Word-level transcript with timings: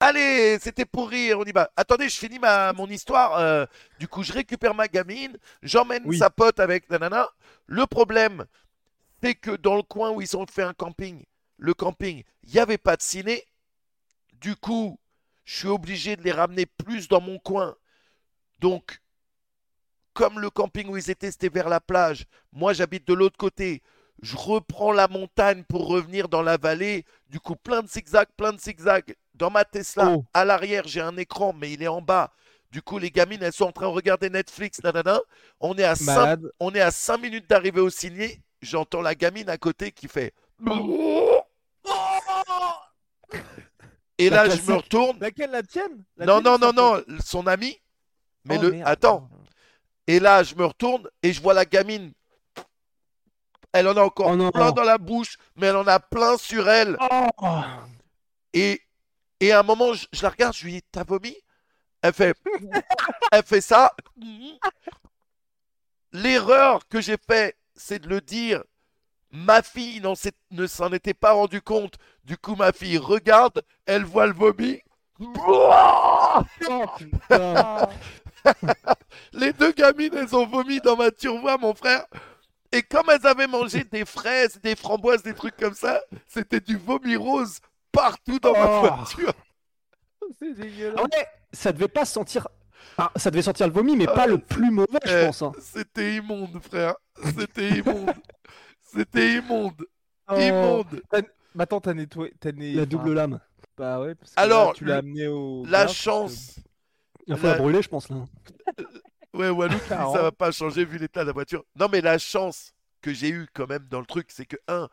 Allez, 0.00 0.58
c'était 0.60 0.84
pour 0.84 1.08
rire, 1.08 1.38
on 1.40 1.44
y 1.44 1.50
va. 1.52 1.70
Attendez, 1.76 2.08
je 2.08 2.16
finis 2.16 2.38
ma, 2.38 2.72
mon 2.72 2.86
histoire. 2.86 3.36
euh, 3.38 3.66
du 3.98 4.06
coup, 4.06 4.22
je 4.22 4.32
récupère 4.32 4.74
ma 4.74 4.86
gamine, 4.86 5.36
j'emmène 5.62 6.02
Oui. 6.06 6.18
sa 6.18 6.30
pote 6.30 6.60
avec 6.60 6.88
nanana. 6.88 7.28
Le 7.66 7.84
problème, 7.86 8.46
c'est 9.22 9.34
que 9.34 9.52
dans 9.56 9.76
le 9.76 9.82
coin 9.82 10.10
où 10.10 10.20
ils 10.22 10.36
ont 10.36 10.46
fait 10.46 10.62
un 10.62 10.72
camping, 10.74 11.24
le 11.56 11.74
camping, 11.74 12.22
il 12.44 12.52
n'y 12.52 12.60
avait 12.60 12.78
pas 12.78 12.96
de 12.96 13.02
ciné. 13.02 13.44
Du 14.34 14.54
coup, 14.54 15.00
je 15.44 15.56
suis 15.58 15.68
obligé 15.68 16.14
de 16.16 16.22
les 16.22 16.32
ramener 16.32 16.66
plus 16.66 17.08
dans 17.08 17.20
mon 17.20 17.38
coin. 17.40 17.76
Donc, 18.60 19.00
comme 20.14 20.38
le 20.40 20.50
camping 20.50 20.88
où 20.88 20.96
ils 20.96 21.10
étaient, 21.10 21.30
c'était 21.30 21.48
vers 21.48 21.68
la 21.68 21.80
plage, 21.80 22.26
moi 22.52 22.72
j'habite 22.72 23.06
de 23.06 23.14
l'autre 23.14 23.36
côté. 23.36 23.82
Je 24.22 24.36
reprends 24.36 24.92
la 24.92 25.06
montagne 25.08 25.62
pour 25.64 25.86
revenir 25.88 26.28
dans 26.28 26.42
la 26.42 26.56
vallée. 26.56 27.04
Du 27.30 27.38
coup, 27.40 27.54
plein 27.56 27.82
de 27.82 27.88
zigzags, 27.88 28.28
plein 28.36 28.52
de 28.52 28.58
zigzags. 28.60 29.14
Dans 29.38 29.50
ma 29.50 29.64
Tesla, 29.64 30.10
Oh. 30.16 30.24
à 30.34 30.44
l'arrière, 30.44 30.86
j'ai 30.86 31.00
un 31.00 31.16
écran, 31.16 31.52
mais 31.52 31.72
il 31.72 31.82
est 31.82 31.88
en 31.88 32.00
bas. 32.02 32.32
Du 32.70 32.82
coup, 32.82 32.98
les 32.98 33.10
gamines, 33.10 33.42
elles 33.42 33.52
sont 33.52 33.64
en 33.66 33.72
train 33.72 33.86
de 33.86 33.92
regarder 33.94 34.28
Netflix, 34.30 34.82
nanana. 34.82 35.20
On 35.60 35.74
est 35.76 35.84
à 35.84 35.94
5 35.96 36.04
Malade. 36.16 36.52
on 36.60 36.74
est 36.74 36.80
à 36.80 36.90
5 36.90 37.16
minutes 37.18 37.48
d'arriver 37.48 37.80
au 37.80 37.88
ciné. 37.90 38.42
J'entends 38.60 39.00
la 39.00 39.14
gamine 39.14 39.48
à 39.48 39.56
côté 39.56 39.92
qui 39.92 40.08
fait. 40.08 40.34
Et 44.18 44.30
La 44.30 44.46
là, 44.46 44.54
je 44.56 44.60
me 44.62 44.74
retourne. 44.76 45.18
Laquelle 45.20 45.50
la 45.52 45.62
tienne? 45.62 46.04
La 46.16 46.26
Non, 46.26 46.40
tienne 46.42 46.58
non, 46.60 46.72
non, 46.72 46.72
non, 46.96 47.04
son 47.24 47.46
ami. 47.46 47.78
Mais 48.44 48.56
Oh, 48.58 48.62
le. 48.62 48.70
merde. 48.72 48.88
Attends. 48.88 49.30
Et 50.08 50.18
là, 50.20 50.42
je 50.42 50.54
me 50.56 50.64
retourne 50.64 51.08
et 51.22 51.32
je 51.32 51.40
vois 51.40 51.54
la 51.54 51.64
gamine. 51.64 52.12
Elle 53.72 53.86
en 53.86 53.96
a 53.96 54.02
encore 54.02 54.28
Oh 54.32 54.36
non. 54.36 54.50
plein 54.50 54.72
dans 54.72 54.82
la 54.82 54.98
bouche, 54.98 55.36
mais 55.54 55.68
elle 55.68 55.76
en 55.76 55.86
a 55.86 56.00
plein 56.00 56.36
sur 56.36 56.68
elle. 56.68 56.96
Oh. 57.00 57.60
Et, 58.54 58.80
et 59.40 59.52
à 59.52 59.60
un 59.60 59.62
moment, 59.62 59.92
je, 59.94 60.06
je 60.12 60.22
la 60.22 60.30
regarde, 60.30 60.54
je 60.54 60.64
lui 60.64 60.72
dis 60.72 60.82
T'as 60.90 61.04
vomi? 61.04 61.36
Elle 62.02 62.12
fait. 62.12 62.36
elle 63.32 63.42
fait 63.42 63.60
ça. 63.60 63.92
L'erreur 66.12 66.86
que 66.88 67.00
j'ai 67.00 67.16
fait, 67.16 67.56
c'est 67.74 68.00
de 68.00 68.08
le 68.08 68.20
dire. 68.20 68.62
Ma 69.30 69.62
fille 69.62 70.02
ne 70.50 70.66
s'en 70.66 70.92
était 70.92 71.14
pas 71.14 71.32
rendu 71.32 71.60
compte. 71.60 71.96
Du 72.24 72.38
coup, 72.38 72.54
ma 72.54 72.72
fille 72.72 72.98
regarde, 72.98 73.62
elle 73.84 74.04
voit 74.04 74.26
le 74.26 74.32
vomi. 74.32 74.80
Oh. 75.20 75.70
Les 79.32 79.52
deux 79.52 79.72
gamines, 79.72 80.14
elles 80.14 80.34
ont 80.34 80.46
vomi 80.46 80.80
dans 80.80 80.96
ma 80.96 81.10
turvoie, 81.10 81.58
mon 81.58 81.74
frère. 81.74 82.06
Et 82.72 82.82
comme 82.82 83.10
elles 83.10 83.26
avaient 83.26 83.46
mangé 83.46 83.84
des 83.84 84.04
fraises, 84.04 84.60
des 84.62 84.76
framboises, 84.76 85.22
des 85.22 85.34
trucs 85.34 85.56
comme 85.56 85.74
ça, 85.74 86.00
c'était 86.26 86.60
du 86.60 86.76
vomi 86.76 87.16
rose 87.16 87.60
partout 88.00 88.38
dans 88.38 88.52
ma 88.52 88.66
Oh. 88.66 88.94
voiture. 88.96 89.32
C'est 90.38 90.54
dégueulasse. 90.54 90.96
Ah 90.98 91.02
ouais, 91.02 91.26
ça 91.52 91.72
devait 91.72 91.88
pas 91.88 92.04
sentir. 92.04 92.48
Ah, 92.96 93.10
ça 93.16 93.30
devait 93.30 93.42
sentir 93.42 93.66
le 93.66 93.72
vomi, 93.72 93.96
mais 93.96 94.06
Ah, 94.08 94.12
pas 94.14 94.26
le 94.26 94.38
plus 94.38 94.70
mauvais, 94.70 94.98
je 95.04 95.16
Eh, 95.16 95.26
pense. 95.26 95.42
hein. 95.42 95.52
C'était 95.60 96.16
immonde, 96.16 96.60
frère. 96.62 96.94
C'était 97.36 97.70
immonde. 97.78 98.12
C'était 98.80 99.34
immonde. 99.34 99.86
Oh. 100.30 100.36
Immonde. 100.36 101.02
Attends, 101.58 101.80
t'as 101.80 101.94
nettoyé. 101.94 102.32
Né- 102.54 102.72
La 102.74 102.82
enfin, 102.82 102.88
double 102.88 103.12
lame. 103.14 103.40
Bah 103.76 104.00
ouais, 104.00 104.14
parce 104.14 104.34
que 104.34 104.40
Alors, 104.40 104.68
là, 104.68 104.72
tu 104.74 104.84
l'as 104.84 104.92
le- 104.94 104.98
amené 104.98 105.26
au. 105.28 105.64
La 105.66 105.80
parce 105.86 105.92
que- 105.92 105.98
chance. 105.98 106.60
Il 107.26 107.36
faut 107.36 107.46
la 107.46 107.52
La- 107.52 107.58
brûler, 107.58 107.82
je 107.82 107.88
pense, 107.88 108.08
là. 108.08 108.16
Ouais, 109.34 109.50
Walou 109.50 109.74
qui 109.74 109.80
dit 109.82 109.88
Carrément. 109.88 110.14
ça 110.14 110.22
va 110.22 110.32
pas 110.32 110.50
changer 110.50 110.84
vu 110.84 110.98
l'état 110.98 111.20
de 111.22 111.26
la 111.26 111.32
voiture. 111.32 111.62
Non, 111.78 111.86
mais 111.92 112.00
la 112.00 112.18
chance 112.18 112.72
que 113.02 113.12
j'ai 113.12 113.28
eue 113.30 113.46
quand 113.52 113.68
même 113.68 113.86
dans 113.90 114.00
le 114.00 114.06
truc, 114.06 114.28
c'est 114.30 114.46
que, 114.46 114.56
un, 114.68 114.88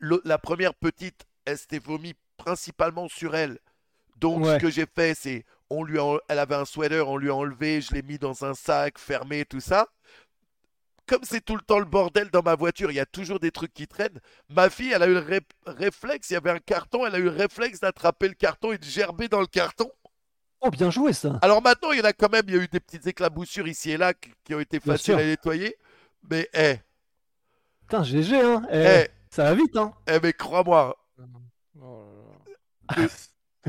la 0.00 0.38
première 0.38 0.74
petite, 0.74 1.26
elle 1.44 1.58
s'était 1.58 1.78
vomi 1.78 2.14
principalement 2.36 3.08
sur 3.08 3.34
elle. 3.36 3.58
Donc, 4.16 4.44
Ouais. 4.44 4.54
ce 4.54 4.60
que 4.64 4.70
j'ai 4.70 4.86
fait, 4.86 5.14
c'est, 5.14 5.44
on 5.70 5.84
lui 5.84 5.98
a- 5.98 6.18
elle 6.28 6.38
avait 6.38 6.54
un 6.56 6.64
sweater, 6.64 7.08
on 7.08 7.16
lui 7.16 7.30
a 7.30 7.34
enlevé, 7.34 7.80
je 7.80 7.92
l'ai 7.94 8.02
mis 8.02 8.18
dans 8.18 8.44
un 8.44 8.54
sac, 8.54 8.98
fermé, 8.98 9.44
tout 9.44 9.60
ça. 9.60 9.88
Comme 11.06 11.22
c'est 11.24 11.42
tout 11.44 11.54
le 11.54 11.60
temps 11.60 11.78
le 11.78 11.84
bordel 11.84 12.30
dans 12.30 12.42
ma 12.42 12.54
voiture, 12.54 12.90
il 12.90 12.94
y 12.94 13.00
a 13.00 13.04
toujours 13.06 13.38
des 13.38 13.50
trucs 13.50 13.74
qui 13.74 13.86
traînent. 13.86 14.20
Ma 14.48 14.70
fille, 14.70 14.92
elle 14.92 15.02
a 15.02 15.06
eu 15.06 15.12
le 15.12 15.18
ré- 15.20 15.40
réflexe, 15.66 16.30
il 16.30 16.34
y 16.34 16.36
avait 16.36 16.50
un 16.50 16.58
carton, 16.58 17.04
elle 17.06 17.14
a 17.14 17.18
eu 17.18 17.24
le 17.24 17.30
réflexe 17.30 17.80
d'attraper 17.80 18.28
le 18.28 18.34
carton 18.34 18.72
et 18.72 18.78
de 18.78 18.84
gerber 18.84 19.28
dans 19.28 19.40
le 19.40 19.46
carton. 19.46 19.90
Oh, 20.60 20.70
bien 20.70 20.90
joué, 20.90 21.12
ça. 21.12 21.38
Alors 21.42 21.60
maintenant, 21.60 21.92
il 21.92 21.98
y 21.98 22.00
en 22.00 22.04
a 22.04 22.14
quand 22.14 22.32
même, 22.32 22.44
il 22.48 22.54
y 22.54 22.58
a 22.58 22.62
eu 22.62 22.68
des 22.68 22.80
petites 22.80 23.06
éclaboussures 23.06 23.68
ici 23.68 23.90
et 23.90 23.96
là 23.98 24.14
qui, 24.14 24.54
ont 24.54 24.60
été 24.60 24.80
Bien 24.84 24.94
faciles 24.94 25.14
sûr. 25.14 25.18
à 25.18 25.22
nettoyer. 25.24 25.76
Mais, 26.30 26.48
eh, 26.54 26.76
Putain, 27.82 28.02
GG, 28.02 28.40
hein. 28.40 28.62
Eh, 28.70 29.04
eh, 29.04 29.08
Ça 29.30 29.44
va 29.44 29.54
vite, 29.54 29.76
hein. 29.76 29.92
eh, 30.06 30.18
mais 30.22 30.32
crois-moi, 30.32 30.96
Oh 31.80 32.02
là 32.88 32.96
là. 32.96 33.08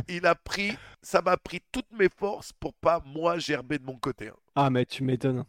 il 0.09 0.25
a 0.25 0.35
pris, 0.35 0.75
ça 1.01 1.21
m'a 1.21 1.38
pris 1.38 1.61
toutes 1.71 1.91
mes 1.91 2.09
forces 2.09 2.51
pour 2.53 2.73
pas, 2.73 3.01
moi, 3.05 3.38
gerber 3.39 3.79
de 3.79 3.85
mon 3.85 3.97
côté. 3.97 4.27
hein. 4.29 4.35
Ah, 4.55 4.69
mais 4.69 4.85
tu 4.85 5.03
m'étonnes. 5.03 5.45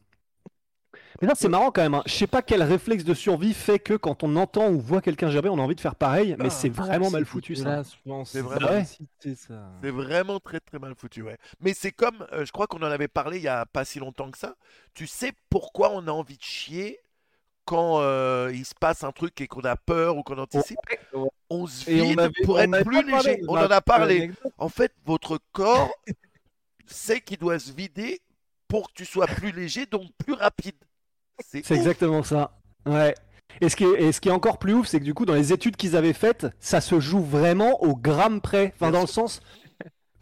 Mais 1.20 1.28
là, 1.28 1.34
c'est 1.34 1.48
marrant 1.48 1.70
quand 1.70 1.82
même. 1.82 1.94
hein. 1.94 2.02
Je 2.06 2.12
sais 2.12 2.26
pas 2.26 2.42
quel 2.42 2.62
réflexe 2.62 3.02
de 3.04 3.14
survie 3.14 3.54
fait 3.54 3.78
que 3.78 3.94
quand 3.94 4.22
on 4.22 4.36
entend 4.36 4.68
ou 4.70 4.78
voit 4.80 5.00
quelqu'un 5.00 5.30
gerber, 5.30 5.48
on 5.48 5.58
a 5.58 5.62
envie 5.62 5.74
de 5.74 5.80
faire 5.80 5.94
pareil, 5.94 6.36
mais 6.38 6.46
Ah, 6.46 6.50
c'est 6.50 6.68
vraiment 6.68 7.10
mal 7.10 7.24
foutu, 7.24 7.56
ça. 7.56 7.82
C'est 8.24 8.40
vraiment- 8.40 8.68
Ouais. 8.68 8.84
C'est 9.18 9.34
ça. 9.34 9.70
C'est 9.82 9.90
vraiment 9.90 10.40
très 10.40 10.60
très 10.60 10.78
mal 10.78 10.94
foutu, 10.94 11.22
ouais. 11.22 11.38
Mais 11.60 11.74
c'est 11.74 11.92
comme, 11.92 12.26
euh, 12.32 12.44
je 12.44 12.52
crois 12.52 12.66
qu'on 12.66 12.78
en 12.78 12.82
avait 12.90 13.08
parlé 13.08 13.38
il 13.38 13.42
y 13.42 13.48
a 13.48 13.64
pas 13.66 13.84
si 13.84 13.98
longtemps 13.98 14.30
que 14.30 14.38
ça. 14.38 14.56
Tu 14.94 15.06
sais 15.06 15.32
pourquoi 15.50 15.90
on 15.92 16.06
a 16.06 16.10
envie 16.10 16.36
de 16.36 16.42
chier 16.42 16.98
quand 17.66 18.00
euh, 18.00 18.50
il 18.54 18.64
se 18.64 18.74
passe 18.74 19.04
un 19.04 19.12
truc 19.12 19.38
et 19.42 19.46
qu'on 19.46 19.60
a 19.62 19.76
peur 19.76 20.16
ou 20.16 20.22
qu'on 20.22 20.38
anticipe? 20.38 20.78
ouais. 21.12 21.28
On 21.50 21.66
se 21.66 21.90
on 21.90 22.04
vide 22.08 22.20
avait- 22.20 22.32
pour 22.44 22.56
on 22.56 22.72
être 22.72 22.84
plus 22.84 23.02
léger. 23.04 23.42
On 23.48 23.56
en 23.58 23.70
a 23.70 23.80
parlé. 23.82 24.30
En 24.56 24.68
fait, 24.70 24.92
votre 25.04 25.38
corps 25.52 25.90
sait 26.86 27.20
qu'il 27.20 27.38
doit 27.38 27.58
se 27.58 27.72
vider 27.72 28.20
pour 28.68 28.88
que 28.88 28.94
tu 28.94 29.04
sois 29.04 29.26
plus 29.26 29.52
léger, 29.52 29.86
donc 29.86 30.04
plus 30.24 30.32
rapide. 30.32 30.74
C'est 31.38 31.70
exactement 31.72 32.22
ça. 32.22 32.52
Ouais. 32.86 33.14
Et 33.60 33.68
ce, 33.68 33.76
qui 33.76 33.84
est, 33.84 34.02
et 34.02 34.12
ce 34.12 34.20
qui 34.20 34.28
est 34.28 34.32
encore 34.32 34.58
plus 34.58 34.72
ouf, 34.74 34.86
c'est 34.88 34.98
que 34.98 35.04
du 35.04 35.14
coup, 35.14 35.24
dans 35.24 35.34
les 35.34 35.52
études 35.52 35.76
qu'ils 35.76 35.96
avaient 35.96 36.12
faites, 36.12 36.46
ça 36.60 36.80
se 36.80 36.98
joue 37.00 37.20
vraiment 37.22 37.82
au 37.82 37.94
gramme 37.94 38.40
près. 38.40 38.72
Enfin, 38.74 38.90
dans 38.90 39.02
le 39.02 39.06
sens, 39.06 39.40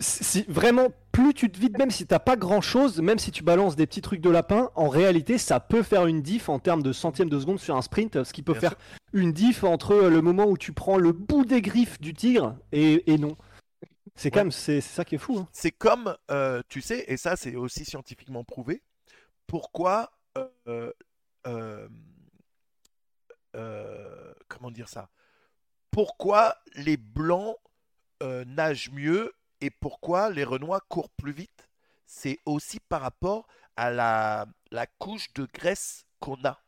si 0.05 0.45
vraiment, 0.49 0.89
plus 1.13 1.35
tu 1.35 1.51
te 1.51 1.59
vides, 1.59 1.79
même 1.79 1.91
si 1.91 2.07
t'as 2.07 2.19
pas 2.19 2.37
grand 2.37 2.61
chose, 2.61 3.01
même 3.01 3.19
si 3.19 3.31
tu 3.31 3.43
balances 3.43 3.77
des 3.77 3.87
petits 3.87 4.03
trucs 4.03 4.21
de 4.21 4.31
lapin, 4.31 4.71
en 4.75 4.89
réalité, 4.89 5.39
ça 5.39 5.61
peut 5.61 5.83
faire 5.83 6.07
une 6.07 6.23
diff 6.23 6.49
en 6.49 6.59
termes 6.59 6.83
de 6.83 6.93
centièmes 6.93 7.29
de 7.29 7.39
seconde 7.41 7.59
sur 7.59 7.77
un 7.77 7.83
sprint, 7.83 8.23
ce 8.25 8.33
qui 8.33 8.43
peut 8.43 8.53
Bien 8.53 8.61
faire 8.61 8.75
une 9.13 9.33
diff 9.33 9.65
entre 9.65 9.95
le 9.95 10.21
moment 10.23 10.45
où 10.47 10.57
tu 10.59 10.73
prends 10.73 10.99
le 10.99 11.13
bout 11.13 11.45
des 11.45 11.63
griffes 11.63 12.01
du 12.01 12.15
tigre 12.15 12.57
et, 12.73 13.13
et 13.13 13.19
non. 13.19 13.37
C'est 14.17 14.31
quand 14.31 14.39
Ouais. 14.41 14.45
même, 14.45 14.53
c'est 14.53 14.81
ça 14.81 15.05
qui 15.05 15.15
est 15.17 15.19
fou. 15.19 15.39
hein. 15.39 15.49
C'est 15.53 15.73
comme, 15.73 16.17
euh, 16.31 16.63
tu 16.69 16.81
sais, 16.81 17.05
et 17.09 17.17
ça 17.17 17.35
c'est 17.37 17.57
aussi 17.57 17.85
scientifiquement 17.85 18.45
prouvé, 18.45 18.83
pourquoi, 19.47 20.13
euh, 20.69 20.93
euh, 21.47 21.89
euh, 23.57 24.33
comment 24.49 24.71
dire 24.71 24.89
ça, 24.89 25.09
pourquoi 25.91 26.57
les 26.77 26.97
blancs 26.97 27.57
euh, 28.23 28.45
nagent 28.47 28.91
mieux 28.93 29.33
et 29.61 29.71
pourquoi 29.71 30.31
les 30.31 30.45
renois 30.45 30.81
courent 30.89 31.11
plus 31.11 31.33
vite? 31.33 31.69
C'est 32.07 32.39
aussi 32.45 32.81
par 32.81 33.01
rapport 33.01 33.47
à 33.77 33.91
la, 33.91 34.47
la 34.71 34.87
couche 34.87 35.33
de 35.33 35.47
graisse 35.47 36.07
qu'on 36.21 36.43
a. 36.45 36.61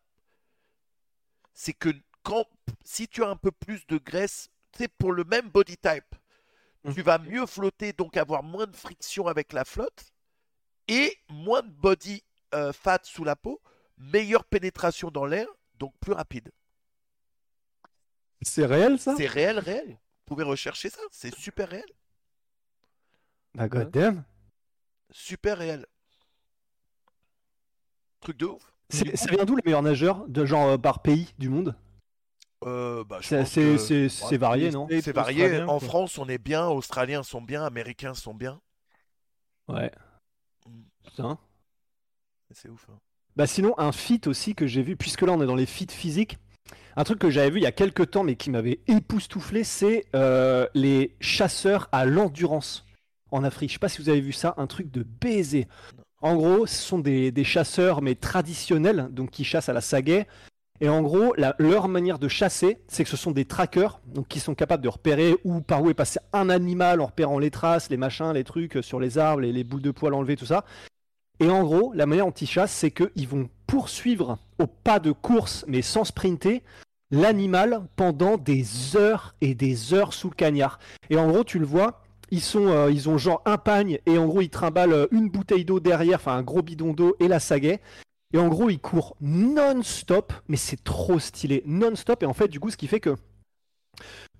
C'est 1.54 1.74
que 1.74 1.90
quand, 2.22 2.46
si 2.84 3.06
tu 3.06 3.22
as 3.22 3.28
un 3.28 3.36
peu 3.36 3.52
plus 3.52 3.86
de 3.86 3.98
graisse, 3.98 4.48
c'est 4.76 4.88
pour 4.88 5.12
le 5.12 5.24
même 5.24 5.48
body 5.48 5.76
type, 5.76 6.14
tu 6.94 7.02
vas 7.02 7.18
mieux 7.18 7.46
flotter, 7.46 7.92
donc 7.92 8.16
avoir 8.16 8.42
moins 8.42 8.66
de 8.66 8.76
friction 8.76 9.26
avec 9.26 9.52
la 9.52 9.64
flotte 9.64 10.12
et 10.88 11.18
moins 11.28 11.62
de 11.62 11.70
body 11.70 12.22
euh, 12.54 12.72
fat 12.72 13.00
sous 13.02 13.24
la 13.24 13.34
peau, 13.36 13.60
meilleure 13.96 14.44
pénétration 14.44 15.10
dans 15.10 15.26
l'air, 15.26 15.48
donc 15.74 15.94
plus 15.98 16.12
rapide. 16.12 16.52
C'est 18.42 18.66
réel 18.66 18.98
ça? 18.98 19.14
C'est 19.16 19.26
réel, 19.26 19.58
réel. 19.58 19.88
Vous 19.88 20.24
pouvez 20.26 20.44
rechercher 20.44 20.90
ça, 20.90 21.00
c'est 21.10 21.34
super 21.34 21.68
réel. 21.68 21.90
Bah, 23.56 23.68
goddamn. 23.68 24.24
Super 25.10 25.58
réel. 25.58 25.86
Truc 28.20 28.36
de 28.38 28.46
ouf. 28.46 28.62
C'est- 28.88 29.16
Ça 29.16 29.26
vient 29.30 29.44
d'où 29.44 29.56
les 29.56 29.62
meilleurs 29.64 29.82
nageurs, 29.82 30.26
de 30.28 30.44
genre 30.44 30.68
euh, 30.68 30.78
par 30.78 31.02
pays 31.02 31.32
du 31.38 31.48
monde? 31.48 31.74
Euh, 32.64 33.04
bah, 33.04 33.18
je 33.20 33.28
C'est 33.28 33.38
pense 33.40 33.50
c'est- 33.50 33.60
que 33.62 33.76
c'est- 33.78 34.08
c'est 34.08 34.36
varié, 34.38 34.70
non? 34.70 34.86
C'est 34.88 35.12
varié. 35.12 35.44
Australien, 35.44 35.68
En 35.68 35.78
quoi. 35.78 35.88
France, 35.88 36.18
on 36.18 36.28
est 36.28 36.38
bien, 36.38 36.66
Australiens 36.68 37.22
sont 37.22 37.42
bien, 37.42 37.64
Américains 37.64 38.14
sont 38.14 38.34
bien. 38.34 38.60
Ouais. 39.68 39.90
Mm. 40.66 40.82
Putain. 41.04 41.38
C'est 42.52 42.68
ouf. 42.70 42.86
hein. 42.90 42.98
Bah 43.34 43.46
sinon, 43.46 43.74
un 43.78 43.92
feat 43.92 44.26
aussi 44.28 44.54
que 44.54 44.66
j'ai 44.66 44.82
vu, 44.82 44.96
puisque 44.96 45.22
là 45.22 45.32
on 45.32 45.42
est 45.42 45.46
dans 45.46 45.56
les 45.56 45.66
feats 45.66 45.92
physiques, 45.92 46.38
un 46.96 47.04
truc 47.04 47.18
que 47.18 47.28
j'avais 47.28 47.50
vu 47.50 47.58
il 47.58 47.64
y 47.64 47.66
a 47.66 47.72
quelques 47.72 48.10
temps 48.10 48.24
mais 48.24 48.36
qui 48.36 48.48
m'avait 48.48 48.80
époustouflé, 48.86 49.62
c'est 49.62 50.06
euh, 50.14 50.66
les 50.72 51.14
chasseurs 51.20 51.88
à 51.92 52.06
l'endurance 52.06 52.85
en 53.30 53.44
Afrique. 53.44 53.70
Je 53.70 53.74
sais 53.74 53.78
pas 53.78 53.88
si 53.88 54.02
vous 54.02 54.08
avez 54.08 54.20
vu 54.20 54.32
ça, 54.32 54.54
un 54.56 54.66
truc 54.66 54.90
de 54.90 55.02
baiser. 55.02 55.66
En 56.22 56.36
gros, 56.36 56.66
ce 56.66 56.76
sont 56.76 56.98
des, 56.98 57.32
chasseurs 57.44 58.02
mais 58.02 58.14
traditionnels, 58.14 59.08
donc 59.10 59.30
qui 59.30 59.44
chassent 59.44 59.68
à 59.68 59.72
la 59.72 59.80
sagaie. 59.80 60.26
Et 60.80 60.88
en 60.88 61.00
gros, 61.00 61.34
leur 61.58 61.88
manière 61.88 62.18
de 62.18 62.28
chasser, 62.28 62.78
c'est 62.88 63.04
que 63.04 63.10
ce 63.10 63.16
sont 63.16 63.30
des 63.30 63.46
trackers, 63.46 64.00
donc 64.06 64.28
qui 64.28 64.40
sont 64.40 64.54
capables 64.54 64.82
de 64.82 64.88
repérer 64.88 65.34
où 65.44 65.60
par 65.60 65.82
où 65.82 65.88
est 65.88 65.94
passé 65.94 66.20
un 66.32 66.50
animal 66.50 67.00
en 67.00 67.06
repérant 67.06 67.38
les 67.38 67.50
traces, 67.50 67.88
les 67.88 67.96
machins, 67.96 68.32
les 68.32 68.44
trucs 68.44 68.76
euh, 68.76 68.82
sur 68.82 69.00
les 69.00 69.16
arbres, 69.16 69.40
les, 69.40 69.52
les 69.52 69.64
boules 69.64 69.80
de 69.80 69.90
poils 69.90 70.12
enlevées, 70.12 70.36
tout 70.36 70.46
ça. 70.46 70.64
Et 71.40 71.48
en 71.48 71.62
gros, 71.64 71.92
la 71.94 72.06
manière 72.06 72.26
dont 72.26 72.32
ils 72.32 72.48
chassent, 72.48 72.72
c'est 72.72 72.90
qu'ils 72.90 73.28
vont 73.28 73.48
poursuivre 73.66 74.38
au 74.58 74.66
pas 74.66 74.98
de 74.98 75.12
course, 75.12 75.64
mais 75.66 75.82
sans 75.82 76.04
sprinter, 76.04 76.62
l'animal 77.10 77.82
pendant 77.96 78.36
des 78.36 78.96
heures 78.96 79.34
et 79.40 79.54
des 79.54 79.94
heures 79.94 80.12
sous 80.12 80.30
le 80.30 80.34
cagnard. 80.34 80.78
Et 81.10 81.16
en 81.16 81.28
gros, 81.28 81.44
tu 81.44 81.58
le 81.58 81.66
vois, 81.66 82.02
euh, 82.32 82.90
ils 82.92 83.08
ont 83.08 83.18
genre 83.18 83.42
un 83.44 83.58
pagne, 83.58 83.98
et 84.06 84.18
en 84.18 84.26
gros, 84.26 84.40
ils 84.40 84.50
trimballent 84.50 84.92
euh, 84.92 85.06
une 85.10 85.28
bouteille 85.28 85.64
d'eau 85.64 85.80
derrière, 85.80 86.18
enfin 86.18 86.36
un 86.36 86.42
gros 86.42 86.62
bidon 86.62 86.92
d'eau 86.92 87.16
et 87.20 87.28
la 87.28 87.40
sagaie. 87.40 87.80
Et 88.34 88.38
en 88.38 88.48
gros, 88.48 88.70
ils 88.70 88.80
courent 88.80 89.16
non-stop, 89.20 90.32
mais 90.48 90.56
c'est 90.56 90.82
trop 90.82 91.18
stylé, 91.18 91.62
non-stop. 91.66 92.22
Et 92.22 92.26
en 92.26 92.34
fait, 92.34 92.48
du 92.48 92.58
coup, 92.58 92.70
ce 92.70 92.76
qui 92.76 92.88
fait 92.88 93.00
que 93.00 93.16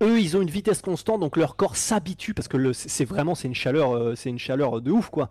eux, 0.03 0.19
ils 0.19 0.37
ont 0.37 0.41
une 0.41 0.49
vitesse 0.49 0.81
constante, 0.81 1.21
donc 1.21 1.37
leur 1.37 1.55
corps 1.55 1.75
s'habitue 1.75 2.33
parce 2.33 2.47
que 2.47 2.73
c'est 2.73 3.05
vraiment 3.05 3.33
c'est 3.33 3.47
une 3.47 3.55
chaleur, 3.55 3.95
euh, 3.95 4.15
c'est 4.15 4.29
une 4.29 4.37
chaleur 4.37 4.81
de 4.81 4.91
ouf 4.91 5.09
quoi. 5.09 5.29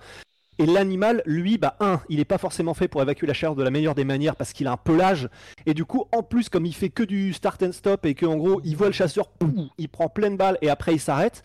Et 0.58 0.66
l'animal, 0.66 1.22
lui, 1.26 1.58
bah 1.58 1.76
un, 1.80 2.00
il 2.08 2.16
n'est 2.16 2.24
pas 2.24 2.38
forcément 2.38 2.72
fait 2.72 2.88
pour 2.88 3.02
évacuer 3.02 3.26
la 3.26 3.34
chaleur 3.34 3.54
de 3.54 3.62
la 3.62 3.70
meilleure 3.70 3.94
des 3.94 4.04
manières 4.04 4.34
parce 4.36 4.54
qu'il 4.54 4.66
a 4.66 4.72
un 4.72 4.78
pelage. 4.78 5.28
Et 5.66 5.74
du 5.74 5.84
coup, 5.84 6.06
en 6.12 6.22
plus, 6.22 6.48
comme 6.48 6.64
il 6.64 6.74
fait 6.74 6.88
que 6.88 7.02
du 7.02 7.34
start 7.34 7.62
and 7.62 7.72
stop 7.72 8.06
et 8.06 8.14
qu'en 8.14 8.36
gros, 8.36 8.62
il 8.64 8.74
voit 8.74 8.86
le 8.86 8.94
chasseur, 8.94 9.28
il 9.76 9.88
prend 9.90 10.08
pleine 10.08 10.38
balle 10.38 10.56
et 10.62 10.70
après 10.70 10.94
il 10.94 11.00
s'arrête. 11.00 11.44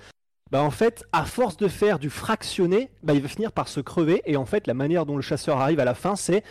Bah 0.52 0.62
en 0.62 0.72
fait, 0.72 1.06
à 1.14 1.24
force 1.24 1.56
de 1.56 1.70
faire 1.70 1.98
du 1.98 2.10
fractionné, 2.10 2.92
bah 3.04 3.14
il 3.14 3.22
va 3.22 3.30
finir 3.30 3.54
par 3.54 3.70
se 3.70 3.80
crever. 3.80 4.22
Et 4.26 4.36
en 4.36 4.46
fait, 4.46 4.68
la 4.68 4.74
manière 4.74 5.06
dont 5.06 5.16
le 5.16 5.22
chasseur 5.22 5.60
arrive 5.60 5.80
à 5.80 5.86
la 5.86 5.96
fin, 5.96 6.16
c'est 6.18 6.44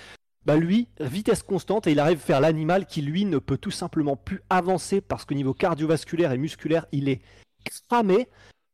bah 0.46 0.56
lui, 0.56 0.88
vitesse 1.00 1.42
constante, 1.42 1.86
et 1.86 1.92
il 1.92 2.00
arrive 2.00 2.16
à 2.16 2.22
faire 2.22 2.40
l'animal 2.40 2.86
qui 2.86 3.02
lui 3.02 3.26
ne 3.26 3.38
peut 3.38 3.58
tout 3.58 3.70
simplement 3.70 4.16
plus 4.16 4.40
avancer 4.48 5.02
parce 5.02 5.26
qu'au 5.26 5.34
niveau 5.34 5.52
cardiovasculaire 5.52 6.32
et 6.32 6.38
musculaire, 6.38 6.86
il 6.92 7.10
est 7.10 7.20
cramé. 7.88 8.28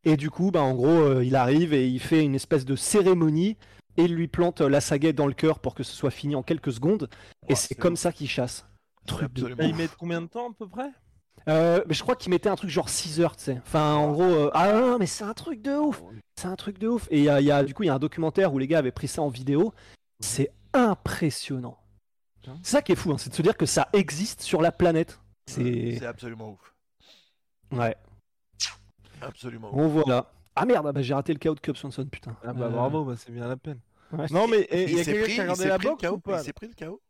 Et 0.05 0.17
du 0.17 0.31
coup, 0.31 0.52
bah 0.52 0.62
en 0.62 0.75
gros, 0.75 1.00
euh, 1.00 1.25
il 1.25 1.34
arrive 1.34 1.75
et 1.75 1.88
il 1.88 1.99
fait 1.99 2.23
une 2.23 2.37
espèce 2.37 2.64
de 2.64 2.76
cérémonie 2.76 3.56
et 3.96 4.05
il 4.05 4.14
lui 4.14 4.28
plante 4.28 4.61
euh, 4.61 4.69
la 4.69 4.81
sagaie 4.81 5.12
dans 5.12 5.26
le 5.26 5.32
cœur 5.32 5.58
pour 5.58 5.75
que 5.75 5.82
ce 5.82 5.93
soit 5.93 6.12
fini 6.12 6.37
en 6.37 6.44
quelques 6.44 6.73
secondes. 6.73 7.08
et 7.49 7.52
Ouais, 7.52 7.56
c'est 7.56 7.75
comme 7.75 7.96
ça 7.96 8.12
qu'il 8.12 8.28
chasse. 8.28 8.64
Truc 9.08 9.32
de 9.32 9.52
ouf. 9.52 9.76
mettent 9.76 9.96
combien 9.99 10.23
de 10.23 10.26
temps 10.26 10.50
à 10.50 10.55
peu 10.56 10.69
près? 10.69 10.90
Euh, 11.48 11.82
mais 11.87 11.94
je 11.94 12.02
crois 12.02 12.16
qu'il 12.16 12.31
mettait 12.31 12.48
un 12.48 12.56
truc 12.56 12.70
genre 12.70 12.88
6 12.88 13.20
heures, 13.20 13.37
tu 13.37 13.44
sais. 13.44 13.58
Enfin, 13.64 13.94
en 13.94 14.10
gros, 14.12 14.25
euh, 14.25 14.50
ah 14.54 14.72
non, 14.72 14.98
mais 14.98 15.06
c'est 15.06 15.25
un 15.25 15.34
truc 15.34 15.62
de 15.62 15.76
ouf. 15.76 16.02
C'est 16.37 16.48
un 16.48 16.56
truc 16.56 16.78
de 16.78 16.88
ouf. 16.88 17.06
Et 17.10 17.19
il 17.19 17.25
y 17.25 17.28
a, 17.28 17.40
y 17.40 17.50
a- 17.52 17.62
du 17.62 17.72
coup, 17.72 17.84
il 17.84 17.87
y 17.87 17.90
a 17.90 17.94
un 17.94 17.98
documentaire 18.00 18.52
où 18.52 18.58
les 18.58 18.66
gars 18.66 18.78
avaient 18.78 18.90
pris 18.93 19.06
ça 19.08 19.22
en 19.22 19.28
vidéo. 19.28 19.72
C'est 20.20 20.50
impressionnant. 20.72 21.78
C'est 22.62 22.70
ça 22.72 22.82
qui 22.82 22.93
est 22.93 22.96
fou, 22.96 23.12
hein, 23.12 23.16
c'est 23.19 23.31
de 23.31 23.34
se 23.34 23.43
dire 23.43 23.56
que 23.56 23.66
ça 23.66 23.88
existe 23.93 24.43
sur 24.43 24.60
la 24.62 24.70
planète. 24.72 25.19
C'est. 25.48 26.04
Absolument 26.04 26.50
ouf. 26.50 26.75
Ouais. 27.72 27.96
Absolument 29.22 29.69
ouf. 29.70 29.75
Bon, 29.76 29.88
voilà. 29.88 30.31
Ah 30.54 30.64
merde, 30.64 30.87
ah 30.88 30.92
bah, 30.92 31.02
j'ai 31.02 31.14
raté 31.14 31.32
le 31.32 31.38
KO 31.38 31.54
de 31.54 31.60
Cub 31.60 31.76
Swanson, 31.76 32.06
putain. 32.06 32.37
Ah 32.44 32.52
bah 32.52 32.66
Euh, 32.66 32.69
bravo, 32.70 33.04
bah, 33.04 33.14
c'est 33.16 33.32
bien 33.32 33.46
la 33.49 33.56
peine. 33.56 33.78
ouais. 34.12 34.26
Non 34.31 34.46
mais 34.49 34.60
et- 34.60 34.84
il 34.84 34.96
y 34.96 35.00
a 35.00 35.04
s'est 35.04 35.12
quelqu'un 35.12 35.25
pris, 35.25 35.34
qui 35.34 35.40
a 35.40 35.42
regardé 35.42 35.64
la 35.69 35.78
pris 35.78 35.87
le 35.88 35.90
boxe 35.94 36.10
ou 36.10 36.19
pas 36.19 36.40
Il 36.40 36.44
s'est 36.44 36.52
pris 36.52 36.69
le 36.69 36.87
KO. 36.87 37.00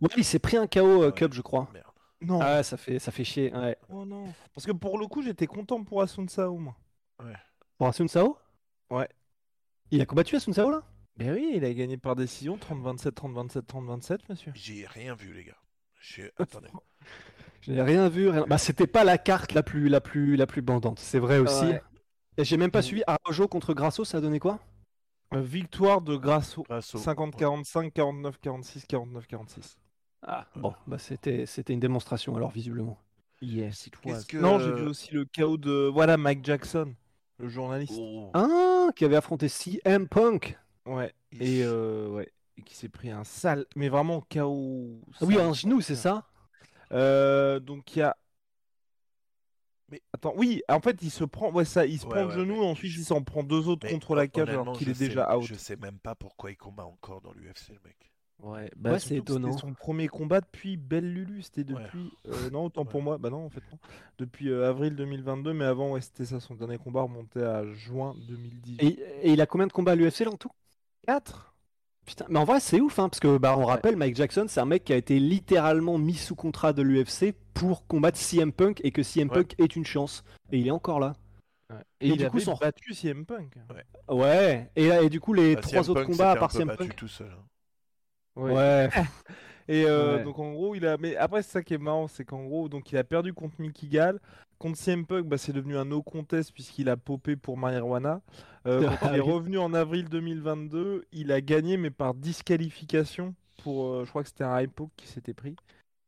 Ouais, 0.00 0.08
il 0.16 0.24
s'est 0.24 0.38
pris 0.38 0.56
un 0.56 0.66
KO 0.66 1.02
euh, 1.02 1.10
Ouais. 1.10 1.28
Je 1.32 1.40
crois. 1.42 1.68
Merde. 1.72 1.86
Non. 2.24 2.40
Ah 2.40 2.56
ouais, 2.56 2.62
ça 2.62 2.76
fait, 2.76 2.98
ça 2.98 3.10
fait 3.12 3.24
chier. 3.24 3.52
Ouais. 3.54 3.76
Oh 3.88 4.04
non. 4.04 4.32
Parce 4.54 4.66
que 4.66 4.72
pour 4.72 4.98
le 4.98 5.06
coup, 5.06 5.22
j'étais 5.22 5.46
content 5.46 5.82
pour 5.82 6.02
Asun 6.02 6.26
Sao, 6.28 6.56
moi. 6.56 6.76
Pour 7.78 7.88
Asun 7.88 8.08
Sao? 8.08 8.38
Ouais. 8.90 9.08
Il 9.90 10.00
a 10.00 10.06
combattu 10.06 10.36
Asun 10.36 10.52
Sao 10.52 10.70
là? 10.70 10.82
Ben 11.16 11.32
oui, 11.34 11.52
il 11.56 11.64
a 11.64 11.74
gagné 11.74 11.96
par 11.98 12.16
décision 12.16 12.56
30-27, 12.56 13.10
30-27, 13.10 13.62
30-27, 13.66 14.18
monsieur. 14.30 14.52
J'ai 14.54 14.86
rien 14.86 15.14
vu, 15.14 15.32
les 15.34 15.44
gars. 15.44 15.56
J'ai- 16.00 16.32
Attendez. 16.38 16.68
J'ai 17.60 17.80
rien 17.82 18.08
vu, 18.08 18.28
rien. 18.28 18.44
Bah, 18.48 18.58
c'était 18.58 18.86
pas 18.86 19.04
la 19.04 19.18
carte 19.18 19.52
la 19.52 19.62
plus, 19.62 19.88
la 19.88 20.00
plus, 20.00 20.36
la 20.36 20.46
plus 20.46 20.62
bandante, 20.62 20.98
c'est 20.98 21.18
vrai 21.18 21.38
aussi. 21.38 21.64
Ouais. 21.66 21.82
Et 22.38 22.44
j'ai 22.44 22.56
même 22.56 22.70
pas 22.70 22.78
Mm. 22.80 22.82
suivi 22.82 23.02
Araujo 23.06 23.46
contre 23.46 23.74
Grasso, 23.74 24.04
ça 24.04 24.18
a 24.18 24.20
donné 24.20 24.38
quoi? 24.38 24.58
Euh, 25.34 25.40
victoire 25.40 26.00
de 26.00 26.16
Grasso. 26.16 26.64
Au- 26.68 26.80
50-45, 26.98 27.92
49-46, 27.92 28.86
49-46. 28.86 29.76
Ah, 30.22 30.46
bon, 30.54 30.72
bah 30.86 30.98
c'était, 30.98 31.46
c'était 31.46 31.72
une 31.72 31.80
démonstration 31.80 32.36
alors 32.36 32.50
visiblement. 32.50 32.98
Yes, 33.40 33.88
it 33.88 33.96
que- 34.28 34.36
Non, 34.38 34.58
j'ai 34.60 34.72
vu 34.72 34.86
aussi 34.86 35.12
le 35.12 35.24
chaos 35.24 35.56
de 35.56 35.88
voilà 35.92 36.16
Mike 36.16 36.44
Jackson, 36.44 36.94
le 37.38 37.48
journaliste. 37.48 37.94
Oh, 37.98 38.30
Ah, 38.34 38.88
qui 38.94 39.04
avait 39.04 39.16
affronté 39.16 39.48
CM 39.48 40.06
Punk. 40.08 40.56
Ouais. 40.86 41.12
il- 41.32 41.42
Et 41.42 41.62
euh, 41.64 42.08
ouais, 42.08 42.32
et 42.56 42.62
qui 42.62 42.76
s'est 42.76 42.88
pris 42.88 43.10
un 43.10 43.24
sale, 43.24 43.66
mais 43.74 43.88
vraiment 43.88 44.20
chaos. 44.20 45.00
Ah 45.20 45.24
oui, 45.24 45.38
un 45.40 45.52
genou, 45.52 45.80
c'est 45.80 45.96
ça? 45.96 46.24
Euh, 46.92 47.58
donc 47.58 47.96
il 47.96 48.00
y 48.00 48.02
a. 48.02 48.16
Mais- 49.90 50.02
attends, 50.12 50.34
oui, 50.36 50.62
en 50.68 50.80
fait 50.80 50.98
il 51.02 51.10
se 51.10 51.24
prend, 51.24 51.50
ouais 51.50 51.64
ça, 51.64 51.84
il 51.84 51.98
se 51.98 52.04
Ouais, 52.06 52.10
prend 52.10 52.20
le 52.22 52.28
ouais, 52.28 52.34
genou, 52.34 52.62
ensuite 52.62 52.92
je- 52.92 53.00
il 53.00 53.04
s'en 53.04 53.22
prend 53.22 53.42
deux 53.42 53.66
autres 53.68 53.86
Mais 53.86 53.92
contre 53.92 54.14
la 54.14 54.28
cage 54.28 54.48
alors 54.48 54.76
qu'il 54.78 54.88
est 54.88 54.94
sais- 54.94 55.08
déjà 55.08 55.36
out. 55.36 55.42
Je 55.44 55.54
sais 55.54 55.76
même 55.76 55.98
pas 55.98 56.14
pourquoi 56.14 56.50
il 56.52 56.56
combat 56.56 56.84
encore 56.84 57.20
dans 57.22 57.32
l'UFC, 57.32 57.70
le 57.72 57.80
mec. 57.84 58.11
Ouais, 58.42 58.50
Ouais, 58.62 58.70
bah, 58.76 58.98
c'est 58.98 59.16
étonnant. 59.16 59.52
C'était 59.52 59.60
son 59.68 59.72
premier 59.74 60.08
combat 60.08 60.40
depuis 60.40 60.76
Belle 60.76 61.12
Lulu, 61.12 61.42
c'était 61.42 61.72
Ouais. 61.72 61.82
depuis. 61.84 62.10
euh, 62.28 62.50
non, 62.50 62.64
autant 62.64 62.84
pour 62.84 62.98
Ouais. 62.98 63.04
moi, 63.04 63.18
bah 63.18 63.30
non 63.30 63.44
en 63.44 63.48
fait 63.50 63.62
non. 63.70 63.78
Depuis 64.18 64.50
euh, 64.50 64.68
avril 64.68 64.96
2022, 64.96 65.52
mais 65.52 65.64
avant 65.64 65.92
ouais, 65.92 66.00
c'était 66.00 66.24
ça, 66.24 66.40
son 66.40 66.54
dernier 66.54 66.76
combat 66.78 67.02
remontait 67.02 67.42
à 67.44 67.64
juin 67.72 68.14
2018. 68.28 68.82
et, 68.82 68.98
et 69.22 69.32
il 69.32 69.40
a 69.40 69.46
combien 69.46 69.68
de 69.68 69.72
combats 69.72 69.92
à 69.92 69.94
l'UFC 69.94 70.20
là 70.24 70.32
en 70.32 70.36
tout? 70.36 70.50
4 71.06 71.54
Putain, 72.04 72.26
mais 72.28 72.40
en 72.40 72.44
vrai 72.44 72.58
c'est 72.58 72.80
ouf, 72.80 72.98
hein, 72.98 73.08
parce 73.08 73.20
que 73.20 73.38
bah 73.38 73.54
on 73.56 73.64
rappelle, 73.64 73.94
Mike 73.96 74.16
Jackson, 74.16 74.46
c'est 74.48 74.58
un 74.58 74.64
mec 74.64 74.82
qui 74.82 74.92
a 74.92 74.96
été 74.96 75.20
littéralement 75.20 75.98
mis 75.98 76.14
sous 76.14 76.34
contrat 76.34 76.72
de 76.72 76.82
l'UFC 76.82 77.32
pour 77.54 77.86
combattre 77.86 78.18
CM 78.18 78.50
Punk 78.52 78.80
et 78.82 78.90
que 78.90 79.04
CM 79.04 79.28
Ouais. 79.28 79.34
Punk 79.34 79.54
est 79.58 79.76
une 79.76 79.86
chance. 79.86 80.24
Et 80.50 80.58
il 80.58 80.66
est 80.66 80.72
encore 80.72 80.98
là. 80.98 81.12
Et, 82.00 82.08
Et 82.08 82.08
il 82.08 82.12
du 82.18 82.24
coup, 82.28 82.36
avait 82.38 82.40
son- 82.44 82.56
battu 82.56 82.92
CM 82.92 83.24
Punk. 83.24 83.54
Ouais. 84.08 84.68
Et, 84.74 84.86
et 84.88 85.08
du 85.08 85.20
coup 85.20 85.32
les 85.32 85.54
Bah, 85.54 85.60
trois 85.60 85.82
CM 85.84 85.90
autres 85.92 86.00
Punk 86.02 86.10
combats 86.10 86.32
à 86.32 86.36
part 86.36 86.50
CM 86.50 86.66
battu 86.66 86.78
Punk. 86.88 86.96
tout 86.96 87.06
seul. 87.08 87.30
hein. 87.30 87.44
Ouais. 88.36 88.88
Et 89.68 89.84
euh, 89.86 90.18
Ouais. 90.18 90.24
donc 90.24 90.38
en 90.38 90.52
gros, 90.52 90.74
il 90.74 90.86
a. 90.86 90.96
Mais 90.98 91.16
après, 91.16 91.42
c'est 91.42 91.52
ça 91.52 91.62
qui 91.62 91.74
est 91.74 91.78
marrant, 91.78 92.08
c'est 92.08 92.24
qu'en 92.24 92.44
gros, 92.44 92.68
donc 92.68 92.90
il 92.92 92.98
a 92.98 93.04
perdu 93.04 93.32
contre 93.32 93.54
Mickey 93.60 93.86
Gall. 93.88 94.20
Contre 94.58 94.78
CM 94.78 95.06
Punk, 95.06 95.26
bah, 95.26 95.38
c'est 95.38 95.52
devenu 95.52 95.76
un 95.76 95.84
no 95.84 96.02
contest 96.02 96.52
puisqu'il 96.52 96.88
a 96.88 96.96
popé 96.96 97.36
pour 97.36 97.56
marijuana. 97.58 98.20
Euh, 98.66 98.82
quand 99.00 99.06
il 99.06 99.16
est 99.16 99.20
Ah 99.20 99.24
oui. 99.24 99.32
revenu 99.32 99.58
en 99.58 99.74
avril 99.74 100.08
2022, 100.08 101.04
il 101.12 101.32
a 101.32 101.40
gagné 101.40 101.76
mais 101.76 101.90
par 101.90 102.14
disqualification 102.14 103.34
pour, 103.62 103.86
euh, 103.86 104.04
je 104.04 104.10
crois 104.10 104.22
que 104.22 104.28
c'était 104.28 104.44
un 104.44 104.66
poke 104.68 104.92
qui 104.96 105.06
s'était 105.08 105.34
pris. 105.34 105.56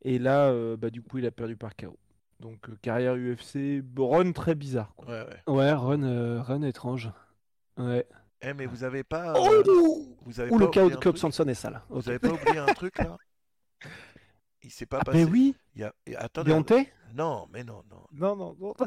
Et 0.02 0.18
là, 0.18 0.50
euh, 0.50 0.76
bah, 0.76 0.90
du 0.90 1.02
coup, 1.02 1.18
il 1.18 1.26
a 1.26 1.30
perdu 1.32 1.56
par 1.56 1.76
KO. 1.76 1.98
Donc 2.40 2.68
euh, 2.68 2.76
carrière 2.82 3.14
UFC, 3.16 3.82
run 3.98 4.32
très 4.32 4.54
bizarre. 4.54 4.94
Quoi. 4.96 5.08
Ouais, 5.08 5.22
ouais. 5.26 5.42
Ouais, 5.46 5.72
run, 5.72 6.02
euh, 6.02 6.42
run 6.42 6.62
étrange. 6.62 7.10
Ouais. 7.78 8.06
Eh, 8.46 8.54
mais 8.54 8.66
vous 8.66 8.84
avez 8.84 9.04
pas. 9.04 9.32
Oh, 9.36 9.48
euh, 9.50 9.62
vous 10.22 10.40
avez 10.40 10.50
Ou 10.50 10.58
pas 10.58 10.64
le 10.64 10.68
oublié 10.68 10.90
de 10.90 10.96
Club 10.96 11.16
Sanson 11.16 11.46
est 11.48 11.54
sale. 11.54 11.80
Vous 11.88 12.08
avez 12.08 12.18
pas 12.18 12.28
oublié 12.28 12.58
un 12.58 12.66
truc 12.66 12.98
là? 12.98 13.16
Il 14.62 14.70
s'est 14.70 14.86
pas 14.86 14.98
Ah, 15.00 15.04
passé. 15.04 15.18
mais 15.18 15.30
oui 15.30 15.54
Il 15.74 15.82
y 15.82 15.84
a... 15.84 15.92
Attendez. 16.18 16.50
Deontay 16.50 16.92
Non, 17.14 17.46
mais 17.52 17.64
non, 17.64 17.82
non. 17.90 18.02
Non, 18.12 18.36
non, 18.36 18.56
non. 18.58 18.74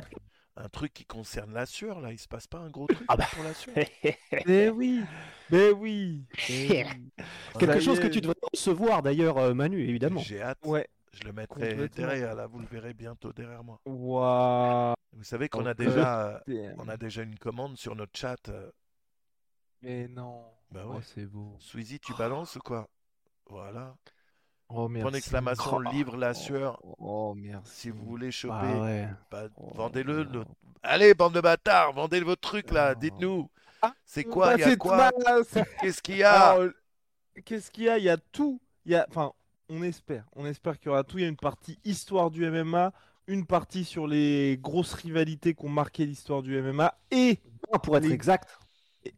Un 0.59 0.69
truc 0.69 0.91
qui 0.91 1.05
concerne 1.05 1.53
la 1.53 1.67
sueur 1.67 2.01
là, 2.01 2.11
il 2.11 2.17
se 2.17 2.27
passe 2.27 2.47
pas 2.47 2.57
un 2.57 2.71
gros 2.71 2.87
truc 2.87 3.05
Ah 3.07 3.15
bah. 3.15 3.27
pour 3.31 3.43
la 3.43 3.53
sueur 3.53 3.75
mais 4.47 4.69
oui 4.69 5.03
Mais 5.51 5.69
oui. 5.69 6.25
Quelque 7.59 7.79
chose 7.79 7.99
que 7.99 8.07
tu 8.07 8.21
devrais 8.21 8.33
recevoir 8.51 9.03
d'ailleurs, 9.03 9.37
euh, 9.37 9.53
Manu, 9.53 9.79
évidemment. 9.87 10.19
J'ai 10.19 10.41
hâte. 10.41 10.57
Ouais. 10.65 10.87
Je 11.13 11.23
le 11.25 11.31
mettrai 11.33 11.87
derrière 11.89 12.33
là, 12.33 12.47
vous 12.47 12.57
le 12.57 12.65
verrez 12.65 12.95
bientôt 12.95 13.31
derrière 13.33 13.63
moi. 13.63 13.79
Waouh 13.85 14.95
Vous 15.13 15.23
savez 15.23 15.47
qu'on 15.47 15.67
a 15.67 15.75
déjà, 15.75 16.41
euh, 16.49 16.73
on 16.79 16.87
a 16.87 16.97
déjà 16.97 17.21
une 17.21 17.37
commande 17.37 17.77
sur 17.77 17.95
notre 17.95 18.17
chat. 18.17 18.49
euh, 18.49 18.71
Mais 19.81 20.07
non. 20.07 20.43
Bah 20.71 20.83
Oh, 20.85 20.93
ouais. 20.93 21.01
c'est 21.15 21.25
beau. 21.25 21.55
Sweezy, 21.59 21.99
tu 21.99 22.13
balances 22.13 22.55
ou 22.55 22.59
quoi? 22.59 22.87
Voilà. 23.49 23.95
Oh, 24.69 24.89
merci. 24.89 25.01
Point 25.03 25.11
d'exclamation, 25.11 25.75
Oh, 25.77 25.81
livre 25.81 26.17
la 26.17 26.33
sueur. 26.33 26.79
Oh, 26.99 27.33
merci. 27.37 27.71
Si 27.81 27.89
vous 27.89 28.03
voulez 28.03 28.31
choper, 28.31 28.53
Ah 28.59 28.81
ouais. 28.81 29.07
bah, 29.31 29.43
Oh, 29.55 29.71
vendez-le. 29.75 30.23
le- 30.23 30.45
Allez, 30.83 31.13
bande 31.13 31.33
de 31.35 31.41
bâtards, 31.41 31.93
vendez 31.93 32.19
votre 32.19 32.41
truc 32.41 32.71
là. 32.71 32.93
Oh. 32.95 32.99
Dites-nous. 32.99 33.49
Ah, 33.81 33.93
C'est 34.05 34.23
quoi 34.25 34.55
Il 34.55 34.59
y 34.59 34.63
a 34.63 34.69
c'est 34.69 34.77
quoi? 34.77 35.11
Qu'est-ce 35.79 36.01
qu'il 36.01 36.17
y 36.17 36.23
a? 36.23 36.57
Euh, 36.57 36.71
Qu'est-ce 37.45 37.71
qu'il 37.71 37.83
y 37.85 37.89
a? 37.89 37.97
Il 37.97 38.03
y 38.03 38.09
a 38.09 38.17
tout. 38.17 38.59
Il 38.85 38.91
y 38.91 38.95
a... 38.95 39.05
Enfin, 39.09 39.31
on 39.69 39.83
espère. 39.83 40.25
On 40.35 40.45
espère 40.45 40.77
qu'il 40.79 40.87
y 40.87 40.89
aura 40.89 41.03
tout. 41.03 41.17
Il 41.19 41.21
y 41.21 41.25
a 41.25 41.29
une 41.29 41.37
partie 41.37 41.79
histoire 41.85 42.31
du 42.31 42.43
MMA, 42.49 42.91
une 43.27 43.45
partie 43.45 43.85
sur 43.85 44.07
les 44.07 44.57
grosses 44.61 44.93
rivalités 44.95 45.53
qui 45.53 45.63
ont 45.65 45.69
marqué 45.69 46.05
l'histoire 46.05 46.41
du 46.41 46.59
MMA 46.61 46.93
et 47.11 47.39
pour 47.83 47.95
être 47.97 48.03
les- 48.03 48.11
exact. 48.13 48.57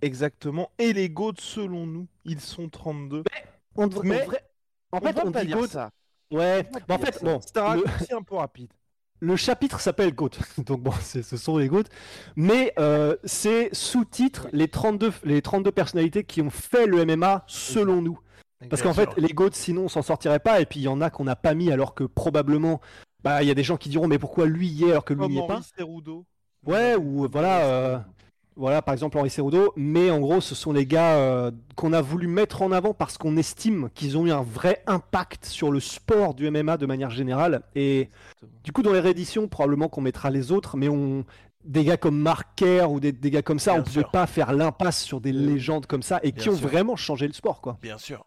Exactement 0.01 0.71
et 0.77 0.93
les 0.93 1.09
GOAT 1.09 1.33
selon 1.39 1.85
nous, 1.85 2.07
ils 2.25 2.41
sont 2.41 2.69
32. 2.69 3.23
On 3.75 3.87
devrait- 3.87 4.07
Mais- 4.07 4.15
on 4.21 4.25
devrait- 4.25 4.43
en 4.91 4.97
On 4.97 5.01
fait, 5.01 5.11
va 5.13 5.21
on 5.25 5.31
pas 5.31 5.41
dit 5.41 5.47
dire 5.47 5.65
ça. 5.67 5.89
Ouais. 6.31 6.67
On 6.73 6.79
Bah, 6.87 6.95
en 6.95 6.97
fait, 6.99 7.23
bon, 7.23 7.39
c'est 7.41 7.57
un 7.57 7.75
le- 7.75 7.81
raccourci 7.83 8.13
un 8.13 8.21
peu 8.21 8.35
rapide. 8.35 8.69
Le 9.21 9.35
chapitre 9.35 9.81
s'appelle 9.81 10.13
GOAT, 10.13 10.29
donc 10.65 10.81
bon, 10.81 10.91
ce 11.01 11.21
sont 11.37 11.57
les 11.57 11.67
GOAT, 11.67 11.83
mais 12.37 12.73
euh, 12.79 13.17
c'est 13.25 13.69
sous-titre 13.73 14.47
les 14.53 14.69
32, 14.69 15.11
les 15.25 15.41
32 15.41 15.71
personnalités 15.71 16.23
qui 16.23 16.41
ont 16.41 16.49
fait 16.49 16.85
le 16.87 17.01
MMA 17.05 17.43
selon 17.47 18.01
nous. 18.01 18.19
Parce 18.69 18.81
qu'en 18.81 18.93
fait, 18.93 19.09
les 19.17 19.29
GOAT, 19.33 19.51
sinon, 19.53 19.83
on 19.83 19.87
s'en 19.89 20.01
sortirait 20.01 20.39
pas, 20.39 20.61
et 20.61 20.65
puis 20.65 20.79
il 20.81 20.83
y 20.83 20.87
en 20.87 21.01
a 21.01 21.09
qu'on 21.09 21.23
n'a 21.25 21.35
pas 21.35 21.53
mis 21.53 21.71
alors 21.71 21.95
que 21.95 22.03
probablement, 22.05 22.79
bah, 23.23 23.41
il 23.43 23.47
y 23.47 23.51
a 23.51 23.55
des 23.55 23.63
gens 23.63 23.77
qui 23.77 23.89
diront, 23.89 24.07
mais 24.07 24.19
pourquoi 24.19 24.45
lui 24.45 24.67
y 24.67 24.85
est 24.85 24.91
alors 24.91 25.05
que 25.05 25.13
lui 25.13 25.19
n'y 25.27 25.37
est 25.37 25.47
pas? 25.47 25.61
Ouais, 26.65 26.95
ou 26.95 27.27
voilà, 27.31 27.65
euh, 27.65 27.99
voilà, 28.59 28.81
par 28.81 28.93
exemple 28.93 29.17
Henri 29.17 29.29
Cerudo, 29.29 29.73
mais 29.77 30.11
en 30.11 30.19
gros, 30.19 30.41
ce 30.41 30.53
sont 30.53 30.73
les 30.73 30.85
gars 30.85 31.15
euh, 31.15 31.51
qu'on 31.75 31.93
a 31.93 32.01
voulu 32.01 32.27
mettre 32.27 32.61
en 32.61 32.71
avant 32.71 32.93
parce 32.93 33.17
qu'on 33.17 33.37
estime 33.37 33.89
qu'ils 33.95 34.17
ont 34.17 34.25
eu 34.27 34.31
un 34.31 34.43
vrai 34.43 34.83
impact 34.85 35.45
sur 35.45 35.71
le 35.71 35.79
sport 35.79 36.33
du 36.33 36.49
MMA 36.51 36.77
de 36.77 36.85
manière 36.85 37.09
générale. 37.09 37.61
Et 37.75 38.09
du 38.63 38.71
coup, 38.71 38.83
dans 38.83 38.91
les 38.93 38.99
rééditions, 38.99 39.47
probablement 39.47 39.87
qu'on 39.87 40.01
mettra 40.01 40.29
les 40.29 40.51
autres, 40.51 40.77
mais 40.77 40.89
on. 40.89 41.25
Des 41.65 41.83
gars 41.83 41.97
comme 41.97 42.17
Mark 42.17 42.47
Kerr 42.55 42.89
ou 42.89 43.01
des, 43.01 43.11
des 43.11 43.29
gars 43.31 43.41
comme 43.41 43.59
ça, 43.59 43.73
Bien 43.73 43.81
on 43.81 43.83
pouvait 43.83 43.99
sûr. 44.01 44.11
pas 44.11 44.25
faire 44.27 44.53
l'impasse 44.53 45.03
sur 45.03 45.19
des 45.19 45.33
légendes 45.33 45.87
comme 45.87 46.01
ça 46.01 46.19
et 46.23 46.31
Bien 46.31 46.41
qui 46.43 46.49
ont 46.49 46.55
sûr. 46.55 46.67
vraiment 46.69 46.95
changé 46.95 47.27
le 47.27 47.33
sport, 47.33 47.59
quoi. 47.59 47.77
Bien 47.81 47.97
sûr. 47.97 48.25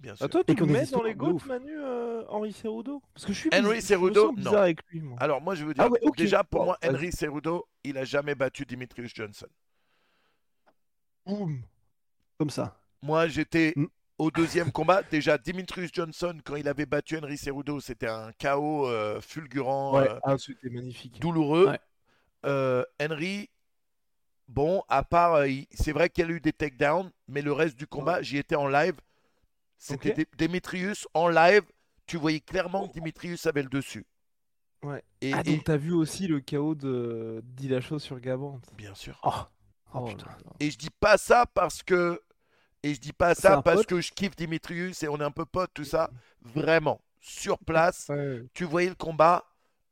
Bien 0.00 0.12
Ah, 0.14 0.16
sûr. 0.16 0.30
toi, 0.30 0.40
Et 0.48 0.54
tu 0.54 0.60
le 0.64 0.72
mets 0.72 0.86
dans 0.86 1.02
les 1.02 1.14
ouf. 1.14 1.44
Manu, 1.46 1.72
euh, 1.76 2.24
Henri 2.28 2.52
Cerudo 2.54 3.02
Parce 3.12 3.26
que 3.26 3.32
je 3.34 3.38
suis 3.38 3.50
Henry 3.52 3.82
Cerudo, 3.82 4.14
je 4.14 4.20
me 4.20 4.26
sens 4.28 4.36
bizarre 4.36 4.52
non. 4.54 4.58
avec 4.60 4.78
lui, 4.90 5.00
moi. 5.02 5.18
Alors 5.20 5.40
moi 5.42 5.54
je 5.54 5.64
veux 5.64 5.74
dire, 5.74 5.84
Ah 5.84 5.88
ouais, 5.90 5.98
ok. 6.02 6.16
déjà 6.16 6.42
pour 6.42 6.64
moi. 6.64 6.78
Henry 6.82 7.12
Cerudo, 7.12 7.68
il 7.84 7.98
a 7.98 8.04
jamais 8.04 8.34
battu 8.34 8.64
Dimitrius 8.64 9.12
Johnson. 9.14 9.46
Boum. 11.26 11.60
Comme 12.38 12.50
ça. 12.50 12.80
Moi 13.02 13.28
j'étais 13.28 13.74
Mm. 13.76 13.86
au 14.18 14.30
deuxième 14.30 14.72
combat. 14.72 15.02
Déjà 15.02 15.36
Dimitrius 15.38 15.90
Johnson, 15.92 16.38
quand 16.44 16.56
il 16.56 16.66
avait 16.68 16.86
battu 16.86 17.18
Henry 17.18 17.36
Cerudo, 17.36 17.80
c'était 17.80 18.08
un 18.08 18.32
chaos 18.38 18.86
euh, 18.86 19.20
fulgurant, 19.20 19.98
Ouais, 19.98 20.08
euh, 20.10 20.18
ah, 20.22 20.38
c'était 20.38 20.70
magnifique. 20.70 21.20
douloureux. 21.20 21.68
Ouais. 21.68 21.78
Euh, 22.46 22.84
Henry, 23.00 23.50
bon, 24.48 24.82
à 24.88 25.02
part, 25.04 25.44
il- 25.46 25.66
c'est 25.72 25.92
vrai 25.92 26.08
qu'il 26.08 26.26
y 26.26 26.28
a 26.28 26.30
eu 26.30 26.40
des 26.40 26.54
takedowns, 26.54 27.10
mais 27.28 27.42
le 27.42 27.52
reste 27.52 27.76
du 27.76 27.86
combat, 27.86 28.22
j'y 28.22 28.38
étais 28.38 28.56
en 28.56 28.66
live. 28.66 28.94
C'était 29.82 30.10
Ok. 30.10 30.16
Dé- 30.16 30.28
Demetrius 30.38 31.08
en 31.14 31.28
live. 31.28 31.62
Tu 32.06 32.16
voyais 32.18 32.40
clairement 32.40 32.86
que 32.86 32.92
Dimitrius 32.92 33.46
avait 33.46 33.62
le 33.62 33.68
dessus. 33.70 34.06
Ouais. 34.82 35.02
Et, 35.20 35.32
Ah, 35.32 35.40
et- 35.44 35.54
donc 35.56 35.64
t'as 35.64 35.76
vu 35.78 35.92
aussi 35.92 36.26
le 36.26 36.40
chaos 36.40 36.74
de 36.74 37.40
Dillashaw 37.44 37.98
sur 37.98 38.20
Gabon. 38.20 38.60
bien 38.76 38.94
sûr. 38.94 39.18
Oh, 39.24 39.30
oh, 39.34 39.46
Oh 39.94 40.04
putain. 40.04 40.26
Et 40.60 40.70
je 40.70 40.76
dis 40.78 40.90
pas 40.90 41.16
ça 41.18 41.46
parce 41.46 41.82
que. 41.82 42.20
Et 42.82 42.94
je 42.94 43.00
dis 43.00 43.12
pas 43.12 43.34
ça 43.34 43.60
parce 43.62 43.78
pote 43.78 43.86
que 43.86 44.00
je 44.00 44.12
kiffe 44.12 44.36
Dimitrius 44.36 45.02
et 45.02 45.08
on 45.08 45.18
est 45.18 45.24
un 45.24 45.30
peu 45.30 45.44
potes, 45.46 45.72
tout 45.74 45.84
ça. 45.84 46.10
Vraiment, 46.42 47.00
sur 47.20 47.58
place, 47.58 48.06
Ouais. 48.10 48.46
tu 48.54 48.64
voyais 48.64 48.88
le 48.90 48.94
combat. 48.94 49.44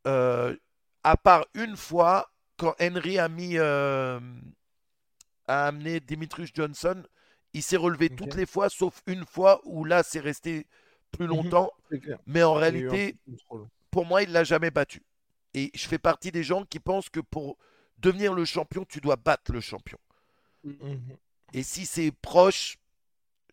euh, 0.07 0.57
à 1.05 1.17
part 1.19 1.45
une 1.55 1.77
fois, 1.77 2.31
quand 2.57 2.75
Henry 2.81 3.19
a 3.19 3.29
mis. 3.29 3.59
euh, 3.59 4.19
a 5.47 5.67
amené 5.67 6.01
Dimitrius 6.01 6.51
Johnson, 6.55 7.03
il 7.55 7.63
s'est 7.63 7.77
relevé 7.77 8.11
toutes 8.11 8.35
les 8.35 8.47
fois, 8.47 8.69
sauf 8.71 9.03
une 9.07 9.25
fois 9.25 9.61
où 9.65 9.85
là, 9.85 10.03
c'est 10.03 10.21
resté 10.21 10.67
plus 11.11 11.27
Mhm. 11.29 11.29
longtemps. 11.29 11.73
Mais 12.27 12.43
en 12.43 12.55
réalité, 12.55 13.17
pour 13.91 14.07
moi, 14.07 14.23
il 14.23 14.33
l'a 14.33 14.45
jamais 14.45 14.71
battu. 14.71 15.03
Et 15.55 15.71
je 15.75 15.89
fais 15.89 15.99
partie 15.99 16.33
des 16.33 16.45
gens 16.45 16.65
qui 16.65 16.81
pensent 16.81 17.11
que 17.11 17.21
pour 17.21 17.59
devenir 17.99 18.35
le 18.35 18.45
champion, 18.45 18.85
tu 18.85 19.01
dois 19.01 19.17
battre 19.17 19.53
le 19.53 19.61
champion. 19.61 19.99
Mhm. 20.65 21.19
Et 21.53 21.63
si 21.63 21.87
c'est 21.87 22.11
proche, 22.11 22.79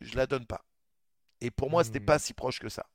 je 0.01 0.15
la 0.17 0.27
donne 0.27 0.45
pas. 0.47 0.65
Et 1.41 1.51
pour 1.51 1.69
moi, 1.71 1.83
c'était 1.83 1.99
Hmm. 1.99 2.05
pas 2.05 2.19
si 2.19 2.33
proche 2.33 2.59
que 2.59 2.69
ça. 2.69 2.85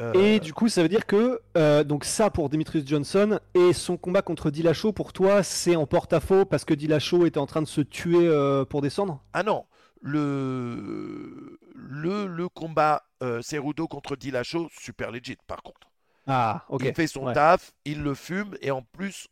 Euh, 0.00 0.12
Et 0.14 0.40
du 0.40 0.52
coup, 0.54 0.68
ça 0.68 0.82
veut 0.82 0.88
dire 0.88 1.06
que 1.06 1.40
euh, 1.56 1.84
donc 1.84 2.04
ça 2.04 2.30
pour 2.30 2.48
Demetrius 2.48 2.86
Johnson 2.86 3.38
et 3.54 3.72
son 3.72 3.96
combat 3.96 4.22
contre 4.22 4.50
Dillashaw 4.50 4.92
pour 4.92 5.12
toi, 5.12 5.42
c'est 5.42 5.76
en 5.76 5.86
porte-à-faux 5.86 6.44
parce 6.46 6.64
que 6.64 6.74
Dillashaw 6.74 7.26
était 7.26 7.38
en 7.38 7.46
train 7.46 7.62
de 7.62 7.68
se 7.68 7.80
tuer 7.80 8.26
euh, 8.26 8.64
pour 8.64 8.80
descendre? 8.82 9.22
Ah 9.32 9.42
non, 9.42 9.66
le 10.00 11.58
le, 11.74 12.26
le 12.26 12.48
combat 12.48 13.04
euh, 13.22 13.42
Cerudo 13.42 13.86
contre 13.88 14.16
Dillashaw, 14.16 14.68
super 14.72 15.10
legit 15.10 15.36
par 15.46 15.62
contre. 15.62 15.88
Ah, 16.26 16.64
ok. 16.68 16.82
Il 16.84 16.94
fait 16.94 17.06
son 17.06 17.26
ouais. 17.26 17.34
taf, 17.34 17.72
il 17.84 18.02
le 18.02 18.14
fume 18.14 18.56
et 18.60 18.70
en 18.70 18.82
plus 18.82 19.28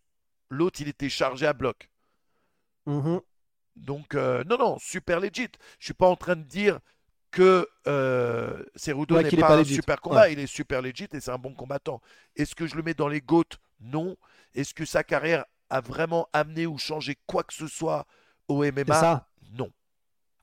l'autre 0.51 0.81
il 0.81 0.89
était 0.89 1.09
chargé 1.09 1.47
à 1.47 1.53
bloc. 1.53 1.91
Mhm. 2.87 3.21
Donc 3.77 4.15
euh, 4.15 4.43
non 4.45 4.59
non, 4.59 4.79
super 4.79 5.21
legit. 5.21 5.49
Je 5.79 5.87
suis 5.87 5.95
pas 5.95 6.09
en 6.09 6.17
train 6.17 6.37
de 6.37 6.43
dire 6.43 6.81
que 7.31 7.69
euh, 7.87 8.65
Cerudo 8.75 9.15
Ouais, 9.15 9.23
n'est 9.23 9.31
pas, 9.31 9.49
pas 9.49 9.59
un 9.59 9.65
super 9.65 10.01
combat, 10.01 10.23
Ouais. 10.23 10.33
il 10.33 10.39
est 10.39 10.47
super 10.47 10.83
legit 10.83 11.09
et 11.13 11.21
c'est 11.21 11.31
un 11.31 11.39
bon 11.39 11.55
combattant. 11.55 12.01
Est-ce 12.37 12.55
que 12.55 12.67
je 12.67 12.75
le 12.77 12.83
mets 12.83 12.95
dans 12.95 13.09
les 13.09 13.21
GOAT 13.21 13.45
Non. 13.81 14.17
Est-ce 14.55 14.75
que 14.75 14.85
sa 14.85 15.05
carrière 15.05 15.45
a 15.71 15.81
vraiment 15.81 16.29
amené 16.33 16.67
ou 16.67 16.79
changé 16.79 17.17
quoi 17.27 17.45
que 17.45 17.53
ce 17.53 17.67
soit 17.67 18.07
au 18.49 18.65
MMA. 18.65 19.27
Non. 19.53 19.71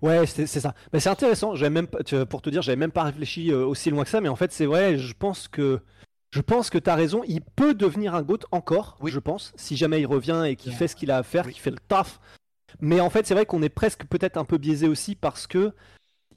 Ouais, 0.05 0.25
c'est 0.25 0.45
ça. 0.47 0.73
Mais 0.93 0.99
c'est 0.99 1.09
intéressant. 1.09 1.55
J'avais 1.55 1.69
même 1.69 1.87
tu- 2.05 2.25
pour 2.25 2.41
te 2.41 2.49
dire, 2.49 2.61
j'avais 2.61 2.75
même 2.75 2.91
pas 2.91 3.03
réfléchi 3.03 3.51
euh, 3.51 3.65
aussi 3.65 3.89
loin 3.89 4.03
que 4.03 4.09
ça. 4.09 4.21
Mais 4.21 4.29
en 4.29 4.35
fait, 4.35 4.51
c'est 4.51 4.65
vrai. 4.65 4.97
Je 4.97 5.13
pense 5.13 5.47
que 5.47 5.79
je 6.31 6.41
pense 6.41 6.69
que 6.69 6.77
t'as 6.77 6.95
raison. 6.95 7.21
Il 7.27 7.41
peut 7.41 7.73
devenir 7.73 8.13
un 8.15 8.21
goat 8.21 8.39
encore. 8.51 8.97
Oui. 9.01 9.11
Je 9.11 9.19
pense, 9.19 9.53
si 9.55 9.75
jamais 9.77 10.01
il 10.01 10.05
revient 10.05 10.43
et 10.47 10.55
qu'il 10.55 10.73
fait 10.73 10.87
ce 10.87 10.95
qu'il 10.95 11.11
a 11.11 11.17
à 11.17 11.23
faire, 11.23 11.45
Oui. 11.45 11.53
qu'il 11.53 11.61
fait 11.61 11.71
le 11.71 11.79
taf. 11.87 12.19
Mais 12.81 12.99
en 12.99 13.09
fait, 13.09 13.25
c'est 13.25 13.33
vrai 13.33 13.45
qu'on 13.45 13.61
est 13.63 13.69
presque 13.69 14.05
peut-être 14.05 14.37
un 14.37 14.43
peu 14.45 14.57
biaisé 14.57 14.87
aussi 14.87 15.15
parce 15.15 15.47
que 15.47 15.71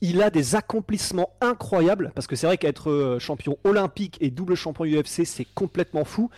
il 0.01 0.23
a 0.23 0.31
des 0.31 0.55
accomplissements 0.55 1.31
incroyables. 1.41 2.13
Parce 2.15 2.27
que 2.27 2.37
c'est 2.37 2.47
vrai 2.47 2.59
qu'être 2.59 2.91
euh, 2.91 3.19
champion 3.19 3.59
olympique 3.65 4.17
et 4.21 4.31
double 4.31 4.55
champion 4.55 4.85
UFC, 4.85 5.25
c'est 5.25 5.47
complètement 5.55 6.05
fou. 6.05 6.31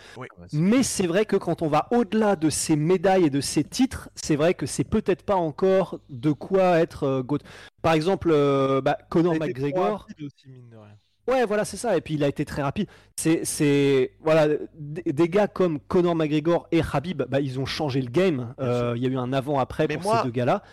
Mais 0.53 0.83
c'est 0.83 1.07
vrai 1.07 1.25
que 1.25 1.35
quand 1.35 1.61
on 1.61 1.67
va 1.67 1.87
au-delà 1.91 2.35
de 2.35 2.49
ces 2.49 2.75
médailles 2.75 3.25
et 3.25 3.29
de 3.29 3.41
ces 3.41 3.63
titres, 3.63 4.09
c'est 4.15 4.35
vrai 4.35 4.53
que 4.53 4.65
c'est 4.65 4.83
peut-être 4.83 5.23
pas 5.23 5.35
encore 5.35 5.99
de 6.09 6.31
quoi 6.31 6.79
être 6.79 7.03
euh, 7.03 7.23
GOAT. 7.23 7.39
Par 7.81 7.93
exemple, 7.93 8.29
euh, 8.31 8.81
bah, 8.81 8.97
Conor 9.09 9.35
McGregor. 9.35 10.07
aussi, 10.19 10.49
mine 10.49 10.69
de 10.69 10.77
rien. 10.77 10.95
Ouais, 11.27 11.45
voilà, 11.45 11.65
c'est 11.65 11.77
ça. 11.77 11.95
Et 11.95 12.01
puis 12.01 12.15
il 12.15 12.23
a 12.23 12.27
été 12.27 12.45
très 12.45 12.61
rapide. 12.63 12.87
C'est, 13.15 13.45
c'est, 13.45 14.13
voilà, 14.21 14.47
des, 14.73 15.29
gars 15.29 15.47
comme 15.47 15.79
Conor 15.79 16.15
McGregor 16.15 16.67
et 16.71 16.81
Habib, 16.91 17.23
bah, 17.29 17.39
ils 17.39 17.59
ont 17.59 17.65
changé 17.65 18.01
le 18.01 18.09
game. 18.09 18.53
Euh, 18.59 18.93
Il 18.97 19.03
y 19.03 19.05
a 19.05 19.09
eu 19.09 19.17
un 19.17 19.31
avant-après 19.31 19.87
Mais 19.87 19.95
pour 19.95 20.03
moi- 20.11 20.17
ces 20.19 20.25
deux 20.25 20.31
gars-là. 20.31 20.63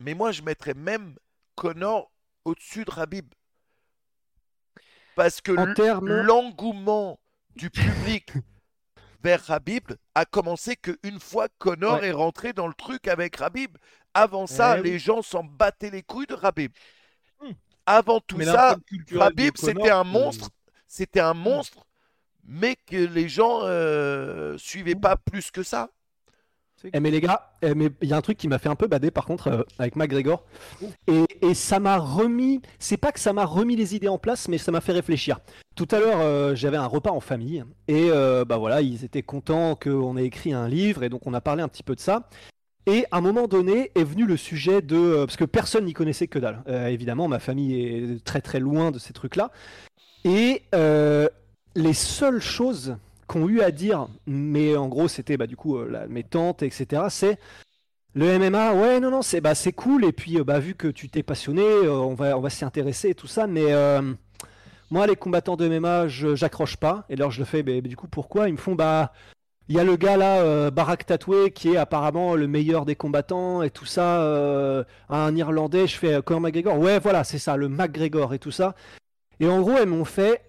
Mais 0.00 0.14
moi, 0.14 0.30
je 0.30 0.42
mettrais 0.42 0.74
même 0.74 1.14
Connor 1.56 2.12
au-dessus 2.48 2.84
de 2.84 2.90
Rabib. 2.90 3.26
Parce 5.14 5.40
que 5.40 5.52
l'engouement 5.52 7.18
du 7.56 7.70
public 7.70 8.32
vers 9.22 9.42
Rabib 9.44 9.92
a 10.14 10.24
commencé 10.24 10.76
qu'une 10.76 11.18
fois 11.20 11.48
Connor 11.58 12.00
Ouais. 12.00 12.08
est 12.08 12.12
rentré 12.12 12.52
dans 12.52 12.68
le 12.68 12.74
truc 12.74 13.08
avec 13.08 13.36
Rabib. 13.36 13.76
Avant 14.14 14.46
ça, 14.46 14.78
Eh 14.78 14.80
oui. 14.82 14.90
les 14.90 14.98
gens 14.98 15.22
s'en 15.22 15.44
battaient 15.44 15.90
les 15.90 16.02
couilles 16.02 16.26
de 16.26 16.34
Rabib. 16.34 16.72
Hmm. 17.40 17.52
Avant 17.86 18.20
tout 18.20 18.36
Mais 18.36 18.44
ça, 18.44 18.76
Rabib, 19.12 19.56
c'était 19.56 19.90
un 19.90 20.04
monstre. 20.04 20.50
C'était 20.86 21.20
un 21.20 21.34
monstre, 21.34 21.86
mais 22.44 22.76
que 22.76 22.96
les 22.96 23.28
gens 23.28 23.60
euh, 23.64 24.56
suivaient 24.56 24.94
pas 24.94 25.16
plus 25.16 25.50
que 25.50 25.62
ça. 25.62 25.90
Eh 26.92 27.00
mais 27.00 27.10
les 27.10 27.20
gars, 27.20 27.52
eh 27.62 27.74
mais 27.74 27.90
il 28.02 28.08
y 28.08 28.12
a 28.12 28.16
un 28.16 28.20
truc 28.20 28.38
qui 28.38 28.48
m'a 28.48 28.58
fait 28.58 28.68
un 28.68 28.76
peu 28.76 28.86
bader 28.86 29.10
par 29.10 29.24
contre 29.24 29.48
euh, 29.48 29.62
avec 29.78 29.96
McGregor. 29.96 30.44
Et, 31.06 31.24
et 31.42 31.54
ça 31.54 31.80
m'a 31.80 31.98
remis, 31.98 32.60
c'est 32.78 32.96
pas 32.96 33.12
que 33.12 33.20
ça 33.20 33.32
m'a 33.32 33.44
remis 33.44 33.76
les 33.76 33.94
idées 33.94 34.08
en 34.08 34.18
place, 34.18 34.48
mais 34.48 34.58
ça 34.58 34.72
m'a 34.72 34.80
fait 34.80 34.92
réfléchir. 34.92 35.38
Tout 35.78 35.88
à 35.92 36.00
l'heure, 36.00 36.20
euh, 36.20 36.54
j'avais 36.54 36.76
un 36.76 36.86
repas 36.86 37.10
en 37.10 37.20
famille 37.20 37.64
et 37.86 38.08
euh, 38.10 38.44
bah 38.44 38.56
voilà, 38.56 38.82
ils 38.82 39.04
étaient 39.04 39.22
contents 39.22 39.76
qu'on 39.76 40.16
ait 40.16 40.24
écrit 40.24 40.52
un 40.52 40.68
livre 40.68 41.04
et 41.04 41.08
donc 41.08 41.26
on 41.26 41.34
a 41.34 41.40
parlé 41.40 41.62
un 41.62 41.68
petit 41.68 41.84
peu 41.84 41.94
de 41.94 42.00
ça. 42.00 42.28
Et 42.86 43.04
à 43.10 43.18
un 43.18 43.20
moment 43.20 43.46
donné 43.46 43.92
est 43.94 44.04
venu 44.04 44.24
le 44.24 44.36
sujet 44.36 44.82
de 44.82 44.96
euh, 44.96 45.26
parce 45.26 45.36
que 45.36 45.44
personne 45.44 45.84
n'y 45.84 45.92
connaissait 45.92 46.26
que 46.26 46.38
dalle. 46.38 46.62
Évidemment, 46.88 47.28
ma 47.28 47.38
famille 47.38 47.80
est 47.80 48.24
très 48.24 48.40
très 48.40 48.60
loin 48.60 48.90
de 48.90 48.98
ces 48.98 49.12
trucs-là. 49.12 49.50
Et 50.24 50.62
les 51.74 51.94
seules 51.94 52.40
choses 52.40 52.96
qu'ont 53.28 53.48
eu 53.48 53.60
à 53.60 53.70
dire, 53.70 54.08
mais 54.26 54.76
en 54.76 54.88
gros 54.88 55.06
c'était 55.06 55.36
bah, 55.36 55.46
du 55.46 55.56
coup 55.56 55.76
euh, 55.78 56.06
mes 56.08 56.24
tantes, 56.24 56.62
etc. 56.64 57.02
C'est 57.10 57.38
le 58.14 58.38
MMA, 58.38 58.72
ouais 58.74 59.00
non 59.00 59.10
non 59.10 59.22
c'est 59.22 59.40
bah 59.40 59.54
c'est 59.54 59.72
cool 59.72 60.04
et 60.04 60.12
puis 60.12 60.38
euh, 60.38 60.44
bah 60.44 60.58
vu 60.58 60.74
que 60.74 60.88
tu 60.88 61.08
t'es 61.08 61.22
passionné, 61.22 61.62
euh, 61.62 61.92
on 61.92 62.14
va 62.14 62.36
on 62.36 62.40
va 62.40 62.50
s'y 62.50 62.64
intéresser 62.64 63.10
et 63.10 63.14
tout 63.14 63.28
ça, 63.28 63.46
mais 63.46 63.66
moi 64.90 65.06
les 65.06 65.16
combattants 65.16 65.56
de 65.56 65.68
MMA 65.68 66.08
j'accroche 66.08 66.76
pas. 66.78 67.04
Et 67.10 67.14
alors 67.14 67.30
je 67.30 67.38
le 67.38 67.44
fais, 67.44 67.62
mais, 67.62 67.80
du 67.82 67.96
coup 67.96 68.08
pourquoi? 68.08 68.48
Ils 68.48 68.52
me 68.52 68.58
font 68.58 68.74
bah 68.74 69.12
il 69.68 69.76
y 69.76 69.78
a 69.78 69.84
le 69.84 69.96
gars 69.96 70.16
là, 70.16 70.40
euh, 70.40 70.70
Barak 70.70 71.04
Tatoué, 71.04 71.50
qui 71.50 71.74
est 71.74 71.76
apparemment 71.76 72.34
le 72.34 72.48
meilleur 72.48 72.86
des 72.86 72.96
combattants 72.96 73.62
et 73.62 73.70
tout 73.70 73.84
ça, 73.84 74.24
un 75.10 75.36
Irlandais. 75.36 75.86
Je 75.86 75.96
fais 75.96 76.22
Conor 76.22 76.40
McGregor. 76.40 76.78
Ouais, 76.78 76.98
voilà, 76.98 77.22
c'est 77.22 77.38
ça, 77.38 77.56
le 77.56 77.68
McGregor 77.68 78.32
et 78.32 78.38
tout 78.38 78.50
ça. 78.50 78.74
Et 79.40 79.46
en 79.46 79.60
gros, 79.60 79.76
elles 79.76 79.88
m'ont 79.88 80.06
fait, 80.06 80.47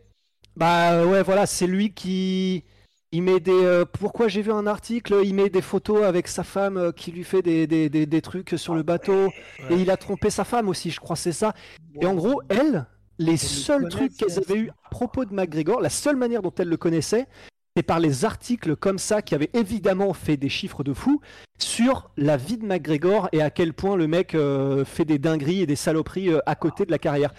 bah 0.56 1.06
ouais, 1.06 1.24
voilà, 1.24 1.46
c'est 1.46 1.68
lui 1.68 1.94
qui, 1.94 2.64
Il 3.12 3.24
met 3.24 3.40
des. 3.40 3.52
euh, 3.52 3.86
pourquoi 3.86 4.28
j'ai 4.28 4.42
vu 4.42 4.52
un 4.52 4.68
article 4.68 5.22
Il 5.24 5.34
met 5.34 5.50
des 5.50 5.62
photos 5.62 6.04
avec 6.04 6.28
sa 6.28 6.44
femme 6.44 6.78
euh, 6.78 6.92
qui 6.92 7.12
lui 7.12 7.24
fait 7.24 7.42
des, 7.42 7.66
des, 7.68 7.90
des, 7.90 8.06
des 8.06 8.22
trucs 8.22 8.54
sur 8.58 8.76
le 8.76 8.84
bateau. 8.84 9.30
Et 9.70 9.76
il 9.76 9.90
a 9.90 9.98
trompé 9.98 10.30
sa 10.30 10.44
femme 10.44 10.70
aussi, 10.70 10.92
je 10.92 11.00
crois, 11.00 11.16
c'est 11.16 11.32
ça. 11.32 11.54
Et 12.02 12.06
en 12.06 12.14
gros, 12.14 12.42
elle, 12.50 12.86
les 13.18 13.38
seuls 13.38 13.88
trucs 13.90 14.16
qu'elle 14.18 14.38
avait 14.38 14.60
eu 14.60 14.70
à 14.86 14.90
propos 14.90 15.26
de 15.26 15.34
McGregor, 15.34 15.82
la 15.82 15.90
seule 15.90 16.16
manière 16.18 16.42
dont 16.42 16.54
elle 16.58 16.70
le 16.70 16.78
connaissait, 16.78 17.28
c'est 17.76 17.84
par 17.84 18.00
les 18.00 18.26
articles 18.26 18.76
comme 18.76 18.98
ça 18.98 19.22
qui 19.22 19.36
avaient 19.36 19.52
évidemment 19.54 20.14
fait 20.14 20.38
des 20.38 20.50
chiffres 20.50 20.84
de 20.84 20.94
fou 20.94 21.22
sur 21.60 22.10
la 22.18 22.36
vie 22.36 22.58
de 22.58 22.66
McGregor 22.66 23.30
et 23.32 23.42
à 23.42 23.50
quel 23.50 23.74
point 23.74 23.96
le 23.96 24.08
mec 24.08 24.36
euh, 24.36 24.84
fait 24.86 25.06
des 25.06 25.20
dingueries 25.20 25.62
et 25.62 25.66
des 25.66 25.76
saloperies 25.76 26.30
euh, 26.30 26.40
à 26.46 26.56
côté 26.56 26.86
de 26.86 26.92
la 26.92 26.98
carrière. 26.98 27.34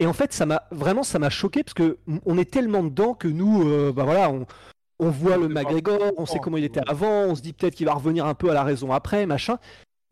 Et 0.00 0.06
en 0.06 0.12
fait, 0.12 0.32
ça 0.32 0.46
m'a 0.46 0.64
vraiment 0.70 1.02
ça 1.02 1.18
m'a 1.18 1.30
choqué 1.30 1.62
parce 1.62 1.74
que 1.74 1.98
on 2.26 2.36
est 2.36 2.50
tellement 2.50 2.82
dedans 2.82 3.14
que 3.14 3.28
nous, 3.28 3.68
euh, 3.68 3.92
bah 3.92 4.04
voilà, 4.04 4.30
on, 4.30 4.46
on 4.98 5.10
voit 5.10 5.36
le 5.36 5.48
McGregor, 5.48 6.12
on 6.16 6.26
sait 6.26 6.38
comment 6.38 6.56
il 6.56 6.64
était 6.64 6.80
avant, 6.88 7.24
on 7.24 7.34
se 7.34 7.42
dit 7.42 7.52
peut-être 7.52 7.74
qu'il 7.74 7.86
va 7.86 7.94
revenir 7.94 8.26
un 8.26 8.34
peu 8.34 8.50
à 8.50 8.54
la 8.54 8.64
raison 8.64 8.92
après, 8.92 9.26
machin. 9.26 9.58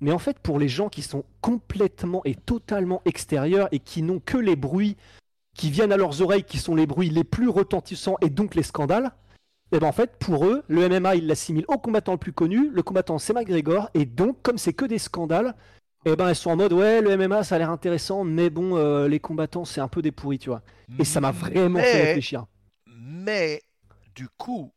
Mais 0.01 0.13
en 0.13 0.19
fait, 0.19 0.39
pour 0.39 0.59
les 0.59 0.69
gens 0.69 0.89
qui 0.89 1.03
sont 1.03 1.25
complètement 1.41 2.23
et 2.25 2.35
totalement 2.35 3.03
extérieurs 3.05 3.69
et 3.71 3.79
qui 3.79 4.03
n'ont 4.03 4.21
que 4.21 4.37
les 4.37 4.57
bruits 4.57 4.97
qui 5.57 5.71
viennent 5.71 5.93
à 5.93 5.97
leurs 5.97 6.23
oreilles, 6.23 6.45
qui 6.45 6.59
sont 6.59 6.75
les 6.75 6.87
bruits 6.87 7.11
les 7.11 7.25
plus 7.25 7.49
retentissants 7.49 8.17
et 8.21 8.31
donc 8.31 8.55
les 8.55 8.63
scandales, 8.63 9.13
et 9.71 9.79
ben 9.79 9.87
en 9.87 9.93
fait, 9.93 10.17
pour 10.19 10.45
eux, 10.45 10.65
le 10.69 10.89
MMA, 10.89 11.17
ils 11.17 11.27
l'assimilent 11.27 11.65
au 11.69 11.79
combattant 11.79 12.13
le 12.13 12.19
plus 12.19 12.33
connu, 12.33 12.69
le 12.71 12.83
combattant 12.83 13.19
c'est 13.19 13.33
McGregor, 13.33 13.91
et 13.95 14.05
donc, 14.05 14.37
comme 14.43 14.59
c'est 14.59 14.75
que 14.75 14.85
des 14.85 14.99
scandales, 14.99 15.55
et 16.05 16.17
ben 16.17 16.31
ils 16.31 16.37
sont 16.37 16.51
en 16.51 16.57
mode, 16.57 16.73
ouais, 16.73 17.01
le 17.01 17.11
MMA, 17.17 17.45
ça 17.45 17.55
a 17.55 17.59
l'air 17.59 17.71
intéressant, 17.71 18.25
mais 18.25 18.51
bon, 18.51 18.77
euh, 18.77 19.09
les 19.09 19.21
combattants, 19.21 19.65
c'est 19.65 19.81
un 19.81 19.89
peu 19.89 20.03
des 20.03 20.13
pourris, 20.13 20.39
tu 20.39 20.49
vois. 20.51 20.63
Et 20.99 21.05
ça 21.05 21.21
m'a 21.21 21.31
vraiment 21.31 21.79
fait 21.81 22.03
réfléchir. 22.07 22.47
Mais, 22.87 23.63
du 24.15 24.29
coup, 24.37 24.73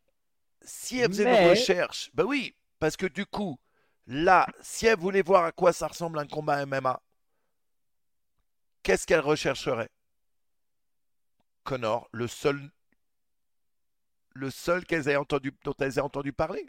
si 0.62 1.00
elle 1.00 1.08
faisait 1.10 1.26
Mais- 1.26 1.44
une 1.44 1.50
recherche, 1.50 2.12
bah 2.14 2.24
oui, 2.26 2.56
parce 2.80 2.96
que 2.98 3.06
du 3.08 3.26
coup, 3.26 3.58
là, 4.08 4.46
si 4.62 4.86
elle 4.88 4.98
voulait 5.00 5.22
voir 5.24 5.46
à 5.46 5.52
quoi 5.52 5.74
ça 5.74 5.88
ressemble 5.88 6.20
un 6.20 6.28
combat 6.28 6.62
MMA, 6.66 7.02
qu'est-ce 8.84 9.06
qu'elle 9.08 9.20
rechercherait? 9.22 9.90
Connor, 11.64 12.08
le 12.12 12.28
seul, 12.28 12.70
le 14.36 14.52
seul 14.52 14.86
qu'elles 14.86 15.08
aient 15.08 15.16
entendu, 15.16 15.52
dont 15.64 15.74
elles 15.80 15.98
aient 15.98 16.02
entendu 16.02 16.32
parler. 16.34 16.68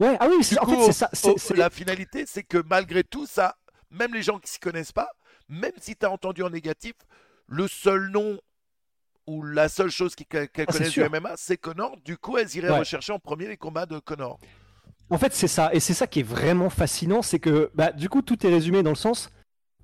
Ouais, 0.00 0.16
ah 0.20 0.28
oui, 0.28 0.42
c'est- 0.42 0.58
en 0.58 0.66
fait, 0.66 0.84
c'est 0.86 0.92
ça. 0.92 1.10
c'est- 1.12 1.28
oh, 1.30 1.34
c'est- 1.38 1.54
La 1.56 1.70
finalité, 1.70 2.24
c'est 2.26 2.42
que 2.44 2.58
malgré 2.58 3.04
tout 3.04 3.26
ça, 3.26 3.57
même 3.90 4.14
les 4.14 4.22
gens 4.22 4.38
qui 4.38 4.50
s'y 4.50 4.60
connaissent 4.60 4.92
pas, 4.92 5.10
même 5.48 5.72
si 5.80 5.96
tu 5.96 6.04
as 6.06 6.10
entendu 6.10 6.42
en 6.42 6.50
négatif, 6.50 6.94
le 7.46 7.66
seul 7.68 8.10
nom 8.10 8.38
ou 9.26 9.42
la 9.42 9.68
seule 9.68 9.90
chose 9.90 10.14
qu'elles 10.14 10.48
Ah, 10.54 10.58
c'est 10.58 10.66
connaissent 10.66 10.92
du. 10.92 11.02
MMA, 11.02 11.34
c'est 11.36 11.56
Connor. 11.58 11.96
Du 12.04 12.16
coup, 12.16 12.38
elles 12.38 12.54
iraient 12.56 12.70
Ouais. 12.70 12.78
rechercher 12.78 13.12
en 13.12 13.18
premier 13.18 13.46
les 13.46 13.56
combats 13.56 13.86
de 13.86 13.98
Connor. 13.98 14.38
En 15.10 15.18
fait, 15.18 15.32
c'est 15.32 15.48
ça. 15.48 15.70
Et 15.72 15.80
c'est 15.80 15.94
ça 15.94 16.06
qui 16.06 16.20
est 16.20 16.24
vraiment 16.24 16.70
fascinant, 16.70 17.22
c'est 17.22 17.38
que, 17.38 17.70
bah, 17.74 17.92
du 17.92 18.08
coup, 18.08 18.22
tout 18.22 18.46
est 18.46 18.50
résumé 18.50 18.82
dans 18.82 18.90
le 18.90 18.96
sens, 18.96 19.30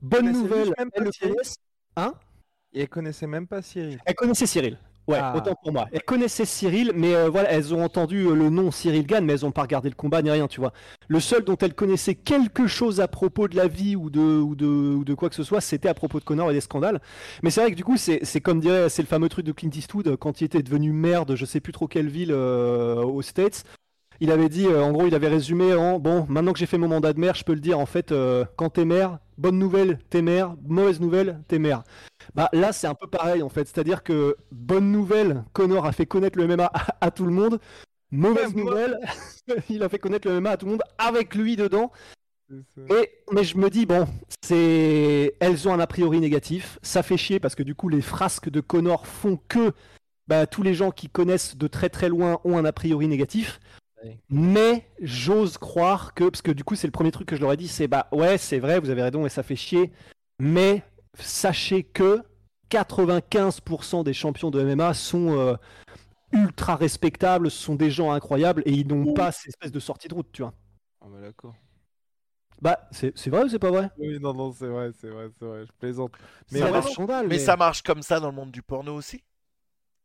bonne 0.02 0.30
nouvelle, 0.30 0.74
même 0.78 0.90
le. 0.96 1.10
Hein? 1.96 2.14
Et 2.72 2.82
elle 2.82 2.88
connaissait 2.88 3.26
même 3.26 3.46
pas 3.46 3.62
Cyril. 3.62 3.98
Elle 4.04 4.14
connaissait 4.14 4.46
Cyril. 4.46 4.78
Ouais, 5.06 5.18
Ah. 5.20 5.34
autant 5.36 5.54
pour 5.62 5.70
moi. 5.72 5.86
Elles 5.92 6.02
connaissaient 6.02 6.46
Cyril, 6.46 6.92
mais 6.94 7.14
euh, 7.14 7.28
voilà, 7.28 7.50
elles 7.50 7.74
ont 7.74 7.84
entendu 7.84 8.24
euh, 8.26 8.34
le 8.34 8.48
nom 8.48 8.70
Cyril 8.70 9.06
Gann, 9.06 9.22
mais 9.24 9.34
elles 9.34 9.42
n'ont 9.42 9.50
pas 9.52 9.62
regardé 9.62 9.90
le 9.90 9.94
combat 9.94 10.22
ni 10.22 10.30
rien, 10.30 10.48
tu 10.48 10.60
vois. 10.60 10.72
Le 11.08 11.20
seul 11.20 11.44
dont 11.44 11.56
elles 11.58 11.74
connaissaient 11.74 12.14
quelque 12.14 12.66
chose 12.66 13.00
à 13.02 13.08
propos 13.08 13.46
de 13.46 13.54
la 13.56 13.68
vie 13.68 13.96
ou 13.96 14.08
de, 14.08 14.20
ou 14.20 14.54
de, 14.54 14.64
ou 14.66 15.04
de 15.04 15.12
quoi 15.14 15.28
que 15.28 15.34
ce 15.34 15.42
soit, 15.42 15.60
c'était 15.60 15.90
à 15.90 15.94
propos 15.94 16.20
de 16.20 16.24
Connor 16.24 16.50
et 16.50 16.54
des 16.54 16.62
scandales. 16.62 17.02
Mais 17.42 17.50
c'est 17.50 17.60
vrai 17.60 17.70
que 17.70 17.76
du 17.76 17.84
coup, 17.84 17.98
c'est 17.98 18.20
c'est 18.24 18.40
comme 18.40 18.60
dirait, 18.60 18.88
c'est 18.88 19.02
le 19.02 19.08
fameux 19.08 19.28
truc 19.28 19.44
de 19.44 19.52
Clint 19.52 19.70
Eastwood 19.74 20.08
euh, 20.08 20.16
quand 20.16 20.40
il 20.40 20.44
était 20.44 20.62
devenu 20.62 20.92
maire 20.92 21.26
de 21.26 21.36
je 21.36 21.44
sais 21.44 21.60
plus 21.60 21.72
trop 21.72 21.86
quelle 21.86 22.08
ville 22.08 22.32
euh, 22.32 23.02
aux 23.02 23.20
States. 23.22 23.64
Il 24.20 24.30
avait 24.30 24.48
dit, 24.48 24.66
euh, 24.66 24.82
en 24.82 24.92
gros, 24.92 25.06
il 25.06 25.14
avait 25.14 25.28
résumé 25.28 25.74
en 25.74 25.98
bon, 25.98 26.26
maintenant 26.28 26.52
que 26.52 26.58
j'ai 26.58 26.66
fait 26.66 26.78
mon 26.78 26.88
mandat 26.88 27.12
de 27.12 27.20
maire, 27.20 27.34
je 27.34 27.44
peux 27.44 27.54
le 27.54 27.60
dire, 27.60 27.78
en 27.78 27.86
fait, 27.86 28.12
euh, 28.12 28.44
quand 28.56 28.70
t'es 28.70 28.84
maire, 28.84 29.18
bonne 29.38 29.58
nouvelle, 29.58 29.98
t'es 30.10 30.22
maire, 30.22 30.54
mauvaise 30.66 31.00
nouvelle, 31.00 31.40
t'es 31.48 31.58
maire. 31.58 31.82
Bah 32.34 32.48
là, 32.52 32.72
c'est 32.72 32.86
un 32.86 32.94
peu 32.94 33.06
pareil 33.06 33.42
en 33.42 33.48
fait. 33.48 33.66
C'est-à-dire 33.66 34.02
que 34.02 34.36
bonne 34.50 34.90
nouvelle, 34.90 35.44
Connor 35.52 35.86
a 35.86 35.92
fait 35.92 36.06
connaître 36.06 36.38
le 36.38 36.46
MMA 36.46 36.70
à, 36.72 36.96
à 37.06 37.10
tout 37.10 37.26
le 37.26 37.32
monde. 37.32 37.60
Mauvaise 38.10 38.54
nouvelle, 38.54 39.00
il 39.68 39.82
a 39.82 39.88
fait 39.88 39.98
connaître 39.98 40.28
le 40.28 40.40
MMA 40.40 40.50
à 40.50 40.56
tout 40.56 40.66
le 40.66 40.72
monde 40.72 40.82
avec 40.98 41.34
lui 41.34 41.56
dedans. 41.56 41.90
Et 42.90 43.10
mais 43.32 43.42
je 43.42 43.56
me 43.56 43.70
dis 43.70 43.86
bon, 43.86 44.06
c'est 44.42 45.34
elles 45.40 45.66
ont 45.66 45.72
un 45.72 45.80
a 45.80 45.86
priori 45.86 46.20
négatif. 46.20 46.78
Ça 46.82 47.02
fait 47.02 47.16
chier 47.16 47.40
parce 47.40 47.54
que 47.54 47.62
du 47.62 47.74
coup 47.74 47.88
les 47.88 48.02
frasques 48.02 48.50
de 48.50 48.60
Connor 48.60 49.06
font 49.06 49.40
que 49.48 49.72
bah, 50.28 50.46
tous 50.46 50.62
les 50.62 50.74
gens 50.74 50.90
qui 50.90 51.08
connaissent 51.08 51.56
de 51.56 51.66
très 51.66 51.88
très 51.88 52.08
loin 52.08 52.40
ont 52.44 52.56
un 52.56 52.64
a 52.64 52.72
priori 52.72 53.08
négatif. 53.08 53.60
Ouais. 54.04 54.20
Mais 54.28 54.88
j'ose 55.00 55.58
croire 55.58 56.14
que 56.14 56.24
parce 56.24 56.42
que 56.42 56.50
du 56.52 56.62
coup 56.62 56.76
c'est 56.76 56.86
le 56.86 56.92
premier 56.92 57.10
truc 57.10 57.26
que 57.28 57.36
je 57.36 57.40
leur 57.40 57.52
ai 57.52 57.56
dit, 57.56 57.68
c'est 57.68 57.88
bah 57.88 58.06
ouais 58.12 58.38
c'est 58.38 58.58
vrai 58.58 58.78
vous 58.78 58.90
avez 58.90 59.02
raison 59.02 59.24
et 59.26 59.28
ça 59.30 59.42
fait 59.42 59.56
chier. 59.56 59.92
Mais 60.38 60.82
sachez 61.18 61.82
que 61.84 62.22
95% 62.70 64.02
des 64.04 64.12
champions 64.12 64.50
de 64.50 64.60
MMA 64.60 64.94
sont 64.94 65.38
euh, 65.38 65.54
ultra 66.32 66.76
respectables, 66.76 67.50
ce 67.50 67.62
sont 67.62 67.76
des 67.76 67.90
gens 67.90 68.10
incroyables 68.12 68.62
et 68.66 68.72
ils 68.72 68.86
n'ont 68.86 69.14
pas 69.14 69.32
cette 69.32 69.48
espèce 69.48 69.72
de 69.72 69.80
sortie 69.80 70.08
de 70.08 70.14
route, 70.14 70.30
tu 70.32 70.42
vois. 70.42 70.52
Ah 71.00 71.06
bah 71.10 71.20
d'accord. 71.20 71.54
Bah 72.60 72.88
c'est 72.92 73.16
c'est 73.16 73.30
vrai 73.30 73.44
ou 73.44 73.48
c'est 73.48 73.58
pas 73.58 73.70
vrai? 73.70 73.90
Oui, 73.98 74.18
non, 74.20 74.32
non, 74.32 74.52
c'est 74.52 74.66
vrai, 74.66 74.90
c'est 75.00 75.08
vrai, 75.08 75.28
c'est 75.38 75.44
vrai, 75.44 75.66
je 75.66 75.72
plaisante. 75.78 76.12
Mais 76.52 76.62
un 76.62 76.68
vraiment- 76.68 76.82
scandale, 76.88 77.28
Mais 77.28 77.38
ça 77.38 77.56
marche 77.56 77.82
comme 77.82 78.02
ça 78.02 78.20
dans 78.20 78.28
le 78.28 78.34
monde 78.34 78.50
du 78.52 78.62
porno 78.62 78.94
aussi? 78.94 79.22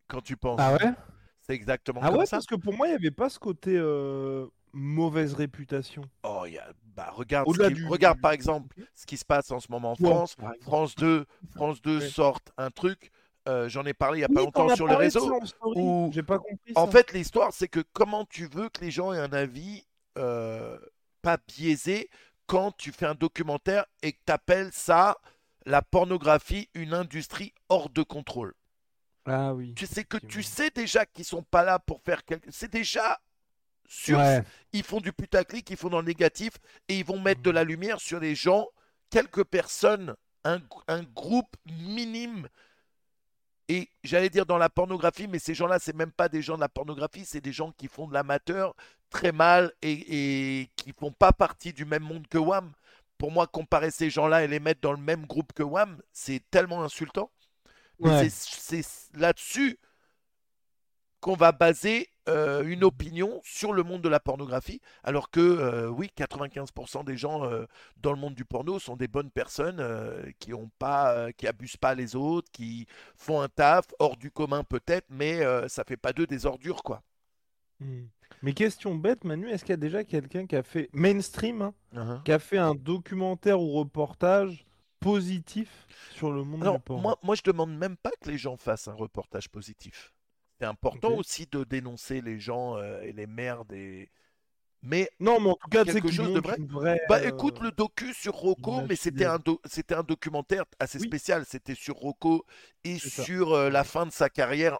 Quand 0.08 0.22
tu 0.22 0.36
penses. 0.38 0.60
Ah 0.60 0.74
ouais? 0.74 0.92
C'est 1.50 1.56
exactement 1.56 2.00
Ah 2.04 2.10
comme 2.10 2.20
ouais, 2.20 2.26
ça. 2.28 2.38
parce 2.38 2.46
que 2.46 2.54
pour 2.56 2.76
moi, 2.76 2.86
il 2.88 2.92
n'y 2.92 2.96
avait 2.96 3.10
pas 3.10 3.28
ce 3.28 3.40
côté 3.40 3.72
euh, 3.76 4.46
mauvaise 4.72 5.34
réputation. 5.34 6.04
Oh, 6.24 6.46
y 6.46 6.60
a- 6.60 6.72
bah, 6.96 7.10
regarde, 7.16 7.48
qui- 7.52 7.74
du- 7.74 7.88
regarde 7.88 8.22
par 8.22 8.34
exemple 8.34 8.76
ce 8.94 9.08
qui 9.08 9.18
se 9.18 9.26
passe 9.26 9.50
en 9.50 9.60
ce 9.60 9.66
moment 9.72 9.94
en 9.94 10.04
Ouais, 10.04 10.10
France. 10.12 10.36
France 10.62 10.96
2, 10.96 11.26
France 11.56 11.82
2 11.82 11.98
Ouais. 12.00 12.08
sortent 12.10 12.52
un 12.58 12.70
truc. 12.70 13.10
euh, 13.48 13.68
J'en 13.68 13.84
ai 13.86 13.96
parlé 13.96 14.20
il 14.20 14.22
y 14.22 14.26
a 14.26 14.28
pas 14.28 14.42
Oui, 14.42 14.46
longtemps 14.46 14.76
sur 14.76 14.86
en 14.86 15.46
story, 15.46 15.80
où- 15.82 16.12
J'ai 16.14 16.22
pas 16.22 16.38
compris 16.38 16.74
En 16.76 16.86
ça. 16.86 16.92
fait, 16.92 17.14
l'histoire, 17.14 17.52
c'est 17.52 17.68
que 17.68 17.80
comment 17.94 18.26
tu 18.26 18.46
veux 18.46 18.70
que 18.70 18.82
les 18.82 18.92
gens 18.92 19.12
aient 19.12 19.18
un 19.20 19.34
avis 19.34 19.86
euh, 20.20 20.78
pas 21.24 21.38
biaisé 21.48 22.10
quand 22.46 22.72
tu 22.78 22.92
fais 22.92 23.08
un 23.08 23.16
documentaire 23.16 23.86
et 24.04 24.12
que 24.12 24.20
tu 24.24 24.32
appelles 24.32 24.70
ça 24.72 25.18
la 25.66 25.82
pornographie 25.82 26.70
une 26.76 26.94
industrie 26.94 27.54
hors 27.70 27.90
de 27.90 28.04
contrôle. 28.04 28.54
Ah 29.25 29.53
oui. 29.53 29.73
Tu 29.75 29.86
sais 29.86 30.03
que 30.03 30.17
tu 30.17 30.43
sais 30.43 30.69
déjà 30.69 31.05
qu'ils 31.05 31.25
sont 31.25 31.43
pas 31.43 31.63
là 31.63 31.79
pour 31.79 32.01
faire 32.01 32.25
quelque 32.25 32.49
C'est 32.51 32.71
déjà 32.71 33.19
sûr. 33.88 34.17
Ouais. 34.17 34.43
Ils 34.73 34.84
font 34.84 35.01
du 35.01 35.12
putaclic, 35.12 35.69
ils 35.69 35.77
font 35.77 35.89
dans 35.89 35.99
le 35.99 36.08
négatif 36.08 36.53
et 36.88 36.99
ils 36.99 37.05
vont 37.05 37.19
mettre 37.19 37.41
de 37.41 37.51
la 37.51 37.63
lumière 37.63 37.99
sur 37.99 38.19
les 38.19 38.36
gens, 38.36 38.67
quelques 39.10 39.43
personnes, 39.43 40.15
un, 40.43 40.60
un 40.88 41.03
groupe 41.03 41.55
minime. 41.65 42.47
Et 43.67 43.89
j'allais 44.03 44.29
dire 44.29 44.47
dans 44.47 44.58
la 44.58 44.69
pornographie, 44.69 45.27
mais 45.27 45.38
ces 45.38 45.53
gens-là, 45.53 45.77
c'est 45.77 45.95
même 45.95 46.12
pas 46.12 46.27
des 46.27 46.41
gens 46.41 46.55
de 46.55 46.62
la 46.62 46.69
pornographie, 46.69 47.23
c'est 47.25 47.41
des 47.41 47.51
gens 47.51 47.71
qui 47.71 47.88
font 47.88 48.08
de 48.08 48.13
l'amateur 48.13 48.75
très 49.12 49.32
mal 49.32 49.71
et, 49.84 50.62
et 50.62 50.69
qui 50.75 50.91
font 50.91 51.12
pas 51.12 51.32
partie 51.34 51.71
du 51.71 51.86
même 51.86 52.03
monde 52.03 52.27
que 52.27 52.39
WAM. 52.39 52.71
Pour 53.19 53.32
moi, 53.32 53.45
comparer 53.47 53.91
ces 53.91 54.10
gens-là 54.10 54.43
et 54.43 54.47
les 54.47 54.60
mettre 54.60 54.82
dans 54.82 54.93
le 54.93 54.97
même 54.97 55.25
groupe 55.27 55.53
que 55.53 55.62
WAM, 55.62 56.01
c'est 56.12 56.41
tellement 56.49 56.84
insultant. 56.84 57.29
Ouais. 58.00 58.30
c'est 58.30 58.86
là-dessus 59.14 59.78
qu'on 61.20 61.36
va 61.36 61.52
baser 61.52 62.10
euh, 62.30 62.64
une 62.64 62.84
opinion 62.84 63.42
sur 63.44 63.74
le 63.74 63.84
monde 63.84 64.02
de 64.02 64.10
la 64.10 64.20
pornographie, 64.20 64.82
alors 65.04 65.30
que 65.30 65.40
euh, 65.40 65.90
oui, 65.90 66.10
95% 66.16 67.04
des 67.04 67.18
gens 67.18 67.44
euh, 67.44 67.66
dans 67.98 68.14
le 68.14 68.20
monde 68.20 68.36
du 68.36 68.46
porno 68.46 68.80
sont 68.80 68.96
des 68.96 69.08
bonnes 69.08 69.32
personnes 69.32 69.84
qui 70.40 70.54
ont 70.54 70.70
pas, 70.80 71.32
qui 71.34 71.48
abusent 71.48 71.78
pas 71.78 71.96
les 71.96 72.16
autres, 72.16 72.50
qui 72.52 72.86
font 73.16 73.42
un 73.42 73.50
taf 73.50 73.86
hors 74.00 74.16
du 74.16 74.32
commun 74.32 74.64
peut-être, 74.64 75.08
mais 75.10 75.42
ça 75.68 75.84
fait 75.84 75.98
pas 75.98 76.14
d'eux 76.14 76.28
des 76.28 76.46
ordures 76.46 76.84
quoi. 76.84 77.02
Hmm. 77.80 78.06
Mais 78.42 78.54
question 78.54 78.96
bête, 78.96 79.24
Manu, 79.24 79.50
est-ce 79.50 79.64
qu'il 79.66 79.74
y 79.74 79.74
a 79.74 79.78
déjà 79.78 80.04
quelqu'un 80.04 80.46
qui 80.46 80.56
a 80.56 80.64
fait 80.64 80.90
mainstream, 80.94 81.62
hein, 81.62 81.74
Uh-huh. 81.96 82.22
qui 82.22 82.32
a 82.32 82.38
fait 82.38 82.60
un 82.60 82.76
documentaire 82.76 83.60
ou 83.60 83.72
reportage 83.72 84.64
positif 85.00 85.90
sur 86.08 86.32
le 86.32 86.44
monde 86.44 86.66
Alors, 86.66 86.68
du 86.68 86.80
porno 86.80 87.10
moi, 87.10 87.18
moi, 87.24 87.36
je 87.36 87.42
demande 87.44 87.76
même 87.78 87.98
pas 87.98 88.12
que 88.22 88.30
les 88.30 88.38
gens 88.38 88.58
fassent 88.58 88.88
un 88.88 88.94
reportage 88.94 89.50
positif. 89.50 90.14
C'est 90.60 90.66
important 90.66 91.14
aussi 91.16 91.48
de 91.48 91.64
dénoncer 91.64 92.22
les 92.22 92.40
gens 92.40 92.78
euh, 92.78 93.02
et 93.02 93.14
les 93.14 93.28
merdes 93.28 93.72
et 93.74 94.10
mais 94.84 95.10
Non, 95.20 95.40
mais 95.40 95.50
en 95.50 95.56
tout 95.56 95.68
cas, 95.70 95.86
sais 95.86 96.02
quelque 96.02 96.12
chose 96.12 96.32
de 96.32 96.40
vrai. 96.40 96.60
vraie. 96.66 97.00
Bah 97.06 97.20
euh, 97.24 97.30
écoute 97.30 97.60
le 97.62 97.72
docu 97.72 98.14
sur 98.14 98.34
Rocco, 98.34 98.82
mais 98.82 98.96
c'était 98.96 99.26
un, 99.26 99.40
do- 99.40 99.62
c'était 99.66 99.96
un 99.96 100.04
documentaire 100.04 100.66
assez 100.80 101.00
Oui. 101.00 101.08
spécial. 101.08 101.46
C'était 101.46 101.76
sur 101.76 101.96
Rocco 101.96 102.46
et 102.84 103.00
C'est 103.00 103.10
sur 103.10 103.54
euh, 103.54 103.70
la 103.70 103.84
fin 103.84 104.06
de 104.06 104.12
sa 104.12 104.30
carrière, 104.30 104.80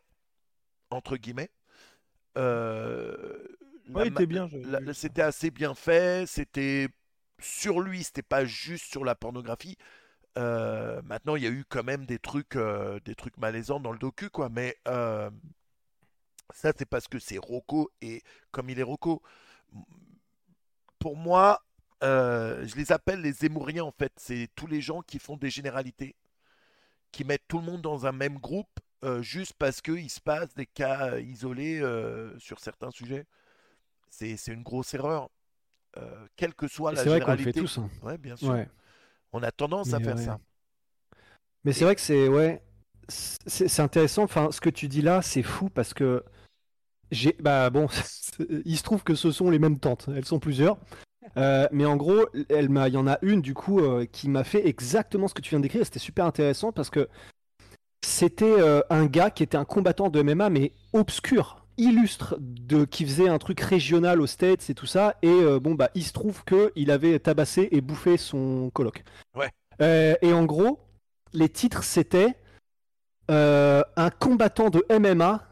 entre 0.92 1.18
guillemets. 1.18 1.52
Euh, 2.38 3.38
Ouais, 3.94 4.06
ma- 4.06 4.26
bien. 4.26 4.50
c'était 4.94 5.22
assez 5.24 5.52
bien 5.52 5.76
fait. 5.76 6.28
C'était 6.28 6.90
sur 7.42 7.82
lui, 7.82 8.04
c'était 8.04 8.22
pas 8.24 8.46
juste 8.46 8.86
sur 8.92 9.06
la 9.06 9.16
pornographie. 9.16 9.78
Euh, 10.38 11.02
maintenant, 11.04 11.36
il 11.36 11.44
y 11.44 11.48
a 11.48 11.50
eu 11.50 11.65
quand 11.68 11.84
même 11.84 12.06
des 12.06 12.20
trucs, 12.20 12.56
euh, 12.56 13.00
des 13.04 13.15
trucs 13.15 13.38
malaisants 13.38 13.80
dans 13.80 13.92
le 13.92 13.98
docu, 14.00 14.30
quoi. 14.30 14.50
Mais 14.50 14.78
euh, 14.88 15.30
Ça, 16.54 16.72
c'est 16.78 16.86
parce 16.86 17.08
que 17.08 17.20
c'est 17.20 17.38
Rocco 17.38 17.92
et 18.02 18.24
comme 18.52 18.70
il 18.70 18.80
est 18.80 18.84
Rocco. 18.84 19.22
Pour 20.98 21.15
moi, 21.15 21.63
je 22.02 22.76
les 22.76 22.92
appelle 22.92 23.22
les 23.22 23.34
Zémouriens 23.34 23.84
en 23.84 23.92
fait. 23.92 24.12
C'est 24.18 24.50
tous 24.56 24.68
les 24.68 24.82
gens 24.82 25.02
qui 25.02 25.20
font 25.20 25.38
des 25.38 25.50
généralités, 25.50 26.15
qui 27.12 27.24
mettent 27.24 27.48
tout 27.48 27.60
le 27.60 27.65
monde 27.65 27.82
dans 27.82 28.06
un 28.06 28.12
même 28.12 28.38
groupe 28.39 28.80
juste 29.22 29.54
parce 29.60 29.82
qu'il 29.82 30.10
se 30.10 30.20
passe 30.20 30.54
des 30.56 30.65
cas 30.65 31.20
isolés 31.20 31.82
sur 32.39 32.60
certains 32.60 32.92
sujets. 32.92 33.26
C'est 34.10 34.48
une 34.48 34.63
grosse 34.63 34.94
erreur. 34.94 35.30
quelle 36.36 36.56
que 36.56 36.68
soit 36.68 36.92
la 36.92 37.04
C'est 37.04 37.10
vrai 37.10 37.20
qu'on 37.22 37.32
le 37.32 37.38
généralité. 37.38 37.60
fait 37.60 37.65
tous. 37.65 37.78
hein. 37.78 37.89
Ouais, 38.02 38.18
bien 38.18 38.36
sûr. 38.36 38.50
Ouais. 38.50 38.68
On 39.34 39.44
a 39.44 39.52
tendance 39.52 39.94
à 39.94 40.00
faire 40.00 40.15
ouais. 40.15 40.26
ça. 40.26 40.39
Mais 41.63 41.74
c'est 41.74 41.86
vrai 41.86 41.96
que 41.96 42.02
c'est 42.02 42.28
ouais, 42.28 42.62
c'est 43.08 43.68
c'est 43.68 43.82
intéressant. 43.82 44.24
Enfin, 44.24 44.50
ce 44.52 44.62
que 44.62 44.70
tu 44.70 44.88
dis 44.88 45.02
là, 45.02 45.22
c'est 45.22 45.44
fou 45.44 45.70
parce 45.70 45.94
que 45.94 46.24
j'ai 47.12 47.36
bah 47.39 47.70
bon, 47.70 47.88
il 48.65 48.78
se 48.78 48.84
trouve 48.84 49.04
que 49.04 49.15
ce 49.15 49.32
sont 49.32 49.50
les 49.50 49.60
mêmes 49.60 49.80
tantes. 49.80 50.10
Elles 50.15 50.26
sont 50.26 50.39
plusieurs. 50.39 50.78
Euh, 51.38 51.68
mais 51.72 51.86
en 51.86 51.96
gros, 51.96 52.26
elle 52.50 52.70
m'a, 52.70 52.88
il 52.88 52.94
y 52.94 52.98
en 52.98 53.08
a 53.08 53.20
une 53.22 53.42
du 53.42 53.54
coup 53.54 53.80
euh, 53.80 54.06
qui 54.12 54.30
m'a 54.30 54.44
fait 54.44 54.68
exactement 54.68 55.28
ce 55.28 55.34
que 55.34 55.42
tu 55.42 55.52
viens 55.52 55.60
de 55.60 55.63
décrire. 55.63 55.86
C'était 55.86 56.00
super 56.00 56.26
intéressant 56.26 56.72
parce 56.72 56.89
que 56.89 57.08
c'était 58.04 58.46
euh, 58.46 58.82
un 58.89 59.06
gars 59.06 59.30
qui 59.30 59.44
était 59.44 59.58
un 59.58 59.65
combattant 59.65 60.10
de 60.10 60.22
MMA 60.22 60.50
mais 60.50 60.74
obscur, 60.94 61.65
illustre, 61.80 62.36
de 62.39 62.86
qui 62.86 63.06
faisait 63.06 63.30
un 63.30 63.38
truc 63.38 63.60
régional 63.62 64.22
aux 64.22 64.28
States 64.28 64.70
et 64.70 64.76
tout 64.76 64.86
ça. 64.86 65.15
Et 65.22 65.28
euh, 65.28 65.60
bon 65.60 65.74
bah, 65.74 65.89
il 65.96 66.04
se 66.04 66.13
trouve 66.13 66.44
que 66.44 66.72
il 66.76 66.92
avait 66.92 67.20
tabassé 67.20 67.70
et 67.72 67.82
bouffé 67.82 68.18
son 68.18 68.70
coloc. 68.74 69.04
Ouais. 69.36 69.50
Euh, 69.82 70.15
et 70.22 70.34
en 70.34 70.46
gros, 70.46 70.80
les 71.34 71.50
titres 71.50 71.84
c'était 71.84 72.36
euh, 73.32 73.82
un 73.96 74.10
combattant 74.10 74.70
de 74.70 74.84
MMA 74.89 75.46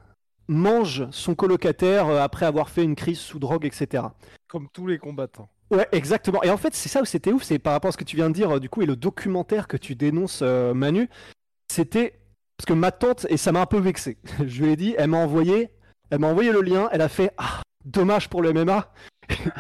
mange 0.48 1.10
son 1.12 1.36
colocataire 1.36 2.08
après 2.10 2.46
avoir 2.46 2.70
fait 2.70 2.84
une 2.84 2.96
crise 2.96 3.20
sous 3.20 3.40
drogue, 3.40 3.66
etc. 3.66 4.04
Comme 4.48 4.70
tous 4.72 4.88
les 4.88 4.98
combattants. 4.98 5.50
Ouais, 5.70 5.88
exactement. 5.92 6.42
Et 6.44 6.50
en 6.50 6.58
fait, 6.58 6.74
c'est 6.74 6.90
ça 6.90 7.02
où 7.02 7.06
c'était 7.06 7.32
ouf, 7.32 7.44
c'est 7.44 7.60
par 7.60 7.74
rapport 7.74 7.90
à 7.90 7.92
ce 7.92 7.98
que 7.98 8.06
tu 8.06 8.16
viens 8.16 8.30
de 8.30 8.34
dire, 8.34 8.60
du 8.60 8.70
coup, 8.70 8.82
et 8.82 8.86
le 8.86 8.96
documentaire 8.96 9.68
que 9.68 9.76
tu 9.76 9.96
dénonces, 9.96 10.40
euh, 10.42 10.74
Manu, 10.74 11.10
c'était 11.70 12.20
parce 12.56 12.66
que 12.66 12.74
ma 12.74 12.92
tante, 12.92 13.28
et 13.30 13.38
ça 13.38 13.52
m'a 13.52 13.62
un 13.62 13.66
peu 13.66 13.80
vexé. 13.80 14.18
Je 14.46 14.64
lui 14.64 14.72
ai 14.72 14.76
dit, 14.76 14.96
elle 14.98 15.10
m'a 15.10 15.18
envoyé, 15.18 15.70
elle 16.10 16.20
m'a 16.20 16.28
envoyé 16.28 16.52
le 16.52 16.62
lien, 16.62 16.90
elle 16.92 17.02
a 17.02 17.10
fait, 17.10 17.32
ah, 17.38 17.62
dommage 17.86 18.30
pour 18.30 18.42
le 18.42 18.54
MMA. 18.54 18.92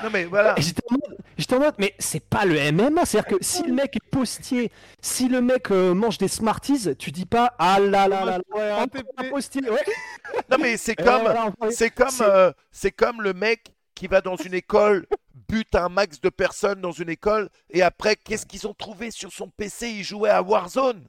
Non 0.04 0.10
mais 0.14 0.24
voilà. 0.26 0.56
J'étais 0.58 0.82
en 0.90 0.94
mode, 0.94 1.18
j'étais 1.38 1.56
en 1.56 1.60
mode, 1.60 1.76
mais 1.78 1.94
c'est 2.00 2.24
pas 2.24 2.46
le 2.46 2.56
MMA, 2.72 3.06
c'est-à-dire 3.06 3.38
que 3.38 3.44
si 3.44 3.64
le 3.64 3.74
mec 3.74 3.98
est 3.98 4.10
postier, 4.12 4.72
si 5.02 5.28
le 5.28 5.42
mec 5.42 5.72
euh, 5.72 5.94
mange 5.94 6.18
des 6.18 6.30
Smarties, 6.30 6.96
tu 6.98 7.12
dis 7.12 7.26
pas, 7.26 7.54
ah 7.60 7.78
là 7.80 8.08
là 8.08 8.24
là, 8.24 8.38
là, 8.38 8.40
Ouais, 8.56 8.88
un 9.18 9.30
postier, 9.30 9.70
ouais. 9.70 9.84
Non 10.50 10.58
mais 10.60 10.78
c'est 10.78 10.96
comme, 10.96 11.28
c'est 11.70 11.90
comme, 11.90 12.10
c'est- 12.10 12.24
euh, 12.24 12.52
comme 12.98 13.22
le 13.22 13.34
mec 13.34 13.74
qui 13.94 14.08
va 14.08 14.22
dans 14.22 14.38
une 14.38 14.54
école, 14.54 15.06
bute 15.50 15.76
un 15.76 15.90
max 15.90 16.22
de 16.22 16.30
personnes 16.30 16.80
dans 16.80 16.92
une 16.94 17.10
école, 17.10 17.50
et 17.70 17.82
après, 17.82 18.16
qu'est-ce 18.16 18.46
qu'ils 18.46 18.68
ont 18.68 18.74
trouvé 18.74 19.12
sur 19.12 19.34
son 19.34 19.50
PC 19.50 19.90
Il 19.90 20.04
jouait 20.04 20.30
à 20.30 20.42
Warzone. 20.42 21.08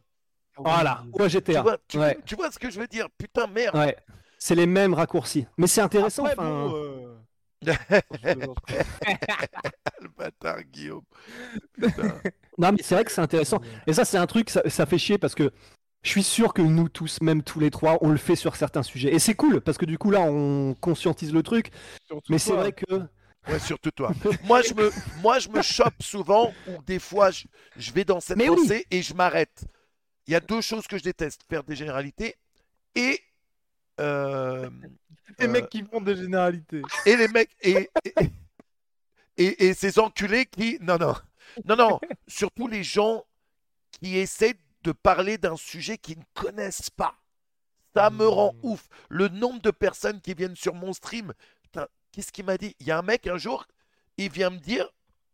Voilà, 0.56 1.04
ouais, 1.12 1.26
Tu 1.26 1.30
GTA. 1.34 1.62
vois, 1.62 1.76
tu, 1.86 1.98
Ouais. 1.98 2.18
tu 2.26 2.34
vois 2.34 2.50
ce 2.50 2.58
que 2.58 2.68
je 2.70 2.80
veux 2.80 2.88
dire? 2.88 3.06
Putain, 3.16 3.46
merde. 3.46 3.76
Ouais, 3.76 3.96
c'est 4.38 4.54
les 4.54 4.66
mêmes 4.66 4.94
raccourcis. 4.94 5.46
Mais 5.56 5.66
c'est 5.66 5.80
intéressant. 5.80 6.24
Après, 6.24 6.38
enfin, 6.38 6.68
bon, 6.68 6.74
euh, 6.74 7.14
Le 10.00 10.08
bâtard, 10.16 10.62
Guillaume. 10.64 11.04
Putain. 11.74 12.20
Non, 12.58 12.72
mais 12.72 12.82
c'est 12.82 12.96
vrai 12.96 13.04
que 13.04 13.12
c'est 13.12 13.20
intéressant. 13.20 13.60
Et 13.86 13.92
ça, 13.92 14.04
c'est 14.04 14.18
un 14.18 14.26
truc, 14.26 14.50
ça, 14.50 14.68
ça 14.68 14.84
fait 14.84 14.98
chier 14.98 15.16
parce 15.16 15.36
que 15.36 15.52
je 16.02 16.10
suis 16.10 16.24
sûr 16.24 16.52
que 16.52 16.60
nous 16.60 16.88
tous, 16.88 17.20
même 17.20 17.44
tous 17.44 17.60
les 17.60 17.70
trois, 17.70 17.98
on 18.00 18.10
le 18.10 18.16
fait 18.16 18.34
sur 18.34 18.56
certains 18.56 18.82
sujets. 18.82 19.14
Et 19.14 19.20
c'est 19.20 19.34
cool 19.34 19.60
parce 19.60 19.78
que 19.78 19.84
du 19.84 19.96
coup, 19.96 20.10
là, 20.10 20.22
on 20.22 20.74
conscientise 20.74 21.32
le 21.32 21.44
truc. 21.44 21.70
surtout 22.06 22.32
Mais 22.32 22.38
c'est 22.38 22.54
vrai 22.54 22.72
que. 22.72 22.96
Ouais, 23.48 23.60
surtout 23.60 23.92
toi. 23.92 24.10
moi, 24.44 24.60
je 24.62 24.74
me, 24.74 24.90
moi, 25.22 25.38
je 25.38 25.48
me 25.48 25.62
chope 25.62 26.02
souvent, 26.02 26.52
ou 26.66 26.82
des 26.82 26.98
fois, 26.98 27.30
je, 27.30 27.44
je 27.76 27.92
vais 27.92 28.04
dans 28.04 28.18
cette 28.18 28.36
Mais 28.36 28.48
oui. 28.48 28.84
et 28.90 29.02
je 29.02 29.14
m'arrête. 29.14 29.64
Il 30.26 30.32
y 30.32 30.36
a 30.36 30.40
deux 30.40 30.60
choses 30.60 30.88
que 30.88 30.98
je 30.98 31.04
déteste 31.04 31.42
faire 31.48 31.62
des 31.62 31.76
généralités 31.76 32.34
et. 32.96 33.20
Euh, 34.00 34.68
Les 35.38 35.46
euh, 35.46 35.48
mecs 35.50 35.68
qui 35.68 35.84
font 35.84 36.00
des 36.00 36.16
généralités. 36.16 36.82
et 37.06 37.16
les 37.16 37.28
mecs 37.28 37.50
et, 37.60 37.90
et, 38.04 38.12
et- 39.36 39.66
et 39.68 39.74
ces 39.74 39.98
enculés 39.98 40.46
qui 40.46 40.78
non 40.80 40.96
non 40.98 41.14
non 41.64 41.76
non 41.76 42.00
surtout 42.26 42.66
les 42.68 42.82
gens 42.84 43.24
qui 43.90 44.16
essaient 44.18 44.56
de 44.82 44.92
parler 44.92 45.38
d'un 45.38 45.56
sujet 45.56 45.98
qu'ils 45.98 46.18
ne 46.18 46.24
connaissent 46.34 46.90
pas. 46.90 47.14
Ça 47.94 48.10
me 48.10 48.26
rend 48.28 48.52
Mmh. 48.54 48.58
ouf. 48.62 48.88
Le 49.08 49.28
nombre 49.28 49.60
de 49.62 49.70
personnes 49.72 50.20
qui 50.20 50.34
viennent 50.34 50.56
sur 50.56 50.74
mon 50.74 50.92
stream 50.92 51.32
qu'est-ce 52.12 52.32
qu'il 52.32 52.44
m'a 52.44 52.56
dit? 52.58 52.74
Il 52.80 52.86
y 52.86 52.90
a 52.90 52.98
un 52.98 53.02
mec 53.02 53.26
un 53.26 53.38
jour 53.38 53.66
il 54.16 54.30
vient 54.30 54.50
me 54.50 54.58
dire 54.58 54.88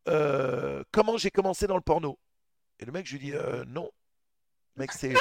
euh, 0.08 0.82
comment 0.92 1.16
j'ai 1.16 1.30
commencé 1.30 1.66
dans 1.66 1.76
le 1.76 1.80
porno. 1.82 2.18
Et 2.78 2.84
le 2.84 2.92
mec 2.92 3.06
je 3.06 3.12
lui 3.16 3.26
dis 3.26 3.32
euh, 3.32 3.64
non 3.66 3.90
mec 4.76 4.92
c'est 4.92 5.14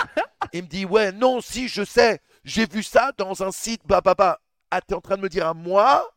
il 0.54 0.64
me 0.64 0.68
dit 0.68 0.86
ouais 0.86 1.12
non 1.12 1.42
si 1.42 1.68
je 1.68 1.84
sais 1.84 2.20
j'ai 2.44 2.66
vu 2.66 2.84
ça 2.84 3.12
dans 3.18 3.44
un 3.44 3.52
site 3.52 3.82
bah 3.86 4.02
bah 4.02 4.16
bah 4.16 4.40
ah 4.72 4.82
t'es 4.82 4.94
en 4.96 5.02
train 5.02 5.18
de 5.18 5.22
me 5.22 5.30
dire 5.30 5.48
à 5.48 5.54
moi 5.54 6.10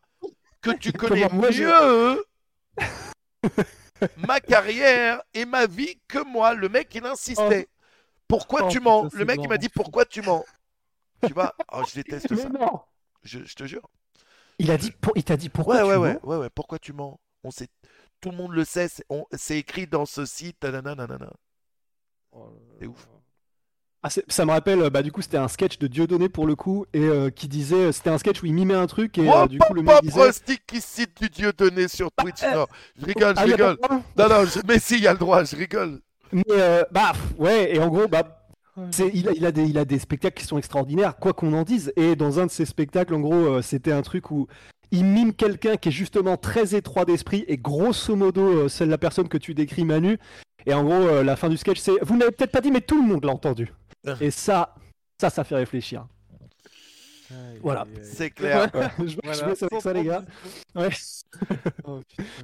que 0.62 0.70
tu 0.70 0.92
connais 0.92 1.28
moi, 1.30 1.50
mieux 1.50 2.24
ma 4.16 4.40
carrière 4.40 5.22
et 5.34 5.44
ma 5.44 5.66
vie 5.66 5.98
que 6.08 6.18
moi. 6.24 6.54
Le 6.54 6.68
mec, 6.68 6.94
il 6.94 7.04
insistait. 7.06 7.68
Pourquoi 8.28 8.64
Oh, 8.64 8.68
tu 8.68 8.80
mens 8.80 9.08
Le 9.12 9.24
mec, 9.24 9.38
il 9.42 9.48
m'a 9.48 9.58
dit 9.58 9.68
pourquoi 9.68 10.04
tu 10.04 10.22
mens 10.22 10.44
Tu 11.26 11.32
vois 11.32 11.54
Oh, 11.72 11.82
je 11.88 11.94
déteste 11.94 12.30
Mais 12.30 12.36
ça. 12.36 12.48
non 12.48 12.80
Je, 13.22 13.44
je 13.44 13.54
te 13.54 13.64
jure. 13.64 13.88
Il 14.58 14.70
a 14.70 14.76
dit, 14.76 14.90
pour- 14.90 15.12
il 15.16 15.24
t'a 15.24 15.36
dit 15.36 15.48
pourquoi 15.48 15.76
Ouais, 15.76 15.82
tu 15.82 15.86
ouais, 15.88 15.96
mens 15.96 16.02
ouais, 16.04 16.18
ouais, 16.22 16.36
ouais. 16.36 16.50
Pourquoi 16.50 16.78
tu 16.78 16.92
mens 16.92 17.20
On 17.44 17.50
sait. 17.50 17.68
Tout 18.20 18.30
le 18.30 18.36
monde 18.36 18.52
le 18.52 18.64
sait. 18.64 18.88
C'est 18.88 19.04
on- 19.08 19.26
c'est 19.32 19.58
écrit 19.58 19.86
dans 19.86 20.06
ce 20.06 20.24
site. 20.26 20.62
nanana, 20.64 20.94
nanana. 20.94 21.32
Oh 22.32 22.50
C'est 22.78 22.84
là. 22.86 22.90
ouf. 22.90 23.08
Ah, 24.08 24.22
ça 24.28 24.44
me 24.44 24.52
rappelle, 24.52 24.82
euh, 24.82 24.90
bah 24.90 25.02
du 25.02 25.10
coup, 25.10 25.20
c'était 25.20 25.36
un 25.36 25.48
sketch 25.48 25.78
de 25.78 25.88
Dieudonné 25.88 26.28
pour 26.28 26.46
le 26.46 26.54
coup, 26.54 26.86
et 26.92 27.00
euh, 27.00 27.28
qui 27.30 27.48
disait, 27.48 27.90
c'était 27.90 28.10
un 28.10 28.18
sketch 28.18 28.40
où 28.40 28.46
il 28.46 28.54
mimait 28.54 28.74
un 28.74 28.86
truc, 28.86 29.18
et 29.18 29.28
euh, 29.28 29.32
Oh, 29.42 29.48
du 29.48 29.58
coup, 29.58 29.74
le 29.74 29.82
mec 29.82 29.96
disait. 30.02 30.30
Qui 30.66 30.80
cite 30.80 31.20
du 31.20 31.28
dieu 31.28 31.52
donné 31.52 31.88
sur 31.88 32.10
Twitch. 32.12 32.42
Non, 32.54 32.66
je 33.00 33.04
rigole, 33.04 33.34
je 33.34 33.40
Ah, 33.40 33.44
rigole. 33.44 33.78
Non, 33.90 34.28
non, 34.28 34.44
je- 34.44 34.60
mais 34.68 34.78
si, 34.78 34.94
il 34.94 35.02
y 35.02 35.06
a 35.08 35.12
le 35.12 35.18
droit, 35.18 35.42
je 35.42 35.56
rigole. 35.56 36.00
Mais 36.32 36.44
euh, 36.50 36.84
bah 36.92 37.12
ouais, 37.38 37.74
et 37.74 37.78
en 37.80 37.88
gros, 37.88 38.06
bah 38.06 38.42
il, 39.12 39.28
a, 39.28 39.32
il, 39.32 39.44
a 39.46 39.50
des, 39.52 39.64
il 39.64 39.78
a 39.78 39.84
des 39.84 39.98
spectacles 39.98 40.40
qui 40.40 40.46
sont 40.46 40.58
extraordinaires, 40.58 41.16
quoi 41.16 41.32
qu'on 41.32 41.52
en 41.52 41.62
dise. 41.62 41.92
Et 41.96 42.14
dans 42.14 42.38
un 42.38 42.46
de 42.46 42.50
ces 42.50 42.64
spectacles, 42.64 43.14
en 43.14 43.20
gros, 43.20 43.34
euh, 43.34 43.62
c'était 43.62 43.92
un 43.92 44.02
truc 44.02 44.30
où 44.30 44.46
il 44.92 45.04
mime 45.04 45.32
quelqu'un 45.32 45.76
qui 45.76 45.88
est 45.88 45.92
justement 45.92 46.36
très 46.36 46.74
étroit 46.76 47.04
d'esprit 47.04 47.44
et 47.48 47.56
grosso 47.56 48.14
modo, 48.14 48.42
euh, 48.42 48.68
c'est 48.68 48.86
la 48.86 48.98
personne 48.98 49.28
que 49.28 49.38
tu 49.38 49.52
décris, 49.54 49.84
Manu. 49.84 50.18
Et 50.66 50.74
en 50.74 50.82
gros, 50.84 50.92
euh, 50.94 51.22
la 51.24 51.36
fin 51.36 51.48
du 51.48 51.56
sketch, 51.56 51.78
c'est 51.78 51.92
Vous 52.02 52.16
n'avez 52.16 52.32
peut-être 52.32 52.50
pas 52.52 52.60
dit, 52.60 52.70
mais 52.70 52.80
tout 52.80 53.00
le 53.00 53.06
monde 53.08 53.24
l'a 53.24 53.32
entendu. 53.32 53.72
et 54.20 54.30
ça, 54.30 54.74
ça, 55.20 55.30
ça 55.30 55.44
fait 55.44 55.56
réfléchir. 55.56 56.06
Aïe, 57.30 57.58
Voilà. 57.60 57.86
C'est 58.02 58.30
clair. 58.30 58.70
Je, 58.98 59.06
je 59.08 59.16
Voilà, 59.22 59.42
bosse 59.48 59.62
avec 59.62 59.72
sans 59.72 59.80
ça, 59.80 59.92
les 59.92 60.04
gars. 60.04 60.24
Ouais. 60.74 60.90
Oh. 61.84 62.00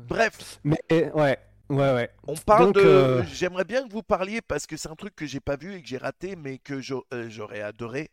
Bref, 0.08 0.60
Mais 0.64 0.78
ouais, 0.90 1.10
ouais, 1.14 1.38
ouais. 1.70 2.10
on 2.26 2.34
parle 2.36 2.66
Donc, 2.66 2.76
de. 2.76 2.80
euh, 2.80 3.22
J'aimerais 3.24 3.64
bien 3.64 3.86
que 3.86 3.92
vous 3.92 4.02
parliez 4.02 4.40
parce 4.42 4.66
que 4.66 4.76
c'est 4.76 4.88
un 4.88 4.96
truc 4.96 5.14
que 5.14 5.26
j'ai 5.26 5.40
pas 5.40 5.56
vu 5.56 5.74
et 5.74 5.82
que 5.82 5.88
j'ai 5.88 5.98
raté, 5.98 6.36
mais 6.36 6.58
que 6.58 6.74
euh, 7.14 7.28
j'aurais 7.30 7.62
adoré 7.62 8.10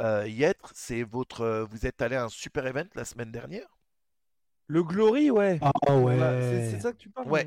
euh, 0.00 0.26
y 0.28 0.44
être. 0.44 0.70
C'est 0.74 1.02
votre. 1.02 1.66
Vous 1.70 1.86
êtes 1.86 2.00
allé 2.00 2.16
à 2.16 2.24
un 2.24 2.28
super 2.28 2.66
event 2.66 2.86
la 2.94 3.04
semaine 3.04 3.32
dernière. 3.32 3.66
Le 4.68 4.82
Glory, 4.82 5.30
ouais. 5.30 5.58
Ah 5.62 5.96
ouais. 5.96 6.16
c'est 6.70 6.80
ça 6.80 6.92
que 6.92 6.98
tu 6.98 7.08
parles 7.08 7.28
Ouais. 7.28 7.46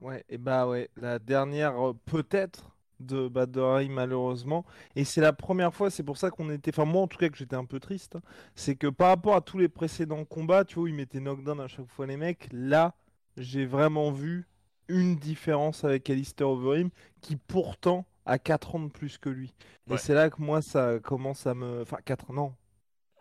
Ouais, 0.00 0.24
et 0.28 0.36
bah 0.36 0.66
ouais, 0.66 0.90
la 0.96 1.18
dernière 1.20 1.74
peut-être 2.06 2.74
de 3.02 3.28
Badori 3.28 3.88
malheureusement. 3.88 4.64
Et 4.96 5.04
c'est 5.04 5.20
la 5.20 5.32
première 5.32 5.74
fois, 5.74 5.90
c'est 5.90 6.02
pour 6.02 6.16
ça 6.16 6.30
qu'on 6.30 6.50
était, 6.50 6.70
enfin 6.74 6.84
moi 6.84 7.02
en 7.02 7.06
tout 7.08 7.18
cas 7.18 7.28
que 7.28 7.36
j'étais 7.36 7.56
un 7.56 7.64
peu 7.64 7.80
triste, 7.80 8.16
hein. 8.16 8.22
c'est 8.54 8.76
que 8.76 8.86
par 8.86 9.08
rapport 9.08 9.34
à 9.34 9.40
tous 9.40 9.58
les 9.58 9.68
précédents 9.68 10.24
combats, 10.24 10.64
tu 10.64 10.78
vois, 10.78 10.88
ils 10.88 10.94
mettaient 10.94 11.20
knockdown 11.20 11.60
à 11.60 11.68
chaque 11.68 11.88
fois 11.88 12.06
les 12.06 12.16
mecs, 12.16 12.48
là 12.52 12.94
j'ai 13.36 13.64
vraiment 13.66 14.10
vu 14.10 14.46
une 14.88 15.16
différence 15.16 15.84
avec 15.84 16.10
Alistair 16.10 16.48
Overeem 16.48 16.90
qui 17.20 17.36
pourtant 17.36 18.06
a 18.26 18.38
4 18.38 18.76
ans 18.76 18.80
de 18.80 18.90
plus 18.90 19.18
que 19.18 19.28
lui. 19.28 19.54
Ouais. 19.88 19.94
Et 19.94 19.98
c'est 19.98 20.14
là 20.14 20.30
que 20.30 20.40
moi 20.40 20.62
ça 20.62 20.98
commence 21.00 21.46
à 21.46 21.54
me... 21.54 21.82
Enfin 21.82 21.98
4 22.04 22.32
non, 22.32 22.54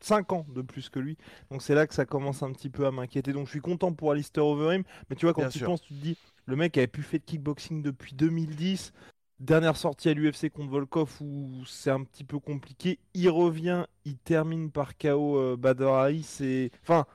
5 0.01 0.33
ans 0.33 0.45
de 0.49 0.61
plus 0.61 0.89
que 0.89 0.99
lui. 0.99 1.17
Donc 1.49 1.61
c'est 1.61 1.75
là 1.75 1.87
que 1.87 1.93
ça 1.93 2.05
commence 2.05 2.43
un 2.43 2.51
petit 2.51 2.69
peu 2.69 2.85
à 2.85 2.91
m'inquiéter. 2.91 3.33
Donc 3.33 3.45
je 3.45 3.51
suis 3.51 3.61
content 3.61 3.93
pour 3.93 4.11
Alistair 4.11 4.45
Overeem, 4.45 4.83
mais 5.09 5.15
tu 5.15 5.25
vois 5.25 5.33
quand 5.33 5.41
Bien 5.41 5.49
tu 5.49 5.59
sûr. 5.59 5.67
penses, 5.67 5.81
tu 5.81 5.93
te 5.93 6.01
dis, 6.01 6.17
le 6.45 6.55
mec 6.55 6.77
avait 6.77 6.87
plus 6.87 7.03
fait 7.03 7.19
de 7.19 7.23
kickboxing 7.25 7.81
depuis 7.81 8.13
2010. 8.15 8.93
Dernière 9.41 9.75
sortie 9.75 10.09
à 10.09 10.13
l'UFC 10.13 10.51
contre 10.51 10.69
Volkov 10.69 11.17
où 11.21 11.65
c'est 11.65 11.89
un 11.89 12.03
petit 12.03 12.23
peu 12.23 12.39
compliqué. 12.39 12.99
Il 13.15 13.29
revient, 13.29 13.85
il 14.05 14.17
termine 14.19 14.71
par 14.71 14.97
KO 14.97 15.37
euh, 15.37 15.57
Badr 15.57 15.89
Ali. 15.93 16.21
C'est, 16.23 16.69
enfin, 16.83 17.07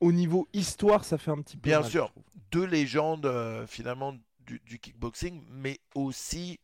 au 0.00 0.12
niveau 0.12 0.48
histoire, 0.52 1.04
ça 1.04 1.18
fait 1.18 1.32
un 1.32 1.42
petit 1.42 1.58
peu 1.58 1.70
Bien 1.70 1.80
mal, 1.80 1.90
sûr. 1.90 2.12
Deux 2.52 2.64
légendes 2.66 3.26
euh, 3.26 3.66
finalement 3.66 4.14
du, 4.40 4.60
du 4.66 4.78
kickboxing, 4.78 5.44
mais 5.50 5.80
aussi 5.94 6.60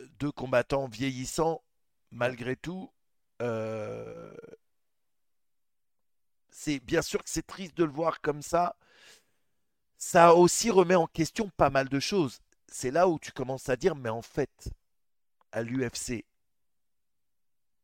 euh, 0.00 0.06
deux 0.20 0.32
combattants 0.32 0.88
vieillissants 0.88 1.62
malgré 2.12 2.56
tout. 2.56 2.92
euh, 3.42 4.32
c'est 6.50 6.78
bien 6.80 7.02
sûr 7.02 7.22
que 7.24 7.30
c'est 7.30 7.46
triste 7.46 7.76
de 7.76 7.82
le 7.84 7.90
voir 7.90 8.20
comme 8.20 8.42
ça. 8.42 8.76
Ça 9.96 10.34
aussi 10.34 10.68
remet 10.70 10.96
en 10.96 11.06
question 11.06 11.48
pas 11.56 11.70
mal 11.70 11.88
de 11.88 11.98
choses. 11.98 12.40
C'est 12.72 12.90
là 12.90 13.06
où 13.08 13.20
tu 13.20 13.30
commences 13.30 13.68
à 13.68 13.76
dire, 13.76 13.94
mais 13.94 14.08
en 14.08 14.20
fait, 14.20 14.72
à 15.52 15.62
l'UFC, 15.62 16.26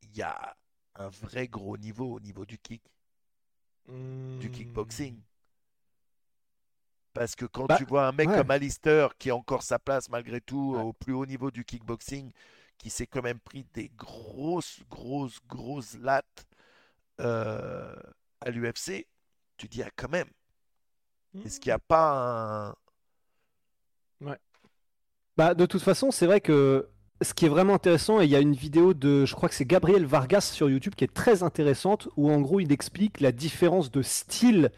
il 0.03 0.16
y 0.16 0.22
a 0.22 0.57
un 0.96 1.09
vrai 1.11 1.46
gros 1.48 1.77
niveau 1.79 2.14
au 2.14 2.20
niveau 2.20 2.44
du 2.44 2.59
kick, 2.59 2.83
du 4.38 4.48
Hmm. 4.48 4.51
kickboxing. 4.51 5.20
Parce 7.12 7.35
que 7.35 7.44
quand 7.46 7.68
Bah, 7.68 7.77
tu 7.77 7.85
vois 7.85 8.07
un 8.07 8.12
mec 8.12 8.31
ouais. 8.31 8.33
comme 8.33 8.51
Alistair 8.51 9.16
qui 9.18 9.31
a 9.31 9.37
encore 9.37 9.62
sa 9.62 9.79
place 9.79 10.09
malgré 10.09 10.40
tout 10.40 10.74
Ouais. 10.74 10.81
au 10.81 10.92
plus 10.92 11.12
haut 11.12 11.27
niveau 11.27 11.51
du 11.51 11.64
kickboxing, 11.64 12.31
qui 12.79 12.90
s'est 12.90 13.07
quand 13.07 13.22
même 13.22 13.40
pris 13.40 13.64
des 13.74 13.88
grosses, 13.96 14.81
grosses, 14.88 15.40
grosses 15.48 15.96
lattes 15.98 16.46
euh, 17.20 17.96
à 18.42 18.51
l'UFC, 18.51 19.09
tu 19.59 19.68
dis 19.68 19.83
ah 19.83 19.90
quand 19.96 20.11
même, 20.11 20.29
est-ce 21.44 21.61
qu'il 21.61 21.70
n'y 21.70 21.74
a 21.74 21.79
pas 21.79 22.68
un... 22.70 22.77
Bah, 25.38 25.55
de 25.55 25.66
toute 25.66 25.83
façon, 25.83 26.11
c'est 26.11 26.27
vrai 26.27 26.40
que 26.40 26.88
ce 27.22 27.33
qui 27.33 27.46
est 27.46 27.48
vraiment 27.48 27.74
intéressant, 27.74 28.20
et 28.20 28.24
il 28.24 28.31
y 28.31 28.35
a 28.35 28.40
une 28.40 28.55
vidéo 28.55 28.92
de, 28.92 29.24
je 29.24 29.37
crois 29.37 29.48
que 29.48 29.55
c'est 29.55 29.64
Gabriel 29.64 30.05
Vargas 30.05 30.40
sur 30.40 30.68
YouTube 30.68 30.96
qui 30.96 31.05
est 31.05 31.14
très 31.14 31.44
intéressante, 31.44 32.09
où 32.16 32.29
en 32.29 32.40
gros 32.40 32.59
il 32.59 32.72
explique 32.72 33.20
la 33.20 33.31
différence 33.31 33.92
de 33.92 34.03
style 34.03 34.72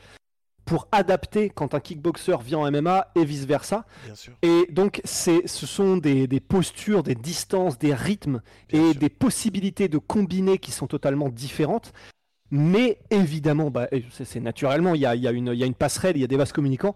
pour 0.67 0.87
adapter 0.93 1.49
quand 1.49 1.75
un 1.75 1.81
kickboxer 1.81 2.37
vient 2.45 2.59
en 2.59 2.71
MMA 2.71 3.09
et 3.15 3.25
vice-versa. 3.25 3.87
Bien 4.05 4.15
sûr. 4.15 4.35
Et 4.43 4.67
donc, 4.71 5.01
c'est, 5.05 5.49
ce 5.49 5.65
sont 5.65 5.97
des, 5.97 6.27
des 6.27 6.41
postures, 6.41 7.03
des 7.03 7.15
distances, 7.15 7.79
des 7.79 7.95
rythmes 7.95 8.43
Bien 8.69 8.81
et 8.83 8.91
sûr. 8.93 9.01
des 9.01 9.09
possibilités 9.09 9.89
de 9.89 9.97
combiner 9.97 10.59
qui 10.59 10.73
sont 10.73 10.87
totalement 10.87 11.31
différentes. 11.31 11.95
Mais 12.51 12.99
évidemment, 13.11 13.71
bah, 13.71 13.89
c'est, 14.11 14.41
naturellement, 14.41 14.95
il 14.95 15.01
y 15.01 15.07
a, 15.07 15.15
y 15.17 15.27
a 15.27 15.33
y 15.33 15.63
a 15.63 15.67
une 15.67 15.75
passerelle, 15.75 16.19
il 16.19 16.21
y 16.21 16.25
a 16.25 16.29
des 16.29 16.37
vases 16.37 16.53
communicants. 16.53 16.95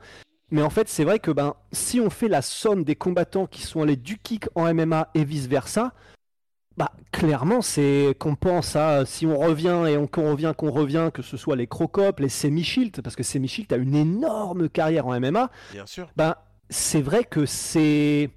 Mais 0.50 0.62
en 0.62 0.70
fait, 0.70 0.88
c'est 0.88 1.04
vrai 1.04 1.18
que 1.18 1.30
ben, 1.30 1.54
si 1.72 2.00
on 2.00 2.10
fait 2.10 2.28
la 2.28 2.42
somme 2.42 2.84
des 2.84 2.94
combattants 2.96 3.46
qui 3.46 3.62
sont 3.62 3.82
allés 3.82 3.96
du 3.96 4.18
kick 4.18 4.46
en 4.54 4.72
MMA 4.72 5.08
et 5.14 5.24
vice-versa, 5.24 5.92
bah, 6.76 6.90
clairement, 7.12 7.62
c'est 7.62 8.16
qu'on 8.18 8.34
pense 8.34 8.74
à, 8.76 9.06
si 9.06 9.26
on 9.26 9.38
revient 9.38 9.84
et 9.88 9.96
on, 9.96 10.06
qu'on 10.06 10.30
revient, 10.30 10.52
qu'on 10.56 10.70
revient, 10.70 11.10
que 11.14 11.22
ce 11.22 11.36
soit 11.36 11.56
les 11.56 11.66
Crocop, 11.66 12.20
les 12.20 12.28
Semi-Shield, 12.28 13.00
parce 13.02 13.16
que 13.16 13.22
Semi-Shield 13.22 13.72
a 13.72 13.76
une 13.76 13.94
énorme 13.94 14.68
carrière 14.68 15.06
en 15.06 15.18
MMA, 15.18 15.50
Bien 15.72 15.86
sûr. 15.86 16.08
ben, 16.16 16.34
c'est 16.70 17.00
vrai 17.02 17.24
que 17.24 17.46
c'est 17.46 18.30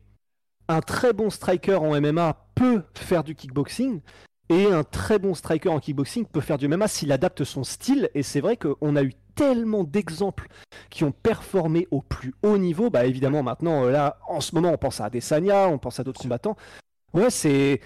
un 0.67 0.82
très 0.82 1.13
bon 1.13 1.30
striker 1.30 1.76
en 1.76 2.00
MMA 2.00 2.36
peut 2.56 2.84
faire 2.93 3.24
du 3.24 3.36
kickboxing 3.36 4.02
et 4.50 4.65
un 4.65 4.84
très 4.84 5.17
bon 5.17 5.34
striker 5.34 5.70
en 5.70 5.80
kickboxing 5.80 6.26
peut 6.26 6.41
faire 6.41 6.58
du 6.58 6.67
MMA 6.67 6.88
s'il 6.88 7.12
adapte 7.12 7.43
son 7.43 7.63
style 7.63 8.10
et 8.13 8.22
c'est 8.24 8.41
vrai 8.41 8.58
qu'on 8.58 8.96
a 8.96 9.04
eu 9.04 9.13
tellement 9.38 9.84
d'exemples 9.84 10.47
qui 10.89 11.04
ont 11.04 11.12
performé 11.12 11.88
au 11.91 12.02
plus 12.02 12.34
haut 12.43 12.58
niveau 12.58 12.89
bah 12.89 13.06
évidemment 13.06 13.43
maintenant 13.43 13.86
euh, 13.86 13.91
là 13.91 14.17
en 14.28 14.41
ce 14.41 14.54
moment 14.56 14.71
on 14.73 14.78
pense 14.78 15.00
à 15.00 15.06
Adesanya 15.06 15.69
on 15.69 15.78
pense 15.78 16.00
à 16.00 16.04
d'autres 16.04 16.21
combattants 16.21 16.58
ouais 17.13 17.30
c'est 17.30 17.80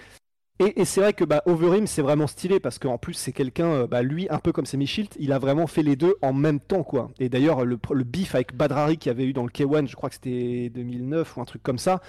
et, 0.58 0.80
et 0.80 0.84
c'est 0.84 1.00
vrai 1.00 1.12
que 1.12 1.24
bah, 1.24 1.42
Overeem 1.46 1.86
c'est 1.86 2.02
vraiment 2.02 2.26
stylé 2.26 2.60
parce 2.60 2.78
qu'en 2.78 2.98
plus 2.98 3.14
c'est 3.14 3.32
quelqu'un, 3.32 3.66
euh, 3.66 3.86
bah, 3.86 4.02
lui 4.02 4.26
un 4.30 4.38
peu 4.38 4.52
comme 4.52 4.66
Semi 4.66 4.86
Shield, 4.86 5.10
il 5.18 5.32
a 5.32 5.38
vraiment 5.38 5.66
fait 5.66 5.82
les 5.82 5.96
deux 5.96 6.14
en 6.22 6.32
même 6.32 6.60
temps 6.60 6.82
quoi. 6.82 7.10
Et 7.18 7.28
d'ailleurs 7.28 7.64
le, 7.64 7.78
le 7.90 8.04
beef 8.04 8.34
avec 8.34 8.54
Badrari 8.54 8.98
qu'il 8.98 9.10
y 9.10 9.14
avait 9.14 9.24
eu 9.24 9.32
dans 9.32 9.44
le 9.44 9.48
K1, 9.48 9.88
je 9.88 9.96
crois 9.96 10.08
que 10.08 10.14
c'était 10.14 10.70
2009 10.70 11.36
ou 11.36 11.40
un 11.40 11.44
truc 11.44 11.62
comme 11.62 11.78
ça, 11.78 12.00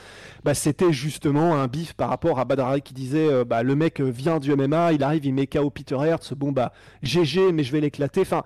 bah, 0.44 0.54
c'était 0.54 0.92
justement 0.92 1.56
un 1.56 1.68
beef 1.68 1.94
par 1.94 2.10
rapport 2.10 2.40
à 2.40 2.46
Badrari 2.46 2.82
qui 2.82 2.94
disait 2.94 3.28
euh, 3.28 3.46
bah, 3.46 3.64
le 3.64 3.76
mec 3.76 4.02
vient 4.02 4.40
du 4.40 4.54
MMA, 4.54 4.94
il 4.94 5.04
arrive, 5.04 5.26
il 5.26 5.34
met 5.34 5.48
KO 5.48 5.70
Peter 5.70 5.98
Hertz, 6.00 6.34
bon 6.34 6.52
bah 6.52 6.74
GG 7.02 7.54
mais 7.54 7.64
je 7.64 7.72
vais 7.72 7.80
l'éclater. 7.80 8.22
Enfin 8.22 8.44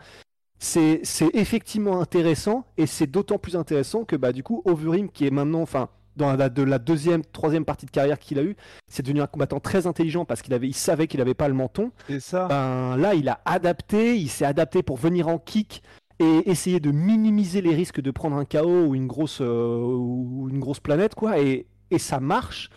c'est 0.60 1.02
effectivement 1.34 2.02
intéressant 2.02 2.66
et 2.78 2.88
c'est 2.88 3.08
d'autant 3.08 3.38
plus 3.38 3.56
intéressant 3.56 4.06
que 4.06 4.16
bah 4.16 4.32
du 4.32 4.44
coup 4.44 4.62
Overeem 4.66 5.10
qui 5.10 5.28
est 5.28 5.32
maintenant 5.32 5.62
enfin 5.62 5.90
dans 6.18 6.36
la, 6.36 6.50
de 6.50 6.64
la 6.64 6.80
deuxième, 6.80 7.24
troisième 7.24 7.64
partie 7.64 7.86
de 7.86 7.92
carrière 7.92 8.20
qu'il 8.20 8.40
a 8.40 8.44
eu, 8.44 8.58
c'est 8.88 9.04
devenu 9.04 9.22
un 9.22 9.28
combattant 9.28 9.60
très 9.60 9.88
intelligent 9.88 10.26
parce 10.26 10.42
qu'il 10.42 10.54
avait, 10.54 10.68
il 10.68 10.74
savait 10.74 11.08
qu'il 11.08 11.20
n'avait 11.20 11.36
pas 11.36 11.48
le 11.48 11.54
menton. 11.54 11.92
C'est 12.08 12.20
ça. 12.20 12.48
Ben, 12.48 12.98
là, 12.98 13.14
il 13.14 13.30
a 13.30 13.40
adapté, 13.46 14.18
il 14.18 14.28
s'est 14.28 14.46
adapté 14.46 14.82
pour 14.84 14.98
venir 14.98 15.28
en 15.28 15.38
kick 15.38 15.84
et 16.20 16.50
essayer 16.50 16.80
de 16.80 16.92
minimiser 16.92 17.62
les 17.62 17.76
risques 17.76 18.02
de 18.02 18.12
prendre 18.12 18.36
un 18.36 18.46
KO 18.46 18.88
ou 18.88 18.96
une 18.96 19.08
grosse, 19.08 19.40
euh, 19.42 19.78
ou 19.78 20.48
une 20.50 20.60
grosse 20.60 20.80
planète, 20.80 21.14
quoi. 21.14 21.40
Et, 21.40 21.68
et 21.92 22.00
ça 22.00 22.20
marche. 22.20 22.70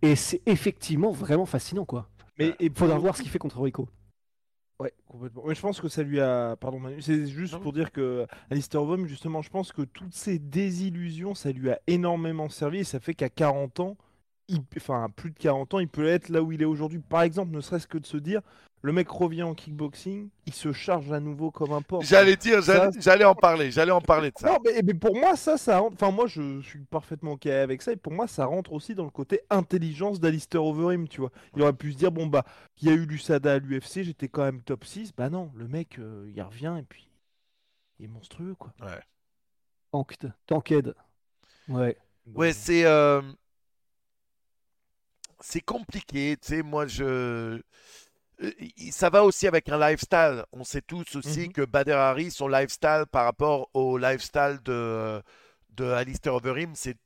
Et 0.00 0.16
c'est 0.16 0.40
effectivement 0.46 1.10
vraiment 1.10 1.46
fascinant, 1.46 1.84
quoi. 1.84 2.08
Mais 2.38 2.54
Il 2.60 2.72
faudra 2.74 2.98
voir 2.98 3.16
ce 3.16 3.22
qu'il 3.22 3.30
fait 3.30 3.38
contre 3.38 3.60
Rico. 3.60 3.88
Ouais, 4.78 4.92
complètement. 5.08 5.42
Mais 5.46 5.54
je 5.54 5.60
pense 5.60 5.80
que 5.80 5.88
ça 5.88 6.02
lui 6.02 6.20
a. 6.20 6.56
Pardon, 6.56 6.78
Manu. 6.78 7.00
C'est 7.00 7.26
juste 7.26 7.54
Non. 7.54 7.60
pour 7.60 7.72
dire 7.72 7.92
que 7.92 8.26
Alistair 8.50 8.82
Overeem, 8.82 9.06
justement, 9.06 9.40
je 9.40 9.48
pense 9.50 9.72
que 9.72 9.82
toutes 9.82 10.12
ces 10.14 10.38
désillusions, 10.38 11.34
ça 11.34 11.50
lui 11.52 11.70
a 11.70 11.80
énormément 11.86 12.48
servi 12.50 12.78
et 12.80 12.84
ça 12.84 13.00
fait 13.00 13.14
qu'à 13.14 13.30
40 13.30 13.80
ans, 13.80 13.96
il... 14.48 14.60
enfin, 14.76 15.04
à 15.04 15.08
plus 15.08 15.30
de 15.30 15.38
40 15.38 15.74
ans, 15.74 15.78
il 15.78 15.88
peut 15.88 16.06
être 16.06 16.28
là 16.28 16.42
où 16.42 16.52
il 16.52 16.60
est 16.60 16.66
aujourd'hui. 16.66 16.98
Par 16.98 17.22
exemple, 17.22 17.52
ne 17.52 17.60
serait-ce 17.60 17.86
que 17.86 17.98
de 17.98 18.06
se 18.06 18.18
dire, 18.18 18.42
le 18.86 18.92
mec 18.92 19.08
revient 19.10 19.42
en 19.42 19.52
kickboxing, 19.52 20.28
il 20.46 20.52
se 20.52 20.72
charge 20.72 21.10
à 21.10 21.18
nouveau 21.18 21.50
comme 21.50 21.72
un 21.72 21.82
porc. 21.82 22.02
J'allais 22.02 22.36
dire, 22.36 22.60
j'allais 22.62 23.24
en 23.24 23.34
parler, 23.34 23.72
j'allais 23.72 23.90
en 23.90 24.00
parler 24.00 24.30
de 24.30 24.38
ça. 24.38 24.46
Non, 24.46 24.58
mais, 24.64 24.80
mais 24.80 24.94
pour 24.94 25.16
moi, 25.16 25.34
ça, 25.34 25.58
ça 25.58 25.80
rentre. 25.80 25.94
Enfin, 25.94 26.12
moi, 26.12 26.28
je 26.28 26.60
suis 26.62 26.78
parfaitement 26.78 27.32
OK 27.32 27.46
avec 27.46 27.82
ça. 27.82 27.90
Et 27.90 27.96
pour 27.96 28.12
moi, 28.12 28.28
ça 28.28 28.46
rentre 28.46 28.72
aussi 28.72 28.94
dans 28.94 29.02
le 29.02 29.10
côté 29.10 29.40
intelligence 29.50 30.20
d'Alistair 30.20 30.64
Overeem, 30.64 31.08
tu 31.08 31.20
vois. 31.20 31.32
Il 31.56 31.62
aurait 31.62 31.72
pu 31.72 31.94
se 31.94 31.96
dire, 31.96 32.12
bon, 32.12 32.26
bah, 32.28 32.44
il 32.80 32.86
y 32.88 32.92
a 32.92 32.94
eu 32.94 33.06
l'USADA 33.06 33.54
à 33.54 33.58
l'UFC, 33.58 34.04
j'étais 34.04 34.28
quand 34.28 34.44
même 34.44 34.62
top 34.62 34.84
6. 34.84 35.12
Bah 35.16 35.30
non, 35.30 35.50
le 35.56 35.66
mec, 35.66 35.98
euh, 35.98 36.30
il 36.32 36.40
revient 36.40 36.76
et 36.78 36.84
puis. 36.84 37.10
Il 37.98 38.04
est 38.04 38.08
monstrueux, 38.08 38.54
quoi. 38.54 38.72
Tanked, 39.90 40.32
Tanked. 40.46 40.94
Ouais. 41.68 41.96
Ouais, 42.36 42.52
c'est 42.52 42.84
euh, 42.84 43.20
c'est 45.40 45.60
compliqué, 45.60 46.36
tu 46.40 46.48
sais, 46.48 46.62
moi 46.62 46.86
je 46.86 47.60
ça 48.90 49.08
va 49.10 49.24
aussi 49.24 49.46
avec 49.46 49.68
un 49.68 49.78
lifestyle. 49.78 50.44
On 50.52 50.64
sait 50.64 50.82
tous 50.82 51.16
aussi 51.16 51.40
Mhm. 51.46 51.52
que 51.52 51.62
Bader 51.64 51.92
Hari, 51.92 52.30
son 52.30 52.48
lifestyle 52.48 53.04
par 53.10 53.24
rapport 53.24 53.68
au 53.74 53.98
lifestyle 53.98 54.58
de 54.64 55.22
de 55.70 55.84
Alistair 55.90 56.34
Overeem, 56.34 56.74
c'est 56.74 56.96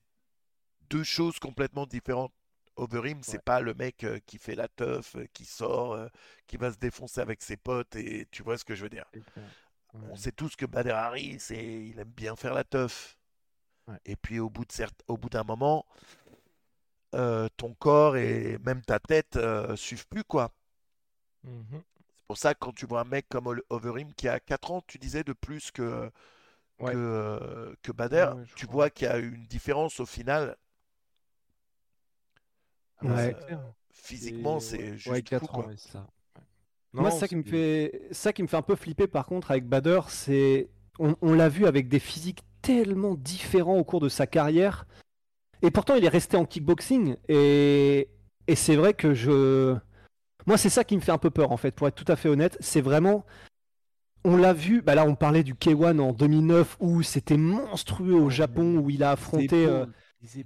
deux 0.91 1.03
choses 1.03 1.39
complètement 1.41 1.87
différentes. 1.87 2.33
Overeem, 2.77 3.21
c'est 3.23 3.39
Ouais. 3.39 3.43
pas 3.45 3.61
le 3.61 3.75
mec 3.75 4.05
euh, 4.05 4.21
qui 4.27 4.39
fait 4.39 4.55
la 4.55 4.69
teuf, 4.69 5.17
euh, 5.17 5.27
qui 5.33 5.45
sort, 5.45 5.95
euh, 5.95 6.07
qui 6.47 6.57
va 6.57 6.73
se 6.73 6.79
défoncer 6.79 7.21
avec 7.21 7.43
ses 7.43 7.57
potes 7.57 7.97
et 7.97 8.27
tu 8.31 8.43
vois 8.45 8.57
ce 8.59 8.65
que 8.65 8.75
je 8.77 8.83
veux 8.85 8.89
dire. 8.89 9.05
c'est. 9.13 9.19
Ouais. 9.19 10.07
On 10.13 10.15
sait 10.17 10.31
tous 10.33 10.55
que 10.55 10.67
Bader 10.67 10.97
c'est, 11.41 11.57
il 11.65 11.99
aime 11.99 12.11
bien 12.11 12.37
faire 12.37 12.55
la 12.55 12.63
teuf. 12.65 13.17
Ouais. 13.89 13.99
Et 14.05 14.15
puis 14.17 14.39
au 14.39 14.49
bout 14.49 14.65
de 14.65 14.73
cert- 14.73 14.93
au 15.09 15.17
bout 15.17 15.29
d'un 15.31 15.43
moment, 15.45 15.85
euh, 17.15 17.49
ton 17.57 17.75
corps 17.75 18.17
et 18.17 18.57
même 18.65 18.83
ta 18.83 19.01
tête 19.01 19.35
euh, 19.37 19.75
suivent 19.77 20.07
plus 20.07 20.23
quoi. 20.25 20.53
Mhm. 21.45 21.65
C'est 21.73 22.27
pour 22.29 22.39
ça 22.39 22.55
que 22.55 22.59
quand 22.61 22.73
tu 22.73 22.87
vois 22.87 23.01
un 23.01 23.05
mec 23.05 23.27
comme 23.29 23.61
Overeem 23.71 24.13
qui 24.15 24.29
a 24.29 24.39
4 24.41 24.71
ans, 24.71 24.83
tu 24.87 24.99
disais 24.99 25.25
de 25.25 25.33
plus 25.33 25.71
que 25.71 26.11
Ouais. 26.79 26.93
que, 26.95 27.77
que 27.83 27.93
Bader, 27.93 28.29
Ouais, 28.35 28.41
ouais, 28.41 28.47
tu 28.57 28.67
crois. 28.67 28.75
vois 28.75 28.91
qu'il 28.91 29.07
y 29.07 29.11
a 29.11 29.19
une 29.19 29.45
différence 29.47 30.01
au 30.01 30.07
final. 30.07 30.57
Ouais. 33.03 33.11
Euh, 33.11 33.27
C'est 33.39 33.47
clair. 33.47 33.61
physiquement, 33.93 34.61
C'est- 34.61 34.77
c'est 34.77 34.83
ouais, 34.83 34.93
juste 34.97 35.07
ouais, 35.09 35.19
fou, 35.19 35.25
4 35.25 35.43
ans, 35.55 35.63
quoi. 35.63 35.67
ouais, 35.67 35.77
ça. 35.77 36.07
Ouais. 36.95 37.03
Moi, 37.03 37.11
ça 37.11 37.29
qui 37.29 37.37
me 37.37 37.43
c'est- 37.43 37.51
fait, 37.51 38.09
ça 38.13 38.33
qui 38.33 38.43
me 38.43 38.49
fait 38.49 38.57
un 38.57 38.63
peu 38.63 38.77
flipper 38.77 39.07
par 39.07 39.27
contre 39.27 39.51
avec 39.51 39.67
Bader, 39.69 40.01
c'est, 40.09 40.69
on, 40.99 41.15
on 41.21 41.35
l'a 41.35 41.49
vu 41.49 41.67
avec 41.67 41.89
des 41.89 41.99
physiques 42.01 42.43
tellement 42.63 43.15
différents 43.15 43.77
au 43.79 43.85
cours 43.85 44.01
de 44.01 44.09
sa 44.09 44.27
carrière, 44.27 44.87
et 45.63 45.71
pourtant 45.71 45.95
il 45.97 46.05
est 46.05 46.09
resté 46.09 46.37
en 46.37 46.45
kickboxing, 46.47 47.17
et, 47.29 48.09
et 48.47 48.57
c'est 48.57 48.77
vrai 48.77 48.93
que 48.95 49.15
je, 49.15 49.77
moi 50.51 50.59
c'est 50.59 50.69
ça 50.69 50.83
qui 50.83 50.97
me 50.97 51.01
fait 51.01 51.13
un 51.13 51.19
peu 51.19 51.31
peur 51.31 51.53
en 51.53 51.57
fait, 51.57 51.71
pour 51.71 51.87
être 51.87 51.95
tout 51.95 52.11
à 52.11 52.17
fait 52.17 52.29
honnête, 52.29 52.57
c'est 52.61 52.81
vraiment, 52.81 53.25
on 54.25 54.37
l'a 54.37 54.53
vu, 54.53 54.83
bah 54.83 54.97
là 54.97 55.05
on 55.07 55.15
parlait 55.15 55.45
du 55.45 55.55
K1 55.55 56.01
en 56.01 56.13
2009 56.13 56.77
où 56.81 57.03
c'était 57.03 57.37
monstrueux 57.37 58.15
au 58.15 58.31
Japon 58.31 58.79
où 58.79 58.91
il 58.91 59.05
a 59.05 59.13
affronté, 59.13 59.65
euh, 59.67 59.87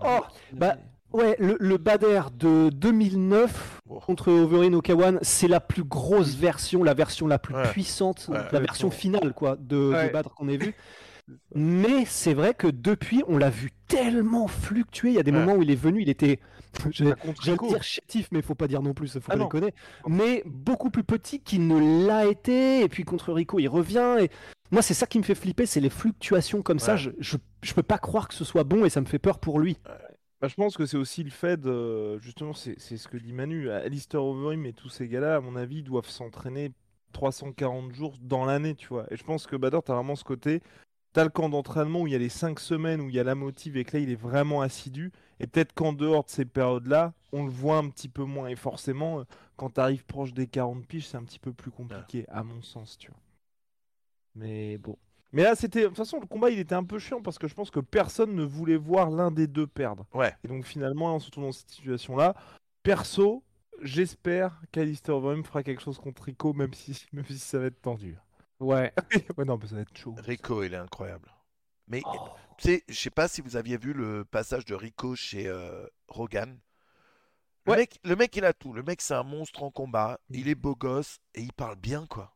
oh, 0.04 0.20
bah, 0.52 0.76
ouais, 1.14 1.36
le, 1.38 1.56
le 1.58 1.76
Bader 1.78 2.20
de 2.38 2.68
2009 2.68 3.80
Bon. 3.86 3.98
contre 4.00 4.30
Overeem 4.30 4.74
Okawan, 4.74 5.18
c'est 5.22 5.48
la 5.48 5.60
plus 5.60 5.84
grosse 5.84 6.34
version, 6.34 6.84
la 6.84 6.92
version 6.94 7.26
la 7.26 7.38
plus 7.38 7.54
Ouais. 7.54 7.70
puissante, 7.70 8.26
Ouais. 8.30 8.38
la 8.52 8.60
version 8.60 8.90
finale 8.90 9.32
quoi 9.34 9.56
de, 9.56 9.76
de 9.76 9.92
Ouais. 9.94 10.10
Badr 10.10 10.34
qu'on 10.34 10.48
ait 10.48 10.58
vu. 10.58 10.74
Mais 11.54 12.04
c'est 12.04 12.34
vrai 12.34 12.52
que 12.52 12.66
depuis, 12.66 13.22
on 13.26 13.38
l'a 13.38 13.48
vu 13.48 13.70
tellement 13.88 14.46
fluctuer. 14.46 15.08
Il 15.08 15.14
y 15.14 15.18
a 15.18 15.22
des 15.22 15.30
Ouais. 15.32 15.38
moments 15.38 15.54
où 15.54 15.62
il 15.62 15.70
est 15.70 15.74
venu, 15.74 16.02
il 16.02 16.10
était, 16.10 16.38
j'allais 17.42 17.56
dire 17.68 17.82
chétif, 17.82 18.28
mais 18.32 18.42
faut 18.42 18.54
pas 18.54 18.68
dire 18.68 18.82
non 18.82 18.94
plus, 18.94 19.12
faut 19.12 19.20
Ah 19.28 19.36
pas 19.36 19.36
déconner. 19.44 19.74
Mais 20.08 20.42
beaucoup 20.46 20.90
plus 20.90 21.04
petit 21.04 21.40
qu'il 21.40 21.66
ne 21.66 22.06
l'a 22.06 22.26
été. 22.26 22.82
Et 22.82 22.88
puis 22.88 23.04
contre 23.04 23.32
Rico, 23.32 23.58
il 23.58 23.68
revient. 23.68 24.16
Et 24.20 24.30
moi, 24.70 24.82
c'est 24.82 24.94
ça 24.94 25.06
qui 25.06 25.18
me 25.18 25.24
fait 25.24 25.34
flipper, 25.34 25.66
c'est 25.66 25.80
les 25.80 25.90
fluctuations 25.90 26.62
comme 26.62 26.78
ça. 26.78 26.96
Je, 26.96 27.10
je, 27.18 27.36
je 27.62 27.74
peux 27.74 27.82
pas 27.82 27.98
croire 27.98 28.28
que 28.28 28.34
ce 28.34 28.44
soit 28.44 28.64
bon 28.64 28.84
et 28.84 28.90
ça 28.90 29.00
me 29.00 29.06
fait 29.06 29.18
peur 29.18 29.38
pour 29.38 29.60
lui. 29.60 29.78
Bah, 30.40 30.48
je 30.48 30.54
pense 30.54 30.76
que 30.76 30.84
c'est 30.84 30.96
aussi 30.96 31.22
le 31.22 31.30
fait, 31.30 31.60
de- 31.60 32.18
justement, 32.18 32.52
c'est 32.52 32.78
ce 32.78 33.08
que 33.08 33.16
dit 33.16 33.32
Manu, 33.32 33.70
Alistair 33.70 34.22
Overeem 34.22 34.66
et 34.66 34.72
tous 34.72 34.88
ces 34.88 35.08
gars-là, 35.08 35.36
à 35.36 35.40
mon 35.40 35.56
avis, 35.56 35.82
doivent 35.82 36.08
s'entraîner 36.08 36.72
340 37.12 37.92
jours 37.94 38.14
dans 38.20 38.44
l'année, 38.44 38.74
tu 38.74 38.88
vois. 38.88 39.06
Et 39.10 39.16
je 39.16 39.24
pense 39.24 39.46
que 39.46 39.56
Bader, 39.56 39.78
tu 39.84 39.92
as 39.92 39.94
vraiment 39.94 40.16
ce 40.16 40.24
côté. 40.24 40.60
Tu 41.14 41.20
as 41.20 41.24
le 41.24 41.30
camp 41.30 41.48
d'entraînement 41.48 42.02
où 42.02 42.06
il 42.08 42.12
y 42.12 42.16
a 42.16 42.18
les 42.18 42.28
5 42.28 42.58
semaines 42.58 43.00
où 43.00 43.08
il 43.08 43.14
y 43.14 43.20
a 43.20 43.24
la 43.24 43.36
motive 43.36 43.76
et 43.76 43.84
que 43.84 43.96
là, 43.96 44.02
il 44.02 44.10
est 44.10 44.20
vraiment 44.20 44.62
assidu. 44.62 45.12
Et 45.38 45.46
peut-être 45.46 45.72
qu'en 45.72 45.92
dehors 45.92 46.24
de 46.24 46.30
ces 46.30 46.44
périodes-là, 46.44 47.12
on 47.32 47.44
le 47.44 47.50
voit 47.50 47.76
un 47.76 47.88
petit 47.88 48.08
peu 48.08 48.24
moins. 48.24 48.48
Et 48.48 48.56
forcément, 48.56 49.20
euh, 49.20 49.24
quand 49.56 49.74
tu 49.74 49.80
arrives 49.80 50.04
proche 50.04 50.32
des 50.32 50.48
40 50.48 50.84
piges, 50.86 51.06
c'est 51.06 51.16
un 51.16 51.22
petit 51.22 51.38
peu 51.38 51.52
plus 51.52 51.70
compliqué, 51.70 52.26
à 52.28 52.42
mon 52.42 52.62
sens, 52.62 52.98
tu 52.98 53.10
vois. 53.10 53.20
Mais 54.34 54.76
bon. 54.78 54.96
Mais 55.32 55.42
là, 55.42 55.54
c'était. 55.54 55.82
De 55.82 55.86
toute 55.86 55.96
façon, 55.96 56.18
le 56.20 56.26
combat, 56.26 56.50
il 56.50 56.58
était 56.58 56.74
un 56.74 56.84
peu 56.84 56.98
chiant 56.98 57.22
parce 57.22 57.38
que 57.38 57.48
je 57.48 57.54
pense 57.54 57.70
que 57.70 57.80
personne 57.80 58.34
ne 58.34 58.44
voulait 58.44 58.76
voir 58.76 59.10
l'un 59.10 59.30
des 59.30 59.46
deux 59.46 59.66
perdre. 59.66 60.06
Ouais. 60.14 60.34
Et 60.44 60.48
donc, 60.48 60.64
finalement, 60.64 61.14
on 61.14 61.20
se 61.20 61.26
retrouve 61.26 61.44
dans 61.44 61.52
cette 61.52 61.70
situation-là. 61.70 62.34
Perso, 62.82 63.44
j'espère 63.82 64.60
qu'Alistair 64.72 65.16
Overeem 65.16 65.44
fera 65.44 65.62
quelque 65.62 65.82
chose 65.82 65.98
contre 65.98 66.24
Rico, 66.24 66.52
même 66.52 66.74
si, 66.74 67.06
même 67.12 67.24
si 67.24 67.38
ça 67.38 67.58
va 67.58 67.66
être 67.66 67.80
tendu. 67.80 68.16
Ouais. 68.64 68.92
ouais, 69.36 69.44
non, 69.44 69.58
mais 69.60 69.66
ça 69.68 69.76
va 69.76 69.82
être 69.82 69.96
chaud. 69.96 70.14
Rico, 70.18 70.62
il 70.62 70.74
est 70.74 70.78
incroyable. 70.78 71.30
Mais 71.88 72.00
Oh. 72.06 72.28
tu 72.58 72.68
sais, 72.68 72.84
je 72.88 72.94
sais 72.94 73.10
pas 73.10 73.28
si 73.28 73.40
vous 73.40 73.56
aviez 73.56 73.76
vu 73.76 73.92
le 73.92 74.24
passage 74.24 74.64
de 74.64 74.74
Rico 74.74 75.14
chez 75.16 75.46
euh, 75.46 75.86
Rogan. 76.08 76.58
Le, 77.66 77.72
Ouais. 77.72 77.78
mec, 77.78 77.98
le 78.04 78.16
mec, 78.16 78.36
il 78.36 78.44
a 78.44 78.52
tout. 78.52 78.72
Le 78.72 78.82
mec, 78.82 79.00
c'est 79.00 79.14
un 79.14 79.22
monstre 79.22 79.62
en 79.62 79.70
combat. 79.70 80.18
Mm. 80.28 80.34
Il 80.34 80.48
est 80.48 80.54
beau 80.54 80.74
gosse 80.76 81.18
et 81.34 81.42
il 81.42 81.52
parle 81.52 81.76
bien, 81.76 82.06
quoi. 82.06 82.34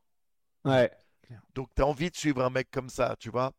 Ouais. 0.65 0.91
Donc, 1.55 1.69
tu 1.75 1.81
as 1.81 1.85
envie 1.85 2.09
de 2.09 2.15
suivre 2.15 2.43
un 2.43 2.49
mec 2.49 2.69
comme 2.71 2.89
ça, 2.89 3.15
tu 3.19 3.29
vois. 3.29 3.53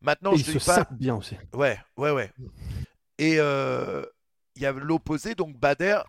Maintenant, 0.00 0.32
Et 0.32 0.38
je 0.38 0.50
il 0.52 0.60
se 0.60 0.66
pas. 0.66 0.76
sape 0.76 0.94
bien 0.94 1.14
aussi. 1.16 1.36
Ouais, 1.52 1.78
ouais, 1.98 2.10
ouais. 2.10 2.32
Et 3.18 3.36
euh, 3.38 4.04
il 4.56 4.62
y 4.62 4.66
a 4.66 4.72
l'opposé, 4.72 5.34
donc 5.34 5.56
Bader, 5.58 6.00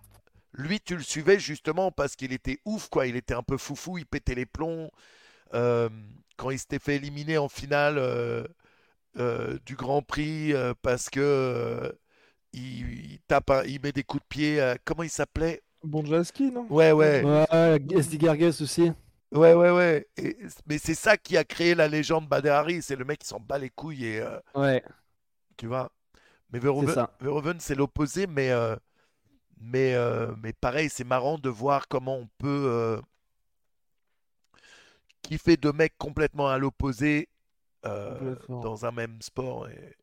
lui, 0.54 0.80
tu 0.80 0.96
le 0.96 1.04
suivais 1.04 1.40
justement 1.40 1.92
parce 1.92 2.16
qu'il 2.16 2.32
était 2.32 2.60
ouf, 2.64 2.88
quoi. 2.90 3.08
Il 3.08 3.18
était 3.18 3.34
un 3.34 3.44
peu 3.44 3.58
foufou, 3.58 3.98
il 3.98 4.06
pétait 4.06 4.36
les 4.36 4.46
plombs. 4.46 4.90
Euh, 5.54 5.90
quand 6.38 6.50
il 6.52 6.60
s'était 6.60 6.80
fait 6.80 6.96
éliminer 6.98 7.38
en 7.38 7.50
finale 7.50 7.98
euh, 7.98 8.44
euh, 9.18 9.60
du 9.66 9.76
Grand 9.76 10.02
Prix 10.04 10.54
euh, 10.54 10.74
parce 10.82 11.10
que 11.10 11.20
euh, 11.22 11.92
il, 12.54 13.14
il 13.14 13.20
tape, 13.28 13.52
un- 13.52 13.64
il 13.66 13.82
met 13.82 13.92
des 13.94 14.04
coups 14.04 14.24
de 14.24 14.28
pied. 14.30 14.62
euh, 14.62 14.76
comment 14.86 15.04
il 15.04 15.10
s'appelait? 15.10 15.64
Bon 15.84 16.04
Jaski, 16.06 16.52
non? 16.52 16.68
Ouais, 16.70 16.92
ouais. 16.92 17.30
Ouais, 17.50 17.80
SD 17.96 18.28
aussi. 18.62 18.94
Ouais, 19.32 19.54
ouais, 19.54 19.72
ouais. 19.72 20.08
Et- 20.18 20.38
mais 20.68 20.78
c'est 20.78 20.96
ça 20.96 21.18
qui 21.18 21.38
a 21.38 21.44
créé 21.44 21.74
la 21.76 21.88
légende 21.88 22.28
Bader 22.28 22.50
Hari. 22.50 22.82
C'est 22.82 22.96
le 22.96 23.06
mec 23.06 23.20
qui 23.20 23.28
s'en 23.28 23.40
bat 23.40 23.58
les 23.58 23.70
couilles 23.70 24.06
et. 24.06 24.20
euh, 24.22 24.40
Ouais, 24.54 24.84
Tu 25.58 25.68
vois 25.68 25.92
Mais 26.52 26.60
Verhoeven, 26.60 27.60
c'est 27.60 27.76
l'opposé, 27.76 28.28
mais, 28.28 28.52
euh, 28.52 28.76
mais, 29.62 29.96
euh, 29.96 30.34
mais 30.42 30.54
pareil, 30.54 30.90
c'est 30.90 31.04
marrant 31.06 31.38
de 31.40 31.50
voir 31.50 31.88
comment 31.90 32.18
on 32.18 32.28
peut 32.40 33.02
euh, 35.26 35.28
kiffer 35.28 35.58
deux 35.58 35.72
mecs 35.72 35.98
complètement 35.98 36.48
à 36.48 36.58
l'opposé 36.58 37.30
euh, 37.86 38.36
dans 38.50 38.86
un 38.86 38.92
même 38.92 39.18
sport. 39.22 39.68
Et... 39.70 39.96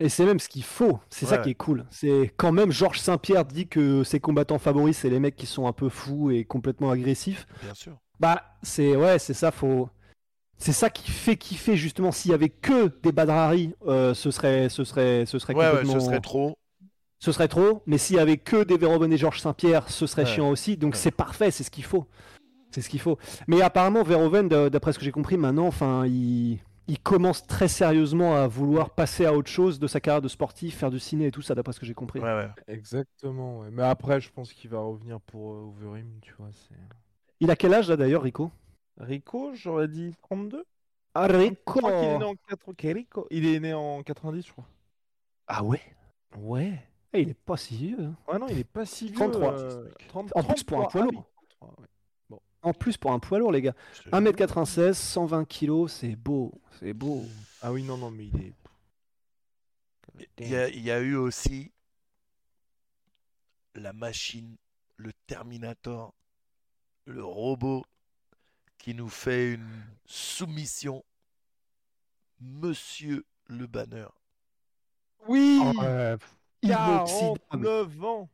Et 0.00 0.08
c'est 0.08 0.24
même 0.24 0.40
ce 0.40 0.48
qu'il 0.48 0.64
faut. 0.64 0.98
C'est 1.10 1.26
ça 1.26 1.38
qui 1.38 1.50
est 1.50 1.54
cool. 1.54 1.84
C'est 1.90 2.32
quand 2.36 2.50
même 2.50 2.72
Georges 2.72 2.98
Saint-Pierre 2.98 3.44
dit 3.44 3.68
que 3.68 4.02
ses 4.02 4.18
combattants 4.18 4.58
favoris, 4.58 4.96
c'est 4.96 5.10
les 5.10 5.20
mecs 5.20 5.36
qui 5.36 5.46
sont 5.46 5.68
un 5.68 5.72
peu 5.72 5.88
fous 5.88 6.32
et 6.32 6.44
complètement 6.44 6.90
agressifs. 6.90 7.46
Bien 7.62 7.74
sûr. 7.74 7.96
Bah, 8.18 8.42
c'est 8.62 8.96
ouais, 8.96 9.20
c'est 9.20 9.34
ça. 9.34 9.52
Faut. 9.52 9.88
C'est 10.58 10.72
ça 10.72 10.90
qui 10.90 11.10
fait 11.10 11.36
kiffer 11.36 11.76
justement. 11.76 12.10
S'il 12.10 12.32
y 12.32 12.34
avait 12.34 12.48
que 12.48 12.88
des 13.02 13.12
Badrari, 13.12 13.74
euh, 13.86 14.12
ce 14.14 14.32
serait, 14.32 14.68
ce 14.68 14.82
serait, 14.82 15.24
ce 15.26 15.38
serait 15.38 15.54
Ouais, 15.54 15.66
ouais, 15.66 15.70
complètement. 15.70 16.00
ce 16.00 16.06
serait 16.06 16.20
trop. 16.20 16.58
ce 17.20 17.30
serait 17.30 17.48
trop. 17.48 17.82
Mais 17.86 17.98
s'il 17.98 18.16
y 18.16 18.20
avait 18.20 18.38
que 18.38 18.64
des 18.64 18.76
Verhoeven 18.78 19.12
et 19.12 19.16
Georges 19.16 19.40
Saint-Pierre, 19.40 19.88
ce 19.88 20.08
serait 20.08 20.26
chiant 20.26 20.50
aussi. 20.50 20.76
Donc 20.76 20.96
c'est 20.96 21.12
parfait. 21.12 21.52
C'est 21.52 21.62
ce 21.62 21.70
qu'il 21.70 21.84
faut. 21.84 22.08
C'est 22.72 22.80
ce 22.80 22.88
qu'il 22.88 23.00
faut. 23.00 23.18
Mais 23.46 23.60
apparemment, 23.62 24.02
Verhoeven, 24.02 24.48
d'après 24.48 24.92
ce 24.92 24.98
que 24.98 25.04
j'ai 25.04 25.12
compris, 25.12 25.36
maintenant, 25.36 25.66
enfin, 25.66 26.06
il, 26.06 26.58
il 26.88 26.98
commence 26.98 27.46
très 27.46 27.68
sérieusement 27.68 28.34
à 28.34 28.46
vouloir 28.48 28.90
passer 28.90 29.26
à 29.26 29.34
autre 29.34 29.50
chose 29.50 29.78
de 29.78 29.86
sa 29.86 30.00
carrière 30.00 30.22
de 30.22 30.28
sportif, 30.28 30.76
faire 30.78 30.90
du 30.90 30.98
ciné 30.98 31.26
et 31.26 31.30
tout 31.30 31.42
ça, 31.42 31.54
d'après 31.54 31.72
ce 31.74 31.80
que 31.80 31.86
j'ai 31.86 31.94
compris. 31.94 32.20
Ouais, 32.20 32.34
ouais. 32.34 32.48
Exactement, 32.68 33.60
ouais. 33.60 33.68
Mais 33.70 33.82
après, 33.82 34.20
je 34.20 34.30
pense 34.30 34.52
qu'il 34.52 34.70
va 34.70 34.80
revenir 34.80 35.20
pour 35.20 35.52
euh, 35.52 35.68
Overeem, 35.68 36.18
tu 36.22 36.32
vois. 36.38 36.48
c'est- 36.52 36.74
Il 37.40 37.50
a 37.50 37.56
quel 37.56 37.74
âge 37.74 37.88
là 37.90 37.96
d'ailleurs, 37.96 38.22
Rico? 38.22 38.50
Rico, 38.98 39.52
j'aurais 39.54 39.88
dit 39.88 40.14
32 40.22 40.64
Ah, 41.14 41.26
Je 41.30 41.36
Rico 41.36 41.80
crois 41.80 41.92
qu'il 41.92 42.08
est 42.08 42.18
né 42.18 42.24
en 42.24 42.34
4... 42.48 42.68
Ok, 42.68 42.80
Rico. 42.82 43.26
Il 43.30 43.46
est 43.46 43.60
né 43.60 43.74
en 43.74 44.02
90, 44.02 44.46
je 44.46 44.52
crois. 44.52 44.66
Ah 45.46 45.62
ouais? 45.62 45.80
Ouais. 46.38 46.82
Eh, 47.12 47.22
Il 47.22 47.28
est 47.30 47.34
pas 47.34 47.56
si 47.58 47.76
vieux. 47.76 47.98
hein. 48.00 48.14
Ouais, 48.26 48.38
non, 48.38 48.46
il 48.48 48.58
est 48.58 48.64
pas 48.64 48.86
si 48.86 49.06
vieux. 49.06 49.16
33. 49.16 49.52
euh, 49.52 49.88
30 50.08 50.32
En 50.34 50.42
plus, 50.42 50.62
pour 50.64 50.78
un 50.78 50.84
33, 50.84 50.90
poids 50.90 51.00
ah 51.02 51.04
lourd. 51.04 51.24
oui, 51.42 51.46
33, 51.58 51.80
ouais. 51.82 51.86
En 52.62 52.72
plus, 52.72 52.96
pour 52.96 53.12
un 53.12 53.18
poids 53.18 53.38
lourd, 53.38 53.50
les 53.52 53.60
gars. 53.62 53.74
Je 53.94 54.02
te- 54.02 54.08
1m96, 54.10 54.94
120 54.94 55.44
kg, 55.44 55.88
c'est 55.88 56.14
beau. 56.16 56.52
C'est 56.78 56.92
beau. 56.92 57.24
Ah 57.60 57.72
oui, 57.72 57.82
non, 57.82 57.96
non, 57.96 58.10
mais 58.10 58.26
il 58.26 58.40
est. 58.40 58.52
Il 60.38 60.48
y 60.48 60.56
a, 60.56 60.68
il 60.68 60.80
y 60.82 60.90
a 60.90 61.00
eu 61.00 61.16
aussi 61.16 61.72
la 63.74 63.92
machine, 63.92 64.56
le 64.96 65.12
Terminator, 65.26 66.14
le 67.06 67.24
robot 67.24 67.84
qui 68.78 68.94
nous 68.94 69.08
fait 69.08 69.54
une 69.54 69.82
soumission. 70.06 71.02
Monsieur 72.40 73.24
le 73.48 73.66
Banner. 73.66 74.06
Oui 75.28 75.60
inoxydable. 76.62 77.38
49 77.50 78.04
ans 78.04 78.28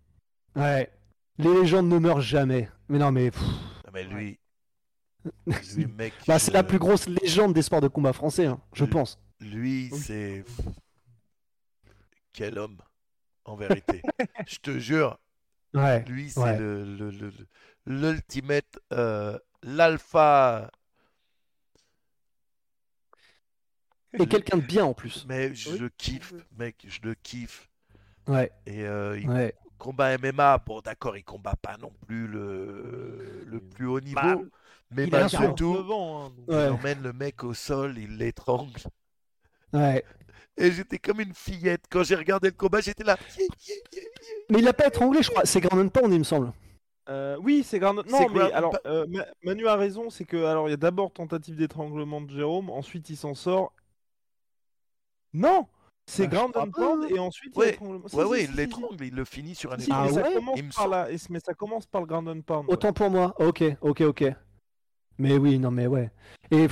Ouais. 0.56 0.90
Les 1.38 1.52
légendes 1.54 1.88
ne 1.88 1.98
meurent 1.98 2.20
jamais. 2.20 2.68
Mais 2.88 2.98
non, 2.98 3.12
mais. 3.12 3.30
pff, 3.30 3.42
mais 3.98 4.14
lui, 4.14 4.38
lui, 5.76 5.86
mec, 5.86 6.12
Bah, 6.26 6.38
c'est 6.38 6.52
la 6.52 6.62
plus 6.62 6.78
grosse 6.78 7.06
légende 7.08 7.52
des 7.54 7.62
sports 7.62 7.80
de 7.80 7.88
combat 7.88 8.12
français, 8.12 8.46
hein, 8.46 8.60
je 8.72 8.84
pense. 8.84 9.18
Lui, 9.40 9.88
Oui. 9.92 9.98
c'est. 10.00 10.44
Quel 12.32 12.58
homme, 12.58 12.78
en 13.44 13.56
vérité? 13.56 14.02
Je 14.46 14.58
te 14.58 14.78
jure, 14.78 15.18
Ouais. 15.74 16.04
lui, 16.04 16.30
c'est 16.30 16.40
Ouais. 16.40 16.58
le, 16.58 16.84
le- 16.84 17.10
le- 17.10 17.30
le- 17.30 17.46
l'ultimate, 17.86 18.78
euh, 18.92 19.38
l'alpha. 19.62 20.70
Et 24.18 24.26
quelqu'un 24.26 24.56
de 24.56 24.62
bien 24.62 24.84
en 24.84 24.94
plus. 24.94 25.26
Mais 25.28 25.54
je 25.54 25.70
Oui. 25.70 25.78
le 25.78 25.88
kiffe, 25.90 26.32
mec, 26.56 26.84
je 26.88 27.00
le 27.02 27.14
kiffe. 27.14 27.68
Ouais. 28.26 28.50
Et 28.66 28.84
euh, 28.84 29.18
il 29.18 29.28
Ouais. 29.28 29.54
Combat 29.78 30.16
MMA, 30.18 30.58
bon, 30.58 30.80
d'accord, 30.80 31.16
il 31.16 31.24
combat 31.24 31.54
pas 31.60 31.76
non 31.78 31.92
plus 32.06 32.26
le, 32.26 33.44
le 33.46 33.60
plus 33.60 33.86
haut 33.86 34.00
niveau, 34.00 34.20
Bah, 34.20 34.36
mais 34.90 35.04
il 35.04 35.10
malgré 35.10 35.54
tout, 35.54 35.74
49 35.74 35.90
ans, 35.90 36.26
hein, 36.26 36.32
il 36.48 36.54
emmène 36.54 37.02
le 37.02 37.12
mec 37.12 37.44
au 37.44 37.54
sol, 37.54 37.96
il 37.98 38.16
l'étrangle. 38.16 38.80
Ouais. 39.72 40.04
Et 40.56 40.72
j'étais 40.72 40.98
comme 40.98 41.20
une 41.20 41.34
fillette. 41.34 41.84
Quand 41.90 42.02
j'ai 42.02 42.16
regardé 42.16 42.48
le 42.48 42.54
combat, 42.56 42.80
j'étais 42.80 43.04
là. 43.04 43.16
Mais 44.50 44.58
il 44.58 44.64
l'a 44.64 44.72
pas 44.72 44.86
étranglé, 44.88 45.22
je 45.22 45.30
crois. 45.30 45.44
C'est 45.44 45.60
Grand 45.60 45.88
Pound, 45.88 46.12
il 46.12 46.18
me 46.18 46.24
semble. 46.24 46.52
Euh, 47.08 47.36
oui, 47.40 47.62
c'est 47.64 47.78
Grand. 47.78 47.94
Non, 47.94 48.02
mais 48.30 48.38
Grand- 48.40 48.50
alors, 48.52 48.76
euh, 48.86 49.06
Ma- 49.08 49.26
Manu 49.44 49.66
a 49.68 49.76
raison, 49.76 50.10
c'est 50.10 50.24
que 50.24 50.44
alors 50.44 50.68
il 50.68 50.72
y 50.72 50.74
a 50.74 50.78
d'abord 50.78 51.12
tentative 51.12 51.56
d'étranglement 51.56 52.20
de 52.20 52.30
Jérôme, 52.30 52.70
ensuite 52.70 53.08
il 53.10 53.16
s'en 53.16 53.34
sort. 53.34 53.72
Non, 55.32 55.66
c'est 56.08 56.26
Grand 56.28 56.48
crois 56.48 56.62
and 56.62 56.70
et 57.10 57.18
ensuite 57.18 57.52
il 57.54 57.58
Ouais, 57.58 57.78
si, 58.06 58.16
si, 58.38 58.44
il 58.44 58.50
si, 58.50 58.56
l'étrangle, 58.56 59.04
il 59.04 59.14
le 59.14 59.24
finit 59.24 59.54
sur 59.54 59.72
un. 59.72 59.78
Si, 59.78 59.90
Ah 59.92 60.04
mais 60.06 60.12
ça 60.12 60.22
commence 60.22 60.62
me 60.62 60.74
par 60.74 61.10
et- 61.10 61.16
mais 61.30 61.40
ça 61.40 61.54
commence 61.54 61.86
par 61.86 62.00
le 62.00 62.06
Grand 62.06 62.26
and 62.26 62.40
Pound. 62.40 62.64
Autant 62.68 62.92
pour 62.92 63.10
moi. 63.10 63.34
Ok, 63.38 63.62
ok, 63.82 64.00
ok. 64.02 64.24
Mais 65.18 65.36
oui, 65.36 65.58
non, 65.58 65.70
mais 65.70 65.86
ouais. 65.86 66.10
Et, 66.50 66.68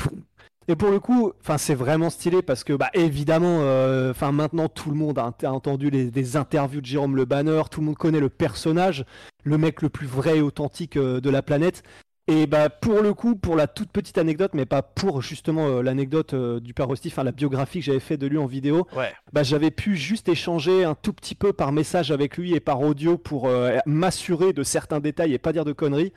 pour 0.77 0.91
le 0.91 1.01
coup, 1.01 1.33
enfin, 1.41 1.59
c'est 1.59 1.75
vraiment 1.75 2.11
stylé 2.11 2.43
parce 2.43 2.65
que, 2.65 2.73
bah, 2.73 2.91
évidemment, 2.95 3.59
euh, 3.61 4.11
enfin, 4.11 4.33
maintenant 4.33 4.69
tout 4.69 4.91
le 4.91 4.97
monde 4.97 5.19
a, 5.19 5.33
a 5.43 5.51
entendu 5.51 5.91
les, 5.91 6.11
des 6.11 6.37
interviews 6.37 6.81
de 6.81 6.87
Jérôme 6.87 7.17
Le 7.17 7.25
Banner, 7.25 7.63
tout 7.71 7.81
le 7.81 7.87
monde 7.87 7.97
connaît 7.99 8.21
le 8.21 8.29
personnage, 8.29 9.05
le 9.45 9.59
mec 9.59 9.83
le 9.83 9.89
plus 9.89 10.07
vrai 10.07 10.39
et 10.39 10.43
authentique 10.43 10.97
euh, 10.97 11.21
de 11.21 11.31
la 11.31 11.43
planète. 11.43 11.83
Et 12.29 12.49
bah, 12.49 12.71
pour 12.71 13.03
le 13.03 13.15
coup, 13.15 13.37
pour 13.37 13.55
la 13.55 13.69
toute 13.69 13.93
petite 13.93 14.19
anecdote, 14.19 14.51
mais 14.55 14.67
pas 14.67 14.83
pour 14.83 15.23
justement 15.23 15.69
euh, 15.69 15.81
l'anecdote 15.83 16.35
euh, 16.35 16.59
du 16.59 16.75
père 16.75 16.89
Rosti, 16.89 17.07
enfin, 17.09 17.23
la 17.23 17.31
biographie 17.31 17.79
que 17.79 17.85
j'avais 17.85 18.01
fait 18.01 18.17
de 18.17 18.27
lui 18.27 18.37
en 18.37 18.47
vidéo, 18.47 18.87
Ouais. 18.97 19.13
bah, 19.33 19.45
j'avais 19.45 19.71
pu 19.71 19.95
juste 19.95 20.29
échanger 20.29 20.83
un 20.83 20.97
tout 20.97 21.13
petit 21.13 21.37
peu 21.37 21.53
par 21.53 21.71
message 21.71 22.11
avec 22.11 22.37
lui 22.37 22.53
et 22.55 22.59
par 22.61 22.81
audio 22.81 23.17
pour 23.17 23.47
euh, 23.47 23.77
m'assurer 23.87 24.53
de 24.53 24.65
certains 24.65 24.99
détails 24.99 25.35
et 25.35 25.39
pas 25.39 25.53
dire 25.53 25.65
de 25.65 25.73
conneries. 25.73 26.13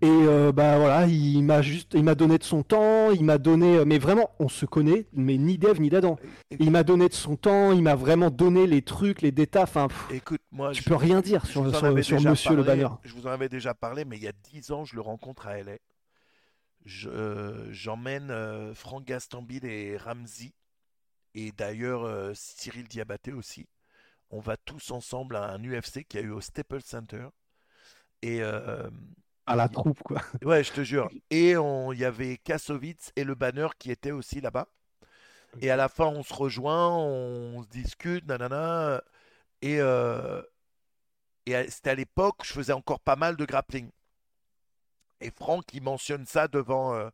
Et 0.00 0.06
euh, 0.06 0.52
bah 0.52 0.78
voilà, 0.78 1.06
il 1.06 1.42
m'a 1.42 1.60
juste, 1.60 1.94
il 1.94 2.04
m'a 2.04 2.14
donné 2.14 2.38
de 2.38 2.44
son 2.44 2.62
temps, 2.62 3.10
il 3.10 3.24
m'a 3.24 3.38
donné, 3.38 3.78
euh, 3.78 3.84
mais 3.84 3.98
vraiment, 3.98 4.30
on 4.38 4.48
se 4.48 4.64
connaît, 4.64 5.06
mais 5.12 5.36
ni 5.38 5.58
d'Ève 5.58 5.80
ni 5.80 5.90
d'Adam. 5.90 6.16
Il 6.60 6.70
m'a 6.70 6.84
donné 6.84 7.08
de 7.08 7.14
son 7.14 7.34
temps, 7.34 7.72
il 7.72 7.82
m'a 7.82 7.96
vraiment 7.96 8.30
donné 8.30 8.68
les 8.68 8.82
trucs, 8.82 9.22
les 9.22 9.32
détails. 9.32 9.64
Enfin, 9.64 9.88
Écoute, 10.10 10.40
moi, 10.52 10.70
tu 10.70 10.84
je, 10.84 10.88
peux 10.88 10.94
rien 10.94 11.20
dire 11.20 11.44
je 11.46 11.50
sur, 11.50 11.64
Monsieur 11.64 12.54
le 12.54 12.62
Banner. 12.62 12.88
Je 13.02 13.12
vous 13.12 13.26
en 13.26 13.30
avais 13.30 13.48
déjà 13.48 13.74
parlé, 13.74 14.04
mais 14.04 14.16
il 14.16 14.22
y 14.22 14.28
a 14.28 14.32
10 14.52 14.70
ans, 14.70 14.84
je 14.84 14.94
le 14.94 15.00
rencontre 15.00 15.48
à 15.48 15.60
LA. 15.60 15.78
Je, 16.84 17.08
euh, 17.08 17.72
j'emmène 17.72 18.30
euh, 18.30 18.74
Franck 18.74 19.04
Gastambide 19.04 19.64
et 19.64 19.96
Ramsey, 19.96 20.52
et 21.34 21.50
d'ailleurs 21.50 22.04
euh, 22.04 22.32
Cyril 22.34 22.86
Diabaté 22.86 23.32
aussi. 23.32 23.68
On 24.30 24.38
va 24.38 24.56
tous 24.56 24.92
ensemble 24.92 25.36
à 25.36 25.50
un 25.50 25.62
UFC 25.64 26.04
qui 26.08 26.18
a 26.18 26.20
eu 26.20 26.30
au 26.30 26.40
Staples 26.40 26.82
Center. 26.84 27.26
Et 28.22 28.40
à 29.48 29.56
la 29.56 29.68
troupe, 29.68 30.02
quoi. 30.02 30.20
Ouais, 30.44 30.62
je 30.62 30.72
te 30.72 30.82
jure. 30.82 31.08
Et 31.30 31.52
il 31.52 31.98
y 31.98 32.04
avait 32.04 32.36
Kassovitz 32.36 33.12
et 33.16 33.24
le 33.24 33.34
banner 33.34 33.68
qui 33.78 33.90
étaient 33.90 34.10
aussi 34.10 34.40
là-bas. 34.40 34.68
Et 35.60 35.70
à 35.70 35.76
la 35.76 35.88
fin, 35.88 36.06
on 36.06 36.22
se 36.22 36.34
rejoint, 36.34 36.94
on 36.94 37.62
se 37.62 37.68
discute, 37.68 38.26
nanana. 38.26 39.02
Et, 39.62 39.80
euh, 39.80 40.42
et 41.46 41.68
c'était 41.70 41.90
à 41.90 41.94
l'époque, 41.94 42.42
je 42.44 42.52
faisais 42.52 42.74
encore 42.74 43.00
pas 43.00 43.16
mal 43.16 43.36
de 43.36 43.44
grappling. 43.44 43.90
Et 45.20 45.30
Franck, 45.30 45.64
il 45.72 45.82
mentionne 45.82 46.26
ça 46.26 46.46
devant, 46.46 46.94
euh, 46.94 47.08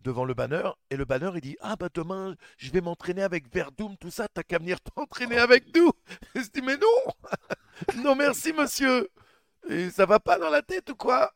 devant 0.00 0.24
le 0.26 0.34
banner. 0.34 0.70
Et 0.90 0.96
le 0.96 1.06
banner, 1.06 1.30
il 1.36 1.40
dit 1.40 1.56
Ah, 1.60 1.76
bah 1.76 1.88
demain, 1.92 2.36
je 2.58 2.70
vais 2.70 2.82
m'entraîner 2.82 3.22
avec 3.22 3.52
Verdoum, 3.52 3.96
tout 3.96 4.10
ça, 4.10 4.28
t'as 4.28 4.42
qu'à 4.42 4.58
venir 4.58 4.78
t'entraîner 4.80 5.38
avec 5.38 5.74
nous. 5.74 5.90
Et 6.34 6.40
je 6.40 6.50
dis 6.50 6.62
Mais 6.62 6.76
non 6.76 7.12
Non, 8.04 8.14
merci, 8.14 8.52
monsieur. 8.52 9.08
Et 9.68 9.90
ça 9.90 10.06
va 10.06 10.20
pas 10.20 10.38
dans 10.38 10.50
la 10.50 10.62
tête 10.62 10.90
ou 10.90 10.96
quoi? 10.96 11.32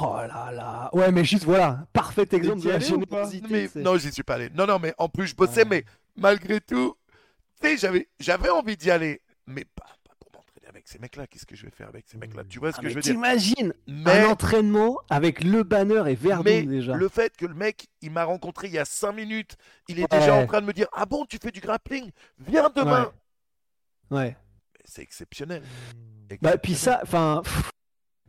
Oh 0.00 0.16
là 0.16 0.50
là. 0.52 0.90
Ouais, 0.92 1.12
mais 1.12 1.24
juste 1.24 1.44
voilà, 1.44 1.86
parfait 1.92 2.26
exemple 2.32 2.62
de 2.62 2.70
la 2.70 2.78
générosité. 2.78 3.70
non, 3.76 3.98
j'y 3.98 4.10
suis 4.12 4.22
pas 4.22 4.34
allé. 4.34 4.50
Non, 4.54 4.66
non, 4.66 4.78
mais 4.78 4.94
en 4.98 5.08
plus, 5.08 5.28
je 5.28 5.36
bossais, 5.36 5.64
mais 5.64 5.84
malgré 6.16 6.60
tout, 6.60 6.96
tu 7.60 7.68
sais, 7.68 7.76
j'avais, 7.76 8.08
j'avais 8.18 8.48
envie 8.48 8.76
d'y 8.76 8.90
aller, 8.90 9.20
mais 9.46 9.64
pas, 9.64 9.86
pour 10.18 10.30
m'entraîner 10.32 10.68
avec 10.68 10.88
ces 10.88 10.98
mecs-là. 10.98 11.26
Qu'est-ce 11.26 11.46
que 11.46 11.56
je 11.56 11.66
vais 11.66 11.70
faire 11.70 11.88
avec 11.88 12.06
ces 12.08 12.16
mecs-là? 12.16 12.44
Tu 12.48 12.58
vois 12.58 12.72
ce 12.72 12.78
ah, 12.78 12.82
que 12.82 12.88
je 12.88 12.94
veux 12.94 13.00
dire? 13.02 13.12
T'imagines 13.12 13.74
un 13.88 14.24
entraînement 14.26 14.98
avec 15.10 15.44
le 15.44 15.62
banner 15.62 16.10
et 16.10 16.14
Verdun 16.14 16.42
mais 16.42 16.62
déjà. 16.62 16.94
Le 16.94 17.08
fait 17.08 17.36
que 17.36 17.44
le 17.44 17.54
mec, 17.54 17.88
il 18.00 18.10
m'a 18.10 18.24
rencontré 18.24 18.68
il 18.68 18.72
y 18.72 18.78
a 18.78 18.86
5 18.86 19.12
minutes, 19.12 19.56
il 19.88 20.00
est 20.00 20.10
déjà 20.10 20.34
en 20.34 20.46
train 20.46 20.62
de 20.62 20.66
me 20.66 20.72
dire 20.72 20.88
Ah 20.92 21.04
bon, 21.04 21.26
tu 21.26 21.38
fais 21.42 21.50
du 21.50 21.60
grappling? 21.60 22.10
Viens 22.38 22.70
demain. 22.74 23.12
Ouais. 24.10 24.36
C'est 24.84 25.02
exceptionnel. 25.02 25.62
Bah, 26.40 26.56
puis 26.58 26.74
ça, 26.74 27.00
enfin 27.02 27.42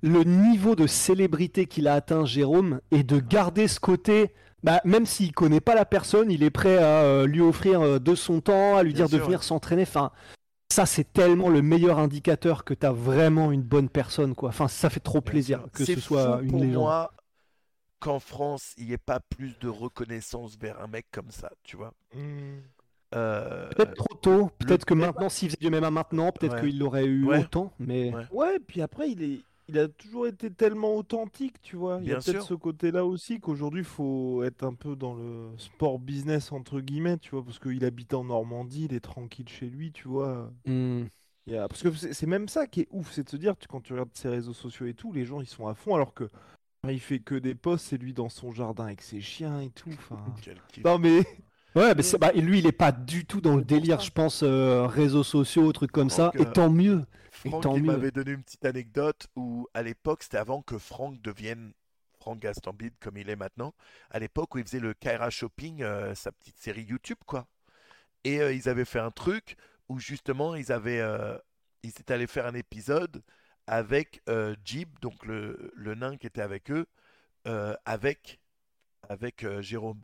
le 0.02 0.24
niveau 0.24 0.76
de 0.76 0.88
célébrité 0.88 1.66
qu'il 1.66 1.88
a 1.88 1.94
atteint 1.94 2.26
Jérôme 2.26 2.82
et 2.92 3.04
de 3.04 3.20
garder 3.20 3.68
ce 3.68 3.80
côté 3.80 4.32
bah, 4.64 4.82
même 4.86 5.06
s'il 5.06 5.34
connaît 5.34 5.62
pas 5.62 5.76
la 5.76 5.86
personne, 5.86 6.32
il 6.32 6.44
est 6.44 6.50
prêt 6.50 6.78
à 6.78 7.04
euh, 7.04 7.28
lui 7.28 7.42
offrir 7.42 7.82
euh, 7.82 8.00
de 8.00 8.16
son 8.16 8.42
temps, 8.42 8.76
à 8.76 8.84
lui 8.84 8.94
dire 8.94 9.08
de 9.08 9.18
venir 9.18 9.44
s'entraîner. 9.44 9.84
Enfin, 9.84 10.12
ça 10.70 10.86
c'est 10.86 11.14
tellement 11.14 11.50
le 11.50 11.62
meilleur 11.62 12.00
indicateur 12.00 12.64
que 12.64 12.74
tu 12.74 12.86
as 12.86 12.92
vraiment 12.92 13.52
une 13.52 13.62
bonne 13.62 13.88
personne, 13.88 14.36
quoi. 14.36 14.50
Enfin, 14.50 14.68
ça 14.68 14.90
fait 14.90 15.00
trop 15.00 15.22
plaisir 15.22 15.66
que 15.74 15.86
ce 15.86 16.00
soit 16.00 16.42
une 16.42 16.50
pour 16.50 16.60
légende. 16.60 16.82
moi 16.82 17.12
qu'en 18.00 18.20
France, 18.20 18.74
il 18.78 18.88
n'y 18.88 18.94
ait 18.94 18.98
pas 18.98 19.20
plus 19.20 19.58
de 19.60 19.70
reconnaissance 19.70 20.58
vers 20.58 20.82
un 20.82 20.88
mec 20.88 21.06
comme 21.12 21.32
ça, 21.32 21.52
tu 21.64 21.78
vois. 21.78 21.94
Mmh. 22.14 22.20
Euh, 23.16 23.70
peut-être 23.70 23.94
trop 23.94 24.16
tôt, 24.16 24.52
peut-être 24.60 24.86
que 24.86 24.94
maintenant, 24.94 25.30
s'il 25.30 25.50
faisait 25.50 25.70
du 25.70 25.70
MMA 25.70 25.92
maintenant, 25.92 26.32
peut-être 26.32 26.60
qu'il 26.60 26.78
l'aurait 26.78 27.06
eu 27.06 27.26
autant, 27.26 27.74
mais. 27.80 28.12
Ouais, 28.32 28.60
puis 28.60 28.82
après, 28.82 29.12
il 29.12 29.24
est 29.24 29.42
il 29.70 29.78
a 29.78 29.88
toujours 29.88 30.28
été 30.28 30.50
tellement 30.52 30.96
authentique, 30.96 31.62
tu 31.62 31.76
vois. 31.76 32.00
Il 32.02 32.08
y 32.08 32.14
a 32.14 32.20
peut-être 32.20 32.44
ce 32.44 32.54
côté-là 32.54 33.06
aussi 33.06 33.40
qu'aujourd'hui, 33.40 33.82
il 33.82 33.88
faut 33.88 34.44
être 34.44 34.64
un 34.64 34.74
peu 34.74 34.96
dans 34.96 35.14
le 35.14 35.50
sport 35.58 36.00
business, 36.00 36.52
entre 36.52 36.80
guillemets, 36.80 37.18
tu 37.18 37.32
vois, 37.32 37.44
parce 37.44 37.60
qu'il 37.60 37.84
habite 37.84 38.14
en 38.14 38.26
Normandie, 38.26 38.86
il 38.86 38.94
est 38.94 39.02
tranquille 39.02 39.50
chez 39.50 39.68
lui, 39.68 39.92
tu 39.92 40.08
vois. 40.08 40.52
Mmh. 40.66 41.04
Parce 41.48 41.82
que 41.82 41.92
c'est 41.92 42.28
même 42.28 42.48
ça 42.48 42.68
qui 42.68 42.82
est 42.82 42.88
ouf, 42.92 43.12
c'est 43.12 43.24
de 43.24 43.30
se 43.30 43.38
dire, 43.38 43.56
quand 43.70 43.82
tu 43.82 43.94
regardes 43.94 44.10
ses 44.14 44.30
réseaux 44.30 44.54
sociaux 44.54 44.86
et 44.86 44.94
tout, 44.94 45.12
les 45.14 45.26
gens, 45.26 45.42
ils 45.42 45.48
sont 45.48 45.68
à 45.68 45.76
fond, 45.76 45.96
alors 45.96 46.14
que 46.14 46.30
il 46.90 47.00
fait 47.00 47.20
que 47.20 47.36
des 47.36 47.56
posts, 47.56 47.88
c'est 47.88 47.98
lui 47.98 48.14
dans 48.14 48.30
son 48.30 48.52
jardin 48.52 48.86
avec 48.86 49.02
ses 49.02 49.20
chiens 49.20 49.60
et 49.62 49.70
tout. 49.70 49.90
Enfin... 49.90 50.24
non 50.86 51.00
mais... 51.00 51.22
Ouais, 51.76 51.94
mais 51.94 52.04
bah, 52.20 52.32
lui, 52.34 52.60
il 52.60 52.68
est 52.68 52.72
pas 52.72 52.92
du 52.92 53.26
tout 53.26 53.42
dans 53.42 53.56
le 53.56 53.64
délire, 53.64 54.00
je 54.00 54.12
pense, 54.12 54.42
euh, 54.44 54.88
réseaux 54.88 55.24
sociaux, 55.24 55.72
trucs 55.74 55.92
comme 55.92 56.10
ça. 56.10 56.32
Et 56.36 56.46
tant 56.46 56.70
mieux. 56.70 57.06
Franck 57.32 57.66
il 57.76 57.84
m'avait 57.84 58.12
donné 58.12 58.32
une 58.32 58.44
petite 58.44 58.66
anecdote 58.66 59.28
où 59.36 59.68
à 59.74 59.84
l'époque, 59.84 60.24
c'était 60.24 60.38
avant 60.38 60.64
que 60.64 60.78
Franck 60.78 61.22
devienne 61.22 61.74
Franck 62.20 62.40
Gastambide 62.40 62.94
comme 63.00 63.18
il 63.18 63.30
est 63.30 63.36
maintenant. 63.36 63.74
À 64.10 64.20
l'époque 64.20 64.56
où 64.56 64.58
il 64.58 64.66
faisait 64.66 64.80
le 64.80 64.94
Kaira 64.94 65.30
Shopping, 65.30 65.82
euh, 65.82 66.16
sa 66.16 66.32
petite 66.32 66.58
série 66.58 66.84
YouTube, 66.84 67.20
quoi. 67.26 67.48
Et 68.24 68.42
euh, 68.42 68.52
ils 68.52 68.68
avaient 68.68 68.86
fait 68.86 69.00
un 69.00 69.12
truc 69.12 69.56
où 69.88 70.00
justement 70.00 70.56
ils 70.56 70.72
avaient, 70.72 71.00
euh, 71.00 71.38
ils 71.84 71.90
étaient 71.90 72.14
allés 72.14 72.28
faire 72.28 72.46
un 72.46 72.56
épisode 72.56 73.24
avec 73.68 74.22
Jib, 74.64 74.90
donc 75.02 75.26
le, 75.26 75.72
le, 75.76 75.94
nain 75.94 76.16
qui 76.16 76.26
était 76.26 76.42
avec 76.42 76.72
eux, 76.72 76.86
avec 77.86 78.40
avec 79.10 79.46
Jérôme. 79.60 80.02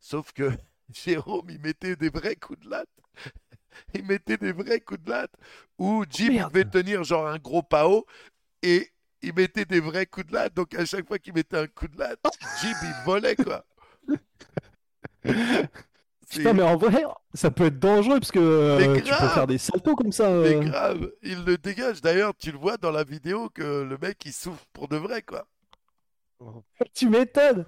Sauf 0.00 0.32
que 0.32 0.50
Jérôme, 0.92 1.46
il 1.50 1.60
mettait 1.60 1.96
des 1.96 2.08
vrais 2.08 2.36
coups 2.36 2.60
de 2.60 2.70
latte 2.70 2.88
il 3.94 4.04
mettait 4.04 4.36
des 4.36 4.52
vrais 4.52 4.80
coups 4.80 5.02
de 5.02 5.10
latte 5.10 5.32
où 5.78 6.04
Jim 6.08 6.48
devait 6.48 6.64
tenir 6.64 7.04
genre 7.04 7.26
un 7.26 7.38
gros 7.38 7.62
pao 7.62 8.06
et 8.62 8.90
il 9.22 9.34
mettait 9.34 9.64
des 9.64 9.80
vrais 9.80 10.06
coups 10.06 10.26
de 10.26 10.34
latte. 10.34 10.54
Donc 10.54 10.74
à 10.74 10.84
chaque 10.84 11.06
fois 11.06 11.18
qu'il 11.18 11.34
mettait 11.34 11.58
un 11.58 11.66
coup 11.66 11.88
de 11.88 11.98
latte, 11.98 12.20
Jim 12.60 12.74
il 12.82 13.04
volait 13.04 13.36
quoi. 13.36 13.64
Putain, 16.28 16.54
mais 16.54 16.62
en 16.62 16.76
vrai, 16.76 17.04
ça 17.34 17.52
peut 17.52 17.66
être 17.66 17.78
dangereux 17.78 18.18
parce 18.18 18.32
que 18.32 18.40
euh, 18.40 18.96
tu 18.96 19.02
peux 19.02 19.28
faire 19.28 19.46
des 19.46 19.58
saltos 19.58 19.94
comme 19.94 20.10
ça. 20.10 20.24
C'est 20.44 20.56
euh. 20.56 20.60
grave, 20.60 21.12
il 21.22 21.44
le 21.44 21.56
dégage. 21.56 22.00
D'ailleurs, 22.00 22.34
tu 22.36 22.50
le 22.50 22.58
vois 22.58 22.78
dans 22.78 22.90
la 22.90 23.04
vidéo 23.04 23.48
que 23.48 23.82
le 23.82 23.96
mec 23.98 24.24
il 24.24 24.32
souffre 24.32 24.64
pour 24.72 24.88
de 24.88 24.96
vrai 24.96 25.22
quoi. 25.22 25.46
tu 26.94 27.08
m'étonnes. 27.08 27.64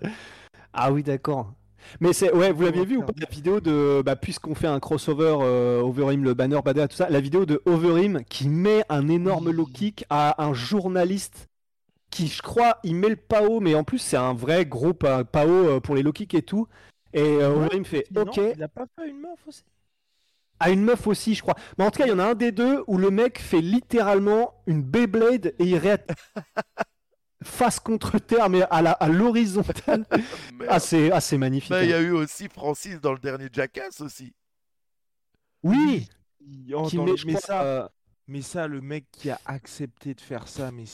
Ah 0.73 0.91
oui, 0.91 1.05
d'accord. 1.05 1.55
Mais 2.01 2.13
c'est 2.13 2.33
ouais, 2.33 2.53
vous 2.53 2.63
l'aviez 2.63 2.85
vu 2.85 2.97
ou 2.97 3.03
pas 3.03 3.13
la 3.17 3.27
vidéo 3.27 3.61
de 3.61 4.03
bah, 4.05 4.17
puisqu'on 4.17 4.55
fait 4.55 4.67
un 4.67 4.81
crossover 4.81 5.37
euh, 5.41 5.81
Overeem 5.81 6.25
le 6.25 6.35
banner 6.35 6.61
Bada 6.65 6.89
tout 6.89 6.97
ça, 6.97 7.09
la 7.09 7.21
vidéo 7.21 7.47
de 7.47 7.63
Overeem 7.67 8.25
qui 8.29 8.49
met 8.49 8.85
un 8.89 9.09
énorme 9.09 9.51
low 9.51 9.67
kick 9.67 10.05
à 10.11 10.43
un 10.45 10.55
journaliste 10.55 11.49
qui 12.11 12.29
je 12.29 12.43
crois 12.43 12.79
il 12.85 12.95
met 12.95 13.09
le 13.09 13.17
PAO 13.17 13.61
mais 13.61 13.75
en 13.75 13.85
plus 13.85 13.99
c'est 13.99 14.17
un 14.17 14.35
vrai 14.35 14.67
gros 14.67 14.93
PAO 14.93 15.27
euh, 15.35 15.81
pour 15.81 15.95
les 15.95 16.03
low 16.03 16.13
kicks 16.13 16.35
et 16.35 16.43
tout 16.43 16.69
et 17.13 17.23
euh, 17.23 17.51
Overeem 17.51 17.85
fait 17.85 18.05
OK. 18.17 18.41
il 18.57 18.63
a 18.63 18.69
pas 18.69 18.87
fait 18.97 19.09
une 19.09 19.21
meuf 19.21 19.39
aussi. 19.47 19.65
À 20.61 20.71
une 20.71 20.83
meuf 20.83 21.07
aussi, 21.07 21.35
je 21.35 21.43
crois. 21.43 21.55
Mais 21.79 21.85
en 21.85 21.91
tout 21.91 21.99
cas, 21.99 22.07
il 22.07 22.11
y 22.11 22.13
en 22.13 22.19
a 22.19 22.25
un 22.25 22.35
des 22.35 22.51
deux 22.51 22.83
où 22.89 22.99
le 22.99 23.11
mec 23.11 23.39
fait 23.39 23.61
littéralement 23.61 24.55
une 24.67 24.83
Beyblade 24.83 25.55
et 25.59 25.65
il 25.65 25.77
réattaque 25.77 26.19
face 27.43 27.81
contre 27.81 28.19
terre, 28.19 28.49
mais 28.49 28.63
à 28.63 29.09
l'horizontale. 29.09 30.05
assez, 30.69 31.11
assez 31.11 31.39
magnifique. 31.39 31.77
Il 31.83 31.89
y 31.89 31.93
a 31.93 31.99
hein. 31.99 32.03
eu 32.03 32.11
aussi 32.11 32.49
Francis 32.49 33.01
dans 33.01 33.13
le 33.13 33.19
dernier 33.19 33.49
Jackass 33.53 34.01
aussi. 34.01 34.33
Oui. 35.63 36.09
mais, 37.27 37.35
ça, 37.37 37.63
euh, 37.63 37.89
mais 38.27 38.43
ça, 38.43 38.67
le 38.67 38.81
mec 38.81 39.07
qui 39.13 39.31
a 39.31 39.41
accepté 39.45 40.15
de 40.15 40.21
faire 40.21 40.49
ça, 40.49 40.71
mais 40.71 40.85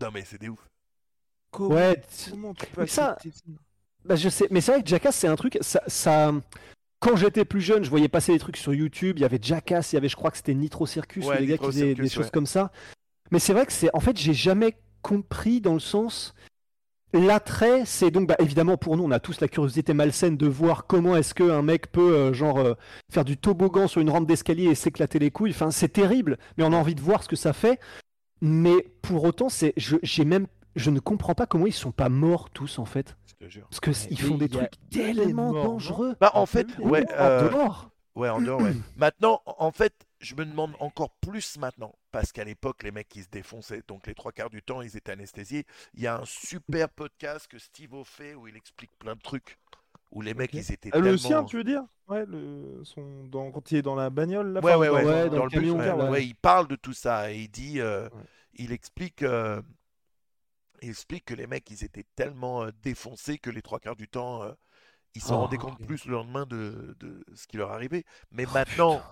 non 0.00 0.10
mais 0.12 0.24
c'est 0.24 0.38
des 0.38 0.48
ouf. 0.48 0.68
Comment, 1.50 1.74
ouais, 1.74 2.02
comment 2.30 2.54
tu 2.54 2.66
peux 2.66 2.86
ça, 2.86 3.16
bah, 4.04 4.16
je 4.16 4.28
sais, 4.28 4.48
mais 4.50 4.60
c'est 4.60 4.72
vrai 4.72 4.82
que 4.82 4.88
Jackass 4.88 5.14
c'est 5.14 5.28
un 5.28 5.36
truc, 5.36 5.58
ça, 5.60 5.82
ça... 5.86 6.32
Quand 6.98 7.16
j'étais 7.16 7.44
plus 7.44 7.60
jeune, 7.60 7.82
je 7.82 7.90
voyais 7.90 8.08
passer 8.08 8.32
des 8.32 8.38
trucs 8.38 8.56
sur 8.56 8.72
YouTube. 8.72 9.18
Il 9.18 9.22
y 9.22 9.24
avait 9.24 9.40
Jackass, 9.42 9.92
il 9.92 9.96
y 9.96 9.98
avait, 9.98 10.08
je 10.08 10.14
crois 10.14 10.30
que 10.30 10.36
c'était 10.36 10.54
Nitro 10.54 10.86
Circus, 10.86 11.26
les 11.40 11.46
gars 11.46 11.58
qui 11.58 11.64
faisaient 11.66 11.94
des 11.96 12.08
choses 12.08 12.30
comme 12.30 12.46
ça. 12.46 12.70
Mais 13.32 13.40
c'est 13.40 13.52
vrai 13.52 13.66
que 13.66 13.72
c'est, 13.72 13.90
en 13.92 13.98
fait, 13.98 14.16
j'ai 14.16 14.34
jamais 14.34 14.76
compris 15.02 15.60
dans 15.60 15.74
le 15.74 15.80
sens 15.80 16.34
L'attrait, 17.14 17.82
c'est 17.84 18.10
donc 18.10 18.26
bah, 18.28 18.36
évidemment 18.38 18.78
pour 18.78 18.96
nous, 18.96 19.04
on 19.04 19.10
a 19.10 19.20
tous 19.20 19.40
la 19.40 19.48
curiosité 19.48 19.92
malsaine 19.92 20.38
de 20.38 20.46
voir 20.46 20.86
comment 20.86 21.14
est-ce 21.14 21.34
qu'un 21.34 21.60
mec 21.60 21.92
peut 21.92 22.14
euh, 22.14 22.32
genre 22.32 22.58
euh, 22.58 22.72
faire 23.10 23.26
du 23.26 23.36
toboggan 23.36 23.86
sur 23.86 24.00
une 24.00 24.08
rampe 24.08 24.26
d'escalier 24.26 24.64
et 24.64 24.74
s'éclater 24.74 25.18
les 25.18 25.30
couilles. 25.30 25.50
Enfin, 25.50 25.70
c'est 25.70 25.90
terrible, 25.90 26.38
mais 26.56 26.64
on 26.64 26.72
a 26.72 26.76
envie 26.76 26.94
de 26.94 27.02
voir 27.02 27.22
ce 27.22 27.28
que 27.28 27.36
ça 27.36 27.52
fait. 27.52 27.78
Mais 28.40 28.88
pour 29.02 29.24
autant, 29.24 29.50
c'est, 29.50 29.74
je, 29.76 29.96
j'ai 30.02 30.24
même, 30.24 30.46
je 30.74 30.88
ne 30.88 31.00
comprends 31.00 31.34
pas 31.34 31.44
comment 31.44 31.66
ils 31.66 31.74
sont 31.74 31.92
pas 31.92 32.08
morts 32.08 32.48
tous 32.48 32.78
en 32.78 32.86
fait. 32.86 33.16
Parce 33.68 33.80
que 33.80 33.90
ils 34.10 34.20
font 34.20 34.38
des 34.38 34.48
trucs 34.48 34.70
tellement 34.90 35.52
dangereux. 35.52 36.16
Bah 36.18 36.30
en 36.34 36.46
fait, 36.46 36.66
ouais, 36.78 37.04
en 37.12 37.20
euh, 37.20 37.48
dehors. 37.50 37.90
Ouais, 38.14 38.30
en 38.30 38.40
dehors, 38.40 38.62
ouais. 38.62 38.74
Maintenant, 38.96 39.42
en 39.46 39.70
fait, 39.70 39.92
je 40.22 40.36
me 40.36 40.46
demande 40.46 40.74
encore 40.78 41.10
plus 41.20 41.58
maintenant, 41.58 41.94
parce 42.12 42.32
qu'à 42.32 42.44
l'époque, 42.44 42.82
les 42.84 42.92
mecs, 42.92 43.08
qui 43.08 43.22
se 43.22 43.28
défonçaient, 43.28 43.82
donc 43.88 44.06
les 44.06 44.14
trois 44.14 44.32
quarts 44.32 44.50
du 44.50 44.62
temps, 44.62 44.80
ils 44.80 44.96
étaient 44.96 45.12
anesthésiés. 45.12 45.66
Il 45.94 46.02
y 46.02 46.06
a 46.06 46.16
un 46.16 46.24
super 46.24 46.88
podcast 46.88 47.48
que 47.48 47.58
Steve 47.58 47.94
a 47.94 48.04
fait 48.04 48.34
où 48.34 48.46
il 48.46 48.56
explique 48.56 48.96
plein 48.98 49.16
de 49.16 49.20
trucs. 49.20 49.58
Où 50.12 50.20
les 50.20 50.34
mecs, 50.34 50.52
ils 50.52 50.72
étaient. 50.72 50.90
Ah, 50.92 50.98
le 50.98 51.16
sien, 51.16 51.42
tu 51.44 51.56
veux 51.56 51.64
dire? 51.64 51.82
Ouais, 52.06 52.24
le... 52.26 52.82
Son... 52.84 53.24
Dans... 53.24 53.50
quand 53.50 53.72
il 53.72 53.78
est 53.78 53.82
dans 53.82 53.94
la 53.94 54.10
bagnole, 54.10 54.52
là 54.52 54.60
Ouais, 54.60 54.74
ouais, 54.74 54.90
ouais, 54.90 55.30
dans, 55.30 55.44
le, 55.44 55.50
camion. 55.50 56.10
Ouais, 56.10 56.24
il 56.24 56.34
parle 56.34 56.68
de 56.68 56.76
tout 56.76 56.92
ça 56.92 57.32
et 57.32 57.38
il 57.40 57.48
dit. 57.48 57.80
Euh, 57.80 58.08
il 58.54 58.72
explique. 58.72 59.22
Euh, 59.22 59.60
il 60.82 60.90
explique 60.90 61.24
que 61.24 61.34
les 61.34 61.46
mecs, 61.46 61.70
ils 61.70 61.82
étaient 61.84 62.04
tellement 62.14 62.64
euh, 62.64 62.70
défoncés 62.82 63.38
que 63.38 63.48
les 63.50 63.62
trois 63.62 63.78
quarts 63.78 63.96
du 63.96 64.08
temps, 64.08 64.42
ils 65.14 65.22
s'en 65.22 65.40
rendaient 65.40 65.56
oh, 65.60 65.66
compte 65.66 65.86
plus 65.86 66.04
le 66.04 66.12
lendemain 66.12 66.44
de, 66.44 66.94
de, 67.00 67.24
ce 67.34 67.46
qui 67.46 67.56
leur 67.56 67.70
arrivait. 67.70 68.04
Mais 68.32 68.44
oh, 68.46 68.52
maintenant, 68.52 69.02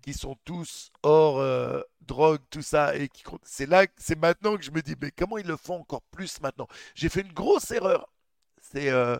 qui 0.00 0.14
sont 0.14 0.36
tous 0.44 0.90
hors 1.02 1.38
euh, 1.38 1.80
drogue, 2.02 2.40
tout 2.50 2.62
ça, 2.62 2.96
et 2.96 3.08
qui 3.08 3.22
c'est 3.42 3.66
là, 3.66 3.86
c'est 3.96 4.18
maintenant 4.18 4.56
que 4.56 4.62
je 4.62 4.70
me 4.70 4.82
dis, 4.82 4.94
mais 5.00 5.10
comment 5.10 5.38
ils 5.38 5.46
le 5.46 5.56
font 5.56 5.80
encore 5.80 6.02
plus 6.10 6.40
maintenant? 6.40 6.66
J'ai 6.94 7.08
fait 7.08 7.22
une 7.22 7.32
grosse 7.32 7.70
erreur. 7.70 8.12
C'est 8.60 8.90
euh, 8.90 9.16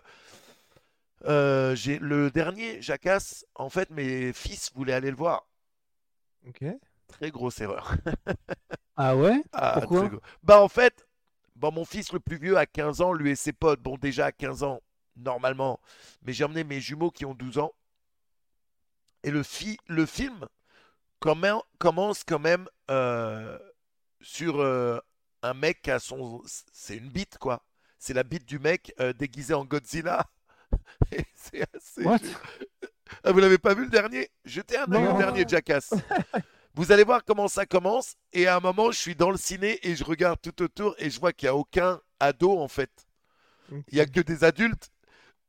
euh, 1.25 1.75
j'ai 1.75 1.99
le 1.99 2.31
dernier 2.31 2.81
Jacasse. 2.81 3.45
En 3.55 3.69
fait, 3.69 3.89
mes 3.89 4.33
fils 4.33 4.71
voulaient 4.73 4.93
aller 4.93 5.11
le 5.11 5.17
voir. 5.17 5.47
Ok. 6.47 6.63
Très 7.07 7.29
grosse 7.31 7.59
erreur. 7.59 7.95
ah 8.97 9.15
ouais? 9.15 9.43
Ah, 9.51 9.81
Pourquoi? 9.81 10.09
Bah 10.43 10.61
en 10.61 10.69
fait, 10.69 11.05
Bon, 11.61 11.71
mon 11.71 11.85
fils 11.85 12.11
le 12.11 12.19
plus 12.19 12.37
vieux 12.37 12.57
a 12.57 12.65
15 12.65 13.01
ans, 13.01 13.13
lui 13.13 13.29
et 13.29 13.35
ses 13.35 13.53
potes. 13.53 13.81
Bon, 13.81 13.95
déjà 13.95 14.25
à 14.25 14.31
15 14.31 14.63
ans, 14.63 14.81
normalement. 15.15 15.79
Mais 16.23 16.33
j'ai 16.33 16.43
emmené 16.43 16.63
mes 16.63 16.81
jumeaux 16.81 17.11
qui 17.11 17.23
ont 17.23 17.35
12 17.35 17.59
ans. 17.59 17.71
Et 19.21 19.29
le, 19.29 19.43
le 19.85 20.05
film 20.07 20.47
commence 21.77 22.23
quand 22.23 22.39
même 22.39 22.67
euh, 22.89 23.57
sur 24.21 24.59
euh, 24.59 24.99
un 25.41 25.53
mec 25.53 25.81
qui 25.81 25.91
a 25.91 25.99
son. 25.99 26.41
C'est 26.73 26.97
une 26.97 27.09
bite, 27.09 27.37
quoi. 27.37 27.63
C'est 27.99 28.13
la 28.13 28.23
bite 28.23 28.45
du 28.45 28.59
mec 28.59 28.93
euh, 28.99 29.13
déguisé 29.13 29.53
en 29.53 29.63
Godzilla. 29.63 30.25
c'est 31.35 31.63
assez. 31.75 32.03
What? 32.03 32.19
ah, 33.23 33.31
vous 33.31 33.39
l'avez 33.39 33.57
pas 33.57 33.73
vu 33.73 33.83
le 33.83 33.89
dernier? 33.89 34.29
Jetez 34.45 34.77
un 34.77 34.91
œil 34.91 35.07
au 35.07 35.17
dernier 35.17 35.45
Jackass. 35.47 35.93
vous 36.73 36.91
allez 36.91 37.03
voir 37.03 37.23
comment 37.23 37.47
ça 37.47 37.65
commence. 37.65 38.15
Et 38.33 38.47
à 38.47 38.57
un 38.57 38.59
moment, 38.59 38.91
je 38.91 38.97
suis 38.97 39.15
dans 39.15 39.29
le 39.29 39.37
ciné 39.37 39.79
et 39.87 39.95
je 39.95 40.03
regarde 40.03 40.39
tout 40.41 40.61
autour 40.63 40.95
et 40.97 41.09
je 41.09 41.19
vois 41.19 41.33
qu'il 41.33 41.47
n'y 41.47 41.51
a 41.51 41.55
aucun 41.55 42.01
ado 42.19 42.59
en 42.59 42.67
fait. 42.67 42.91
Il 43.69 43.95
n'y 43.95 43.99
a 44.01 44.05
que 44.05 44.19
des 44.19 44.43
adultes. 44.43 44.91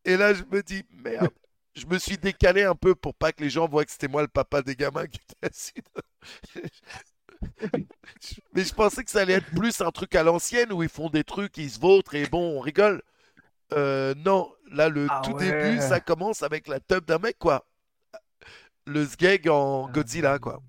Et 0.05 0.17
là, 0.17 0.35
je 0.35 0.43
me 0.45 0.63
dis, 0.63 0.85
merde. 0.91 1.31
Je 1.75 1.87
me 1.87 1.99
suis 1.99 2.19
décalé 2.19 2.65
un 2.65 2.75
peu 2.75 2.95
pour 2.95 3.15
pas 3.15 3.33
que 3.33 3.43
les 3.43 3.51
gens 3.51 3.67
voient 3.67 3.85
que 3.85 3.91
c'était 3.91 4.09
moi 4.09 4.23
le 4.23 4.29
papa 4.29 4.63
des 4.63 4.77
gamins 4.77 5.07
qui 5.07 5.21
était 5.23 5.47
assis. 5.47 5.73
Mais 8.55 8.65
je 8.65 8.75
pensais 8.75 9.03
que 9.03 9.11
ça 9.11 9.21
allait 9.21 9.35
être 9.35 9.51
plus 9.55 9.81
un 9.81 9.91
truc 9.91 10.15
à 10.15 10.23
l'ancienne 10.23 10.73
où 10.73 10.83
ils 10.83 10.89
font 10.89 11.09
des 11.09 11.25
trucs, 11.25 11.57
ils 11.57 11.71
se 11.71 11.81
vautrent 11.81 12.15
et 12.15 12.27
bon, 12.27 12.59
on 12.59 12.61
rigole. 12.61 13.03
Euh, 13.73 14.15
non, 14.19 14.53
là, 14.71 14.89
le 14.89 15.07
ah 15.09 15.23
tout 15.25 15.33
début, 15.35 15.79
ça 15.79 16.01
commence 16.01 16.43
avec 16.43 16.69
la 16.69 16.79
tub 16.79 17.05
d'un 17.07 17.19
mec, 17.19 17.39
quoi. 17.39 17.67
Le 18.87 19.07
sgeg 19.07 19.49
en 19.49 19.89
Godzilla, 19.89 20.39
quoi. 20.39 20.63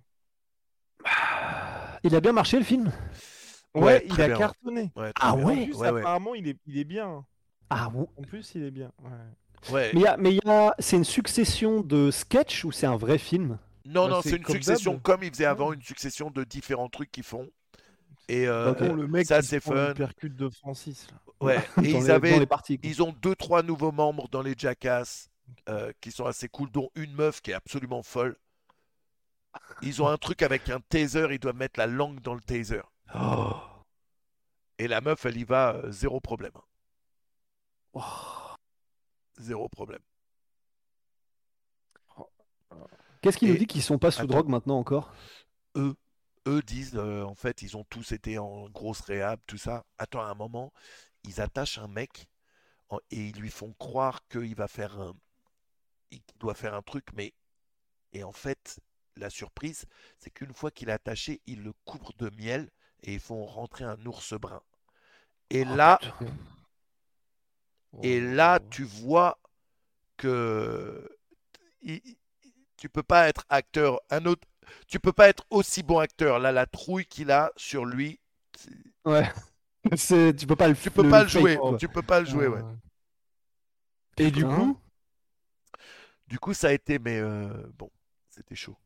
Il 2.04 2.16
a 2.16 2.22
bien 2.22 2.32
marché 2.32 2.58
le 2.58 2.64
film? 2.64 2.91
Ouais, 3.74 4.06
il 4.06 4.22
a 4.22 4.38
cartonné. 4.38 4.91
ah 5.20 5.36
ouais, 5.36 5.70
Apparemment, 5.84 6.36
il 6.36 6.47
est, 6.47 6.58
il 6.66 6.78
est 6.78 6.84
bien. 6.84 7.26
Ah 7.70 7.89
bon 7.89 8.08
En 8.18 8.22
plus, 8.22 8.54
il 8.56 8.64
est 8.64 8.72
bien. 8.72 8.91
Ouais. 9.01 9.10
Mais, 9.72 9.93
mais 10.18 10.39
c'est 10.80 10.97
une 10.97 11.03
succession 11.03 11.82
de 11.82 12.11
sketchs 12.11 12.66
ou 12.66 12.72
c'est 12.72 12.88
un 12.88 12.97
vrai 12.97 13.18
film? 13.18 13.57
Non, 13.86 14.07
non, 14.07 14.22
c'est 14.22 14.38
une 14.38 14.45
succession 14.45 14.99
comme 14.99 15.24
il 15.24 15.32
faisait 15.32 15.45
avant, 15.45 15.74
une 15.74 15.82
succession 15.82 16.32
de 16.32 16.43
différents 16.43 16.89
trucs 16.89 17.11
qu'ils 17.11 17.24
font. 17.24 17.49
Et 18.30 18.47
euh, 18.47 18.74
le 18.74 19.07
mec 19.07 19.28
ça 19.28 19.41
c'est 19.41 19.59
fun. 19.59 19.93
percute 19.93 20.36
de 20.36 20.49
Francis. 20.49 21.07
Ouais. 21.41 21.57
Et 21.84 21.91
ils 21.91 22.09
avaient, 22.09 22.39
ils 22.82 23.03
ont 23.03 23.14
deux 23.22 23.36
trois 23.36 23.64
nouveaux 23.64 23.91
membres 23.91 24.30
dans 24.30 24.41
les 24.41 24.55
Jackass 24.57 25.30
euh, 25.68 25.91
qui 25.99 26.11
sont 26.11 26.26
assez 26.26 26.47
cool, 26.47 26.72
dont 26.72 26.89
une 26.95 27.14
meuf 27.14 27.41
qui 27.41 27.51
est 27.51 27.55
absolument 27.55 28.01
folle. 28.01 28.38
Ils 29.82 30.01
ont 30.01 30.07
un 30.07 30.18
truc 30.18 30.41
avec 30.41 30.70
un 30.70 30.80
taser, 30.80 31.28
ils 31.32 31.39
doivent 31.39 31.57
mettre 31.57 31.80
la 31.80 31.88
langue 31.88 32.22
dans 32.22 32.34
le 32.34 32.41
taser. 32.41 32.82
Oh. 33.14 33.53
Et 34.80 34.88
la 34.88 35.01
meuf, 35.01 35.26
elle 35.26 35.38
y 35.38 35.43
va 35.43 35.76
euh, 35.76 35.91
zéro 35.91 36.20
problème. 36.20 36.53
Oh. 37.93 38.01
Zéro 39.38 39.68
problème. 39.70 40.02
Qu'est-ce 43.22 43.38
qui 43.38 43.48
nous 43.48 43.56
dit 43.56 43.68
qu'ils 43.68 43.82
sont 43.82 44.00
pas 44.00 44.12
sous 44.12 44.28
drogue 44.28 44.50
maintenant 44.50 44.78
encore? 44.78 45.14
Eux, 45.76 45.96
eux 46.48 46.62
disent 46.62 46.96
euh, 46.96 47.24
en 47.24 47.36
fait 47.36 47.62
ils 47.62 47.78
ont 47.78 47.86
tous 47.86 48.12
été 48.12 48.38
en 48.38 48.70
grosse 48.70 49.00
réhab, 49.02 49.40
tout 49.48 49.58
ça. 49.58 49.86
Attends 49.98 50.22
un 50.22 50.34
moment, 50.34 50.74
ils 51.24 51.40
attachent 51.40 51.78
un 51.78 51.88
mec 51.88 52.28
et 53.12 53.28
ils 53.28 53.40
lui 53.40 53.50
font 53.50 53.74
croire 53.80 54.28
qu'il 54.28 54.56
va 54.56 54.68
faire 54.68 55.00
un, 55.00 55.14
il 56.12 56.22
doit 56.40 56.54
faire 56.54 56.74
un 56.74 56.82
truc, 56.82 57.06
mais 57.14 57.34
et 58.12 58.24
en 58.24 58.34
fait 58.34 58.80
la 59.16 59.30
surprise, 59.30 59.86
c'est 60.20 60.32
qu'une 60.32 60.54
fois 60.54 60.72
qu'il 60.72 60.90
est 60.90 60.94
attaché, 60.94 61.42
ils 61.46 61.64
le 61.64 61.74
couvrent 61.86 62.14
de 62.18 62.30
miel 62.32 62.70
et 63.04 63.14
ils 63.14 63.20
font 63.20 63.46
rentrer 63.46 63.84
un 63.86 64.04
ours 64.06 64.34
brun. 64.34 64.62
Et 65.50 65.64
oh, 65.68 65.76
là, 65.76 66.00
et 68.02 68.20
oh. 68.20 68.34
là, 68.34 68.60
tu 68.72 68.84
vois 68.84 69.39
que 70.18 71.10
tu 72.78 72.89
peux 72.89 73.04
pas 73.04 73.28
être 73.28 73.46
acteur. 73.50 74.02
Un 74.10 74.26
autre, 74.26 74.48
tu 74.88 75.00
peux 75.00 75.14
pas 75.14 75.30
être 75.30 75.46
aussi 75.50 75.84
bon 75.84 76.00
acteur. 76.00 76.39
Là, 76.39 76.52
la 76.52 76.66
trouille 76.66 77.06
qu'il 77.06 77.32
a 77.32 77.52
sur 77.56 77.86
lui. 77.86 78.20
Ouais. 79.06 79.30
C'est, 79.96 80.34
tu 80.36 80.48
peux 80.48 80.56
pas 80.56 80.68
le. 80.70 80.76
Tu 80.76 80.89
peux 80.89 81.10
pas 81.10 81.24
le 81.24 81.30
jouer. 81.30 81.60
Tu 81.80 81.88
peux 81.88 82.02
pas 82.02 82.22
le 82.22 82.26
jouer, 82.26 82.48
ouais. 82.48 82.62
Et 84.18 84.32
du 84.32 84.46
coup? 84.46 84.80
Du 86.28 86.39
coup, 86.39 86.54
ça 86.54 86.70
a 86.70 86.72
été, 86.72 86.98
mais 87.00 87.20
euh, 87.20 87.50
bon, 87.78 87.91
c'était 88.30 88.56
chaud. 88.56 88.78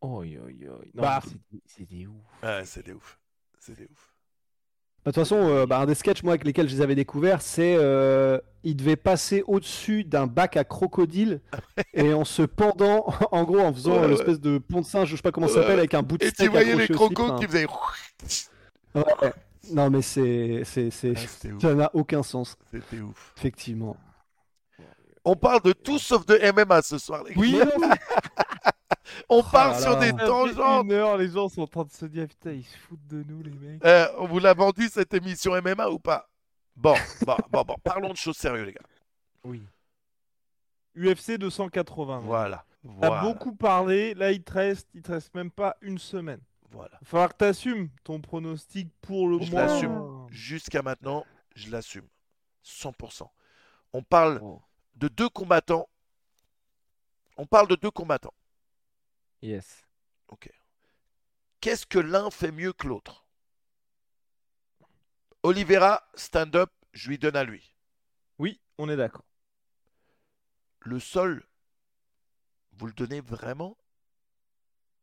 Oh, 0.00 0.22
yo, 0.24 0.48
yo. 0.48 0.72
Non, 0.94 1.02
bah, 1.02 1.22
c'était 1.66 2.06
ouf. 2.06 2.42
Ouais, 2.42 2.64
c'était 2.64 2.92
ouf. 2.92 3.18
C'était 3.58 3.86
ouf. 3.90 4.13
Bah, 5.04 5.10
de 5.10 5.16
toute 5.16 5.24
façon, 5.24 5.48
euh, 5.50 5.66
bah, 5.66 5.80
un 5.80 5.86
des 5.86 5.94
sketchs 5.94 6.22
moi, 6.22 6.32
avec 6.32 6.44
lesquels 6.44 6.66
je 6.66 6.76
les 6.76 6.80
avais 6.80 6.94
découverts, 6.94 7.42
c'est 7.42 7.76
euh, 7.76 8.38
il 8.62 8.74
devait 8.74 8.96
passer 8.96 9.44
au-dessus 9.46 10.02
d'un 10.02 10.26
bac 10.26 10.56
à 10.56 10.64
crocodile 10.64 11.40
et 11.92 12.14
en 12.14 12.24
se 12.24 12.40
pendant, 12.40 13.06
en 13.30 13.44
gros, 13.44 13.60
en 13.60 13.72
faisant 13.74 14.02
une 14.02 14.14
espèce 14.14 14.40
de 14.40 14.56
pont 14.56 14.80
de 14.80 14.86
singe, 14.86 15.10
je 15.10 15.16
sais 15.16 15.22
pas 15.22 15.30
comment 15.30 15.48
ça 15.48 15.60
s'appelle, 15.60 15.78
avec 15.78 15.92
un 15.92 16.02
bout 16.02 16.16
de 16.16 16.24
Et 16.24 16.32
tu 16.32 16.48
voyais 16.48 16.74
les 16.74 16.88
crocos 16.88 17.38
qui 17.38 17.46
faisaient. 17.46 17.66
Ouais. 18.94 19.32
Non, 19.72 19.90
mais 19.90 20.02
c'est, 20.02 20.62
c'est, 20.64 20.90
c'est... 20.90 21.14
Ah, 21.16 21.58
ça 21.60 21.74
n'a 21.74 21.90
aucun 21.94 22.22
sens. 22.22 22.56
C'était 22.70 23.00
ouf. 23.00 23.32
Effectivement. 23.36 23.96
On 25.26 25.36
parle 25.36 25.62
de 25.62 25.72
tout 25.72 25.98
sauf 25.98 26.26
de 26.26 26.38
MMA 26.52 26.82
ce 26.82 26.98
soir, 26.98 27.24
les 27.24 27.34
gars. 27.34 27.40
Oui, 27.40 27.58
On 29.28 29.38
oh 29.38 29.50
parle 29.50 29.80
sur 29.80 29.98
des 29.98 30.12
tangentes. 30.12 30.84
Une 30.84 30.92
heure, 30.92 31.16
les 31.16 31.28
gens 31.28 31.48
sont 31.48 31.62
en 31.62 31.66
train 31.66 31.84
de 31.84 31.90
se 31.90 32.06
dire 32.06 32.26
putain, 32.28 32.52
ils 32.52 32.64
se 32.64 32.76
foutent 32.76 33.06
de 33.06 33.22
nous, 33.28 33.42
les 33.42 33.50
mecs. 33.50 33.84
Euh, 33.84 34.06
on 34.18 34.26
vous 34.26 34.38
l'a 34.38 34.54
vendu 34.54 34.88
cette 34.88 35.14
émission 35.14 35.52
MMA 35.60 35.88
ou 35.88 35.98
pas? 35.98 36.28
Bon, 36.76 36.96
bon, 37.24 37.36
bon, 37.50 37.62
bon, 37.62 37.76
parlons 37.84 38.10
de 38.10 38.16
choses 38.16 38.36
sérieuses, 38.36 38.66
les 38.66 38.72
gars. 38.72 38.80
Oui. 39.44 39.62
UFC 40.96 41.38
280. 41.38 42.20
Voilà. 42.20 42.64
T'as 43.00 43.22
beaucoup 43.22 43.54
parlé, 43.54 44.14
là 44.14 44.30
il 44.30 44.42
te 44.42 44.52
reste, 44.52 44.88
il 44.94 45.02
te 45.02 45.12
reste 45.12 45.34
même 45.34 45.50
pas 45.50 45.76
une 45.80 45.98
semaine. 45.98 46.40
Voilà. 46.70 46.98
Il 47.00 47.04
va 47.04 47.06
falloir 47.06 47.28
que 47.30 47.38
tu 47.38 47.44
assumes 47.44 47.88
ton 48.02 48.20
pronostic 48.20 48.88
pour 49.00 49.28
le 49.28 49.40
je 49.40 49.50
mois. 49.50 49.66
Je 49.66 49.72
l'assume. 49.72 50.26
Jusqu'à 50.28 50.82
maintenant, 50.82 51.24
je 51.54 51.70
l'assume. 51.70 52.06
100%. 52.64 53.28
On 53.92 54.02
parle 54.02 54.40
oh. 54.42 54.60
de 54.96 55.08
deux 55.08 55.28
combattants. 55.28 55.88
On 57.36 57.46
parle 57.46 57.68
de 57.68 57.76
deux 57.76 57.90
combattants. 57.90 58.34
Yes. 59.44 59.84
Ok. 60.28 60.50
Qu'est-ce 61.60 61.84
que 61.84 61.98
l'un 61.98 62.30
fait 62.30 62.50
mieux 62.50 62.72
que 62.72 62.86
l'autre? 62.86 63.26
Oliveira, 65.42 66.02
stand-up, 66.14 66.72
je 66.94 67.10
lui 67.10 67.18
donne 67.18 67.36
à 67.36 67.44
lui. 67.44 67.76
Oui, 68.38 68.58
on 68.78 68.88
est 68.88 68.96
d'accord. 68.96 69.26
Le 70.80 70.98
sol, 70.98 71.46
vous 72.72 72.86
le 72.86 72.94
donnez 72.94 73.20
vraiment 73.20 73.76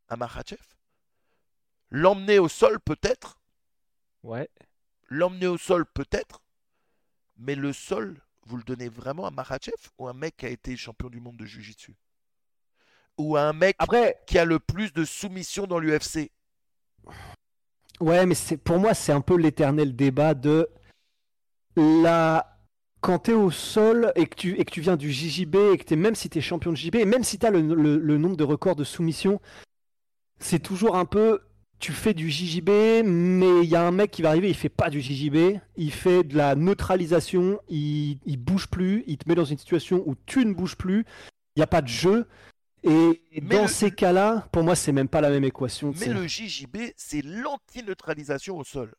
à 0.08 0.16
Makhachev? 0.16 0.64
L'emmener 1.90 2.40
au 2.40 2.48
sol 2.48 2.80
peut-être? 2.80 3.38
Ouais. 4.24 4.50
L'emmener 5.04 5.46
au 5.46 5.56
sol 5.56 5.86
peut-être? 5.86 6.42
Mais 7.36 7.54
le 7.54 7.72
sol, 7.72 8.20
vous 8.46 8.56
le 8.56 8.64
donnez 8.64 8.88
vraiment 8.88 9.24
à 9.24 9.30
Makhachev 9.30 9.90
ou 9.98 10.08
un 10.08 10.14
mec 10.14 10.36
qui 10.38 10.46
a 10.46 10.48
été 10.48 10.76
champion 10.76 11.10
du 11.10 11.20
monde 11.20 11.36
de 11.36 11.46
Jiu-Jitsu? 11.46 11.94
Ou 13.18 13.36
un 13.36 13.52
mec 13.52 13.76
qui 14.26 14.38
a 14.38 14.44
le 14.44 14.58
plus 14.58 14.92
de 14.92 15.04
soumission 15.04 15.66
dans 15.66 15.78
l'UFC 15.78 16.30
Ouais, 18.02 18.26
mais 18.26 18.34
c'est 18.34 18.56
pour 18.56 18.78
moi, 18.78 18.94
c'est 18.94 19.12
un 19.12 19.20
peu 19.20 19.36
l'éternel 19.36 19.94
débat 19.94 20.34
de 20.34 20.68
la. 21.76 22.48
Quand 23.00 23.20
tu 23.20 23.30
es 23.32 23.34
au 23.34 23.50
sol 23.50 24.12
et 24.16 24.26
que, 24.26 24.34
tu, 24.36 24.58
et 24.58 24.64
que 24.64 24.70
tu 24.70 24.80
viens 24.80 24.96
du 24.96 25.10
JJB, 25.10 25.56
et 25.72 25.78
que 25.78 25.92
es, 25.92 25.96
même 25.96 26.14
si 26.14 26.28
tu 26.28 26.38
es 26.38 26.40
champion 26.40 26.72
de 26.72 26.76
JJB, 26.76 26.96
et 26.96 27.04
même 27.04 27.24
si 27.24 27.38
tu 27.38 27.46
as 27.46 27.50
le, 27.50 28.18
nombre 28.18 28.36
de 28.36 28.44
records 28.44 28.76
de 28.76 28.84
soumission, 28.84 29.40
c'est 30.40 30.60
toujours 30.60 30.96
un 30.96 31.04
peu. 31.04 31.40
Tu 31.78 31.92
fais 31.92 32.14
du 32.14 32.30
JJB, 32.30 33.04
mais 33.04 33.62
il 33.62 33.68
y 33.68 33.74
a 33.74 33.84
un 33.84 33.90
mec 33.90 34.12
qui 34.12 34.22
va 34.22 34.30
arriver, 34.30 34.48
il 34.48 34.54
fait 34.54 34.68
pas 34.68 34.88
du 34.90 35.00
JJB, 35.00 35.58
il 35.76 35.92
fait 35.92 36.22
de 36.22 36.36
la 36.36 36.54
neutralisation, 36.54 37.60
il, 37.68 38.18
il 38.24 38.36
bouge 38.36 38.68
plus, 38.68 39.02
il 39.08 39.16
te 39.18 39.28
met 39.28 39.34
dans 39.34 39.44
une 39.44 39.58
situation 39.58 40.02
où 40.06 40.14
tu 40.26 40.44
ne 40.44 40.54
bouges 40.54 40.76
plus, 40.76 41.04
il 41.54 41.58
n'y 41.58 41.62
a 41.64 41.68
pas 41.68 41.82
de 41.82 41.88
jeu. 41.88 42.26
Et 42.84 43.40
dans 43.42 43.68
ces 43.68 43.90
cas-là, 43.90 44.48
pour 44.52 44.62
moi, 44.62 44.74
c'est 44.74 44.92
même 44.92 45.08
pas 45.08 45.20
la 45.20 45.30
même 45.30 45.44
équation. 45.44 45.92
Mais 46.00 46.08
le 46.08 46.26
JJB, 46.26 46.76
c'est 46.96 47.22
l'anti-neutralisation 47.22 48.58
au 48.58 48.64
sol. 48.64 48.94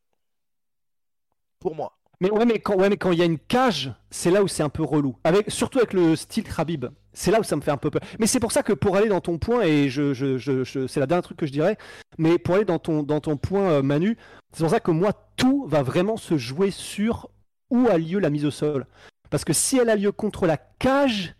Pour 1.59 1.75
moi. 1.75 1.97
Mais 2.21 2.31
ouais, 2.31 2.45
mais 2.45 2.59
quand, 2.59 2.75
ouais, 2.75 2.89
mais 2.89 2.95
quand 2.95 3.11
il 3.11 3.19
y 3.19 3.21
a 3.21 3.25
une 3.25 3.39
cage, 3.39 3.91
c'est 4.09 4.31
là 4.31 4.43
où 4.43 4.47
c'est 4.47 4.63
un 4.63 4.69
peu 4.69 4.83
relou. 4.83 5.17
Avec, 5.25 5.51
surtout 5.51 5.79
avec 5.79 5.91
le 5.91 6.15
style 6.15 6.45
Khabib. 6.45 6.85
C'est 7.11 7.31
là 7.31 7.39
où 7.39 7.43
ça 7.43 7.55
me 7.55 7.61
fait 7.61 7.71
un 7.71 7.77
peu 7.77 7.91
peur. 7.91 8.01
Mais 8.19 8.27
c'est 8.27 8.39
pour 8.39 8.51
ça 8.51 8.63
que 8.63 8.73
pour 8.73 8.95
aller 8.95 9.09
dans 9.09 9.21
ton 9.21 9.37
point, 9.37 9.63
et 9.63 9.89
je, 9.89 10.13
je, 10.13 10.37
je, 10.37 10.87
c'est 10.87 10.99
la 10.99 11.05
dernière 11.05 11.23
truc 11.23 11.37
que 11.37 11.45
je 11.45 11.51
dirais, 11.51 11.77
mais 12.17 12.37
pour 12.37 12.55
aller 12.55 12.65
dans 12.65 12.79
ton, 12.79 13.03
dans 13.03 13.19
ton 13.19 13.35
point, 13.35 13.69
euh, 13.69 13.81
Manu, 13.81 14.17
c'est 14.53 14.63
pour 14.63 14.71
ça 14.71 14.79
que 14.79 14.91
moi, 14.91 15.11
tout 15.35 15.65
va 15.67 15.83
vraiment 15.83 16.15
se 16.15 16.37
jouer 16.37 16.71
sur 16.71 17.29
où 17.69 17.87
a 17.87 17.97
lieu 17.97 18.19
la 18.19 18.29
mise 18.29 18.45
au 18.45 18.51
sol. 18.51 18.85
Parce 19.29 19.43
que 19.43 19.53
si 19.53 19.77
elle 19.77 19.89
a 19.89 19.95
lieu 19.95 20.11
contre 20.11 20.47
la 20.47 20.57
cage, 20.57 21.35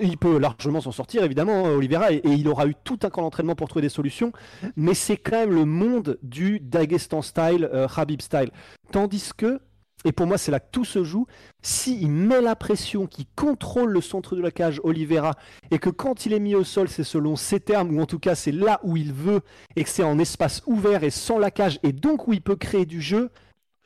il 0.00 0.18
peut 0.18 0.38
largement 0.38 0.80
s'en 0.80 0.92
sortir, 0.92 1.24
évidemment, 1.24 1.66
hein, 1.66 1.70
Oliveira, 1.70 2.12
et, 2.12 2.20
il 2.24 2.48
aura 2.48 2.66
eu 2.66 2.74
tout 2.84 2.98
un 3.02 3.10
camp 3.10 3.22
d'entraînement 3.22 3.54
pour 3.54 3.68
trouver 3.68 3.82
des 3.82 3.88
solutions, 3.88 4.32
mais 4.76 4.94
c'est 4.94 5.16
quand 5.16 5.36
même 5.36 5.54
le 5.54 5.64
monde 5.64 6.18
du 6.22 6.60
Dagestan 6.60 7.22
style, 7.22 7.68
euh, 7.72 7.88
Habib 7.96 8.20
style. 8.20 8.50
Tandis 8.92 9.30
que, 9.36 9.60
et 10.04 10.12
pour 10.12 10.26
moi 10.26 10.36
c'est 10.38 10.50
là 10.50 10.60
que 10.60 10.70
tout 10.70 10.84
se 10.84 11.04
joue, 11.04 11.26
s'il 11.62 12.10
met 12.10 12.40
la 12.40 12.54
pression, 12.54 13.06
qu'il 13.06 13.24
contrôle 13.34 13.90
le 13.90 14.00
centre 14.00 14.36
de 14.36 14.42
la 14.42 14.50
cage, 14.50 14.80
Oliveira, 14.84 15.34
et 15.70 15.78
que 15.78 15.90
quand 15.90 16.26
il 16.26 16.32
est 16.32 16.40
mis 16.40 16.54
au 16.54 16.64
sol, 16.64 16.88
c'est 16.88 17.04
selon 17.04 17.34
ses 17.34 17.60
termes, 17.60 17.96
ou 17.96 18.00
en 18.00 18.06
tout 18.06 18.18
cas 18.18 18.34
c'est 18.34 18.52
là 18.52 18.80
où 18.82 18.96
il 18.96 19.12
veut, 19.12 19.40
et 19.74 19.84
que 19.84 19.90
c'est 19.90 20.04
en 20.04 20.18
espace 20.18 20.62
ouvert 20.66 21.02
et 21.02 21.10
sans 21.10 21.38
la 21.38 21.50
cage, 21.50 21.78
et 21.82 21.92
donc 21.92 22.28
où 22.28 22.34
il 22.34 22.42
peut 22.42 22.56
créer 22.56 22.84
du 22.84 23.00
jeu, 23.00 23.30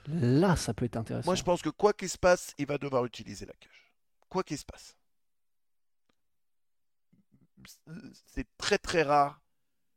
là 0.08 0.56
ça 0.56 0.74
peut 0.74 0.84
être 0.84 0.96
intéressant. 0.96 1.28
Moi 1.28 1.36
je 1.36 1.44
pense 1.44 1.62
que 1.62 1.70
quoi 1.70 1.92
qu'il 1.92 2.08
se 2.08 2.18
passe, 2.18 2.54
il 2.58 2.66
va 2.66 2.76
devoir 2.76 3.04
utiliser 3.04 3.46
la 3.46 3.52
cage. 3.52 3.92
Quoi 4.28 4.42
qu'il 4.42 4.58
se 4.58 4.64
passe. 4.64 4.96
C'est 8.26 8.46
très 8.56 8.78
très 8.78 9.02
rare 9.02 9.40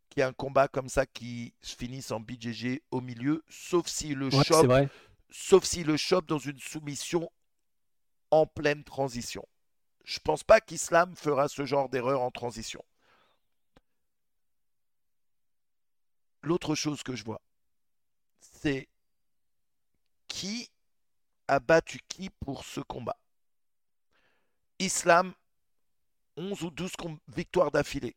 qu'il 0.10 0.20
y 0.20 0.24
ait 0.24 0.28
un 0.28 0.34
combat 0.34 0.68
comme 0.68 0.90
ça 0.90 1.06
qui 1.06 1.54
se 1.62 1.76
finisse 1.76 2.12
en 2.12 2.20
BJJ 2.20 2.80
au 2.92 3.02
milieu, 3.02 3.44
sauf 3.50 3.88
si 3.88 4.14
le 4.16 4.28
Ouais, 4.28 4.44
chope 4.44 4.72
sauf 5.30 5.64
s'il 5.64 5.88
le 5.88 5.98
chope 5.98 6.28
dans 6.28 6.38
une 6.38 6.60
soumission 6.60 7.32
en 8.32 8.46
pleine 8.46 8.84
transition. 8.84 9.46
Je 10.04 10.20
pense 10.20 10.44
pas 10.44 10.62
qu'Islam 10.62 11.16
fera 11.16 11.48
ce 11.48 11.66
genre 11.66 11.90
d'erreur 11.90 12.22
en 12.22 12.32
transition. 12.32 12.84
L'autre 16.42 16.76
chose 16.76 17.04
que 17.04 17.16
je 17.16 17.24
vois, 17.24 17.42
c'est 18.42 18.90
qui 20.28 20.70
a 21.48 21.60
battu 21.60 22.00
qui 22.08 22.30
pour 22.30 22.66
ce 22.66 22.82
combat. 22.82 23.18
Islam, 24.80 25.34
11 26.38 26.64
ou 26.64 26.72
12 26.72 26.96
com- 26.96 27.18
victoires 27.28 27.72
d'affilée. 27.72 28.16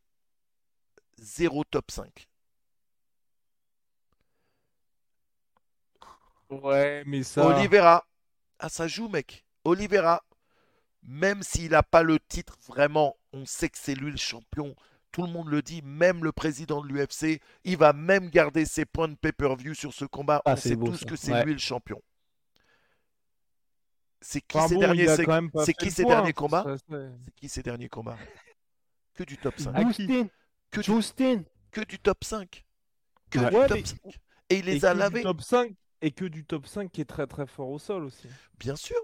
Zéro 1.19 1.65
top 1.65 1.91
5. 1.91 2.29
Ouais, 6.51 7.03
mais 7.07 7.23
ça. 7.23 7.45
Oliveira, 7.47 8.07
ah 8.59 8.69
ça 8.69 8.87
joue 8.87 9.09
mec. 9.09 9.45
Oliveira, 9.65 10.23
même 11.03 11.43
s'il 11.43 11.71
n'a 11.73 11.83
pas 11.83 12.03
le 12.03 12.19
titre 12.21 12.57
vraiment, 12.67 13.17
on 13.33 13.45
sait 13.47 13.69
que 13.69 13.79
c'est 13.79 13.95
lui 13.95 14.11
le 14.11 14.17
champion. 14.17 14.75
Tout 15.11 15.23
le 15.23 15.33
monde 15.33 15.49
le 15.49 15.63
dit, 15.63 15.83
même 15.83 16.23
le 16.23 16.31
président 16.33 16.83
de 16.83 16.89
l'UFC, 16.89 17.41
il 17.65 17.77
va 17.79 17.93
même 17.93 18.29
garder 18.29 18.65
ses 18.67 18.85
points 18.85 19.09
de 19.09 19.15
pay-per-view 19.15 19.75
sur 19.75 19.93
ce 19.93 20.05
combat. 20.05 20.43
Ah, 20.45 20.53
on 20.53 20.57
sait 20.57 20.77
beau, 20.77 20.89
tous 20.89 20.99
ça. 20.99 21.07
que 21.07 21.17
c'est 21.17 21.33
Ouais. 21.33 21.45
lui 21.45 21.53
le 21.55 21.59
champion. 21.59 22.01
C'est 24.21 24.41
qui 24.41 24.57
Enfin 24.57 24.69
ces 24.69 24.75
bon, 24.75 24.81
derniers, 24.81 25.07
c'est- 25.07 25.17
c'est 25.17 25.25
qui 25.75 25.91
ces 25.91 26.03
combats 26.33 26.77
C'est 27.25 27.33
qui 27.35 27.49
ces 27.49 27.63
derniers 27.63 27.89
combats? 27.89 28.17
Que 29.15 29.25
du 29.25 29.37
top 29.39 29.59
5. 29.59 29.75
À 29.75 29.85
qui? 29.85 30.07
Justin, 30.07 30.29
Que 30.71 30.81
du, 30.81 30.87
Justin. 30.87 31.43
que 31.71 31.81
du 31.83 31.99
top 31.99 32.25
5. 32.25 32.65
Que 33.31 33.39
Ouais. 33.39 33.51
du 33.51 33.57
Ouais, 33.57 33.67
top 33.69 33.77
mais- 33.79 33.85
5. 33.85 33.99
Et 34.51 34.59
il 34.59 34.65
les 34.67 34.85
a 34.85 34.95
lavés. 34.95 35.23
top 35.23 35.41
5 35.43 35.75
et 36.03 36.11
que 36.13 36.25
du 36.25 36.45
top 36.45 36.67
5 36.67 36.91
qui 36.91 37.01
est 37.01 37.05
très 37.07 37.27
très 37.27 37.47
fort 37.47 37.69
au 37.71 37.79
sol 37.79 38.05
aussi. 38.05 38.29
Bien 38.59 38.77
sûr. 38.77 38.97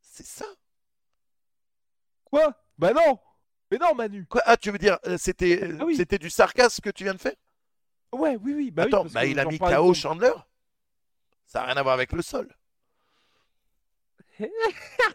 C'est 0.00 0.26
ça. 0.26 0.46
Quoi? 2.24 2.54
Bah 2.76 2.92
non 2.92 3.18
Mais 3.70 3.78
non 3.78 3.94
Manu 3.94 4.24
Quoi? 4.26 4.42
Ah, 4.46 4.56
tu 4.56 4.70
veux 4.70 4.78
dire, 4.78 4.98
euh, 5.06 5.16
c'était 5.18 5.62
euh, 5.62 5.76
Ah 5.80 5.84
oui. 5.84 5.96
c'était 5.96 6.18
du 6.18 6.30
sarcasme 6.30 6.80
que 6.80 6.90
tu 6.90 7.04
viens 7.04 7.14
de 7.14 7.18
faire? 7.20 7.34
Ouais, 8.12 8.36
oui, 8.36 8.54
oui. 8.54 8.70
Bah 8.70 8.84
oui, 8.84 8.88
Attends, 8.88 9.02
parce 9.02 9.12
bah, 9.14 9.22
que 9.24 9.28
il 9.28 9.38
a 9.38 9.44
mis 9.44 9.58
KO 9.58 9.92
Chandler. 9.94 10.32
Ça 11.46 11.60
n'a 11.60 11.66
rien 11.66 11.76
à 11.76 11.82
voir 11.82 11.94
avec 11.94 12.12
le 12.12 12.22
sol. 12.22 12.48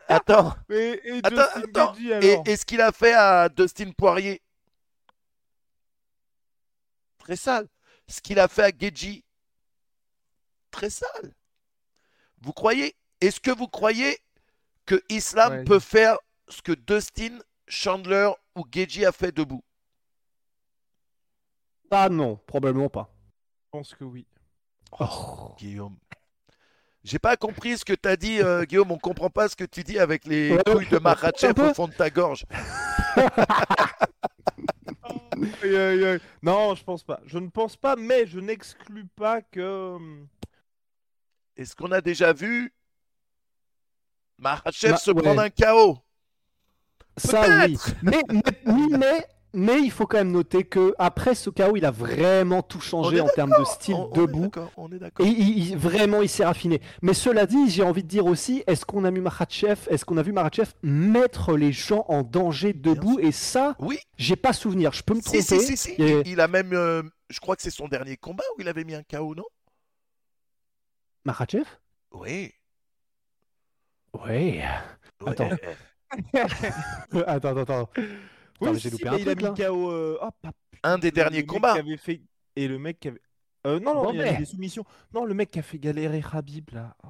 Attends, 0.07 0.53
Et, 0.69 0.99
et 1.03 1.19
Attends, 1.23 1.41
attends. 1.55 1.95
Et, 1.95 2.13
alors? 2.13 2.43
et 2.45 2.55
ce 2.57 2.65
qu'il 2.65 2.81
a 2.81 2.91
fait 2.91 3.13
à 3.13 3.49
Dustin 3.49 3.91
Poirier? 3.91 4.41
Très 7.19 7.35
sale. 7.35 7.67
Ce 8.07 8.19
qu'il 8.21 8.39
a 8.39 8.47
fait 8.47 8.63
à 8.63 8.71
Geji 8.77 9.23
Très 10.71 10.89
sale. 10.89 11.33
Vous 12.41 12.51
croyez? 12.51 12.95
Est-ce 13.21 13.39
que 13.39 13.51
vous 13.51 13.67
croyez 13.67 14.19
que 14.85 15.01
Islam 15.07 15.53
Ouais. 15.53 15.63
peut 15.63 15.79
faire 15.79 16.17
ce 16.49 16.61
que 16.61 16.73
Dustin, 16.73 17.39
Chandler 17.67 18.29
ou 18.55 18.65
Geji 18.69 19.05
a 19.05 19.11
fait 19.13 19.31
debout? 19.31 19.63
Ah 21.91 22.09
non, 22.09 22.35
probablement 22.47 22.89
pas. 22.89 23.09
Je 23.65 23.69
pense 23.71 23.93
que 23.95 24.03
oui. 24.03 24.25
Oh. 24.99 25.55
Guillaume. 25.57 25.97
J'ai 27.03 27.19
pas 27.19 27.35
compris 27.35 27.77
ce 27.77 27.83
que 27.83 27.93
t'as 27.93 28.15
dit, 28.15 28.41
euh, 28.41 28.63
Guillaume. 28.63 28.91
On 28.91 28.97
comprend 28.97 29.29
pas 29.29 29.49
ce 29.49 29.55
que 29.55 29.65
tu 29.65 29.83
dis 29.83 29.99
avec 29.99 30.25
les 30.25 30.51
Ouais, 30.53 30.63
couilles 30.65 30.87
de 30.87 31.53
peu. 31.53 31.69
au 31.69 31.73
fond 31.73 31.87
de 31.87 31.93
ta 31.93 32.09
gorge. 32.09 32.45
Aïe, 35.61 35.75
aïe, 35.75 36.05
aïe. 36.05 36.19
Non, 36.41 36.75
je 36.75 36.83
pense 36.83 37.03
pas. 37.03 37.19
Je 37.25 37.37
ne 37.37 37.49
pense 37.49 37.75
pas, 37.75 37.95
mais 37.95 38.25
je 38.25 38.39
n'exclus 38.39 39.05
pas 39.15 39.41
que. 39.41 39.95
hum, 39.95 40.27
Est-ce 41.57 41.75
qu'on 41.75 41.91
a 41.91 42.01
déjà 42.01 42.31
vu 42.33 42.73
Makhachev 44.37 44.91
Bah, 44.91 44.97
se 44.97 45.11
ouais. 45.11 45.21
prendre 45.21 45.41
un 45.41 45.49
KO 45.49 45.97
Ça 47.17 47.65
oui. 47.65 47.77
Mais, 48.01 48.21
mais, 48.31 48.41
oui, 48.65 48.87
mais, 48.97 49.27
mais 49.53 49.79
il 49.81 49.91
faut 49.91 50.07
quand 50.07 50.17
même 50.17 50.31
noter 50.31 50.63
que 50.63 50.93
après 50.97 51.35
ce 51.35 51.49
KO, 51.49 51.75
il 51.75 51.85
a 51.85 51.91
vraiment 51.91 52.61
tout 52.61 52.79
changé 52.81 53.21
en 53.21 53.27
termes 53.27 53.53
de 53.57 53.63
style 53.65 53.93
On- 53.95 54.09
on 54.09 54.13
est 54.13 54.17
debout. 54.17 54.41
d'accord, 54.41 54.71
On 54.77 54.91
est 54.91 54.95
Et 54.95 54.99
d'accord. 54.99 55.25
il- 55.25 55.57
il- 55.69 55.77
vraiment, 55.77 56.21
il 56.21 56.29
s'est 56.29 56.45
raffiné. 56.45 56.81
Mais 57.01 57.13
cela 57.13 57.45
dit, 57.45 57.69
j'ai 57.69 57.83
envie 57.83 58.03
de 58.03 58.07
dire 58.07 58.25
aussi, 58.25 58.63
est-ce 58.67 58.85
qu'on 58.85 59.03
a 59.05 59.11
vu 59.11 59.21
Makhachev, 59.21 59.79
est-ce 59.89 60.05
qu'on 60.05 60.17
a 60.17 60.23
vu 60.23 60.31
Makhachev 60.31 60.71
mettre 60.81 61.53
les 61.55 61.71
gens 61.71 62.05
en 62.07 62.23
danger 62.23 62.73
debout? 62.73 63.19
Et 63.19 63.31
ça, 63.31 63.75
Oui, 63.79 63.99
j'ai 64.17 64.35
pas 64.35 64.53
souvenir. 64.53 64.91
Je 64.93 65.03
peux 65.03 65.13
me 65.13 65.21
tromper. 65.21 65.41
si, 65.41 65.59
si, 65.59 65.77
si, 65.77 65.77
si. 65.77 65.95
Il 65.97 66.03
a- 66.03 66.19
Il, 66.21 66.27
il 66.27 66.39
a 66.41 66.47
même. 66.47 66.73
euh, 66.73 67.03
je 67.29 67.39
crois 67.39 67.55
que 67.55 67.61
c'est 67.61 67.69
son 67.69 67.87
dernier 67.87 68.17
combat 68.17 68.43
où 68.57 68.61
il 68.61 68.67
avait 68.67 68.83
mis 68.83 68.95
un 68.95 69.03
KO, 69.03 69.35
non? 69.35 69.43
Makhachev 71.25 71.65
Oui. 72.11 72.51
Ouais. 74.13 74.61
Attends. 75.25 75.49
attends, 77.25 77.49
attends, 77.49 77.57
attends. 77.61 77.89
Oui, 78.63 78.69
mais 78.73 78.79
si, 78.79 78.83
j'ai 78.83 78.89
loupé 78.91 79.03
mais 79.05 79.09
un 79.11 79.17
il 79.17 79.29
a 79.29 79.35
mis 79.35 79.43
là. 79.43 79.53
KO. 79.55 79.91
euh, 79.91 80.17
oh, 80.21 80.29
pas- 80.41 80.51
Un 80.83 80.97
des 80.97 81.11
derniers 81.11 81.45
combats. 81.45 81.73
qui 81.73 81.79
avait 81.79 81.97
fait... 81.97 82.21
Et 82.55 82.67
le 82.67 82.77
mec 82.79 82.99
qui 82.99 83.07
avait. 83.07 83.21
Euh, 83.65 83.79
non, 83.79 83.93
non, 83.95 84.11
il 84.13 84.19
a 84.21 84.23
Bombay. 84.25 84.31
mis 84.33 84.37
des 84.39 84.45
soumissions. 84.45 84.83
Non, 85.13 85.25
le 85.25 85.33
mec 85.33 85.49
qui 85.51 85.59
a 85.59 85.63
fait 85.63 85.79
galérer 85.79 86.21
Habib 86.31 86.69
là. 86.73 86.95
Oh. 87.03 87.07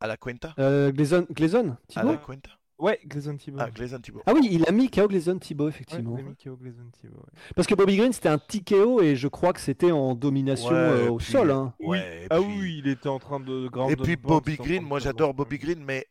À 0.00 0.06
la 0.06 0.16
Cuenta 0.16 0.54
Euh, 0.58 0.90
Gleason, 0.92 1.26
Gleason 1.30 1.76
À 1.94 2.02
la 2.02 2.16
Cuenta 2.16 2.50
Ouais, 2.76 2.98
Gleison 3.06 3.36
Thibault. 3.36 3.58
Ah, 3.62 3.70
Gleason 3.70 4.00
Thibault. 4.00 4.22
Ah 4.26 4.32
oui, 4.34 4.48
il 4.50 4.66
a 4.68 4.72
mis 4.72 4.90
KO 4.90 5.06
Gleason 5.06 5.38
Ouais, 5.38 5.68
effectivement. 5.68 6.16
il 6.18 6.24
a 6.24 6.28
mis 6.28 6.34
KO 6.34 6.56
Thibault. 6.56 7.18
ouais. 7.20 7.38
Parce 7.54 7.68
que 7.68 7.74
Bobby 7.76 7.96
Green, 7.96 8.12
c'était 8.12 8.28
un 8.28 8.36
TKO 8.38 9.00
et 9.00 9.14
je 9.14 9.28
crois 9.28 9.52
que 9.52 9.60
c'était 9.60 9.92
en 9.92 10.16
domination 10.16 10.70
Ouais, 10.70 10.74
euh, 10.74 11.08
au 11.10 11.18
puis- 11.18 11.26
sol. 11.30 11.52
hein. 11.52 11.72
Ouais, 11.78 12.24
et 12.24 12.26
Ah 12.30 12.40
oui, 12.40 12.80
il 12.84 12.88
était 12.88 13.08
en 13.08 13.20
train 13.20 13.38
de 13.38 13.68
ground 13.68 13.92
Et 13.92 13.96
puis 13.96 14.16
Bobby 14.16 14.56
Green, 14.56 14.82
moi 14.82 14.98
j'adore 14.98 15.32
Bobby. 15.34 15.58
Green, 15.58 15.84
mais 15.84 16.04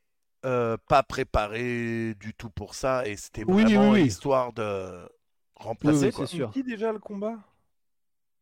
euh, 0.46 0.78
pas 0.88 1.04
préparé 1.04 2.16
du 2.16 2.34
tout 2.34 2.50
pour 2.50 2.76
ça. 2.76 3.08
Et 3.08 3.16
c'était 3.16 3.44
Oui, 3.46 3.64
vraiment 3.64 3.92
oui, 3.92 4.02
oui. 4.02 4.08
histoire 4.08 4.54
de 4.54 5.08
remplacer. 5.56 6.08
Oui, 6.08 6.12
quoi. 6.12 6.28
c'est 6.28 6.36
sûr. 6.36 6.52
Qui 6.52 6.64
déjà 6.64 6.92
le 6.92 7.00
combat? 7.00 7.38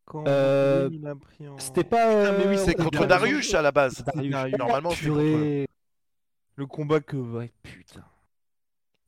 Quand 0.06 0.24
Euh, 0.28 0.84
Bobby 0.84 0.98
Green, 1.00 1.02
il 1.04 1.08
a 1.08 1.16
pris 1.16 1.48
en... 1.48 1.58
C'était 1.60 1.84
pas. 1.84 2.30
Ah, 2.30 2.32
mais 2.34 2.48
oui, 2.48 2.56
euh, 2.58 2.66
c'est 2.66 2.80
on- 2.80 2.84
contre 2.86 3.04
on- 3.04 3.08
Darius 3.08 3.54
à 3.54 3.62
la 3.62 3.72
base. 3.72 4.04
Darius. 4.04 4.58
Normalement, 4.58 4.92
c'est 4.92 5.08
contre-. 5.08 5.72
Le 6.56 6.66
combat 6.68 7.00
que... 7.00 7.16
Ouais, 7.18 7.52
putain. 7.64 8.04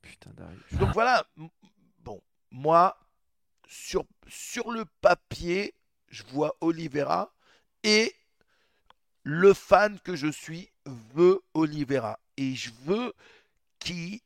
Putain, 0.00 0.30
Darius. 0.34 0.62
Donc 0.78 0.90
voilà, 0.92 1.26
bon, 2.00 2.20
moi, 2.50 2.96
sur, 3.66 4.04
sur 4.28 4.70
le 4.70 4.84
papier, 5.00 5.74
je 6.08 6.22
vois 6.24 6.56
Oliveira 6.60 7.32
et 7.82 8.14
le 9.24 9.52
fan 9.52 9.98
que 10.00 10.16
je 10.16 10.28
suis 10.28 10.70
veut 11.14 11.42
Oliveira. 11.54 12.18
Et 12.36 12.54
je 12.54 12.70
veux 12.82 13.12
qu'il 13.78 14.20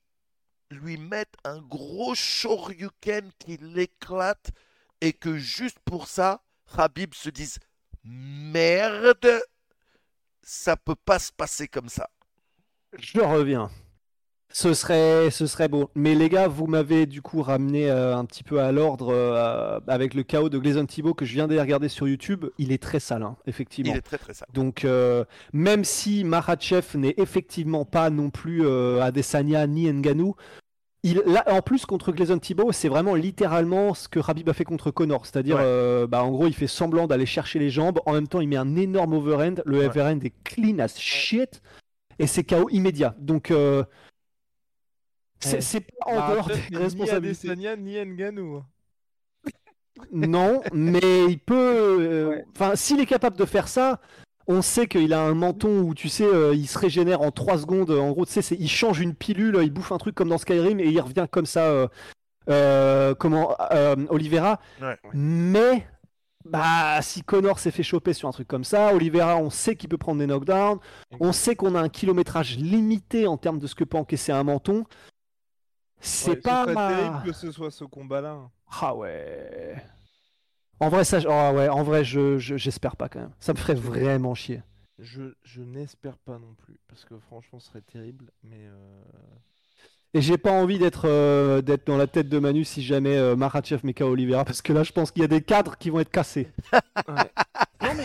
lui 0.71 0.97
mette 0.97 1.35
un 1.45 1.61
gros 1.61 2.15
shoryuken 2.15 3.31
qui 3.39 3.57
l'éclate 3.59 4.51
et 5.01 5.13
que 5.13 5.37
juste 5.37 5.79
pour 5.85 6.09
ça, 6.09 6.43
Habib 6.77 7.15
se 7.15 7.31
dise 7.31 7.59
merde, 8.05 9.43
ça 10.43 10.77
peut 10.77 10.95
pas 10.95 11.19
se 11.19 11.33
passer 11.33 11.69
comme 11.69 11.89
ça. 11.89 12.11
Je 12.99 13.21
reviens. 13.21 13.71
Ce 14.51 14.73
serait, 14.75 15.31
ce 15.31 15.47
serait 15.47 15.69
beau. 15.69 15.91
Mais 15.95 16.15
les 16.15 16.29
gars, 16.29 16.49
vous 16.49 16.67
m'avez 16.67 17.07
du 17.07 17.21
coup 17.21 17.43
ramené 17.43 17.91
euh, 17.91 18.17
un 18.17 18.25
petit 18.25 18.43
peu 18.43 18.61
à 18.61 18.73
l'ordre 18.73 19.13
euh, 19.13 19.79
avec 19.87 20.15
le 20.15 20.23
chaos 20.23 20.49
de 20.49 20.59
Gleason 20.59 20.87
Thibault 20.87 21.15
que 21.15 21.25
je 21.27 21.35
viens 21.35 21.47
de 21.47 21.59
regarder 21.59 21.89
sur 21.89 22.09
YouTube. 22.09 22.47
Il 22.59 22.73
est 22.73 22.83
très 22.83 22.99
sale, 22.99 23.23
hein, 23.23 23.37
effectivement. 23.47 23.93
Il 23.93 23.99
est 23.99 24.03
très 24.03 24.17
très 24.19 24.33
sale. 24.33 24.49
Donc, 24.55 24.85
euh, 24.85 25.25
même 25.53 25.85
si 25.85 26.25
Makhachev 26.25 26.97
n'est 26.97 27.15
effectivement 27.19 27.85
pas 27.85 28.09
non 28.11 28.31
plus 28.31 28.67
Adesanya 29.01 29.67
ni 29.67 29.93
Ngannou, 29.93 30.35
il, 31.05 31.23
là, 31.27 31.45
en 31.47 31.61
plus, 31.63 31.87
contre 31.87 32.11
Gleason 32.11 32.39
Thibault, 32.39 32.73
c'est 32.73 32.89
vraiment 32.89 33.15
littéralement 33.15 33.95
ce 33.95 34.09
que 34.09 34.19
Rabib 34.19 34.49
a 34.49 34.53
fait 34.53 34.65
contre 34.65 34.91
Connor. 34.91 35.27
C'est-à-dire, 35.27 35.57
Ouais. 35.57 35.63
euh, 35.65 36.07
bah, 36.09 36.25
en 36.25 36.31
gros, 36.31 36.47
il 36.49 36.55
fait 36.55 36.67
semblant 36.67 37.07
d'aller 37.07 37.27
chercher 37.27 37.61
les 37.61 37.71
jambes. 37.71 38.01
En 38.07 38.13
même 38.15 38.27
temps, 38.27 38.41
il 38.41 38.49
met 38.49 38.57
un 38.57 38.75
énorme 38.77 39.13
overhand. 39.13 39.63
Le 39.65 39.79
Ouais. 39.79 39.87
overhand 39.87 40.19
est 40.25 40.33
clean 40.43 40.79
as 40.81 40.99
shit. 40.99 41.63
Et 42.19 42.27
c'est 42.27 42.43
KO 42.43 42.69
immédiat. 42.71 43.15
Donc, 43.21 43.53
euh, 43.53 43.85
c'est 45.41 45.81
pas 45.81 46.11
en 46.11 46.17
Bah, 46.17 46.33
dehors 46.35 46.47
peut-être 46.47 46.71
des 46.71 46.77
ni 46.77 46.83
responsabilités. 46.83 47.51
Adesanya 47.51 47.77
ni 47.77 47.95
Ngannou. 48.05 48.63
Non, 50.13 50.61
mais 50.73 51.27
il 51.29 51.39
peut. 51.41 52.43
euh, 52.61 52.75
s'il 52.77 53.01
est 53.01 53.07
capable 53.07 53.37
de 53.37 53.45
faire 53.45 53.67
ça, 53.67 54.01
on 54.47 54.63
sait 54.63 54.87
qu'il 54.87 55.13
a 55.13 55.21
un 55.21 55.35
menton 55.35 55.81
où 55.81 55.93
tu 55.95 56.09
sais, 56.09 56.25
euh, 56.25 56.55
il 56.55 56.69
se 56.69 56.79
régénère 56.79 57.21
en 57.21 57.31
3 57.33 57.59
secondes. 57.59 57.91
En 57.91 58.13
gros, 58.13 58.25
tu 58.25 58.41
sais, 58.41 58.57
il 58.59 58.69
change 58.69 59.01
une 59.01 59.15
pilule, 59.15 59.59
il 59.63 59.71
bouffe 59.73 59.91
un 59.93 59.99
truc 59.99 60.15
comme 60.15 60.29
dans 60.29 60.39
Skyrim 60.39 60.79
et 60.81 60.87
il 60.89 61.01
revient 61.01 61.27
comme 61.31 61.47
ça. 61.47 61.65
Euh, 61.65 61.89
euh, 62.49 63.15
comment 63.15 63.57
Oliveira. 64.09 64.61
Mais 65.13 65.87
bah, 66.45 67.03
si 67.03 67.23
Connor 67.23 67.59
s'est 67.59 67.71
fait 67.73 67.83
choper 67.83 68.15
sur 68.15 68.29
un 68.29 68.33
truc 68.33 68.49
comme 68.49 68.65
ça, 68.65 68.95
Oliveira, 68.95 69.37
on 69.37 69.51
sait 69.51 69.77
qu'il 69.77 69.89
peut 69.91 69.99
prendre 69.99 70.21
des 70.21 70.27
knockdowns. 70.27 70.79
On 71.21 71.33
sait 71.33 71.57
qu'on 71.57 71.75
a 71.75 71.81
un 71.81 71.89
kilométrage 71.91 72.57
limité 72.57 73.27
en 73.27 73.37
termes 73.37 73.59
de 73.59 73.67
ce 73.67 73.75
que 73.75 73.85
peut 73.85 73.99
encaisser 73.99 74.33
un 74.33 74.45
menton. 74.45 74.85
C'est 76.01 76.37
pas. 76.37 76.67
C'est 76.67 76.75
terrible 76.75 77.23
que 77.25 77.33
ce 77.33 77.53
soit 77.53 77.71
ce 77.71 77.85
combat-là. 77.85 78.39
Ah 78.81 78.95
ouais. 78.95 79.77
En 80.81 80.89
vrai, 80.89 81.05
ça, 81.05 81.19
oh 81.25 81.57
ouais, 81.57 81.69
en 81.69 81.83
vrai, 81.83 82.05
je, 82.05 82.39
j'espère 82.39 82.97
pas 82.97 83.09
quand 83.09 83.21
même. 83.21 83.33
Ça 83.41 83.53
me 83.53 83.59
ferait 83.59 83.75
vraiment 83.75 84.35
chier. 84.35 84.63
Je, 84.99 85.35
je 85.43 85.63
n'espère 85.63 86.19
pas 86.19 86.39
non 86.39 86.55
plus, 86.55 86.79
parce 86.89 87.05
que 87.05 87.19
franchement, 87.19 87.59
ce 87.59 87.69
serait 87.69 87.83
terrible, 87.83 88.31
mais. 88.43 88.67
Euh... 88.67 89.03
Et 90.15 90.23
j'ai 90.23 90.39
pas 90.39 90.53
envie 90.53 90.79
d'être 90.79 91.07
euh, 91.07 91.61
d'être 91.61 91.87
dans 91.87 91.99
la 91.99 92.07
tête 92.07 92.29
de 92.29 92.39
Manu 92.39 92.65
si 92.65 92.83
jamais 92.83 93.17
euh, 93.17 93.37
Marachev 93.37 93.85
met 93.85 94.01
Oliveira, 94.03 94.45
parce 94.45 94.63
que 94.63 94.73
là, 94.73 94.83
je 94.83 94.93
pense 94.93 95.11
qu'il 95.11 95.23
y 95.23 95.25
a 95.25 95.29
des 95.29 95.43
cadres 95.43 95.77
qui 95.77 95.91
vont 95.91 96.01
être 96.01 96.11
cassés. 96.11 96.49
Non 97.81 97.95
mais 97.97 98.05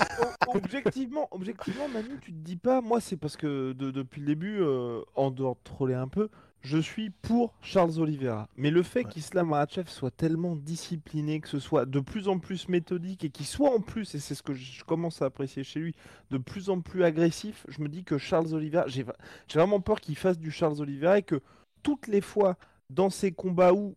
objectivement, 0.53 1.27
objectivement, 1.31 1.87
Manu, 1.89 2.19
tu 2.21 2.31
te 2.31 2.37
dis 2.37 2.55
pas, 2.55 2.79
moi, 2.81 3.01
c'est 3.01 3.17
parce 3.17 3.35
que 3.35 3.73
depuis 3.73 4.21
le 4.21 4.27
début, 4.27 4.59
euh, 4.61 5.01
en 5.15 5.31
dehors 5.31 5.55
de 5.55 5.63
troller 5.63 5.95
un 5.95 6.07
peu, 6.07 6.29
je 6.64 6.78
suis 6.78 7.09
pour 7.09 7.53
Charles 7.61 7.99
Oliveira. 7.99 8.47
Mais 8.55 8.72
le 8.72 8.84
fait 8.84 9.03
qu'Islam 9.03 9.49
Makhachev 9.49 9.89
soit 9.89 10.11
tellement 10.11 10.55
discipliné, 10.55 11.41
que 11.41 11.49
ce 11.49 11.59
soit 11.59 11.86
de 11.86 11.99
plus 11.99 12.30
en 12.30 12.39
plus 12.39 12.70
méthodique 12.70 13.26
et 13.26 13.30
qu'il 13.30 13.45
soit 13.45 13.76
en 13.76 13.82
plus, 13.82 14.16
et 14.16 14.20
c'est 14.20 14.34
ce 14.34 14.43
que 14.43 14.53
je 14.53 14.84
commence 14.86 15.22
à 15.22 15.26
apprécier 15.26 15.64
chez 15.64 15.80
lui, 15.80 15.95
de 16.32 16.38
plus 16.38 16.70
en 16.70 16.80
plus 16.80 17.03
agressif, 17.03 17.66
je 17.68 17.82
me 17.82 17.89
dis 17.89 18.05
que 18.05 18.18
Charles 18.18 18.53
Oliveira, 18.53 18.88
j'ai 18.88 19.05
vraiment 19.53 19.82
peur 19.82 19.99
qu'il 19.99 20.16
fasse 20.16 20.39
du 20.39 20.51
Charles 20.51 20.80
Oliveira 20.80 21.18
et 21.18 21.24
que 21.24 21.41
toutes 21.84 22.07
les 22.07 22.22
fois 22.22 22.57
dans 22.89 23.09
ces 23.09 23.34
combats 23.34 23.74
où 23.74 23.95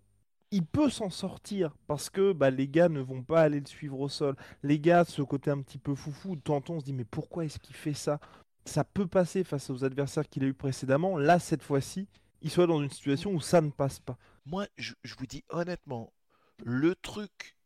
il 0.51 0.65
peut 0.65 0.91
s'en 0.91 1.11
sortir 1.11 1.77
parce 1.87 2.11
que 2.11 2.33
bah, 2.33 2.51
les 2.51 2.69
gars 2.69 2.89
ne 2.89 3.01
vont 3.01 3.23
pas 3.23 3.43
aller 3.43 3.61
le 3.61 3.67
suivre 3.67 4.01
au 4.01 4.09
sol. 4.09 4.35
Les 4.63 4.79
gars, 4.79 5.05
ce 5.05 5.23
côté 5.23 5.51
un 5.51 5.61
petit 5.61 5.79
peu 5.79 5.95
foufou, 5.95 6.37
tantôt 6.37 6.75
on 6.75 6.81
se 6.81 6.85
dit 6.85 6.93
mais 6.93 7.05
pourquoi 7.05 7.45
est-ce 7.45 7.59
qu'il 7.59 7.77
fait 7.77 7.95
ça? 7.95 8.19
Ça 8.65 8.83
peut 8.83 9.07
passer 9.07 9.45
face 9.45 9.71
aux 9.71 9.85
adversaires 9.85 10.29
qu'il 10.29 10.43
a 10.45 10.49
eu 10.49 10.55
précédemment. 10.55 11.19
Là, 11.19 11.39
cette 11.39 11.63
fois-ci, 11.63 12.09
il 12.43 12.51
soit 12.51 12.67
dans 12.67 12.83
une 12.83 12.91
situation 12.91 13.33
où 13.33 13.41
ça 13.41 13.61
ne 13.61 13.71
passe 13.71 13.99
pas. 13.99 14.19
Moi, 14.45 14.67
je, 14.77 14.95
vous 15.19 15.27
dis 15.27 15.45
honnêtement, 15.49 16.13
le 16.65 16.95
truc 16.95 17.57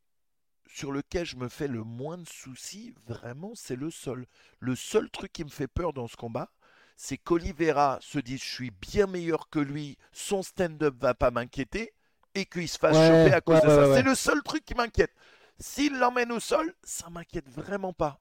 sur 0.67 0.93
lequel 0.93 1.27
je 1.27 1.37
me 1.37 1.49
fais 1.49 1.69
le 1.69 1.83
moins 1.83 2.19
de 2.19 2.29
soucis, 2.29 2.95
vraiment, 3.07 3.55
c'est 3.55 3.77
le 3.77 3.91
sol. 3.91 4.27
Le 4.61 4.77
seul 4.77 5.11
truc 5.11 5.33
qui 5.33 5.45
me 5.45 5.51
fait 5.51 5.69
peur 5.69 5.93
dans 5.93 6.07
ce 6.07 6.17
combat, 6.17 6.51
c'est 6.97 7.19
qu'Olivera 7.19 7.99
se 8.01 8.19
dise 8.19 8.41
je 8.41 8.55
suis 8.55 8.71
bien 8.71 9.07
meilleur 9.07 9.49
que 9.51 9.59
lui, 9.59 9.99
son 10.13 10.43
stand-up 10.43 10.95
va 10.99 11.15
pas 11.15 11.31
m'inquiéter, 11.31 11.93
et 12.35 12.47
qu'il 12.47 12.69
se 12.69 12.79
fasse 12.79 12.97
choper 12.97 13.35
à 13.35 13.41
cause 13.41 13.61
de 13.63 13.69
ça. 13.69 13.95
c'est 13.95 14.03
le 14.03 14.15
seul 14.15 14.43
truc 14.43 14.65
qui 14.65 14.75
m'inquiète. 14.75 15.13
S'il 15.59 15.99
l'emmène 15.99 16.33
au 16.33 16.41
sol, 16.41 16.73
ça 16.83 17.11
m'inquiète 17.11 17.49
vraiment 17.49 17.93
pas. 17.93 18.21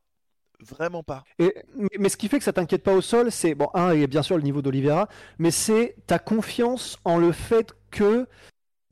Vraiment 0.61 1.03
pas. 1.03 1.23
Et, 1.37 1.53
mais 1.97 2.09
ce 2.09 2.17
qui 2.17 2.27
fait 2.27 2.37
que 2.37 2.43
ça 2.43 2.53
t'inquiète 2.53 2.83
pas 2.83 2.93
au 2.93 3.01
sol, 3.01 3.31
c'est, 3.31 3.55
bon, 3.55 3.69
un, 3.73 3.93
il 3.93 4.01
y 4.01 4.03
a 4.03 4.07
bien 4.07 4.23
sûr 4.23 4.35
le 4.35 4.43
niveau 4.43 4.61
d'Olivera, 4.61 5.07
mais 5.37 5.51
c'est 5.51 5.95
ta 6.05 6.19
confiance 6.19 6.97
en 7.05 7.17
le 7.17 7.31
fait 7.31 7.75
que 7.91 8.27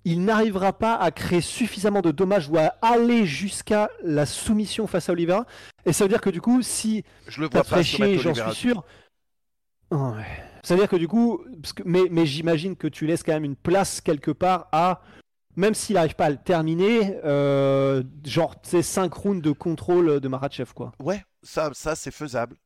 il 0.05 0.23
n'arrivera 0.23 0.71
pas 0.71 0.95
à 0.95 1.11
créer 1.11 1.41
suffisamment 1.41 2.01
de 2.01 2.11
dommages 2.11 2.47
ou 2.47 2.57
à 2.57 2.73
aller 2.81 3.25
jusqu'à 3.25 3.89
la 4.03 4.25
soumission 4.25 4.87
face 4.87 5.09
à 5.09 5.11
Olivera. 5.11 5.45
Et 5.85 5.91
ça 5.91 6.05
veut 6.05 6.09
dire 6.09 6.21
que 6.21 6.29
du 6.29 6.39
coup, 6.39 6.61
si 6.61 7.03
je 7.27 7.41
le 7.41 7.49
vois 7.49 7.63
pas 7.63 7.83
chier, 7.83 8.17
j'en 8.17 8.33
suis 8.33 8.55
sûr. 8.55 8.85
Ouais. 9.91 10.23
Ça 10.63 10.75
veut 10.75 10.79
dire 10.79 10.89
que 10.89 10.95
du 10.95 11.09
coup, 11.09 11.43
mais, 11.83 12.03
mais 12.09 12.25
j'imagine 12.25 12.77
que 12.77 12.87
tu 12.87 13.05
laisses 13.05 13.23
quand 13.23 13.33
même 13.33 13.43
une 13.43 13.57
place 13.57 13.99
quelque 13.99 14.31
part 14.31 14.69
à 14.71 15.01
même 15.57 15.73
s'il 15.73 15.95
n'arrive 15.95 16.15
pas 16.15 16.27
à 16.27 16.29
le 16.29 16.37
terminer, 16.37 17.19
euh, 17.25 18.03
genre 18.23 18.55
c'est 18.61 18.83
5 18.83 19.11
rounds 19.11 19.41
de 19.41 19.51
contrôle 19.51 20.19
de 20.19 20.27
Maratchev 20.27 20.71
quoi. 20.73 20.93
Ouais, 20.99 21.23
ça, 21.41 21.71
ça 21.73 21.95
c'est 21.95 22.11
faisable. 22.11 22.57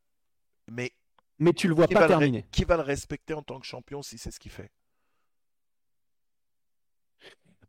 Mais, 0.69 0.91
mais 1.39 1.53
tu 1.53 1.67
le 1.67 1.73
vois 1.73 1.87
pas 1.87 2.05
terminer. 2.05 2.45
Qui 2.51 2.65
va 2.65 2.75
le 2.75 2.83
respecter 2.83 3.33
en 3.33 3.41
tant 3.41 3.59
que 3.59 3.65
champion 3.65 4.01
si 4.01 4.17
c'est 4.17 4.29
ce 4.29 4.39
qu'il 4.39 4.51
fait? 4.51 4.71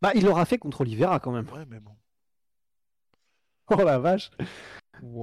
Bah 0.01 0.11
il 0.13 0.25
l'aura 0.25 0.45
fait 0.45 0.57
contre 0.57 0.81
Oliveira 0.81 1.19
quand 1.21 1.31
même. 1.31 1.49
Ouais 1.49 1.65
mais 1.67 1.79
bon. 1.79 1.95
Oh 3.69 3.77
la 3.77 3.97
vache. 3.97 4.29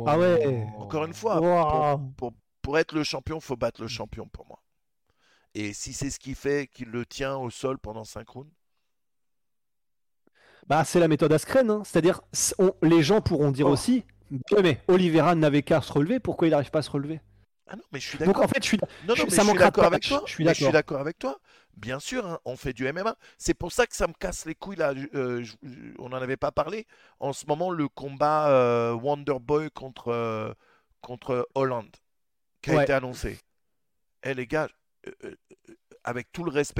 Ah 0.07 0.19
ouais. 0.19 0.67
Encore 0.79 1.05
une 1.05 1.13
fois, 1.13 2.01
pour, 2.17 2.33
pour, 2.63 2.79
être 2.79 2.95
le 2.95 3.05
champion, 3.05 3.39
faut 3.39 3.57
battre 3.57 3.83
le 3.83 3.87
champion 3.87 4.27
pour 4.27 4.47
moi. 4.47 4.63
Et 5.55 5.75
si 5.75 5.93
c'est 5.93 6.09
ce 6.09 6.19
qui 6.19 6.35
fait 6.35 6.69
qu'il 6.69 6.89
le 6.89 7.05
tient 7.05 7.37
au 7.37 7.51
sol 7.51 7.79
pendant 7.79 8.05
5 8.05 8.27
rounds, 8.29 8.51
bah, 10.67 10.85
c'est 10.85 11.01
la 11.01 11.09
méthode 11.09 11.33
Askren, 11.33 11.71
hein. 11.71 11.83
c'est-à-dire 11.85 12.21
les 12.83 13.03
gens 13.03 13.21
pourront 13.21 13.51
dire 13.51 13.67
oh. 13.67 13.73
aussi, 13.73 14.05
mais 14.63 14.81
Oliveira 14.89 15.35
n'avait 15.35 15.63
qu'à 15.63 15.81
se 15.81 15.93
relever, 15.93 16.21
pourquoi 16.21 16.49
il 16.49 16.53
n'arrive 16.53 16.71
pas 16.71 16.81
à 16.81 16.83
se 16.83 16.91
relever? 16.91 17.21
Ah 17.67 17.77
non, 17.77 17.83
mais 17.93 18.01
je 18.01 18.09
suis 18.09 18.19
d'accord. 18.19 18.35
Donc 18.35 18.45
en 18.45 18.49
fait, 18.49 18.63
je 18.63 18.67
suis, 18.67 18.79
non, 19.07 19.15
non, 19.17 19.29
ça 19.29 19.45
d'accord 19.55 19.85
avec 19.85 20.03
toi. 20.03 20.23
Je 20.27 20.33
suis 20.33 20.45
d'accord 20.45 21.01
avec 21.01 21.19
toi. 21.19 21.39
Bien 21.77 22.01
sûr, 22.01 22.27
hein, 22.27 22.39
on 22.45 22.57
fait 22.57 22.73
du 22.73 22.91
MMA. 22.93 23.17
C'est 23.39 23.55
pour 23.55 23.71
ça 23.71 23.87
que 23.87 23.95
ça 23.95 24.09
me 24.09 24.13
casse 24.13 24.45
les 24.45 24.57
couilles 24.57 24.77
là. 24.77 24.93
Euh, 25.15 25.45
on 25.99 26.09
n'en 26.09 26.17
avait 26.17 26.37
pas 26.37 26.51
parlé. 26.51 26.87
En 27.21 27.33
ce 27.33 27.47
moment, 27.47 27.71
le 27.71 27.89
combat 27.89 28.51
euh, 28.51 28.93
Wonderboy 28.93 29.71
contre 29.71 30.09
euh, 30.09 30.53
contre 31.01 31.49
Hollande 31.55 31.97
qui 32.61 32.73
a 32.73 32.83
été 32.83 32.93
annoncé. 32.93 33.39
Eh 34.25 34.35
les 34.35 34.47
gars, 34.47 34.69
avec 36.05 36.31
tout 36.33 36.45
le 36.45 36.51
respect 36.51 36.80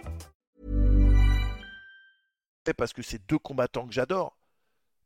parce 2.77 2.93
que 2.93 3.01
c'est 3.01 3.25
deux 3.27 3.39
combattants 3.39 3.87
que 3.87 3.93
j'adore. 3.93 4.37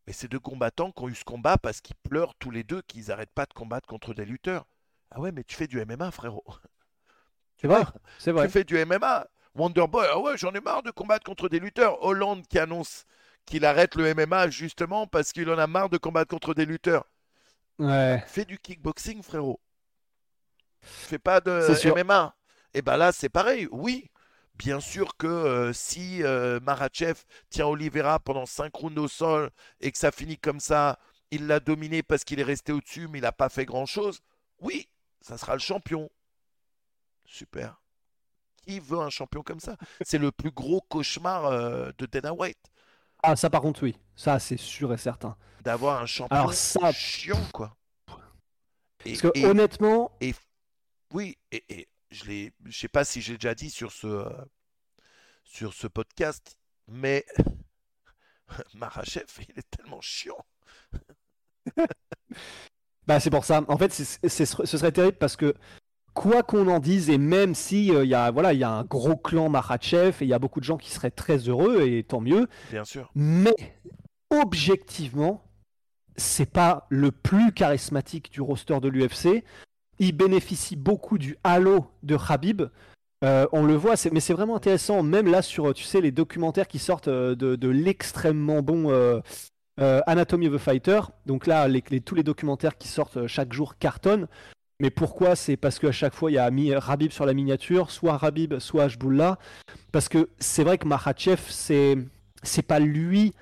Mais 0.05 0.13
c'est 0.13 0.27
deux 0.27 0.39
combattants 0.39 0.91
qui 0.91 1.03
ont 1.03 1.09
eu 1.09 1.15
ce 1.15 1.23
combat 1.23 1.57
parce 1.57 1.81
qu'ils 1.81 1.95
pleurent 1.95 2.35
tous 2.35 2.51
les 2.51 2.63
deux 2.63 2.81
qu'ils 2.83 3.07
n'arrêtent 3.07 3.33
pas 3.33 3.45
de 3.45 3.53
combattre 3.53 3.87
contre 3.87 4.13
des 4.13 4.25
lutteurs. 4.25 4.65
Ah 5.11 5.19
ouais, 5.19 5.31
mais 5.31 5.43
tu 5.43 5.55
fais 5.55 5.67
du 5.67 5.83
MMA, 5.83 6.11
frérot. 6.11 6.43
C'est 7.57 7.67
vrai, 7.67 7.83
c'est 8.17 8.33
vrai. 8.33 8.47
Tu 8.47 8.51
fais 8.51 8.63
du 8.65 8.83
MMA. 8.85 9.25
Wonderboy, 9.55 10.05
ah 10.11 10.19
ouais, 10.19 10.37
j'en 10.37 10.51
ai 10.51 10.59
marre 10.59 10.83
de 10.83 10.91
combattre 10.91 11.23
contre 11.23 11.47
des 11.47 11.59
lutteurs. 11.59 12.03
Hollande 12.03 12.45
qui 12.47 12.59
annonce 12.59 13.05
qu'il 13.45 13.63
arrête 13.63 13.95
le 13.95 14.13
MMA 14.13 14.49
justement 14.49 15.07
parce 15.07 15.31
qu'il 15.31 15.49
en 15.49 15.57
a 15.57 15.65
marre 15.65 15.89
de 15.89 15.97
combattre 15.97 16.29
contre 16.29 16.53
des 16.53 16.65
lutteurs. 16.65 17.05
Ouais. 17.79 18.21
Fais 18.27 18.43
du 18.43 18.59
kickboxing, 18.59 19.23
frérot. 19.23 19.61
Fais 20.81 21.17
pas 21.17 21.39
de 21.39 21.93
MMA. 22.03 22.35
Et 22.73 22.81
ben 22.81 22.97
là, 22.97 23.13
c'est 23.13 23.29
pareil. 23.29 23.69
Oui, 23.71 24.11
Bien 24.57 24.79
sûr 24.79 25.17
que 25.17 25.27
euh, 25.27 25.73
si 25.73 26.23
euh, 26.23 26.59
Marachev 26.61 27.21
tient 27.49 27.67
Oliveira 27.67 28.19
pendant 28.19 28.45
5 28.45 28.73
rounds 28.73 28.97
au 28.99 29.07
sol 29.07 29.51
et 29.81 29.91
que 29.91 29.97
ça 29.97 30.11
finit 30.11 30.37
comme 30.37 30.59
ça, 30.59 30.97
il 31.31 31.47
l'a 31.47 31.59
dominé 31.59 32.03
parce 32.03 32.23
qu'il 32.23 32.39
est 32.39 32.43
resté 32.43 32.71
au-dessus, 32.71 33.07
mais 33.09 33.19
il 33.19 33.23
n'a 33.23 33.33
pas 33.33 33.49
fait 33.49 33.65
grand-chose, 33.65 34.21
oui, 34.59 34.87
ça 35.21 35.37
sera 35.37 35.53
le 35.53 35.59
champion. 35.59 36.09
Super. 37.25 37.81
Qui 38.63 38.79
veut 38.79 38.99
un 38.99 39.09
champion 39.09 39.43
comme 39.43 39.59
ça? 39.59 39.75
C'est 40.01 40.17
le 40.17 40.31
plus 40.31 40.51
gros 40.51 40.81
cauchemar 40.81 41.45
euh, 41.45 41.91
de 41.97 42.05
Dana 42.05 42.33
White. 42.33 42.71
Ah, 43.23 43.35
ça 43.35 43.49
par 43.49 43.61
contre, 43.61 43.83
oui. 43.83 43.97
Ça, 44.15 44.39
c'est 44.39 44.57
sûr 44.57 44.93
et 44.93 44.97
certain. 44.97 45.35
D'avoir 45.61 46.01
un 46.01 46.05
champion 46.05 46.35
Alors, 46.35 46.53
ça... 46.53 46.91
chiant, 46.93 47.43
quoi. 47.51 47.75
Parce 49.03 49.21
que 49.21 49.45
honnêtement. 49.45 50.11
Et, 50.21 50.33
oui, 51.13 51.37
et 51.51 51.87
je 52.15 52.49
ne 52.65 52.71
sais 52.71 52.87
pas 52.87 53.03
si 53.05 53.21
j'ai 53.21 53.33
déjà 53.33 53.55
dit 53.55 53.69
sur 53.69 53.91
ce, 53.91 54.07
euh, 54.07 54.29
sur 55.43 55.73
ce 55.73 55.87
podcast, 55.87 56.57
mais 56.87 57.25
Marachev, 58.73 59.25
il 59.49 59.59
est 59.59 59.69
tellement 59.69 60.01
chiant. 60.01 60.45
bah 63.07 63.19
c'est 63.19 63.29
pour 63.29 63.45
ça. 63.45 63.63
En 63.67 63.77
fait, 63.77 63.91
ce 63.93 64.55
serait 64.65 64.91
terrible 64.91 65.17
parce 65.17 65.35
que 65.35 65.53
quoi 66.13 66.43
qu'on 66.43 66.67
en 66.67 66.79
dise, 66.79 67.09
et 67.09 67.17
même 67.17 67.53
si 67.53 67.87
il 67.87 68.05
y 68.05 68.15
a 68.15 68.31
voilà, 68.31 68.53
il 68.53 68.59
y 68.59 68.63
a 68.63 68.71
un 68.71 68.83
gros 68.83 69.17
clan 69.17 69.49
Marachev 69.49 70.17
et 70.21 70.25
il 70.25 70.29
y 70.29 70.33
a 70.33 70.39
beaucoup 70.39 70.59
de 70.59 70.65
gens 70.65 70.77
qui 70.77 70.89
seraient 70.89 71.11
très 71.11 71.37
heureux 71.37 71.81
et 71.81 72.03
tant 72.03 72.21
mieux. 72.21 72.47
Bien 72.71 72.85
sûr. 72.85 73.11
Mais 73.13 73.55
objectivement, 74.29 75.43
c'est 76.15 76.49
pas 76.49 76.87
le 76.89 77.11
plus 77.11 77.51
charismatique 77.51 78.31
du 78.31 78.41
roster 78.41 78.79
de 78.79 78.87
l'UFC. 78.87 79.43
Il 79.99 80.11
bénéficie 80.11 80.75
beaucoup 80.75 81.17
du 81.17 81.37
halo 81.43 81.85
de 82.03 82.17
Khabib. 82.17 82.63
Euh, 83.23 83.47
on 83.51 83.63
le 83.63 83.75
voit, 83.75 83.95
mais 84.11 84.19
c'est 84.19 84.33
vraiment 84.33 84.55
intéressant, 84.55 85.01
même 85.01 85.27
là 85.27 85.41
sur, 85.41 85.73
tu 85.73 85.83
sais, 85.83 86.01
les 86.01 86.11
documentaires 86.11 86.67
qui 86.67 86.79
sortent 86.79 87.07
euh, 87.07 87.35
de, 87.35 87.69
l'extrêmement 87.69 88.61
bon 88.61 88.91
euh, 88.91 89.21
Anatomy 89.77 90.47
of 90.47 90.55
a 90.55 90.59
Fighter. 90.59 91.01
Donc 91.25 91.47
là, 91.47 91.67
tous 92.05 92.15
les 92.15 92.23
documentaires 92.23 92.77
qui 92.77 92.87
sortent 92.87 93.25
chaque 93.27 93.53
jour 93.53 93.77
cartonnent. 93.77 94.27
Mais 94.81 94.89
pourquoi? 94.89 95.37
C'est 95.37 95.55
parce 95.55 95.79
qu'à 95.79 95.93
chaque 95.93 96.13
fois, 96.13 96.29
il 96.29 96.33
y 96.33 96.37
a 96.37 96.51
mis 96.51 96.75
Rabib 96.75 97.11
sur 97.11 97.25
la 97.25 97.33
miniature, 97.33 97.91
soit 97.91 98.17
Rabib, 98.17 98.59
soit 98.59 98.83
Ashbullah. 98.83 99.39
Parce 99.93 100.09
que 100.09 100.29
c'est 100.37 100.65
vrai 100.65 100.77
que 100.77 100.85
Makhachev, 100.85 101.41
c'est 101.47 101.97
c'est 102.43 102.61
pas 102.61 102.79
lui 102.79 103.33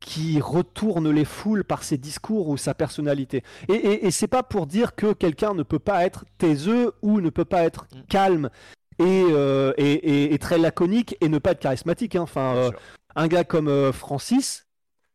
qui 0.00 0.40
retourne 0.40 1.10
les 1.10 1.24
foules 1.24 1.64
par 1.64 1.82
ses 1.82 1.98
discours 1.98 2.48
ou 2.48 2.56
sa 2.56 2.74
personnalité. 2.74 3.42
Et, 3.68 4.06
et, 4.06 4.10
c'est 4.10 4.28
pas 4.28 4.42
pour 4.42 4.66
dire 4.66 4.94
que 4.94 5.12
quelqu'un 5.12 5.54
ne 5.54 5.62
peut 5.62 5.80
pas 5.80 6.04
être 6.04 6.24
taiseux 6.38 6.92
ou 7.02 7.20
ne 7.20 7.30
peut 7.30 7.44
pas 7.44 7.64
être 7.64 7.86
mm. 7.92 8.02
calme 8.08 8.50
euh, 9.00 9.72
et, 9.76 10.34
et 10.34 10.38
très 10.38 10.58
laconique 10.58 11.16
et 11.20 11.28
ne 11.28 11.38
pas 11.38 11.52
être 11.52 11.60
charismatique. 11.60 12.16
Hein. 12.16 12.22
Enfin, 12.22 12.56
euh, 12.56 12.70
un 13.14 13.28
gars 13.28 13.44
comme 13.44 13.68
euh, 13.68 13.92
Francis, 13.92 14.66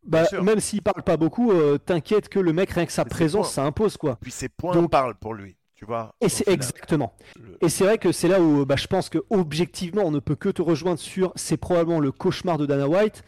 bah, 0.05 0.23
même 0.41 0.59
s'il 0.59 0.81
parle 0.81 1.03
pas 1.03 1.17
beaucoup, 1.17 1.51
t'inquiète 1.85 2.29
que 2.29 2.39
le 2.39 2.53
mec, 2.53 2.71
rien 2.71 2.85
que 2.85 2.91
sa 2.91 3.05
présence, 3.05 3.53
ça 3.53 3.63
impose 3.63 3.97
quoi. 3.97 4.17
Puis 4.21 4.31
ses 4.31 4.49
points 4.49 4.87
parlent 4.87 5.15
pour 5.15 5.33
lui. 5.33 5.55
Tu 5.75 5.85
vois, 5.85 6.13
et 6.21 6.29
c'est 6.29 6.47
exactement. 6.47 7.13
Et 7.59 7.67
c'est 7.67 7.83
vrai 7.83 7.97
que 7.97 8.11
c'est 8.11 8.29
là 8.29 8.39
où 8.39 8.65
bah, 8.65 8.75
je 8.77 8.87
pense 8.87 9.09
que 9.09 9.17
objectivement 9.29 10.03
on 10.03 10.11
ne 10.11 10.19
peut 10.19 10.35
que 10.35 10.49
te 10.49 10.61
rejoindre 10.61 10.99
sur 10.99 11.33
c'est 11.35 11.57
probablement 11.57 11.99
le 11.99 12.11
cauchemar 12.11 12.57
de 12.57 12.65
Dana 12.65 12.87
White 12.87 13.23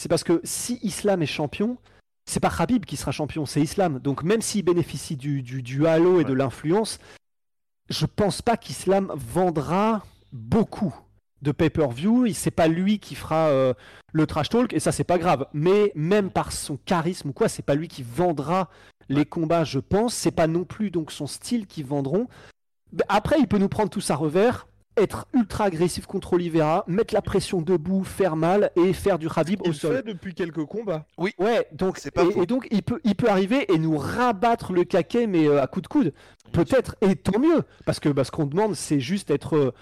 c'est 0.00 0.08
parce 0.08 0.24
que 0.24 0.40
si 0.44 0.78
Islam 0.82 1.20
est 1.20 1.26
champion, 1.26 1.76
c'est 2.24 2.40
pas 2.40 2.48
Khabib 2.48 2.86
qui 2.86 2.96
sera 2.96 3.12
champion, 3.12 3.44
c'est 3.44 3.60
Islam. 3.60 3.98
Donc 3.98 4.22
même 4.22 4.40
s'il 4.40 4.64
bénéficie 4.64 5.14
du, 5.14 5.42
du, 5.42 5.86
halo 5.86 6.22
et 6.22 6.24
de 6.24 6.32
l'influence, 6.32 6.98
je 7.90 8.06
pense 8.06 8.40
pas 8.40 8.56
qu'Islam 8.56 9.12
vendra 9.14 10.02
beaucoup 10.32 10.94
de 11.42 11.52
pay-per-view. 11.52 12.32
C'est 12.32 12.50
pas 12.50 12.66
lui 12.66 12.98
qui 12.98 13.14
fera 13.14 13.48
euh, 13.48 13.74
le 14.14 14.26
trash 14.26 14.48
talk 14.48 14.72
et 14.72 14.80
ça 14.80 14.90
c'est 14.90 15.04
pas 15.04 15.18
grave. 15.18 15.46
Mais 15.52 15.92
même 15.94 16.30
par 16.30 16.52
son 16.52 16.78
charisme 16.78 17.28
ou 17.28 17.32
quoi, 17.34 17.50
c'est 17.50 17.60
pas 17.60 17.74
lui 17.74 17.88
qui 17.88 18.02
vendra 18.02 18.70
les 19.10 19.26
combats, 19.26 19.64
je 19.64 19.80
pense. 19.80 20.14
C'est 20.14 20.30
pas 20.30 20.46
non 20.46 20.64
plus 20.64 20.90
donc 20.90 21.12
son 21.12 21.26
style 21.26 21.66
qui 21.66 21.82
vendront. 21.82 22.26
Après, 23.08 23.38
il 23.38 23.46
peut 23.46 23.58
nous 23.58 23.68
prendre 23.68 23.90
tout 23.90 24.02
à 24.08 24.14
revers 24.14 24.66
être 24.96 25.26
ultra 25.32 25.64
agressif 25.64 26.06
contre 26.06 26.34
Oliveira, 26.34 26.84
mettre 26.86 27.14
la 27.14 27.22
pression 27.22 27.62
debout, 27.62 28.04
faire 28.04 28.36
mal 28.36 28.70
et 28.76 28.92
faire 28.92 29.18
du 29.18 29.28
Khabib 29.28 29.60
au 29.66 29.72
sol. 29.72 29.92
Il 29.92 29.96
fait 29.96 30.02
depuis 30.02 30.34
quelques 30.34 30.64
combats. 30.64 31.06
Oui. 31.16 31.32
Ouais, 31.38 31.66
donc 31.72 31.98
c'est 31.98 32.10
pas 32.10 32.24
et, 32.24 32.46
donc 32.46 32.66
il 32.70 32.82
peut 32.82 33.00
il 33.04 33.14
peut 33.14 33.28
arriver 33.28 33.72
et 33.72 33.78
nous 33.78 33.96
rabattre 33.96 34.72
le 34.72 34.84
caquet 34.84 35.26
mais 35.26 35.46
euh, 35.46 35.62
à 35.62 35.66
coup 35.66 35.80
de 35.80 35.86
coude. 35.86 36.12
Peut-être 36.52 36.96
et 37.00 37.16
tant 37.16 37.38
mieux 37.38 37.62
parce 37.86 38.00
que 38.00 38.08
bah, 38.08 38.24
ce 38.24 38.30
qu'on 38.30 38.46
demande 38.46 38.74
c'est 38.74 39.00
juste 39.00 39.30
être 39.30 39.56
euh, 39.56 39.74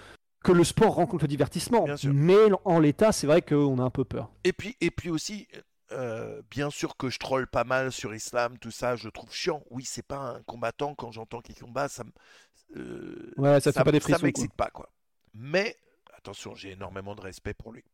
que 0.44 0.52
le 0.52 0.64
sport 0.64 0.94
rencontre 0.94 1.24
le 1.24 1.28
divertissement. 1.28 1.86
Mais 2.04 2.36
en 2.64 2.78
l'état, 2.78 3.12
c'est 3.12 3.26
vrai 3.26 3.42
qu'on 3.42 3.78
a 3.78 3.82
un 3.82 3.90
peu 3.90 4.04
peur. 4.04 4.30
Et 4.44 4.52
puis 4.52 4.76
et 4.80 4.90
puis 4.90 5.10
aussi 5.10 5.48
euh, 5.90 6.42
bien 6.50 6.68
sûr 6.68 6.96
que 6.96 7.08
je 7.08 7.18
troll 7.18 7.46
pas 7.46 7.64
mal 7.64 7.92
sur 7.92 8.14
Islam, 8.14 8.58
tout 8.58 8.70
ça, 8.70 8.96
je 8.96 9.08
trouve 9.08 9.32
chiant. 9.32 9.62
Oui, 9.70 9.84
c'est 9.84 10.06
pas 10.06 10.18
un 10.18 10.42
combattant. 10.42 10.94
Quand 10.94 11.10
j'entends 11.12 11.40
qu'il 11.40 11.54
combat, 11.54 11.88
ça 11.88 12.04
me. 12.04 13.32
ouais, 13.38 13.60
ça, 13.60 13.72
ça, 13.72 13.84
pas 13.84 13.92
des 13.92 14.00
ça 14.00 14.18
m'excite 14.22 14.54
pas, 14.54 14.68
quoi. 14.68 14.90
Mais, 15.34 15.76
attention, 16.14 16.54
j'ai 16.54 16.72
énormément 16.72 17.14
de 17.14 17.20
respect 17.20 17.54
pour 17.54 17.72
lui. 17.72 17.84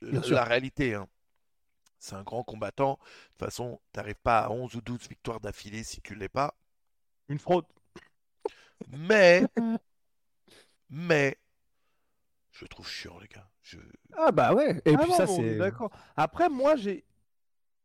la 0.00 0.44
réalité, 0.44 0.94
hein, 0.94 1.08
c'est 1.98 2.16
un 2.16 2.22
grand 2.22 2.42
combattant. 2.42 2.94
De 2.94 3.28
toute 3.28 3.46
façon, 3.46 3.80
tu 3.92 3.98
n'arrives 3.98 4.14
pas 4.16 4.40
à 4.40 4.50
11 4.50 4.74
ou 4.74 4.80
12 4.80 5.08
victoires 5.08 5.40
d'affilée 5.40 5.84
si 5.84 6.00
tu 6.00 6.14
ne 6.14 6.18
l'es 6.18 6.28
pas. 6.28 6.54
Une 7.28 7.38
fraude. 7.38 7.64
Mais, 8.88 9.46
mais, 10.90 11.38
je 12.50 12.66
trouve 12.66 12.88
chiant, 12.88 13.18
les 13.20 13.28
gars. 13.28 13.48
Ah 14.16 14.32
bah 14.32 14.52
ouais. 14.54 14.82
Et 14.84 14.94
ah 14.94 15.02
puis 15.02 15.12
ça, 15.12 15.26
c'est. 15.26 15.56
D'accord. 15.56 15.90
Après, 16.16 16.48
moi, 16.48 16.76
j'ai. 16.76 17.04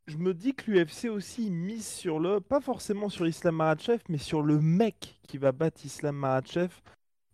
Je 0.07 0.17
me 0.17 0.33
dis 0.33 0.55
que 0.55 0.71
l'UFC 0.71 1.09
aussi 1.09 1.51
mise 1.51 1.85
sur 1.85 2.19
le, 2.19 2.39
pas 2.39 2.61
forcément 2.61 3.09
sur 3.09 3.27
Islam 3.27 3.57
Makhachev, 3.57 4.01
mais 4.07 4.17
sur 4.17 4.41
le 4.41 4.59
mec 4.59 5.19
qui 5.27 5.37
va 5.37 5.51
battre 5.51 5.85
Islam 5.85 6.15
Makhachev 6.15 6.69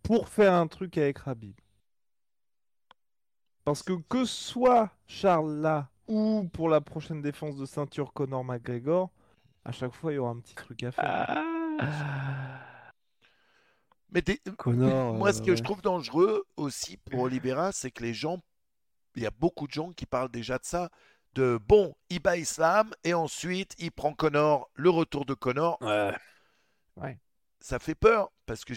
pour 0.04 0.28
faire 0.28 0.52
un 0.52 0.68
truc 0.68 0.96
avec 0.98 1.18
Rabib. 1.18 1.58
Parce 3.64 3.82
que 3.82 3.94
que 4.08 4.24
soit 4.24 4.90
Charles 5.06 5.60
là 5.60 5.88
ou 6.06 6.48
pour 6.52 6.68
la 6.68 6.82
prochaine 6.82 7.22
défense 7.22 7.56
de 7.56 7.64
ceinture 7.64 8.12
Conor 8.12 8.44
McGregor, 8.44 9.10
à 9.64 9.72
chaque 9.72 9.94
fois 9.94 10.12
il 10.12 10.16
y 10.16 10.18
aura 10.18 10.30
un 10.30 10.38
petit 10.38 10.54
truc 10.54 10.82
à 10.84 10.92
faire. 10.92 11.42
Mais 14.10 14.22
moi, 14.54 15.32
ce 15.32 15.42
que 15.42 15.50
euh, 15.50 15.56
je 15.56 15.62
trouve 15.64 15.82
dangereux 15.82 16.44
aussi 16.56 16.98
pour 16.98 17.22
Oliveira, 17.22 17.72
c'est 17.72 17.90
que 17.90 18.04
les 18.04 18.14
gens, 18.14 18.38
il 19.16 19.24
y 19.24 19.26
a 19.26 19.32
beaucoup 19.32 19.66
de 19.66 19.72
gens 19.72 19.90
qui 19.90 20.06
parlent 20.06 20.30
déjà 20.30 20.58
de 20.58 20.64
ça, 20.64 20.88
de 21.32 21.58
bon, 21.66 21.96
il 22.10 22.20
bat 22.20 22.36
Islam 22.36 22.92
et 23.02 23.12
ensuite 23.12 23.74
il 23.78 23.90
prend 23.90 24.12
Conor, 24.12 24.70
le 24.74 24.90
retour 24.90 25.24
de. 25.24 25.34
Ouais. 25.80 26.14
ouais. 26.96 27.18
Ça 27.58 27.80
fait 27.80 27.96
peur 27.96 28.30
parce 28.46 28.64
que 28.64 28.74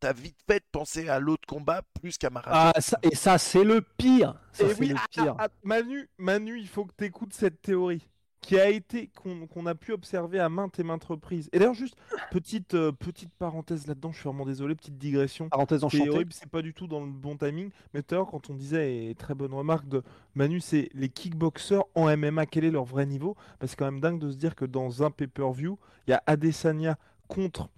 t'as 0.00 0.12
vite 0.12 0.38
fait 0.46 0.60
de 0.60 0.64
penser 0.70 1.08
à 1.08 1.18
l'autre 1.18 1.46
combat 1.46 1.82
plus 2.00 2.18
qu'à 2.18 2.30
Marat. 2.30 2.50
Ah, 2.52 2.72
et 3.02 3.14
ça, 3.14 3.38
c'est 3.38 3.64
le 3.64 3.80
pire. 3.80 4.34
Ça, 4.52 4.64
et 4.64 4.74
oui, 4.78 4.88
le 4.88 4.96
pire. 5.10 5.36
Manu, 5.62 6.08
Manu, 6.18 6.58
il 6.58 6.68
faut 6.68 6.84
que 6.84 6.92
tu 6.96 7.04
écoutes 7.04 7.32
cette 7.32 7.60
théorie 7.62 8.08
qui 8.40 8.58
a 8.58 8.70
été 8.70 9.10
qu'on 9.14 9.66
a 9.66 9.74
pu 9.74 9.92
observer 9.92 10.38
à 10.38 10.48
maintes 10.48 10.78
et 10.78 10.82
maintes 10.82 11.04
reprises. 11.04 11.48
Et 11.52 11.58
d'ailleurs, 11.58 11.74
juste 11.74 11.96
petite 12.30 12.74
euh, 12.74 12.92
petite 12.92 13.32
parenthèse 13.34 13.86
là-dedans, 13.86 14.12
je 14.12 14.20
suis 14.20 14.28
vraiment 14.28 14.46
désolé, 14.46 14.74
petite 14.74 14.96
digression. 14.96 15.48
Parenthèse 15.48 15.84
enchantée. 15.84 16.24
C'est 16.30 16.48
pas 16.48 16.62
du 16.62 16.72
tout 16.72 16.86
dans 16.86 17.00
le 17.00 17.10
bon 17.10 17.36
timing. 17.36 17.70
Mais 17.92 18.02
tout 18.02 18.14
à 18.14 18.18
l'heure, 18.18 18.28
quand 18.28 18.48
on 18.48 18.54
disait, 18.54 19.06
et 19.06 19.14
très 19.14 19.34
bonne 19.34 19.52
remarque 19.52 19.88
de 19.88 20.02
Manu, 20.34 20.60
c'est 20.60 20.88
les 20.94 21.08
kickboxers 21.08 21.84
en 21.94 22.16
MMA, 22.16 22.46
quel 22.46 22.64
est 22.64 22.70
leur 22.70 22.84
vrai 22.84 23.06
niveau? 23.06 23.34
Parce 23.58 23.58
que 23.58 23.66
c'est 23.70 23.76
quand 23.76 23.90
même 23.90 24.00
dingue 24.00 24.20
de 24.20 24.30
se 24.30 24.36
dire 24.36 24.54
que 24.54 24.64
dans 24.64 25.02
un 25.02 25.10
pay-per-view, 25.10 25.78
il 26.06 26.12
y 26.12 26.14
a 26.14 26.22
Adesanya 26.26 26.96
contre 27.26 27.68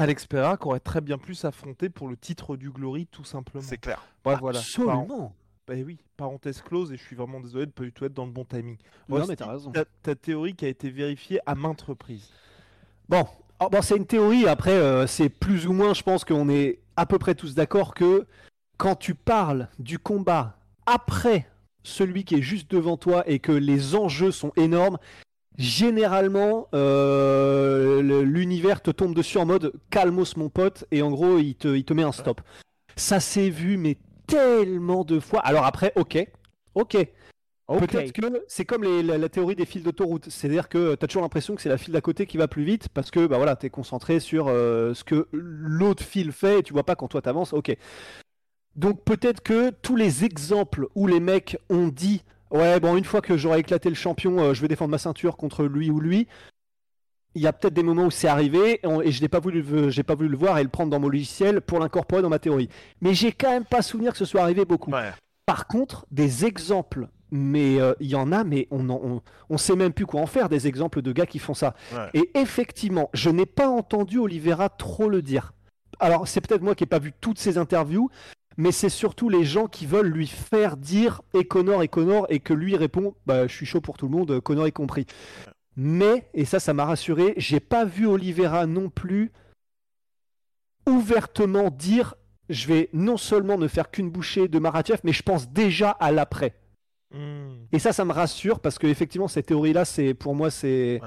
Alex 0.00 0.26
Pereira 0.26 0.56
qui 0.56 0.66
aurait 0.66 0.80
très 0.80 1.02
bien 1.02 1.18
pu 1.18 1.34
s'affronter 1.34 1.90
pour 1.90 2.08
le 2.08 2.16
titre 2.16 2.56
du 2.56 2.70
Glory 2.70 3.06
tout 3.06 3.22
simplement. 3.22 3.62
C'est 3.62 3.76
clair. 3.76 4.02
Ouais, 4.24 4.34
voilà. 4.40 4.58
Absolument. 4.58 5.34
Bah 5.68 5.74
oui, 5.84 5.98
parenthèse 6.16 6.62
close 6.62 6.90
et 6.90 6.96
je 6.96 7.02
suis 7.02 7.14
vraiment 7.14 7.38
désolé 7.38 7.66
de 7.66 7.70
ne 7.70 7.72
pas 7.72 7.84
du 7.84 7.92
tout 7.92 8.06
être 8.06 8.14
dans 8.14 8.24
le 8.24 8.32
bon 8.32 8.46
timing. 8.46 8.78
non 9.10 9.26
mais 9.26 9.36
t'as 9.36 9.52
raison. 9.52 9.70
Ta, 10.02 10.14
théorie 10.14 10.54
qui 10.54 10.64
a 10.64 10.68
été 10.68 10.90
vérifiée 10.90 11.38
à 11.44 11.54
maintes 11.54 11.82
reprises. 11.82 12.30
Bon, 13.10 13.26
oh, 13.60 13.68
bon 13.70 13.82
c'est 13.82 13.96
une 13.96 14.06
théorie, 14.06 14.48
après 14.48 14.72
euh, 14.72 15.06
c'est 15.06 15.28
plus 15.28 15.66
ou 15.66 15.74
moins 15.74 15.92
je 15.92 16.02
pense 16.02 16.24
qu'on 16.24 16.48
est 16.48 16.80
à 16.96 17.04
peu 17.04 17.18
près 17.18 17.34
tous 17.34 17.54
d'accord 17.54 17.92
que 17.92 18.26
quand 18.78 18.96
tu 18.96 19.14
parles 19.14 19.68
du 19.78 19.98
combat 19.98 20.56
après 20.86 21.46
celui 21.82 22.24
qui 22.24 22.36
est 22.36 22.42
juste 22.42 22.70
devant 22.70 22.96
toi 22.96 23.22
et 23.28 23.38
que 23.38 23.52
les 23.52 23.94
enjeux 23.94 24.32
sont 24.32 24.52
énormes, 24.56 24.98
généralement, 25.60 26.68
euh, 26.74 28.00
l'univers 28.22 28.80
te 28.80 28.90
tombe 28.90 29.14
dessus 29.14 29.38
en 29.38 29.44
mode 29.44 29.72
calmos 29.90 30.36
mon 30.36 30.48
pote, 30.48 30.86
et 30.90 31.02
en 31.02 31.10
gros, 31.10 31.38
il 31.38 31.54
te, 31.54 31.68
il 31.68 31.84
te 31.84 31.92
met 31.92 32.02
un 32.02 32.12
stop. 32.12 32.40
Ça 32.96 33.20
s'est 33.20 33.50
vu, 33.50 33.76
mais 33.76 33.98
tellement 34.26 35.04
de 35.04 35.20
fois. 35.20 35.40
Alors 35.40 35.66
après, 35.66 35.92
ok, 35.96 36.26
ok. 36.74 36.96
Peut-être 37.78 38.12
que 38.12 38.42
c'est 38.48 38.64
comme 38.64 38.82
la, 38.82 39.28
théorie 39.28 39.54
des 39.54 39.64
fils 39.64 39.82
d'autoroute. 39.84 40.28
C'est-à-dire 40.28 40.68
que 40.68 40.96
tu 40.96 41.04
as 41.04 41.06
toujours 41.06 41.22
l'impression 41.22 41.54
que 41.54 41.62
c'est 41.62 41.68
la 41.68 41.78
file 41.78 41.92
d'à 41.92 42.00
côté 42.00 42.26
qui 42.26 42.36
va 42.36 42.48
plus 42.48 42.64
vite 42.64 42.88
parce 42.88 43.12
que 43.12 43.26
bah 43.28 43.36
voilà, 43.36 43.54
tu 43.54 43.66
es 43.66 43.70
concentré 43.70 44.18
sur 44.18 44.48
euh, 44.48 44.92
ce 44.92 45.04
que 45.04 45.28
l'autre 45.30 46.02
file 46.02 46.32
fait 46.32 46.58
et 46.58 46.62
tu 46.64 46.72
vois 46.72 46.82
pas 46.82 46.96
quand 46.96 47.06
toi 47.06 47.22
t'avances. 47.22 47.52
Ok. 47.52 47.76
Donc 48.74 49.04
peut-être 49.04 49.40
que 49.40 49.70
tous 49.70 49.94
les 49.94 50.24
exemples 50.24 50.88
où 50.96 51.06
les 51.06 51.20
mecs 51.20 51.58
ont 51.68 51.88
dit 51.88 52.22
Ouais, 52.50 52.80
bon, 52.80 52.96
une 52.96 53.04
fois 53.04 53.20
que 53.20 53.36
j'aurai 53.36 53.60
éclaté 53.60 53.88
le 53.88 53.94
champion, 53.94 54.40
euh, 54.40 54.54
je 54.54 54.60
vais 54.60 54.68
défendre 54.68 54.90
ma 54.90 54.98
ceinture 54.98 55.36
contre 55.36 55.64
lui 55.64 55.90
ou 55.90 56.00
lui. 56.00 56.26
Il 57.36 57.42
y 57.42 57.46
a 57.46 57.52
peut-être 57.52 57.74
des 57.74 57.84
moments 57.84 58.06
où 58.06 58.10
c'est 58.10 58.26
arrivé 58.26 58.80
et, 58.82 59.12
je 59.12 59.22
n'ai 59.22 59.28
pas 59.28 59.38
voulu, 59.38 59.64
j'ai 59.90 60.02
pas 60.02 60.16
voulu 60.16 60.28
le 60.28 60.36
voir 60.36 60.58
et 60.58 60.64
le 60.64 60.68
prendre 60.68 60.90
dans 60.90 60.98
mon 60.98 61.08
logiciel 61.08 61.60
pour 61.60 61.78
l'incorporer 61.78 62.22
dans 62.22 62.28
ma 62.28 62.40
théorie. 62.40 62.68
Mais 63.00 63.14
j'ai 63.14 63.30
quand 63.30 63.50
même 63.50 63.64
pas 63.64 63.82
souvenir 63.82 64.12
que 64.12 64.18
ce 64.18 64.24
soit 64.24 64.42
arrivé 64.42 64.64
beaucoup. 64.64 64.90
Par 65.46 65.68
contre, 65.68 66.06
des 66.10 66.44
exemples, 66.44 67.08
mais 67.30 67.80
euh, 67.80 67.94
il 68.00 68.08
y 68.08 68.16
en 68.16 68.32
a, 68.32 68.42
mais 68.42 68.66
on, 68.72 68.90
on, 68.90 69.22
on, 69.48 69.58
sait 69.58 69.76
même 69.76 69.92
plus 69.92 70.06
quoi 70.06 70.20
en 70.20 70.26
faire 70.26 70.48
des 70.48 70.66
exemples 70.66 71.02
de 71.02 71.12
gars 71.12 71.26
qui 71.26 71.38
font 71.38 71.54
ça. 71.54 71.74
Et 72.14 72.30
effectivement, 72.34 73.10
je 73.14 73.30
n'ai 73.30 73.46
pas 73.46 73.68
entendu 73.68 74.18
Oliveira 74.18 74.68
trop 74.68 75.08
le 75.08 75.22
dire. 75.22 75.52
Alors, 76.00 76.26
c'est 76.26 76.40
peut-être 76.40 76.62
moi 76.62 76.74
qui 76.74 76.82
n'ai 76.82 76.88
pas 76.88 76.98
vu 76.98 77.12
toutes 77.20 77.38
ces 77.38 77.58
interviews, 77.58 78.10
mais 78.56 78.72
c'est 78.72 78.88
surtout 78.88 79.28
les 79.28 79.44
gens 79.44 79.66
qui 79.66 79.86
veulent 79.86 80.08
lui 80.08 80.26
faire 80.26 80.76
dire 80.76 81.22
et 81.34 81.44
Connor 81.44 81.82
et 81.82 81.88
Connor 81.88 82.26
et 82.28 82.40
que 82.40 82.52
lui 82.52 82.76
répond 82.76 83.14
bah 83.26 83.46
je 83.46 83.54
suis 83.54 83.66
chaud 83.66 83.80
pour 83.80 83.96
tout 83.96 84.08
le 84.08 84.16
monde, 84.16 84.40
Connor 84.40 84.68
y 84.68 84.72
compris. 84.72 85.06
Mais 85.76 86.28
et 86.34 86.44
ça 86.44 86.60
ça 86.60 86.74
m'a 86.74 86.84
rassuré, 86.84 87.34
j'ai 87.36 87.60
pas 87.60 87.84
vu 87.84 88.06
Oliveira 88.06 88.66
non 88.66 88.90
plus 88.90 89.32
ouvertement 90.86 91.70
dire 91.70 92.14
je 92.48 92.66
vais 92.66 92.90
non 92.92 93.16
seulement 93.16 93.58
ne 93.58 93.68
faire 93.68 93.90
qu'une 93.90 94.10
bouchée 94.10 94.48
de 94.48 94.58
Maratiev 94.58 95.00
mais 95.04 95.12
je 95.12 95.22
pense 95.22 95.48
déjà 95.50 95.90
à 95.90 96.10
l'après. 96.10 96.60
Hmm. 97.12 97.66
Et 97.72 97.78
ça, 97.78 97.92
ça 97.92 98.04
me 98.04 98.12
rassure 98.12 98.60
parce 98.60 98.78
que 98.78 98.86
effectivement, 98.86 99.28
cette 99.28 99.46
théorie-là, 99.46 99.84
c'est 99.84 100.14
pour 100.14 100.34
moi, 100.34 100.50
c'est. 100.50 101.00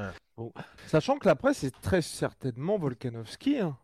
Sachant 0.87 1.17
que 1.17 1.27
la 1.27 1.35
presse 1.35 1.63
est 1.63 1.79
très 1.81 2.01
certainement 2.01 2.77
Volkanovski, 2.77 3.59
hein, 3.59 3.77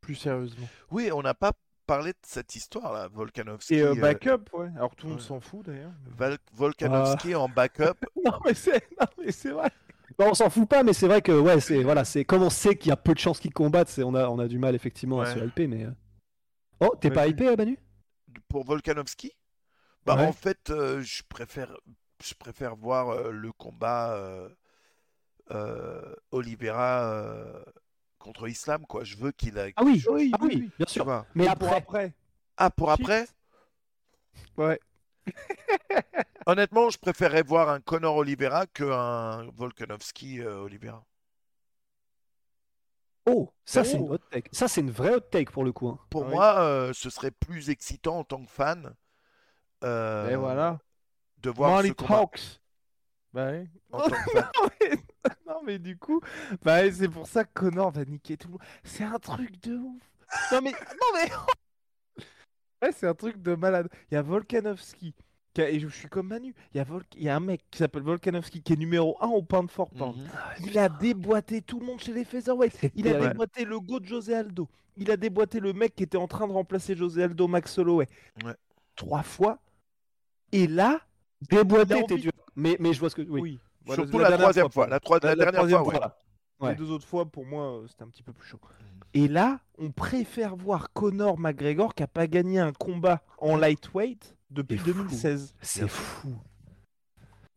plus 0.00 0.14
sérieusement. 0.14 0.66
Oui, 0.90 1.10
on 1.12 1.22
n'a 1.22 1.34
pas 1.34 1.52
parlé 1.88 2.12
de 2.12 2.18
cette 2.22 2.54
histoire-là, 2.54 3.08
Volkanovski. 3.08 3.74
Et 3.74 3.82
euh, 3.82 3.92
euh, 3.92 3.94
backup, 3.94 4.44
ouais. 4.52 4.68
Alors 4.76 4.94
tout 4.94 5.06
le 5.06 5.12
monde 5.14 5.22
s'en 5.22 5.40
fout 5.40 5.64
d'ailleurs. 5.66 5.90
Val- 6.16 6.38
Volkanovski 6.52 7.34
en 7.34 7.48
backup. 7.48 7.94
non 8.24 8.38
mais 8.44 8.54
c'est 8.54 8.84
non, 9.00 9.06
mais 9.18 9.32
c'est 9.32 9.50
vrai. 9.50 9.70
Bon, 10.18 10.30
on 10.30 10.34
s'en 10.34 10.50
fout 10.50 10.68
pas, 10.68 10.82
mais 10.82 10.92
c'est 10.92 11.06
vrai 11.06 11.22
que 11.22 11.32
ouais, 11.32 11.60
c'est 11.60 11.82
voilà, 11.82 12.04
c'est 12.04 12.24
comme 12.24 12.42
on 12.42 12.50
sait 12.50 12.76
qu'il 12.76 12.90
y 12.90 12.92
a 12.92 12.96
peu 12.96 13.14
de 13.14 13.18
chances 13.18 13.40
qu'ils 13.40 13.54
combattent, 13.54 13.88
c'est 13.88 14.02
on 14.02 14.14
a 14.14 14.28
on 14.28 14.38
a 14.38 14.46
du 14.48 14.58
mal 14.58 14.74
effectivement 14.74 15.20
à 15.20 15.26
se 15.26 15.38
hyper, 15.38 15.68
mais. 15.68 15.84
euh. 15.86 15.90
Oh, 16.80 16.94
t'es 17.00 17.08
Ouais. 17.08 17.14
pas 17.14 17.26
hypé, 17.26 17.56
Manu? 17.56 17.78
Pour 18.48 18.64
Volkanovski? 18.64 19.32
Bah 20.06 20.16
Ouais. 20.16 20.26
en 20.26 20.32
fait, 20.32 20.70
euh, 20.70 21.00
je 21.02 21.22
préfère 21.28 21.76
je 22.22 22.34
préfère 22.34 22.76
voir 22.76 23.10
euh, 23.10 23.30
le 23.30 23.52
combat 23.52 24.14
euh, 24.16 24.48
euh, 25.50 26.14
Oliveira 26.30 27.04
euh, 27.12 27.64
contre 28.28 28.46
Islam 28.48 28.84
quoi. 28.86 29.04
Je 29.04 29.16
veux 29.16 29.32
qu'il 29.32 29.58
a 29.58 29.68
Ah 29.76 29.82
oui, 29.84 30.04
Oui, 30.10 30.30
ah 30.34 30.38
oui, 30.42 30.70
bien 30.78 30.86
sûr. 30.86 31.04
vois. 31.04 31.26
Mais 31.34 31.44
Pour 31.44 31.52
après, 31.68 31.76
après. 31.76 32.14
Ah 32.58 32.70
pour 32.70 32.90
Shit. 32.90 33.00
après? 33.00 33.26
Ouais. 34.58 34.78
Honnêtement, 36.46 36.90
je 36.90 36.98
préférerais 36.98 37.42
voir 37.42 37.68
un 37.70 37.80
Conor 37.80 38.16
Oliveira 38.16 38.66
qu'un 38.66 39.44
Volkanovski 39.56 40.40
euh, 40.42 40.60
Oliveira. 40.60 41.04
oh, 43.26 43.50
ça 43.64 43.84
c'est 43.84 43.96
Oh. 43.98 44.06
une 44.06 44.12
hot 44.12 44.18
take. 44.30 44.48
Ça 44.52 44.68
c'est 44.68 44.80
une 44.80 44.90
vraie 44.90 45.14
hot 45.14 45.20
take 45.20 45.50
pour 45.52 45.64
le 45.64 45.72
coup. 45.72 45.88
hein. 45.88 45.98
Pour 46.10 46.24
Ah 46.24 46.28
oui. 46.28 46.34
moi, 46.34 46.60
euh, 46.60 46.92
ce 46.92 47.10
serait 47.10 47.30
plus 47.30 47.70
excitant 47.70 48.18
en 48.18 48.24
tant 48.24 48.44
que 48.44 48.50
fan 48.50 48.94
euh, 49.84 50.30
Et 50.30 50.36
voilà. 50.36 50.78
de 51.38 51.50
voir 51.50 51.70
Money 51.72 51.88
ce 51.88 51.92
combat 51.94 52.18
talks. 52.18 52.60
Bah 53.32 53.50
ouais. 53.50 53.68
en 53.92 53.98
tant 54.00 54.10
que 54.10 54.30
fan. 54.32 54.98
non, 55.46 55.60
mais... 55.64 55.78
du 55.78 55.96
coup, 55.96 56.20
bah 56.62 56.90
c'est 56.92 57.08
pour 57.08 57.26
ça 57.26 57.44
que 57.44 57.50
Connor 57.54 57.90
va 57.90 58.04
niquer 58.04 58.36
tout 58.36 58.48
le 58.48 58.52
monde. 58.52 58.62
C'est 58.84 59.04
un 59.04 59.18
truc 59.18 59.60
de 59.62 59.76
ouf. 59.76 60.02
Non 60.52 60.60
mais 60.62 60.72
non 61.00 61.08
mais 61.14 61.30
Ouais, 62.82 62.92
c'est 62.92 63.08
un 63.08 63.14
truc 63.14 63.42
de 63.42 63.54
malade. 63.54 63.88
Il 64.10 64.14
y 64.14 64.16
a 64.16 64.22
Volkanovski 64.22 65.14
qui 65.54 65.62
a- 65.62 65.68
et 65.70 65.80
je 65.80 65.88
suis 65.88 66.08
comme 66.08 66.28
Manu, 66.28 66.54
il 66.72 66.76
y 66.76 66.80
a 66.80 66.84
Vol- 66.84 67.02
il 67.16 67.22
y 67.24 67.28
a 67.28 67.34
un 67.36 67.40
mec 67.40 67.62
qui 67.70 67.78
s'appelle 67.78 68.02
Volkanovski 68.02 68.62
qui 68.62 68.72
est 68.74 68.76
numéro 68.76 69.16
1 69.20 69.26
au 69.28 69.42
pound 69.42 69.70
for 69.70 69.90
pound. 69.90 70.16
Il 70.64 70.78
a 70.78 70.88
déboîté 70.88 71.60
tout 71.62 71.80
le 71.80 71.86
monde 71.86 72.00
chez 72.00 72.12
les 72.12 72.24
featherweight. 72.24 72.90
Il 72.94 73.08
a 73.08 73.18
déboîté 73.18 73.64
le 73.64 73.80
go 73.80 73.98
de 73.98 74.04
José 74.06 74.34
Aldo. 74.34 74.68
Il 74.96 75.10
a 75.10 75.16
déboîté 75.16 75.58
le 75.60 75.72
mec 75.72 75.94
qui 75.96 76.02
était 76.04 76.16
en 76.18 76.28
train 76.28 76.46
de 76.46 76.52
remplacer 76.52 76.94
José 76.96 77.22
Aldo, 77.24 77.48
Max 77.48 77.76
Holloway. 77.78 78.06
Ouais. 78.44 78.54
Trois 78.96 79.22
fois. 79.22 79.58
Et 80.52 80.66
là, 80.66 81.00
Déboîté, 81.50 82.04
t'es 82.06 82.16
dur. 82.16 82.32
Mais 82.56 82.76
mais 82.80 82.92
je 82.92 82.98
vois 83.00 83.10
ce 83.10 83.14
que 83.16 83.22
oui. 83.22 83.40
oui. 83.40 83.58
Surtout 83.94 84.18
la, 84.18 84.32
troisième 84.36 84.70
fois. 84.70 84.86
La, 84.86 84.98
dernière 85.34 85.84
fois, 85.84 86.12
ouais. 86.60 86.70
Les 86.70 86.74
deux 86.74 86.90
autres 86.90 87.06
fois, 87.06 87.26
pour 87.26 87.46
moi, 87.46 87.78
euh, 87.78 87.86
c'était 87.88 88.02
un 88.02 88.08
petit 88.08 88.22
peu 88.22 88.32
plus 88.32 88.46
chaud. 88.48 88.60
Et 89.14 89.28
là, 89.28 89.60
on 89.78 89.90
préfère 89.90 90.56
voir 90.56 90.92
Conor 90.92 91.38
McGregor 91.38 91.94
qui 91.94 92.02
a 92.02 92.06
pas 92.06 92.26
gagné 92.26 92.58
un 92.58 92.72
combat 92.72 93.22
en 93.38 93.56
lightweight 93.56 94.36
depuis 94.50 94.78
C'est 94.78 94.92
fou. 94.92 95.02
2016. 95.02 95.54
C'est 95.62 95.88
fou. 95.88 96.34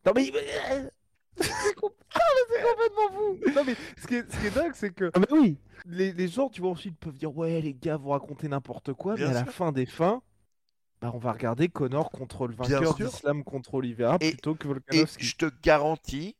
Non 0.06 0.12
mais... 0.14 0.24
c'est 1.36 1.74
com- 1.74 1.90
Ah, 2.14 2.18
mais 2.18 2.56
c'est 2.56 2.62
complètement 2.62 3.16
fou 3.16 3.38
Non 3.54 3.64
mais 3.64 3.76
ce 4.00 4.06
qui 4.06 4.14
est, 4.16 4.32
ce 4.32 4.40
qui 4.40 4.46
est 4.46 4.50
dingue, 4.54 4.72
c'est 4.74 4.92
que 4.94 5.10
Ah, 5.14 5.20
oui. 5.30 5.58
les, 5.86 6.12
les 6.12 6.28
gens, 6.28 6.48
tu 6.48 6.60
vois, 6.60 6.70
ensuite 6.70 6.98
peuvent 6.98 7.16
dire 7.16 7.36
Ouais, 7.36 7.60
les 7.60 7.74
gars, 7.74 7.96
vous 7.96 8.10
racontez 8.10 8.48
n'importe 8.48 8.92
quoi, 8.94 9.14
Bien 9.14 9.28
mais 9.28 9.36
à 9.36 9.44
la 9.44 9.50
fin 9.50 9.72
des 9.72 9.86
fins, 9.86 10.22
bah, 11.02 11.10
on 11.14 11.18
va 11.18 11.32
regarder 11.32 11.68
Conor 11.68 12.10
contre 12.10 12.46
le 12.46 12.54
Bien 12.54 12.80
vainqueur 12.80 12.94
d'Islam 12.94 13.44
contre 13.44 13.74
Oliveira 13.74 14.16
Et- 14.20 14.30
plutôt 14.30 14.54
que 14.54 14.66
Et 14.66 14.70
Volkanovski. 14.70 15.24
je 15.24 15.36
te 15.36 15.46
garantis, 15.62 16.36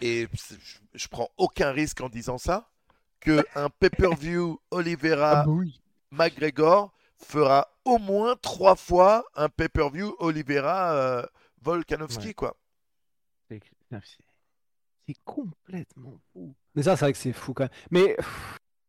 et 0.00 0.26
je, 0.32 0.54
je 0.94 1.08
prends 1.08 1.28
aucun 1.36 1.70
risque 1.70 2.00
en 2.00 2.08
disant 2.08 2.38
ça, 2.38 2.70
que 3.20 3.44
un 3.54 3.68
pay-per-view 3.68 4.58
Oliveira 4.70 5.42
Ah 5.42 5.44
bah 5.44 5.50
oui. 5.52 5.80
McGregor 6.10 6.92
fera 7.18 7.68
au 7.84 7.98
moins 7.98 8.34
trois 8.36 8.76
fois 8.76 9.26
un 9.34 9.50
pay-per-view 9.50 10.16
Oliveira 10.20 10.94
euh, 10.94 11.22
Volkanovski 11.60 12.28
Ouais. 12.28 12.34
quoi. 12.34 12.56
C'est 15.06 15.16
complètement 15.24 16.18
fou. 16.32 16.54
Mais 16.74 16.82
ça 16.84 16.96
c'est 16.96 17.04
vrai 17.04 17.12
que 17.12 17.18
c'est 17.18 17.32
fou 17.34 17.52
quand 17.52 17.68
même. 17.90 18.14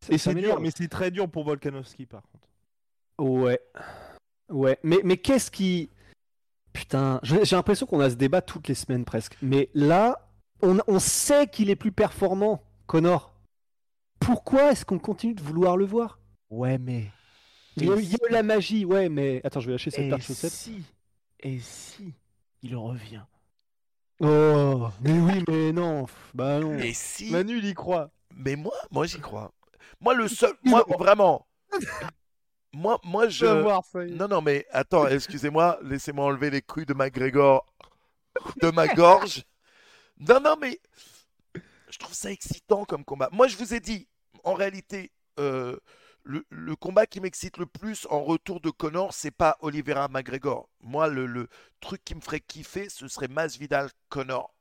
Et 0.09 0.17
c'est 0.17 0.33
dur, 0.35 0.59
mais 0.61 0.71
c'est 0.75 0.87
très 0.87 1.11
dur 1.11 1.29
pour 1.29 1.43
Volkanovski 1.43 2.05
par 2.05 2.21
contre. 2.31 2.47
Ouais. 3.19 3.59
Ouais. 4.51 4.77
Mais, 4.83 4.99
mais 5.03 5.17
qu'est-ce 5.17 5.49
qui. 5.51 5.89
Putain, 6.73 7.19
j'ai 7.23 7.43
l'impression 7.55 7.85
qu'on 7.85 7.99
a 7.99 8.09
ce 8.09 8.15
débat 8.15 8.41
toutes 8.41 8.67
les 8.67 8.75
semaines 8.75 9.03
presque. 9.05 9.37
Mais 9.41 9.69
là, 9.73 10.29
on, 10.61 10.79
on 10.87 10.99
sait 10.99 11.47
qu'il 11.47 11.69
est 11.69 11.75
plus 11.75 11.91
performant, 11.91 12.63
Connor. 12.87 13.33
Pourquoi 14.19 14.71
est-ce 14.71 14.85
qu'on 14.85 14.99
continue 14.99 15.33
de 15.33 15.41
vouloir 15.41 15.75
le 15.77 15.85
voir? 15.85 16.19
Ouais, 16.49 16.77
mais. 16.77 17.07
il 17.77 17.85
y, 17.85 17.91
a, 17.91 17.95
il 17.95 18.03
y 18.09 18.13
a 18.13 18.17
si- 18.27 18.33
la 18.33 18.43
magie, 18.43 18.85
ouais, 18.85 19.09
mais. 19.09 19.41
Attends, 19.43 19.59
je 19.59 19.65
vais 19.67 19.71
lâcher 19.73 19.89
cette 19.91 20.05
Et 20.05 20.09
paire 20.09 20.17
de 20.19 20.23
chaussettes. 20.23 20.51
si, 20.51 20.83
et 21.39 21.59
si 21.59 22.13
il 22.63 22.75
revient? 22.75 23.23
Oh, 24.19 24.89
mais 25.01 25.19
oui, 25.19 25.43
mais 25.47 25.71
non. 25.71 26.05
Bah 26.33 26.59
non. 26.59 26.77
Et 26.77 26.93
si, 26.93 27.31
Manu, 27.31 27.57
il 27.57 27.65
y 27.65 27.73
croit. 27.73 28.11
mais 28.35 28.55
moi, 28.55 28.73
moi 28.91 29.07
j'y 29.07 29.19
crois. 29.19 29.51
Moi 29.99 30.13
le 30.13 30.27
seul, 30.27 30.53
moi 30.63 30.85
vraiment, 30.99 31.47
moi, 32.73 32.99
moi 33.03 33.27
je. 33.27 33.45
Je 33.45 33.51
vais 33.51 33.61
voir 33.61 33.83
ça. 33.85 34.05
y 34.05 34.11
est. 34.11 34.15
Non, 34.15 34.27
non, 34.27 34.41
mais 34.41 34.65
attends, 34.71 35.07
excusez-moi, 35.07 35.79
laissez-moi 35.83 36.25
enlever 36.25 36.49
les 36.49 36.61
couilles 36.61 36.85
de 36.85 36.93
McGregor 36.93 37.65
de 38.61 38.71
ma 38.71 38.87
gorge. 38.87 39.43
Non, 40.19 40.39
non, 40.39 40.55
mais 40.59 40.79
je 41.89 41.97
trouve 41.99 42.13
ça 42.13 42.31
excitant 42.31 42.85
comme 42.85 43.03
combat. 43.03 43.29
Moi, 43.31 43.47
je 43.47 43.57
vous 43.57 43.73
ai 43.73 43.79
dit, 43.79 44.07
en 44.43 44.53
réalité, 44.53 45.11
euh, 45.39 45.77
le, 46.23 46.45
le 46.49 46.75
combat 46.75 47.05
qui 47.05 47.19
m'excite 47.19 47.57
le 47.57 47.65
plus 47.65 48.07
en 48.09 48.23
retour 48.23 48.61
de 48.61 48.69
Connor, 48.69 49.13
c'est 49.13 49.31
pas 49.31 49.57
Oliveira 49.61 50.07
McGregor. 50.07 50.69
Moi, 50.79 51.07
le, 51.07 51.25
le 51.25 51.47
truc 51.79 52.03
qui 52.05 52.15
me 52.15 52.21
ferait 52.21 52.39
kiffer, 52.39 52.87
ce 52.89 53.07
serait 53.07 53.27
Masvidal 53.27 53.89
Connor. 54.09 54.53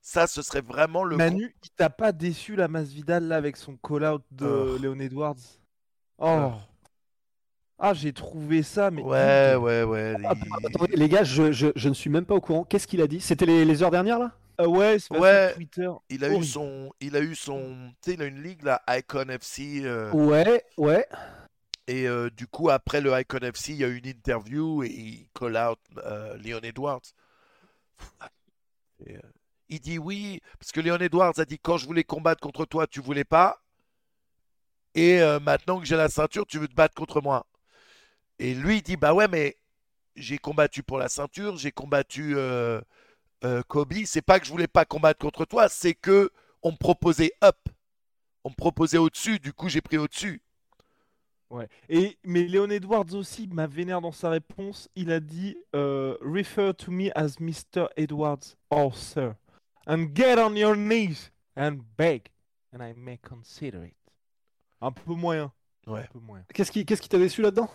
Ça, 0.00 0.26
ce 0.26 0.40
serait 0.42 0.62
vraiment 0.62 1.04
le. 1.04 1.16
Manu, 1.16 1.54
il 1.62 1.70
t'a 1.70 1.90
pas 1.90 2.12
déçu 2.12 2.56
la 2.56 2.68
Masvidal 2.68 3.24
là 3.24 3.36
avec 3.36 3.56
son 3.56 3.76
call-out 3.76 4.22
de 4.30 4.46
Oh. 4.46 4.78
Léon 4.78 4.98
Edwards? 5.00 5.36
Oh 6.18 6.26
Oh. 6.52 6.52
Ah, 7.78 7.92
j'ai 7.92 8.12
trouvé 8.12 8.62
ça, 8.62 8.90
mais. 8.90 9.02
Ouais, 9.02 9.54
ouais, 9.54 9.82
ouais. 9.82 10.14
Ah, 10.24 10.32
Attendez, 10.64 10.96
les 10.96 11.08
gars, 11.08 11.24
je, 11.24 11.52
je, 11.52 11.68
je 11.76 11.88
ne 11.88 11.94
suis 11.94 12.08
même 12.08 12.24
pas 12.24 12.34
au 12.34 12.40
courant. 12.40 12.64
Qu'est-ce 12.64 12.86
qu'il 12.86 13.02
a 13.02 13.06
dit? 13.06 13.20
C'était 13.20 13.44
les, 13.46 13.64
les 13.64 13.82
heures 13.82 13.90
dernières 13.90 14.18
là? 14.18 14.32
Ah 14.58 14.66
ouais, 14.66 14.98
c'est 14.98 15.08
pas 15.08 15.18
Ouais. 15.20 15.46
sur 15.48 15.56
Twitter. 15.56 15.90
Il 16.08 16.24
a 16.24 16.32
eu 16.32 16.42
son, 16.42 16.90
il 17.00 17.14
a 17.14 17.20
eu 17.20 17.34
son, 17.34 17.92
tu 18.00 18.10
sais, 18.10 18.14
il 18.14 18.22
a 18.22 18.24
une 18.24 18.42
ligue 18.42 18.62
là, 18.62 18.80
Icon 18.88 19.28
FC, 19.28 19.82
euh, 19.84 20.10
Ouais, 20.12 20.64
ouais. 20.78 21.06
et 21.86 22.08
euh, 22.08 22.30
du 22.30 22.46
coup 22.46 22.70
après 22.70 23.02
le 23.02 23.12
Icon 23.20 23.40
FC, 23.40 23.72
il 23.72 23.78
y 23.80 23.84
a 23.84 23.88
eu 23.88 23.98
une 23.98 24.06
interview 24.06 24.82
et 24.82 24.88
il 24.88 25.28
call 25.38 25.58
out 25.58 25.78
euh, 25.98 26.38
Leon 26.38 26.60
Edwards. 26.62 27.02
Et, 29.06 29.18
il 29.68 29.80
dit 29.80 29.98
oui 29.98 30.40
parce 30.58 30.72
que 30.72 30.80
Leon 30.80 30.98
Edwards 31.00 31.38
a 31.38 31.44
dit 31.44 31.58
quand 31.58 31.76
je 31.76 31.84
voulais 31.86 32.04
combattre 32.04 32.40
contre 32.40 32.64
toi, 32.64 32.86
tu 32.86 33.00
voulais 33.00 33.24
pas, 33.24 33.60
et 34.94 35.20
euh, 35.20 35.38
maintenant 35.38 35.78
que 35.80 35.84
j'ai 35.86 35.96
la 35.96 36.08
ceinture, 36.08 36.46
tu 36.46 36.58
veux 36.58 36.68
te 36.68 36.74
battre 36.74 36.94
contre 36.94 37.20
moi. 37.20 37.44
Et 38.38 38.54
lui 38.54 38.78
il 38.78 38.82
dit 38.82 38.96
bah 38.96 39.14
ouais 39.14 39.28
mais 39.28 39.56
j'ai 40.16 40.38
combattu 40.38 40.82
pour 40.82 40.98
la 40.98 41.08
ceinture, 41.08 41.56
j'ai 41.56 41.72
combattu 41.72 42.36
euh, 42.36 42.80
euh, 43.44 43.62
Kobe, 43.68 43.94
c'est 44.04 44.22
pas 44.22 44.40
que 44.40 44.46
je 44.46 44.50
voulais 44.50 44.66
pas 44.66 44.84
combattre 44.84 45.20
contre 45.20 45.44
toi, 45.44 45.68
c'est 45.68 45.94
que 45.94 46.30
on 46.62 46.72
me 46.72 46.76
proposait 46.76 47.32
up. 47.44 47.56
On 48.44 48.50
me 48.50 48.54
proposait 48.54 48.98
au-dessus, 48.98 49.38
du 49.38 49.52
coup 49.52 49.68
j'ai 49.68 49.80
pris 49.80 49.98
au-dessus. 49.98 50.42
Ouais. 51.50 51.68
Et 51.88 52.18
mais 52.24 52.44
Léon 52.44 52.70
Edwards 52.70 53.14
aussi 53.14 53.46
m'a 53.46 53.66
vénère 53.66 54.00
dans 54.00 54.12
sa 54.12 54.30
réponse. 54.30 54.88
Il 54.96 55.12
a 55.12 55.20
dit 55.20 55.56
euh, 55.74 56.16
refer 56.20 56.72
to 56.74 56.90
me 56.90 57.10
as 57.14 57.38
Mr. 57.38 57.86
Edwards 57.96 58.56
or 58.70 58.96
sir, 58.96 59.34
and 59.86 60.08
get 60.14 60.38
on 60.38 60.56
your 60.56 60.76
knees 60.76 61.30
and 61.56 61.78
beg, 61.96 62.28
and 62.72 62.82
I 62.82 62.94
may 62.96 63.18
consider 63.18 63.84
it. 63.84 63.94
Un 64.80 64.90
peu 64.90 65.14
moyen. 65.14 65.52
Ouais. 65.86 66.00
Un 66.00 66.12
peu 66.12 66.18
moyen. 66.18 66.44
Qu'est-ce 66.52 66.72
qui 66.72 66.84
qu'est-ce 66.84 67.00
qui 67.00 67.08
t'a 67.08 67.18
déçu 67.18 67.42
là-dedans? 67.42 67.70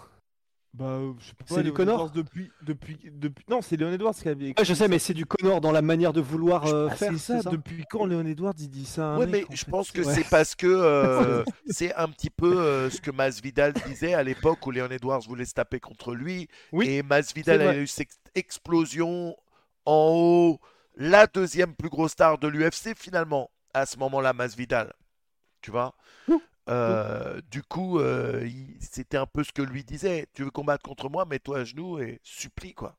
Bah, 0.73 0.85
euh, 0.85 1.11
je 1.19 1.25
sais 1.27 1.33
pas. 1.33 1.45
C'est 1.49 1.55
du 1.57 1.63
Léon 1.63 1.73
Connor 1.75 1.95
Edwards 1.95 2.11
depuis, 2.11 2.49
depuis, 2.61 2.97
depuis. 3.11 3.43
Non, 3.49 3.61
c'est 3.61 3.75
Léon 3.75 3.91
Edwards 3.91 4.13
qui 4.15 4.29
avait. 4.29 4.47
Ouais, 4.47 4.53
je 4.59 4.63
sais, 4.73 4.75
ça. 4.75 4.87
mais 4.87 4.99
c'est 4.99 5.13
du 5.13 5.25
Connor 5.25 5.59
dans 5.59 5.73
la 5.73 5.81
manière 5.81 6.13
de 6.13 6.21
vouloir 6.21 6.65
euh, 6.67 6.87
Ah, 6.89 6.95
faire. 6.95 7.11
c'est 7.17 7.41
ça, 7.41 7.49
Depuis 7.49 7.83
quand 7.89 8.05
Léon 8.05 8.25
Edwards 8.25 8.53
il 8.57 8.69
dit 8.69 8.85
ça 8.85 9.03
à 9.03 9.05
un 9.15 9.17
Ouais, 9.19 9.25
mec, 9.27 9.47
mais 9.49 9.55
je 9.57 9.65
fait 9.65 9.71
pense 9.71 9.91
que 9.91 10.01
Ouais. 10.01 10.13
c'est 10.15 10.29
parce 10.29 10.55
que 10.55 10.67
euh, 10.67 11.43
c'est 11.67 11.93
un 11.95 12.07
petit 12.07 12.29
peu 12.29 12.57
euh, 12.61 12.89
ce 12.89 13.01
que 13.01 13.11
Masvidal 13.11 13.73
disait 13.85 14.13
à 14.13 14.23
l'époque 14.23 14.65
où 14.65 14.71
Leon 14.71 14.89
Edwards 14.91 15.19
voulait 15.27 15.43
se 15.45 15.53
taper 15.53 15.81
contre 15.81 16.13
lui. 16.15 16.47
Oui, 16.71 16.87
et 16.89 17.03
Masvidal 17.03 17.61
a 17.61 17.75
eu 17.77 17.87
cette 17.87 18.17
explosion 18.33 19.35
en 19.85 20.09
haut, 20.13 20.59
la 20.95 21.27
deuxième 21.27 21.75
plus 21.75 21.89
grosse 21.89 22.11
star 22.11 22.37
de 22.37 22.47
l'UFC 22.47 22.93
finalement, 22.95 23.51
à 23.73 23.85
ce 23.85 23.97
moment-là, 23.97 24.31
Masvidal. 24.31 24.93
Tu 25.61 25.69
vois? 25.71 25.93
Euh, 26.69 27.41
Du 27.51 27.63
coup, 27.63 27.99
euh, 27.99 28.47
c'était 28.79 29.17
un 29.17 29.25
peu 29.25 29.43
ce 29.43 29.51
que 29.51 29.61
lui 29.61 29.83
disait. 29.83 30.27
Tu 30.33 30.43
veux 30.43 30.51
combattre 30.51 30.83
contre 30.83 31.09
moi, 31.09 31.25
mets-toi 31.25 31.59
à 31.59 31.63
genoux 31.63 31.99
et 31.99 32.19
supplie, 32.23 32.73
quoi. 32.73 32.97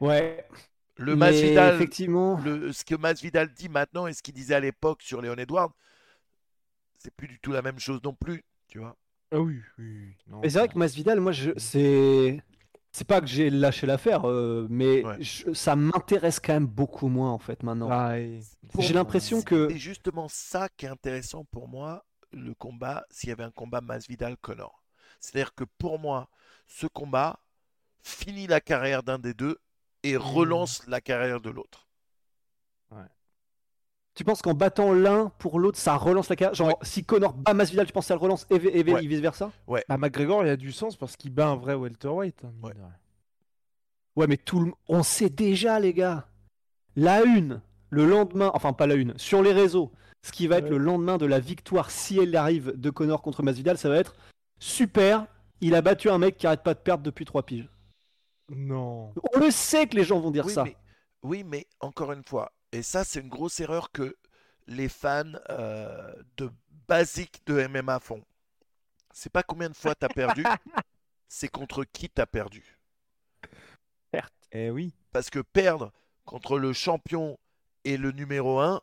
Ouais. 0.00 0.46
Le 0.96 1.16
mais 1.16 1.16
Masvidal, 1.16 1.68
effectivement. 1.68 2.36
le, 2.36 2.72
ce 2.72 2.84
que 2.84 2.94
Masvidal 2.94 3.52
dit 3.52 3.68
maintenant 3.68 4.06
et 4.06 4.12
ce 4.12 4.22
qu'il 4.22 4.34
disait 4.34 4.54
à 4.54 4.60
l'époque 4.60 5.02
sur 5.02 5.20
Léon 5.22 5.36
Edwards, 5.36 5.72
c'est 6.98 7.10
plus 7.12 7.26
du 7.26 7.40
tout 7.40 7.50
la 7.50 7.62
même 7.62 7.80
chose 7.80 8.00
non 8.04 8.14
plus, 8.14 8.44
tu 8.68 8.78
vois. 8.78 8.96
Ah 9.32 9.40
oui, 9.40 9.60
oui. 9.78 9.84
oui. 10.06 10.16
Non, 10.26 10.40
Mais 10.42 10.50
c'est 10.50 10.58
vrai 10.58 10.68
que 10.68 10.78
Masvidal, 10.78 11.20
moi, 11.20 11.32
je, 11.32 11.50
c'est, 11.56 12.42
c'est 12.92 13.06
pas 13.06 13.20
que 13.20 13.26
j'ai 13.26 13.50
lâché 13.50 13.86
l'affaire, 13.86 14.28
euh, 14.28 14.66
mais 14.70 15.04
Ouais. 15.04 15.22
je- 15.22 15.52
ça 15.52 15.76
m'intéresse 15.76 16.40
quand 16.40 16.52
même 16.54 16.66
beaucoup 16.66 17.08
moins 17.08 17.30
en 17.30 17.38
fait 17.38 17.62
maintenant. 17.62 17.88
pareil. 17.88 18.42
J'ai 18.78 18.92
l'impression 18.94 19.42
que 19.42 19.68
C'est 19.70 19.78
justement 19.78 20.26
ça 20.28 20.68
qui 20.76 20.86
est 20.86 20.88
intéressant 20.88 21.44
pour 21.52 21.68
moi, 21.68 22.04
le 22.32 22.54
combat, 22.54 23.04
s'il 23.10 23.28
y 23.28 23.32
avait 23.32 23.44
un 23.44 23.50
combat 23.50 23.80
Masvidal-Connor. 23.80 24.82
C'est-à-dire 25.20 25.54
que 25.54 25.64
pour 25.78 25.98
moi, 25.98 26.28
ce 26.66 26.86
combat 26.86 27.40
finit 28.02 28.46
la 28.46 28.60
carrière 28.60 29.02
d'un 29.02 29.18
des 29.18 29.34
deux 29.34 29.58
et 30.02 30.16
relance 30.16 30.86
la 30.86 31.00
carrière 31.00 31.40
de 31.40 31.50
l'autre. 31.50 31.86
Tu 34.14 34.24
penses 34.24 34.42
qu'en 34.42 34.54
battant 34.54 34.92
l'un 34.92 35.30
pour 35.38 35.58
l'autre, 35.60 35.78
ça 35.78 35.96
relance 35.96 36.28
la 36.28 36.36
carrière? 36.36 36.54
Genre, 36.54 36.68
Ouais. 36.68 36.74
si 36.82 37.04
Connor 37.04 37.32
bat 37.32 37.54
Masvidal, 37.54 37.86
tu 37.86 37.92
penses 37.92 38.04
que 38.04 38.08
ça 38.08 38.14
le 38.14 38.20
relance 38.20 38.46
et, 38.50 38.56
et, 38.56 38.80
et 38.80 38.92
Ouais. 38.92 39.00
vice 39.06 39.20
versa 39.20 39.50
Bah, 39.66 39.96
McGregor, 39.98 40.42
il 40.44 40.48
y 40.48 40.50
a 40.50 40.56
du 40.56 40.72
sens 40.72 40.96
parce 40.96 41.16
qu'il 41.16 41.32
bat 41.32 41.48
un 41.48 41.56
vrai 41.56 41.74
welterweight. 41.74 42.44
hein, 42.44 42.52
Ouais. 42.62 42.72
Ouais, 44.16 44.26
mais 44.26 44.36
tout 44.36 44.60
le... 44.60 44.72
on 44.88 45.02
sait 45.02 45.30
déjà, 45.30 45.78
les 45.80 45.94
gars. 45.94 46.26
La 46.96 47.22
une, 47.22 47.60
le 47.90 48.04
lendemain, 48.06 48.50
enfin 48.54 48.72
pas 48.72 48.86
la 48.86 48.94
une, 48.96 49.16
sur 49.16 49.42
les 49.42 49.52
réseaux, 49.52 49.92
ce 50.22 50.32
qui 50.32 50.46
va 50.48 50.58
être 50.58 50.64
Ouais. 50.64 50.70
le 50.70 50.78
lendemain 50.78 51.16
de 51.16 51.26
la 51.26 51.38
victoire, 51.38 51.90
si 51.90 52.18
elle 52.18 52.34
arrive, 52.36 52.72
de 52.76 52.90
Connor 52.90 53.22
contre 53.22 53.42
Masvidal, 53.42 53.78
ça 53.78 53.88
va 53.88 53.96
être 53.96 54.16
super. 54.58 55.26
Il 55.60 55.74
a 55.74 55.82
battu 55.82 56.10
un 56.10 56.18
mec 56.18 56.36
qui 56.36 56.46
arrête 56.46 56.62
pas 56.62 56.74
de 56.74 56.80
perdre 56.80 57.04
depuis 57.04 57.24
trois 57.24 57.44
piges. 57.44 57.68
Non. 58.48 59.12
On 59.34 59.38
le 59.38 59.50
sait 59.50 59.86
que 59.86 59.96
les 59.96 60.04
gens 60.04 60.18
vont 60.18 60.30
dire 60.32 60.46
Oui 60.46 60.52
ça. 60.52 60.64
mais, 60.64 60.76
oui, 61.22 61.44
mais 61.44 61.66
encore 61.78 62.12
une 62.12 62.24
fois, 62.24 62.50
et 62.72 62.82
ça 62.82 63.04
c'est 63.04 63.20
une 63.20 63.28
grosse 63.28 63.60
erreur 63.60 63.90
que 63.92 64.16
les 64.66 64.88
fans 64.88 65.32
euh, 65.50 66.14
de 66.36 66.50
basique 66.86 67.42
de 67.46 67.66
MMA 67.66 68.00
font. 68.00 68.24
C'est 69.12 69.32
pas 69.32 69.42
combien 69.42 69.68
de 69.68 69.74
fois 69.76 69.94
t'as 69.94 70.08
perdu, 70.08 70.44
c'est 71.28 71.48
contre 71.48 71.84
qui 71.84 72.08
t'as 72.08 72.26
perdu. 72.26 72.76
Eh 74.52 74.68
oui. 74.70 74.92
Parce 75.12 75.30
que 75.30 75.38
perdre 75.38 75.92
contre 76.24 76.58
le 76.58 76.72
champion 76.72 77.38
et 77.84 77.96
le 77.96 78.10
numéro 78.10 78.58
1, 78.58 78.82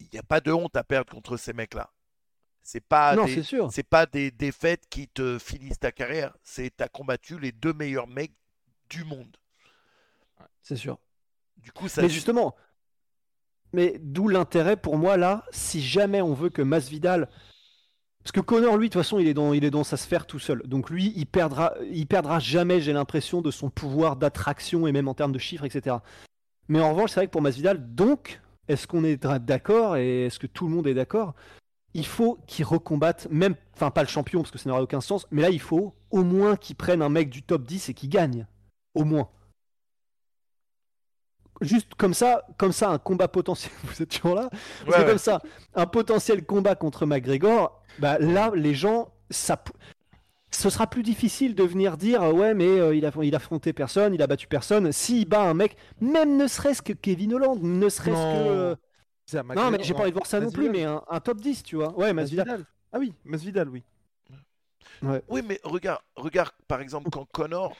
il 0.00 0.08
n'y 0.12 0.18
a 0.18 0.24
pas 0.24 0.40
de 0.40 0.50
honte 0.50 0.74
à 0.76 0.82
perdre 0.82 1.12
contre 1.12 1.36
ces 1.36 1.52
mecs-là. 1.52 1.92
C'est 2.62 2.80
pas 2.80 3.14
non, 3.14 3.26
des- 3.26 3.34
c'est 3.36 3.42
sûr. 3.44 3.72
c'est 3.72 3.84
pas 3.84 4.06
des 4.06 4.30
défaites 4.32 4.88
qui 4.88 5.06
te 5.08 5.38
finissent 5.38 5.78
ta 5.78 5.92
carrière. 5.92 6.36
C'est 6.42 6.76
t'as 6.76 6.88
combattu 6.88 7.38
les 7.38 7.52
deux 7.52 7.72
meilleurs 7.72 8.08
mecs 8.08 8.34
du 8.88 9.04
monde. 9.04 9.36
C'est 10.62 10.76
sûr. 10.76 10.98
Du 11.62 11.72
coup, 11.72 11.88
ça 11.88 12.02
Mais 12.02 12.08
justement, 12.08 12.54
mais 13.72 13.96
d'où 14.00 14.28
l'intérêt 14.28 14.76
pour 14.76 14.96
moi 14.96 15.16
là, 15.16 15.44
si 15.50 15.80
jamais 15.80 16.22
on 16.22 16.34
veut 16.34 16.50
que 16.50 16.62
Masvidal, 16.62 17.28
parce 18.22 18.32
que 18.32 18.40
Connor 18.40 18.76
lui 18.76 18.88
de 18.88 18.92
toute 18.92 19.02
façon 19.02 19.18
il 19.18 19.28
est 19.28 19.34
dans 19.34 19.52
il 19.52 19.64
est 19.64 19.70
dans 19.70 19.84
sa 19.84 19.96
sphère 19.96 20.26
tout 20.26 20.38
seul, 20.38 20.62
donc 20.66 20.90
lui 20.90 21.12
il 21.16 21.26
perdra 21.26 21.74
il 21.90 22.06
perdra 22.06 22.38
jamais 22.38 22.80
j'ai 22.80 22.92
l'impression 22.92 23.40
de 23.40 23.50
son 23.50 23.70
pouvoir 23.70 24.16
d'attraction 24.16 24.86
et 24.86 24.92
même 24.92 25.08
en 25.08 25.14
termes 25.14 25.32
de 25.32 25.38
chiffres 25.38 25.64
etc. 25.64 25.96
Mais 26.68 26.80
en 26.80 26.92
revanche 26.92 27.10
c'est 27.10 27.20
vrai 27.20 27.26
que 27.26 27.32
pour 27.32 27.42
Masvidal 27.42 27.94
donc 27.94 28.40
est-ce 28.68 28.86
qu'on 28.86 29.04
est 29.04 29.26
d'accord 29.26 29.96
et 29.96 30.26
est-ce 30.26 30.38
que 30.38 30.46
tout 30.46 30.68
le 30.68 30.74
monde 30.74 30.86
est 30.86 30.94
d'accord? 30.94 31.34
Il 31.92 32.06
faut 32.06 32.38
qu'il 32.46 32.64
recombatte, 32.64 33.26
même, 33.28 33.56
enfin 33.74 33.90
pas 33.90 34.02
le 34.02 34.08
champion 34.08 34.42
parce 34.42 34.52
que 34.52 34.58
ça 34.58 34.68
n'aurait 34.68 34.82
aucun 34.82 35.00
sens, 35.00 35.26
mais 35.32 35.42
là 35.42 35.50
il 35.50 35.60
faut 35.60 35.94
au 36.10 36.22
moins 36.22 36.54
qu'il 36.56 36.76
prenne 36.76 37.02
un 37.02 37.08
mec 37.08 37.30
du 37.30 37.42
top 37.42 37.64
10 37.64 37.88
et 37.88 37.94
qu'il 37.94 38.10
gagne. 38.10 38.46
Au 38.94 39.04
moins. 39.04 39.28
Juste 41.60 41.94
comme 41.94 42.14
ça, 42.14 42.42
comme 42.56 42.72
ça, 42.72 42.88
un 42.90 42.98
combat 42.98 43.28
potentiel. 43.28 43.72
Vous 43.84 44.02
êtes 44.02 44.08
toujours 44.10 44.34
là 44.34 44.48
Ouais, 44.86 45.04
comme 45.04 45.18
ça, 45.18 45.40
un 45.74 45.86
potentiel 45.86 46.44
combat 46.44 46.74
contre 46.74 47.04
McGregor, 47.06 47.82
bah 47.98 48.18
là, 48.18 48.50
les 48.54 48.74
gens, 48.74 49.12
ça, 49.30 49.62
ce 50.50 50.70
sera 50.70 50.86
plus 50.86 51.02
difficile 51.02 51.54
de 51.54 51.62
venir 51.62 51.96
dire 51.96 52.22
euh, 52.22 52.32
ouais, 52.32 52.54
mais 52.54 52.66
euh, 52.66 52.94
il 52.94 53.04
a, 53.04 53.10
il 53.22 53.34
a 53.34 53.36
affronté 53.36 53.72
personne, 53.72 54.14
il 54.14 54.22
a 54.22 54.26
battu 54.26 54.46
personne. 54.46 54.90
S'il 54.92 55.28
bat 55.28 55.42
un 55.42 55.54
mec, 55.54 55.76
même 56.00 56.36
ne 56.36 56.46
serait-ce 56.46 56.80
que 56.82 56.92
Kevin 56.94 57.34
Holland, 57.34 57.58
ne 57.62 57.88
serait-ce 57.88 58.14
que. 58.16 58.48
euh, 58.48 58.74
Non, 59.54 59.70
mais 59.70 59.78
j'ai 59.82 59.92
pas 59.94 60.00
envie 60.00 60.10
de 60.10 60.14
voir 60.16 60.26
ça 60.26 60.40
non 60.40 60.50
plus, 60.50 60.70
mais 60.70 60.84
un, 60.84 61.02
un 61.08 61.20
top 61.20 61.40
10, 61.40 61.62
tu 61.62 61.76
vois. 61.76 61.92
Ouais, 61.96 62.12
Masvidal. 62.12 62.46
Masvidal. 62.46 62.66
Ah 62.92 62.98
oui, 62.98 63.12
Masvidal, 63.24 63.68
oui. 63.68 63.84
Oui, 65.28 65.42
mais 65.46 65.60
regarde, 65.64 66.00
regarde 66.16 66.52
par 66.68 66.80
exemple 66.80 67.08
quand 67.10 67.24
Connor 67.26 67.74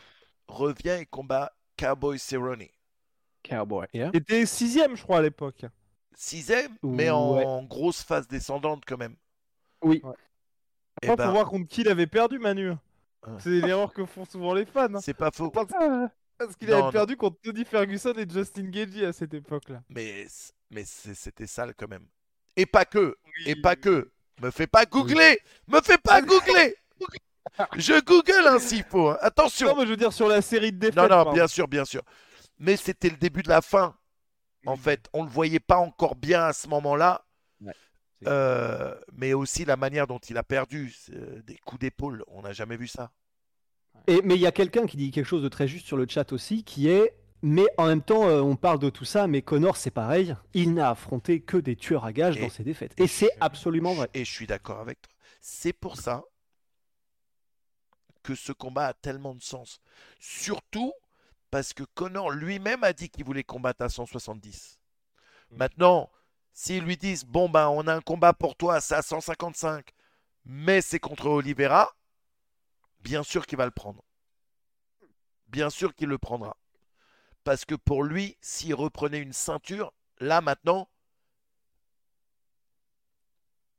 revient 0.49 0.99
et 1.01 1.07
combat 1.07 1.53
Cowboy 1.77 2.19
Cerrone. 2.19 2.65
Cowboy. 3.43 3.87
Yeah. 3.93 4.11
Il 4.13 4.19
était 4.19 4.47
sixième, 4.47 4.97
je 4.97 5.03
crois, 5.03 5.19
à 5.19 5.23
l'époque. 5.23 5.65
Sixième, 6.15 6.77
mais 6.83 7.09
en, 7.11 7.37
Ouais. 7.37 7.67
grosse 7.69 8.03
phase 8.03 8.29
descendante 8.29 8.83
quand 8.87 8.99
même. 8.99 9.17
Oui. 9.83 10.03
Eh 11.03 11.07
Après, 11.09 11.17
ben, 11.17 11.27
faut 11.27 11.33
voir 11.33 11.47
contre 11.47 11.69
qui 11.69 11.81
il 11.81 11.89
avait 11.89 12.07
perdu, 12.07 12.39
Manu. 12.39 12.73
C'est 13.39 13.49
l'erreur 13.51 13.93
que 13.93 14.05
font 14.05 14.25
souvent 14.25 14.53
les 14.55 14.67
fans. 14.67 14.95
hein. 14.95 15.01
c'est 15.01 15.15
pas 15.15 15.31
faux. 15.31 15.51
Parce, 15.51 15.69
parce 16.39 16.57
qu'il 16.57 16.69
Non, 16.69 16.75
avait 16.75 16.83
non. 16.85 16.91
perdu 16.93 17.17
contre 17.17 17.39
Tony 17.43 17.65
Ferguson 17.65 18.13
et 18.17 18.27
Justin 18.29 18.65
Gagey 18.71 19.05
à 19.07 19.13
cette 19.13 19.33
époque-là. 19.35 19.83
Mais, 19.89 20.27
mais 20.71 20.85
c'était 20.85 21.47
sale 21.47 21.75
quand 21.77 21.89
même. 21.89 22.07
Et 22.57 22.67
pas 22.67 22.85
que. 22.85 23.17
Et 23.47 23.57
pas 23.57 23.77
que. 23.77 24.11
Me 24.43 24.51
fais 24.51 24.67
pas 24.67 24.85
googler 24.87 25.39
Me 25.69 25.81
fais 25.83 25.99
pas 25.99 26.21
googler 26.23 26.75
Je 27.77 28.01
google 28.05 28.47
hein, 28.47 28.59
s'il 28.59 28.83
faut. 28.85 29.09
hein. 29.09 29.19
Non, 29.21 29.27
Attention 29.27 29.77
mais 29.77 29.85
je 29.85 29.91
veux 29.91 29.97
dire 29.97 30.13
sur 30.13 30.29
la 30.29 30.41
série 30.43 30.73
de 30.73 30.79
défaites. 30.79 30.97
Non, 30.97 31.03
non, 31.05 31.09
pardon. 31.09 31.33
bien 31.33 31.47
sûr, 31.47 31.69
bien 31.69 31.85
sûr. 31.85 32.03
Mais 32.61 32.77
c'était 32.77 33.11
le 33.11 33.17
début 33.17 33.43
de 33.43 33.49
la 33.49 33.63
fin. 33.63 33.97
En 34.67 34.77
fait, 34.77 35.09
on 35.13 35.25
le 35.25 35.29
voyait 35.31 35.59
pas 35.61 35.79
encore 35.79 36.15
bien 36.15 36.45
à 36.45 36.53
ce 36.53 36.69
moment-là. 36.69 37.25
Ouais. 37.63 37.73
Euh, 38.27 38.95
mais 39.15 39.33
aussi 39.33 39.65
la 39.65 39.77
manière 39.77 40.07
dont 40.07 40.19
il 40.19 40.37
a 40.37 40.43
perdu. 40.43 40.95
euh, 41.15 41.41
Des 41.43 41.57
coups 41.65 41.81
d'épaule. 41.81 42.23
On 42.29 42.43
n'a 42.43 42.53
jamais 42.53 42.77
vu 42.77 42.87
ça. 42.87 43.11
Et, 44.07 44.21
mais 44.23 44.35
il 44.35 44.41
y 44.41 44.47
a 44.47 44.53
quelqu'un 44.53 44.87
qui 44.87 44.97
dit 44.99 45.11
quelque 45.11 45.27
chose 45.27 45.43
de 45.43 45.49
très 45.49 45.67
juste 45.67 45.87
sur 45.87 45.97
le 45.97 46.07
chat 46.09 46.33
aussi, 46.33 46.63
qui 46.63 46.89
est. 46.89 47.15
Mais 47.43 47.65
en 47.79 47.87
même 47.87 48.03
temps, 48.03 48.29
euh, 48.29 48.43
on 48.43 48.55
parle 48.57 48.79
de 48.79 48.91
tout 48.91 49.07
ça, 49.07 49.27
mais 49.27 49.41
Connor, 49.41 49.79
c'est 49.79 49.91
pareil. 49.91 50.37
Il 50.53 50.75
n'a 50.75 50.91
affronté 50.91 51.41
que 51.41 51.57
des 51.57 51.75
tueurs 51.75 52.05
à 52.05 52.13
gages 52.13 52.37
Et- 52.37 52.41
dans 52.43 52.51
ses 52.51 52.65
défaites. 52.65 52.93
Et 53.01 53.07
c'est 53.07 53.31
absolument 53.41 53.95
vrai. 53.95 54.11
Et 54.13 54.27
je 54.27 54.31
suis 54.31 54.47
d'accord 54.47 54.81
avec 54.81 55.01
toi. 55.01 55.13
C'est 55.41 55.73
pour 55.73 55.97
ça 55.97 56.23
que 58.23 58.35
ce 58.35 58.53
combat 58.53 58.89
a 58.89 58.93
tellement 58.95 59.35
de 59.35 59.43
sens. 59.43 59.81
Surtout 60.19 60.93
parce 61.51 61.73
que 61.73 61.83
Connor 61.95 62.31
lui-même 62.31 62.85
a 62.85 62.93
dit 62.93 63.11
qu'il 63.11 63.25
voulait 63.25 63.45
combattre 63.45 63.83
à 63.83 63.89
170. 63.89 64.79
Maintenant, 65.51 66.11
s'ils 66.53 66.85
lui 66.85 66.97
disent 66.97 67.25
bon 67.25 67.49
ben 67.49 67.69
on 67.69 67.87
a 67.87 67.95
un 67.95 68.01
combat 68.01 68.33
pour 68.33 68.57
toi, 68.57 68.81
c'est 68.81 68.95
à 68.95 69.03
155, 69.03 69.91
mais 70.45 70.81
c'est 70.81 71.01
contre 71.01 71.27
Oliveira, 71.27 71.97
bien 73.01 73.23
sûr 73.23 73.47
qu'il 73.47 73.59
va 73.59 73.65
le 73.65 73.71
prendre. 73.71 74.05
Bien 75.49 75.71
sûr 75.71 75.95
qu'il 75.95 76.09
le 76.09 76.19
prendra. 76.19 76.57
Parce 77.43 77.65
que 77.65 77.75
pour 77.75 78.05
lui, 78.05 78.37
s'il 78.41 78.75
reprenait 78.75 79.21
une 79.21 79.33
ceinture, 79.33 79.93
là 80.19 80.41
maintenant, 80.41 80.89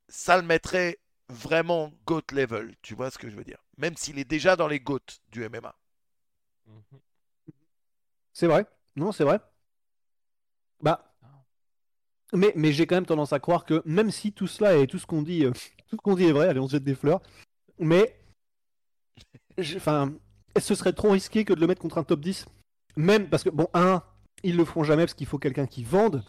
ça 0.09 0.35
le 0.35 0.43
mettrait 0.43 0.99
vraiment 1.29 1.93
GOAT 2.05 2.23
level. 2.33 2.75
Tu 2.81 2.95
vois 2.95 3.09
ce 3.11 3.17
que 3.17 3.29
je 3.29 3.35
veux 3.37 3.45
dire? 3.45 3.63
Même 3.77 3.95
s'il 3.95 4.19
est 4.19 4.25
déjà 4.25 4.57
dans 4.57 4.67
les 4.67 4.81
GOAT 4.81 4.99
du 5.29 5.47
MMA. 5.47 5.73
C'est 8.33 8.47
vrai. 8.47 8.65
Non, 8.95 9.11
c'est 9.11 9.23
vrai. 9.23 9.39
Bah. 10.81 11.13
Mais, 12.33 12.53
mais 12.55 12.71
j'ai 12.71 12.87
quand 12.87 12.95
même 12.95 13.05
tendance 13.05 13.33
à 13.33 13.39
croire 13.39 13.65
que 13.65 13.81
même 13.85 14.09
si 14.11 14.31
tout 14.31 14.47
cela 14.47 14.75
et 14.77 14.87
tout 14.87 14.97
ce 14.99 15.05
qu'on 15.05 15.21
dit, 15.21 15.45
euh, 15.45 15.51
tout 15.89 15.95
ce 15.95 16.01
qu'on 16.01 16.15
dit 16.15 16.25
est 16.25 16.31
vrai, 16.31 16.47
allez, 16.47 16.59
on 16.59 16.67
se 16.67 16.71
jette 16.73 16.83
des 16.83 16.95
fleurs. 16.95 17.21
Mais. 17.79 18.17
j'ai- 19.57 19.77
Enfin. 19.77 20.13
Ce 20.59 20.75
serait 20.75 20.91
trop 20.91 21.11
risqué 21.11 21.45
que 21.45 21.53
de 21.53 21.61
le 21.61 21.67
mettre 21.67 21.81
contre 21.81 21.97
un 21.97 22.03
top 22.03 22.19
10. 22.19 22.45
Même 22.97 23.29
parce 23.29 23.41
que, 23.41 23.49
bon, 23.49 23.69
un, 23.73 24.03
ils 24.43 24.57
le 24.57 24.65
feront 24.65 24.83
jamais 24.83 25.03
parce 25.03 25.13
qu'il 25.13 25.25
faut 25.27 25.39
quelqu'un 25.39 25.65
qui 25.65 25.85
vende. 25.85 26.25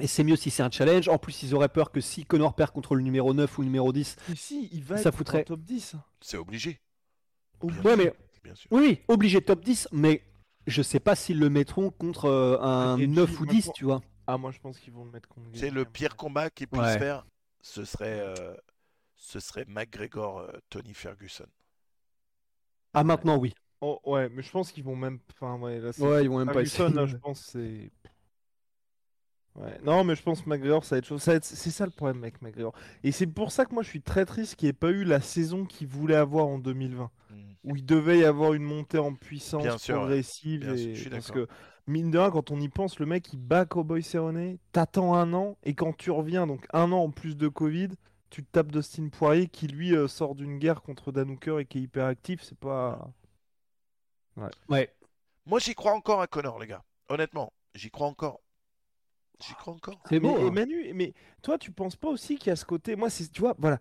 Et 0.00 0.06
c'est 0.06 0.24
mieux 0.24 0.36
si 0.36 0.50
c'est 0.50 0.62
un 0.62 0.70
challenge. 0.70 1.06
En 1.10 1.18
plus, 1.18 1.42
ils 1.42 1.54
auraient 1.54 1.68
peur 1.68 1.92
que 1.92 2.00
si 2.00 2.24
Connor 2.24 2.54
perd 2.54 2.70
contre 2.70 2.94
le 2.94 3.02
numéro 3.02 3.34
9 3.34 3.58
ou 3.58 3.60
le 3.60 3.66
numéro 3.66 3.92
10. 3.92 4.16
Mais 4.30 4.36
si, 4.36 4.70
il 4.72 4.82
va 4.84 4.96
Ça 4.96 5.10
être 5.10 5.14
foutrait- 5.18 5.44
top 5.44 5.60
10. 5.60 5.96
C'est 6.22 6.38
obligé. 6.38 6.80
Bien 7.62 7.68
Bien 7.74 7.82
Ouais, 7.82 7.94
sûr, 7.96 8.04
mais. 8.04 8.14
Bien 8.42 8.54
sûr. 8.54 8.68
Oui, 8.72 8.80
oui, 8.86 9.00
obligé 9.08 9.42
top 9.42 9.62
10. 9.62 9.86
Mais 9.92 10.22
je 10.66 10.82
sais 10.82 11.00
pas 11.00 11.14
s'ils 11.16 11.38
le 11.38 11.50
mettront 11.50 11.90
contre 11.90 12.26
euh, 12.26 12.58
un 12.60 12.98
Et 12.98 13.06
9 13.06 13.30
puis, 13.30 13.36
ou 13.40 13.44
moi, 13.44 13.54
10, 13.54 13.66
je- 13.66 13.70
tu 13.72 13.84
vois. 13.84 14.00
Ah, 14.26 14.38
moi 14.38 14.50
je 14.52 14.60
pense 14.60 14.78
qu'ils 14.78 14.92
vont 14.92 15.04
le 15.04 15.10
mettre 15.10 15.28
contre 15.28 15.48
C'est 15.54 15.70
le 15.70 15.82
hein. 15.82 15.86
pire 15.92 16.16
combat 16.16 16.50
qu'il 16.50 16.68
puisse 16.68 16.94
Ouais. 16.94 16.98
faire. 16.98 17.26
Ce 17.60 17.84
serait, 17.84 18.20
euh, 18.20 18.54
ce 19.16 19.40
serait 19.40 19.64
McGregor 19.68 20.38
euh, 20.40 20.52
Tony 20.70 20.94
Ferguson. 20.94 21.46
Ah, 22.94 23.04
maintenant, 23.04 23.36
oui. 23.38 23.54
Oh, 23.80 24.00
ouais, 24.04 24.28
mais 24.28 24.42
je 24.42 24.50
pense 24.50 24.70
qu'ils 24.72 24.84
vont 24.84 24.96
même. 24.96 25.18
Enfin, 25.32 25.58
ouais, 25.58 25.80
là, 25.80 25.90
Ouais, 25.98 26.24
ils 26.24 26.28
vont 26.30 26.38
même 26.38 26.50
pas 26.50 26.64
Ferguson, 26.64 26.84
essayer. 26.84 26.94
là, 26.94 27.06
je 27.06 27.16
pense, 27.16 27.40
c'est. 27.46 27.90
Ouais. 29.54 29.78
Non, 29.84 30.02
mais 30.02 30.14
je 30.16 30.22
pense 30.22 30.40
que 30.42 30.48
McGregor, 30.48 30.84
ça 30.84 30.94
va 30.94 30.98
être 31.00 31.04
chaud. 31.06 31.18
Être- 31.18 31.44
C'est 31.44 31.70
ça 31.70 31.84
le 31.84 31.90
problème 31.90 32.22
avec 32.22 32.40
McGregor. 32.40 32.72
Et 33.04 33.12
c'est 33.12 33.26
pour 33.26 33.52
ça 33.52 33.66
que 33.66 33.74
moi, 33.74 33.82
je 33.82 33.88
suis 33.88 34.00
très 34.00 34.24
triste 34.24 34.56
qu'il 34.56 34.66
n'y 34.66 34.70
ait 34.70 34.72
pas 34.72 34.90
eu 34.90 35.04
la 35.04 35.20
saison 35.20 35.66
qu'il 35.66 35.88
voulait 35.88 36.14
avoir 36.16 36.46
en 36.46 36.58
2020. 36.58 37.10
Mm. 37.30 37.34
Où 37.64 37.76
il 37.76 37.84
devait 37.84 38.20
y 38.20 38.24
avoir 38.24 38.54
une 38.54 38.62
montée 38.62 38.98
en 38.98 39.14
puissance 39.14 39.62
Bien 39.62 39.76
sûr, 39.78 39.96
ouais. 39.96 40.00
progressive. 40.00 40.60
Bien 40.60 40.76
sûr, 40.76 40.88
et- 40.88 40.94
je 40.94 41.00
suis 41.02 41.10
Parce 41.10 41.30
que, 41.30 41.46
mine 41.86 42.10
de 42.10 42.18
rien, 42.18 42.30
quand 42.30 42.50
on 42.50 42.58
y 42.60 42.68
pense, 42.68 42.98
le 42.98 43.06
mec, 43.06 43.32
il 43.32 43.38
bat 43.38 43.66
Cowboy 43.66 44.02
Cerrone, 44.02 44.56
t'attends 44.72 45.14
un 45.14 45.32
an, 45.34 45.58
et 45.64 45.74
quand 45.74 45.92
tu 45.96 46.10
reviens, 46.10 46.46
donc 46.46 46.66
un 46.72 46.90
an 46.92 46.98
en 47.04 47.10
plus 47.10 47.36
de 47.36 47.48
Covid, 47.48 47.88
tu 48.30 48.42
te 48.42 48.50
tapes 48.50 48.72
Dustin 48.72 49.08
Poirier 49.10 49.48
qui, 49.48 49.66
lui, 49.66 49.94
euh, 49.94 50.08
sort 50.08 50.34
d'une 50.34 50.58
guerre 50.58 50.80
contre 50.80 51.12
Dan 51.12 51.28
Hooker 51.30 51.58
et 51.60 51.66
qui 51.66 51.78
est 51.78 51.82
hyper 51.82 52.06
actif. 52.06 52.42
C'est 52.42 52.58
pas... 52.58 53.10
Ouais. 54.68 54.90
Moi, 55.44 55.58
j'y 55.58 55.74
crois 55.74 55.92
encore 55.92 56.22
à 56.22 56.26
Connor, 56.26 56.58
les 56.58 56.66
gars. 56.66 56.82
Honnêtement, 57.08 57.52
j'y 57.74 57.90
crois 57.90 58.06
encore. 58.06 58.40
J'y 59.46 59.54
crois 59.54 59.74
encore. 59.74 60.00
C'est 60.08 60.20
beau. 60.20 60.36
hein. 60.36 60.50
Manu, 60.50 60.92
mais 60.94 61.14
toi, 61.42 61.58
tu 61.58 61.70
penses 61.72 61.96
pas 61.96 62.08
aussi 62.08 62.36
qu'il 62.36 62.48
y 62.48 62.52
a 62.52 62.56
ce 62.56 62.64
côté. 62.64 62.96
Moi, 62.96 63.10
c'est, 63.10 63.30
tu 63.30 63.40
vois, 63.40 63.54
voilà. 63.58 63.80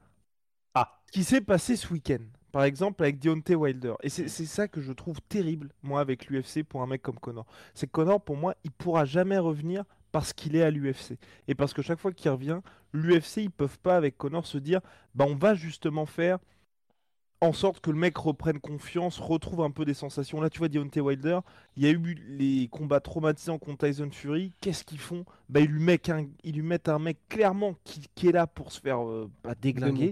Ah. 0.73 0.99
Ce 1.07 1.11
qui 1.11 1.23
s'est 1.23 1.41
passé 1.41 1.75
ce 1.75 1.91
week-end, 1.91 2.23
par 2.51 2.63
exemple, 2.63 3.03
avec 3.03 3.19
Deontay 3.19 3.55
Wilder. 3.55 3.93
Et 4.03 4.09
c'est, 4.09 4.27
c'est 4.27 4.45
ça 4.45 4.67
que 4.67 4.81
je 4.81 4.91
trouve 4.91 5.21
terrible, 5.29 5.69
moi, 5.83 5.99
avec 6.01 6.27
l'UFC 6.27 6.63
pour 6.63 6.81
un 6.81 6.87
mec 6.87 7.01
comme 7.01 7.19
Connor. 7.19 7.45
C'est 7.73 7.87
que 7.87 7.91
Connor, 7.91 8.21
pour 8.21 8.37
moi, 8.37 8.55
il 8.63 8.71
pourra 8.71 9.05
jamais 9.05 9.37
revenir 9.37 9.83
parce 10.11 10.33
qu'il 10.33 10.55
est 10.55 10.63
à 10.63 10.71
l'UFC. 10.71 11.17
Et 11.47 11.55
parce 11.55 11.73
que 11.73 11.81
chaque 11.81 11.99
fois 11.99 12.11
qu'il 12.11 12.29
revient, 12.31 12.59
l'UFC, 12.93 13.37
ils 13.37 13.51
peuvent 13.51 13.79
pas, 13.79 13.95
avec 13.95 14.17
Connor, 14.17 14.45
se 14.45 14.57
dire 14.57 14.81
bah, 15.15 15.25
on 15.27 15.35
va 15.35 15.53
justement 15.55 16.05
faire 16.05 16.39
en 17.41 17.53
sorte 17.53 17.81
que 17.81 17.89
le 17.89 17.97
mec 17.97 18.17
reprenne 18.17 18.59
confiance, 18.59 19.19
retrouve 19.19 19.61
un 19.61 19.71
peu 19.71 19.83
des 19.83 19.95
sensations. 19.95 20.39
Là, 20.39 20.49
tu 20.51 20.59
vois, 20.59 20.69
Deontay 20.69 21.01
Wilder, 21.01 21.39
il 21.75 21.83
y 21.83 21.87
a 21.87 21.89
eu 21.89 22.15
les 22.27 22.67
combats 22.69 22.99
traumatisants 22.99 23.57
contre 23.57 23.87
Tyson 23.87 24.09
Fury. 24.11 24.53
Qu'est-ce 24.61 24.83
qu'ils 24.83 24.99
font? 24.99 25.25
Bah, 25.49 25.59
ils, 25.59 25.65
lui 25.65 25.81
mettent 26.61 26.87
un, 26.87 26.99
mec 26.99 27.17
clairement 27.29 27.75
qui, 27.83 28.27
est 28.27 28.31
là 28.31 28.45
pour 28.45 28.71
se 28.71 28.79
faire 28.79 29.03
euh, 29.03 29.29
déglinguer. 29.59 30.11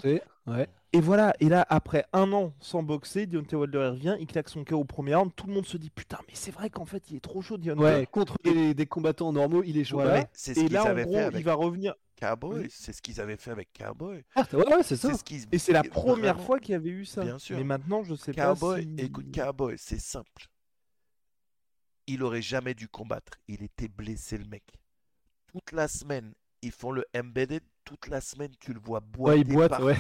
Ouais. 0.50 0.68
Et 0.92 1.02
voilà, 1.02 1.34
et 1.40 1.50
là, 1.50 1.66
après 1.70 2.06
un 2.14 2.32
an 2.34 2.54
sans 2.60 2.82
boxer, 2.82 3.28
Deontay 3.28 3.56
Wilder 3.56 3.78
il 3.78 3.90
revient, 3.92 4.18
il 4.20 4.26
claque 4.26 4.50
son 4.50 4.64
KO 4.64 4.78
au 4.78 4.86
premier 4.86 5.14
round. 5.14 5.32
Tout 5.36 5.46
le 5.48 5.54
monde 5.54 5.66
se 5.66 5.78
dit 5.78 5.92
putain, 5.92 6.18
mais 6.28 6.34
c'est 6.34 6.50
vrai 6.52 6.70
qu'en 6.72 6.86
fait, 6.86 7.12
il 7.12 7.18
est 7.18 7.20
trop 7.20 7.42
chaud, 7.42 7.58
Deontay. 7.58 7.82
Ouais, 7.84 8.08
contre 8.08 8.36
des, 8.44 8.74
des 8.74 8.86
combattants 8.88 9.32
normaux, 9.32 9.62
il 9.64 9.78
est 9.78 9.84
chaud. 9.84 9.98
Voilà. 9.98 10.26
C'est 10.34 10.56
ce 10.56 10.62
Et 10.62 10.64
qu'ils 10.64 10.74
là, 10.74 10.82
en 10.86 10.94
gros, 10.96 10.96
fait 10.96 11.10
il 11.12 11.18
avec 11.18 11.46
va 11.46 11.54
revenir. 11.54 11.94
Cowboy. 12.20 12.62
Oui. 12.64 12.68
C'est 12.70 12.92
ce 12.92 13.02
qu'ils 13.02 13.22
avaient 13.22 13.38
fait 13.38 13.52
avec 13.52 13.70
Cowboy. 13.72 14.24
Ah, 14.36 14.44
ouais, 14.52 14.76
ouais, 14.76 14.84
c'est 14.84 14.98
ça. 14.98 15.14
Ce. 15.14 15.24
Et 15.52 15.58
c'est 15.58 15.72
la 15.72 15.82
Vraiment. 15.84 15.94
première 16.02 16.42
fois 16.42 16.60
qu'il 16.60 16.74
y 16.74 16.76
avait 16.76 16.90
eu 16.90 17.06
ça. 17.06 17.24
Bien 17.24 17.38
sûr. 17.40 17.56
Mais 17.58 17.64
maintenant, 17.64 18.04
je 18.04 18.16
sais 18.16 18.34
Cowboy, 18.34 18.86
pas 18.86 19.02
si... 19.02 19.06
écoute, 19.06 19.34
Cowboy, 19.34 19.76
c'est 19.78 20.02
simple. 20.02 20.48
Il 22.08 22.24
aurait 22.24 22.42
jamais 22.42 22.74
dû 22.74 22.88
combattre. 22.90 23.34
Il 23.48 23.64
était 23.64 23.88
blessé, 23.88 24.38
le 24.38 24.46
mec. 24.46 24.64
Toute 25.48 25.72
la 25.72 25.88
semaine, 25.88 26.34
ils 26.62 26.72
font 26.72 26.92
le 26.92 27.06
embedded. 27.16 27.64
Toute 27.90 28.08
la 28.08 28.22
semaine, 28.22 28.56
tu 28.60 28.72
le 28.72 28.80
vois 28.80 29.00
boiter. 29.00 29.40
Ouais, 29.40 29.42
il 29.42 29.48
boite, 29.48 29.70
partout. 29.72 29.86
ouais. 29.86 29.98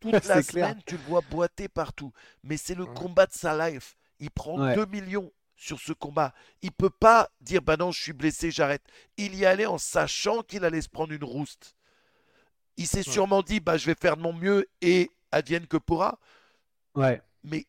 Toute 0.00 0.24
la 0.24 0.42
clair. 0.42 0.42
semaine, 0.42 0.82
tu 0.84 0.96
le 0.96 1.02
vois 1.04 1.20
boiter 1.22 1.68
partout. 1.68 2.12
Mais 2.42 2.56
c'est 2.56 2.74
le 2.74 2.86
Ouais. 2.86 2.94
combat 2.94 3.26
de 3.26 3.32
sa 3.32 3.70
life. 3.70 3.96
Il 4.18 4.30
prend 4.32 4.58
Ouais. 4.58 4.74
2 4.74 4.84
millions 4.86 5.32
sur 5.56 5.78
ce 5.78 5.92
combat. 5.92 6.34
Il 6.62 6.72
peut 6.72 6.90
pas 6.90 7.30
dire 7.40 7.62
bah 7.62 7.76
non, 7.76 7.92
je 7.92 8.02
suis 8.02 8.12
blessé, 8.12 8.50
j'arrête. 8.50 8.82
Il 9.16 9.36
y 9.36 9.46
allait 9.46 9.66
en 9.66 9.78
sachant 9.78 10.42
qu'il 10.42 10.64
allait 10.64 10.82
se 10.82 10.88
prendre 10.88 11.12
une 11.12 11.22
rouste. 11.24 11.76
Il 12.76 12.88
s'est 12.88 13.04
sûrement 13.04 13.42
dit 13.42 13.60
bah 13.60 13.76
je 13.76 13.86
vais 13.86 13.94
faire 13.94 14.16
de 14.16 14.22
mon 14.22 14.32
mieux 14.32 14.66
et 14.80 15.10
advienne 15.30 15.66
que 15.68 15.76
pourra. 15.76 16.18
Ouais. 16.94 17.20
Mais 17.44 17.66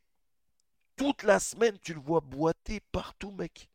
toute 0.96 1.24
la 1.24 1.40
semaine, 1.40 1.78
tu 1.80 1.94
le 1.94 2.00
vois 2.02 2.22
boiter 2.22 2.80
partout, 2.92 3.32
mec. 3.32 3.70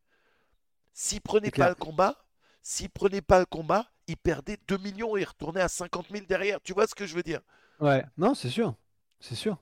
S'il 0.95 1.21
prenait 1.21 1.51
pas 1.53 1.69
le 1.69 1.75
combat, 1.75 2.17
s'il 2.63 2.91
prenait 2.91 3.21
pas 3.23 3.39
le 3.39 3.47
combat, 3.47 3.87
il 4.09 4.17
perdait 4.17 4.59
2 4.69 4.79
millions 4.79 5.17
et 5.17 5.23
il 5.23 5.25
retournait 5.25 5.61
à 5.61 5.69
50 5.69 6.09
000 6.11 6.27
derrière. 6.27 6.61
Tu 6.63 6.73
vois 6.73 6.87
ce 6.87 6.95
que 6.95 7.07
je 7.07 7.15
veux 7.15 7.23
dire? 7.23 7.41
Ouais. 7.81 8.05
Non, 8.17 8.35
c'est 8.35 8.49
sûr. 8.51 8.75
C'est 9.21 9.35
sûr. 9.35 9.59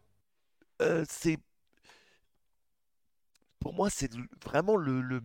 Euh, 0.82 1.04
c'est 1.08 1.38
pour 3.58 3.74
moi 3.74 3.90
c'est 3.90 4.10
vraiment 4.44 4.76
le, 4.76 5.00
le 5.00 5.20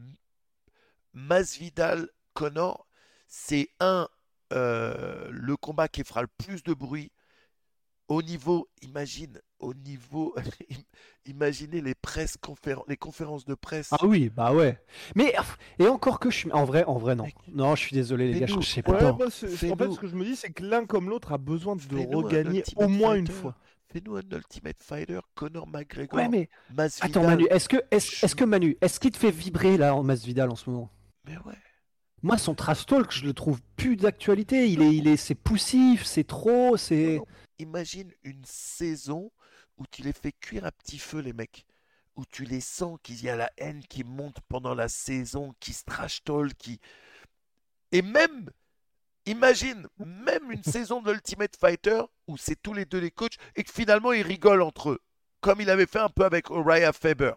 Masvidal 1.14 2.10
Connor 2.34 2.88
c'est 3.28 3.70
un 3.80 4.08
euh, 4.54 5.28
le 5.32 5.56
combat 5.58 5.88
qui 5.88 6.04
fera 6.04 6.22
le 6.22 6.28
plus 6.28 6.64
de 6.64 6.74
bruit 6.74 7.12
au 8.10 8.22
niveau 8.22 8.68
imagine 8.82 9.40
au 9.60 9.74
niveau 9.74 10.36
imaginez 11.26 11.82
les 11.82 11.96
presse 11.96 12.38
conféren- 12.38 12.84
les 12.88 12.98
conférences 12.98 13.46
de 13.46 13.54
presse 13.56 13.90
Ah 13.92 14.06
oui, 14.06 14.30
bah 14.30 14.54
ouais. 14.54 14.82
Mais 15.16 15.34
et 15.80 15.88
encore 15.88 16.20
que 16.20 16.30
je 16.30 16.38
suis 16.38 16.52
en 16.52 16.66
vrai, 16.66 16.84
en 16.86 16.98
vrai 16.98 17.16
non. 17.16 17.26
Non, 17.54 17.76
je 17.76 17.82
suis 17.82 17.94
désolé 17.94 18.32
les 18.34 18.40
gars, 18.42 18.46
je, 18.48 18.60
je 18.60 18.66
sais 18.68 18.82
pas. 18.82 18.92
Ouais, 18.94 19.04
en 19.06 19.18
fait, 19.18 19.30
ce 19.30 20.00
que 20.00 20.08
je 20.08 20.16
me 20.16 20.24
dis, 20.26 20.36
c'est 20.36 20.52
que 20.52 20.64
l'un 20.64 20.86
comme 20.86 21.10
l'autre 21.10 21.32
a 21.32 21.38
besoin 21.38 21.76
de 21.76 22.16
regagner 22.16 22.64
au 22.76 22.88
moins 22.88 23.16
une 23.16 23.28
fois. 23.28 23.56
fais-nous 23.92 24.16
un 24.16 24.22
Ultimate 24.32 24.82
Fighter 24.82 25.20
Conor 25.36 25.68
McGregor 25.68 26.20
Ouais, 26.20 26.30
mais 26.30 26.50
Masvidal 26.74 27.10
attends 27.10 27.28
Manu, 27.28 27.48
est-ce 27.50 27.70
que 27.70 27.78
est-ce 27.92 28.26
est-ce 28.26 28.36
que 28.36 28.46
Manu, 28.46 28.78
est-ce 28.82 29.00
qu'il 29.00 29.12
te 29.12 29.18
fait 29.18 29.32
vibrer 29.32 29.78
là 29.78 29.96
en 29.96 30.04
Masvidal 30.04 30.50
en 30.50 30.56
ce 30.56 30.70
moment? 30.70 30.90
Mais 31.26 31.38
ouais 31.46 31.58
Moi, 32.24 32.38
son 32.38 32.56
trash 32.56 32.86
talk, 32.86 33.12
je 33.12 33.26
le 33.26 33.34
trouve 33.34 33.62
plus 33.76 33.96
d'actualité. 33.98 34.68
Il 34.70 34.82
est, 34.82 34.96
il 34.96 35.08
est, 35.08 35.18
c'est 35.18 35.36
poussif, 35.36 36.06
c'est 36.06 36.24
trop, 36.24 36.78
c'est. 36.78 37.20
Imagine 37.60 38.14
une 38.24 38.46
saison 38.46 39.32
où 39.78 39.86
tu 39.88 40.02
les 40.02 40.14
fais 40.14 40.32
cuire 40.32 40.66
à 40.66 40.72
petit 40.72 40.98
feu, 40.98 41.20
les 41.20 41.34
mecs. 41.34 41.66
Où 42.16 42.26
tu 42.26 42.44
les 42.44 42.62
sens 42.62 42.98
qu'il 43.04 43.22
y 43.24 43.30
a 43.30 43.36
la 43.36 43.52
haine 43.58 43.84
qui 43.88 44.04
monte 44.04 44.40
pendant 44.50 44.76
la 44.76 44.90
saison, 44.90 45.54
qui 45.60 45.74
se 45.74 45.84
trash 45.84 46.22
qui. 46.58 46.80
Et 47.92 48.02
même, 48.02 48.50
imagine, 49.26 49.88
même 49.98 50.52
une 50.52 50.64
saison 50.76 51.02
de 51.02 51.14
Ultimate 51.14 51.56
Fighter 51.56 52.02
où 52.28 52.38
c'est 52.38 52.62
tous 52.62 52.74
les 52.74 52.86
deux 52.86 53.00
les 53.00 53.12
coachs 53.12 53.38
et 53.56 53.64
que 53.64 53.72
finalement 53.72 54.12
ils 54.12 54.24
rigolent 54.24 54.62
entre 54.62 54.92
eux. 54.92 55.00
Comme 55.42 55.62
il 55.62 55.70
avait 55.70 55.86
fait 55.86 56.00
un 56.00 56.10
peu 56.10 56.26
avec 56.26 56.50
Uriah 56.50 56.94
Faber. 56.94 57.34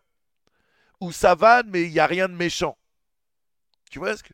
Où 1.00 1.12
ça 1.12 1.34
vanne, 1.34 1.68
mais 1.70 1.82
il 1.84 1.92
n'y 1.92 2.00
a 2.00 2.06
rien 2.06 2.28
de 2.28 2.34
méchant. 2.34 2.76
Tu 3.90 3.98
vois 3.98 4.16
ce 4.16 4.22
que. 4.22 4.32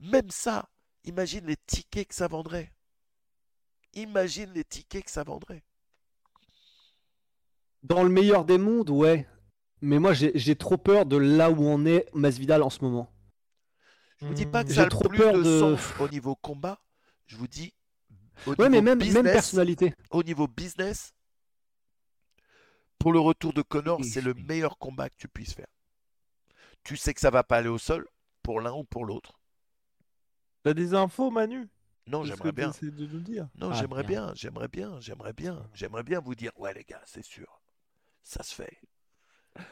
Même 0.00 0.30
ça, 0.30 0.68
imagine 1.04 1.46
les 1.46 1.56
tickets 1.56 2.08
que 2.08 2.14
ça 2.14 2.28
vendrait. 2.28 2.72
Imagine 3.94 4.52
les 4.52 4.64
tickets 4.64 5.04
que 5.04 5.10
ça 5.10 5.24
vendrait. 5.24 5.64
Dans 7.82 8.02
le 8.02 8.08
meilleur 8.08 8.44
des 8.44 8.58
mondes, 8.58 8.90
ouais. 8.90 9.26
Mais 9.80 9.98
moi, 9.98 10.12
j'ai 10.12 10.56
trop 10.56 10.76
peur 10.76 11.06
de 11.06 11.16
là 11.16 11.50
où 11.50 11.62
on 11.64 11.86
est 11.86 12.06
Masvidal 12.12 12.62
en 12.62 12.70
ce 12.70 12.82
moment. 12.82 13.12
Je 14.20 14.26
vous 14.26 14.34
dis 14.34 14.46
pas 14.46 14.64
que 14.64 14.70
J'ai 14.70 14.76
ça 14.76 14.82
a 14.82 14.88
trop 14.88 15.08
plus 15.08 15.18
peur 15.18 15.32
de, 15.34 15.42
de- 15.42 15.60
sens 15.60 15.80
au 16.00 16.08
niveau 16.08 16.34
combat. 16.34 16.80
Je 17.26 17.36
vous 17.36 17.46
dis 17.46 17.72
au 18.46 18.50
Ouais, 18.56 18.68
mais 18.68 18.70
niveau 18.70 18.82
même, 18.82 18.98
business, 18.98 19.22
même 19.22 19.32
personnalité. 19.32 19.94
au 20.10 20.22
niveau 20.24 20.48
business, 20.48 21.12
pour 22.98 23.12
le 23.12 23.20
retour 23.20 23.52
de 23.52 23.62
Connor, 23.62 24.00
Oui, 24.00 24.08
c'est 24.10 24.20
le 24.20 24.34
meilleur 24.34 24.76
combat 24.78 25.08
que 25.08 25.14
tu 25.16 25.28
puisses 25.28 25.54
faire. 25.54 25.68
Tu 26.82 26.96
sais 26.96 27.14
que 27.14 27.20
ça 27.20 27.30
va 27.30 27.44
pas 27.44 27.58
aller 27.58 27.68
au 27.68 27.78
sol 27.78 28.08
pour 28.42 28.60
l'un 28.60 28.72
ou 28.72 28.82
pour 28.82 29.04
l'autre. 29.04 29.38
T'as 30.64 30.74
des 30.74 30.94
infos, 30.94 31.30
Manu? 31.30 31.68
Non, 32.08 32.24
j'aimerais 32.24 32.52
bien. 32.52 32.70
t'essaies 32.70 32.90
de 32.90 33.06
nous 33.06 33.20
dire? 33.20 33.46
Non, 33.56 33.70
Ah, 33.72 33.76
j'aimerais 33.78 34.02
bien, 34.02 34.32
j'aimerais 34.34 34.68
bien, 34.68 34.96
j'aimerais 35.00 35.32
bien, 35.32 35.62
j'aimerais 35.74 36.02
bien 36.02 36.20
vous 36.20 36.34
dire, 36.34 36.52
ouais 36.56 36.72
les 36.74 36.84
gars, 36.84 37.00
c'est 37.06 37.24
sûr, 37.24 37.60
ça 38.22 38.42
se 38.42 38.54
fait. 38.54 38.78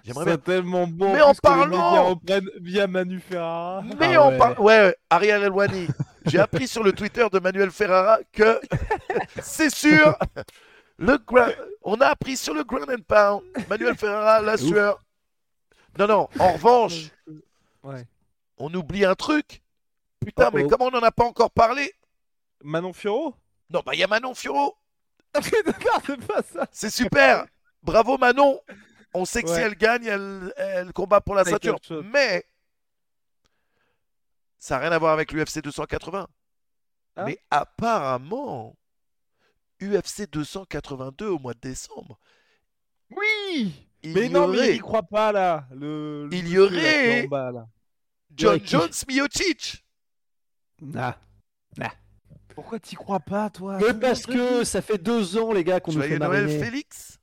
J'aimerais 0.04 0.24
C'est 0.24 0.30
bien. 0.30 0.38
tellement 0.38 0.86
bon. 0.88 1.12
Mais 1.14 1.22
en 1.22 1.32
parlant- 1.34 2.18
via 2.60 2.86
Manu 2.88 3.20
Ferrara. 3.20 3.82
Mais 4.00 4.16
Ah 4.16 4.28
ouais. 4.28 4.58
Ouais, 4.58 4.96
Ariel 5.10 5.42
Elwani. 5.44 5.86
J'ai 6.26 6.40
appris 6.40 6.66
sur 6.66 6.82
le 6.82 6.92
Twitter 6.92 7.24
de 7.32 7.38
Manuel 7.38 7.70
Ferrara 7.70 8.18
que 8.32 8.60
c'est 9.42 9.72
sûr. 9.72 10.16
Le 10.98 11.14
gra- 11.18 11.54
On 11.82 12.00
a 12.00 12.06
appris 12.06 12.36
sur 12.36 12.52
le 12.52 12.64
Ground 12.64 12.90
and 12.90 13.02
Pound. 13.06 13.42
Manuel 13.68 13.94
Ferrara, 13.96 14.40
la 14.40 14.56
sueur. 14.56 15.00
Non, 15.98 16.08
non. 16.08 16.28
En 16.40 16.52
revanche, 16.54 17.10
Ouais. 17.84 18.04
on 18.58 18.74
oublie 18.74 19.04
un 19.04 19.14
truc. 19.14 19.62
Putain, 20.24 20.50
mais 20.52 20.66
comment 20.66 20.86
on 20.86 20.90
n'en 20.90 21.02
a 21.02 21.12
pas 21.12 21.24
encore 21.24 21.52
parlé 21.52 21.92
Manon 22.62 22.92
Fioro 22.92 23.34
Non, 23.70 23.82
bah 23.84 23.92
il 23.94 24.00
y 24.00 24.04
a 24.04 24.06
Manon 24.06 24.34
Fioro. 24.34 24.76
D'accord, 25.34 26.00
c'est 26.06 26.26
pas 26.26 26.42
ça. 26.42 26.66
C'est 26.72 26.90
super. 26.90 27.46
Bravo 27.82 28.18
Manon. 28.18 28.60
On 29.14 29.24
sait 29.24 29.42
que 29.42 29.48
si 29.48 29.60
elle 29.60 29.76
gagne, 29.76 30.04
elle, 30.04 30.52
elle 30.56 30.92
combat 30.92 31.20
pour 31.20 31.34
la 31.34 31.44
ceinture. 31.44 31.78
Mais 32.04 32.44
ça 34.58 34.74
n'a 34.76 34.80
rien 34.82 34.92
à 34.92 34.98
voir 34.98 35.12
avec 35.12 35.32
l'UFC 35.32 35.60
280. 35.62 36.28
Ah. 37.16 37.24
Mais 37.24 37.38
apparemment, 37.50 38.76
UFC 39.80 40.28
282 40.30 41.28
au 41.28 41.38
mois 41.38 41.54
de 41.54 41.60
décembre, 41.60 42.18
Oui 43.10 43.72
il 44.02 44.12
Mais 44.14 44.28
non, 44.28 44.48
mais 44.48 44.70
il 44.70 44.76
y 44.76 44.78
croit 44.78 45.02
pas 45.02 45.32
là. 45.32 45.66
Le, 45.72 46.28
Il 46.32 46.48
y 46.48 46.54
là, 46.54 46.60
aurait- 46.62 47.26
bas. 47.26 47.68
John 48.34 48.60
Jones 48.64 48.90
Miocic. 49.08 49.84
Ah. 50.94 51.16
Pourquoi 52.56 52.80
t'y 52.80 52.96
crois 52.96 53.20
pas, 53.20 53.48
toi? 53.50 53.78
Mais 53.78 53.94
parce 53.94 54.26
que 54.26 54.64
ça 54.64 54.80
fait 54.82 54.98
deux 54.98 55.36
ans, 55.36 55.52
les 55.52 55.62
gars, 55.62 55.78
qu'on 55.78 55.92
nous 55.92 56.00
fait 56.00 56.08
Joyeux 56.08 56.18
Noël 56.18 56.46
mariner. 56.46 56.64
Félix? 56.64 57.20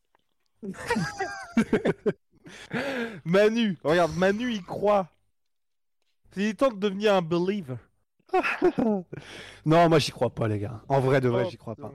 Manu, 3.26 3.78
regarde, 3.84 4.16
Manu, 4.16 4.52
il 4.52 4.64
croit. 4.64 5.10
Il 6.36 6.44
est 6.44 6.54
temps 6.54 6.70
de 6.70 6.78
devenir 6.80 7.14
un 7.16 7.22
believer. 7.22 7.78
non, 9.66 9.90
moi 9.90 10.00
j'y 10.00 10.12
crois 10.12 10.30
pas, 10.34 10.48
les 10.48 10.60
gars. 10.60 10.82
En 10.88 11.00
vrai 11.00 11.22
de 11.22 11.30
vrai, 11.30 11.44
Oh, 11.46 11.50
j'y 11.50 11.58
crois 11.58 11.76
pas. 11.76 11.92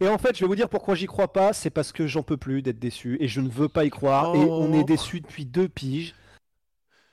Et 0.00 0.08
en 0.08 0.18
fait, 0.18 0.36
je 0.36 0.40
vais 0.42 0.46
vous 0.46 0.54
dire 0.54 0.68
pourquoi 0.68 0.94
j'y 0.94 1.06
crois 1.06 1.32
pas. 1.32 1.52
C'est 1.52 1.70
parce 1.70 1.90
que 1.92 2.06
j'en 2.06 2.22
peux 2.22 2.36
plus 2.36 2.62
d'être 2.62 2.78
déçu 2.78 3.16
et 3.20 3.28
je 3.28 3.40
ne 3.40 3.48
veux 3.48 3.68
pas 3.68 3.84
y 3.84 3.90
croire. 3.90 4.34
Et 4.36 4.38
on 4.38 4.72
est 4.72 4.80
Oh. 4.80 4.84
déçu 4.84 5.20
depuis 5.20 5.46
deux 5.46 5.68
piges. 5.68 6.14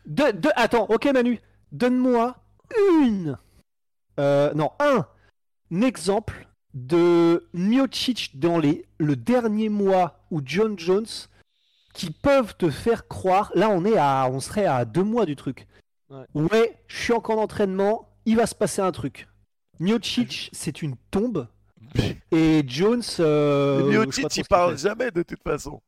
Deux, 0.06 0.32
deux- 0.34 0.52
Attends, 0.56 0.86
ok 0.90 1.06
Manu, 1.14 1.40
donne-moi 1.72 2.36
une. 3.02 3.38
Euh, 4.20 4.54
non, 4.54 4.72
un 4.80 5.08
exemple 5.72 6.48
de 6.74 7.48
Miocic 7.54 8.38
dans 8.40 8.60
les, 8.60 8.86
le 9.00 9.16
dernier 9.16 9.70
mois 9.70 10.20
ou 10.32 10.42
John 10.44 10.78
Jones 10.78 11.06
qui 11.94 12.12
peuvent 12.12 12.56
te 12.58 12.70
faire 12.70 13.08
croire. 13.08 13.52
Là, 13.56 13.70
on 13.70 13.84
est 13.86 13.98
à, 13.98 14.30
on 14.32 14.40
serait 14.40 14.66
à 14.66 14.86
deux 14.86 15.04
mois 15.04 15.26
du 15.26 15.36
truc. 15.36 15.68
Ouais. 16.10 16.26
Ouais, 16.36 16.84
je 16.88 16.98
suis 17.02 17.14
encore 17.14 17.40
en 17.40 17.44
entraînement. 17.44 18.10
Il 18.26 18.38
va 18.38 18.46
se 18.46 18.56
passer 18.56 18.82
un 18.82 18.92
truc. 18.92 19.28
Miocic, 19.80 20.50
c'est 20.54 20.82
une 20.82 20.96
tombe. 21.12 21.48
Et 22.32 22.64
Jones. 22.68 23.02
Euh, 23.20 23.90
Miocic, 23.90 24.38
il 24.38 24.46
parle 24.46 24.78
fait. 24.78 24.90
jamais 24.90 25.12
de 25.12 25.24
toute 25.24 25.42
façon. 25.42 25.82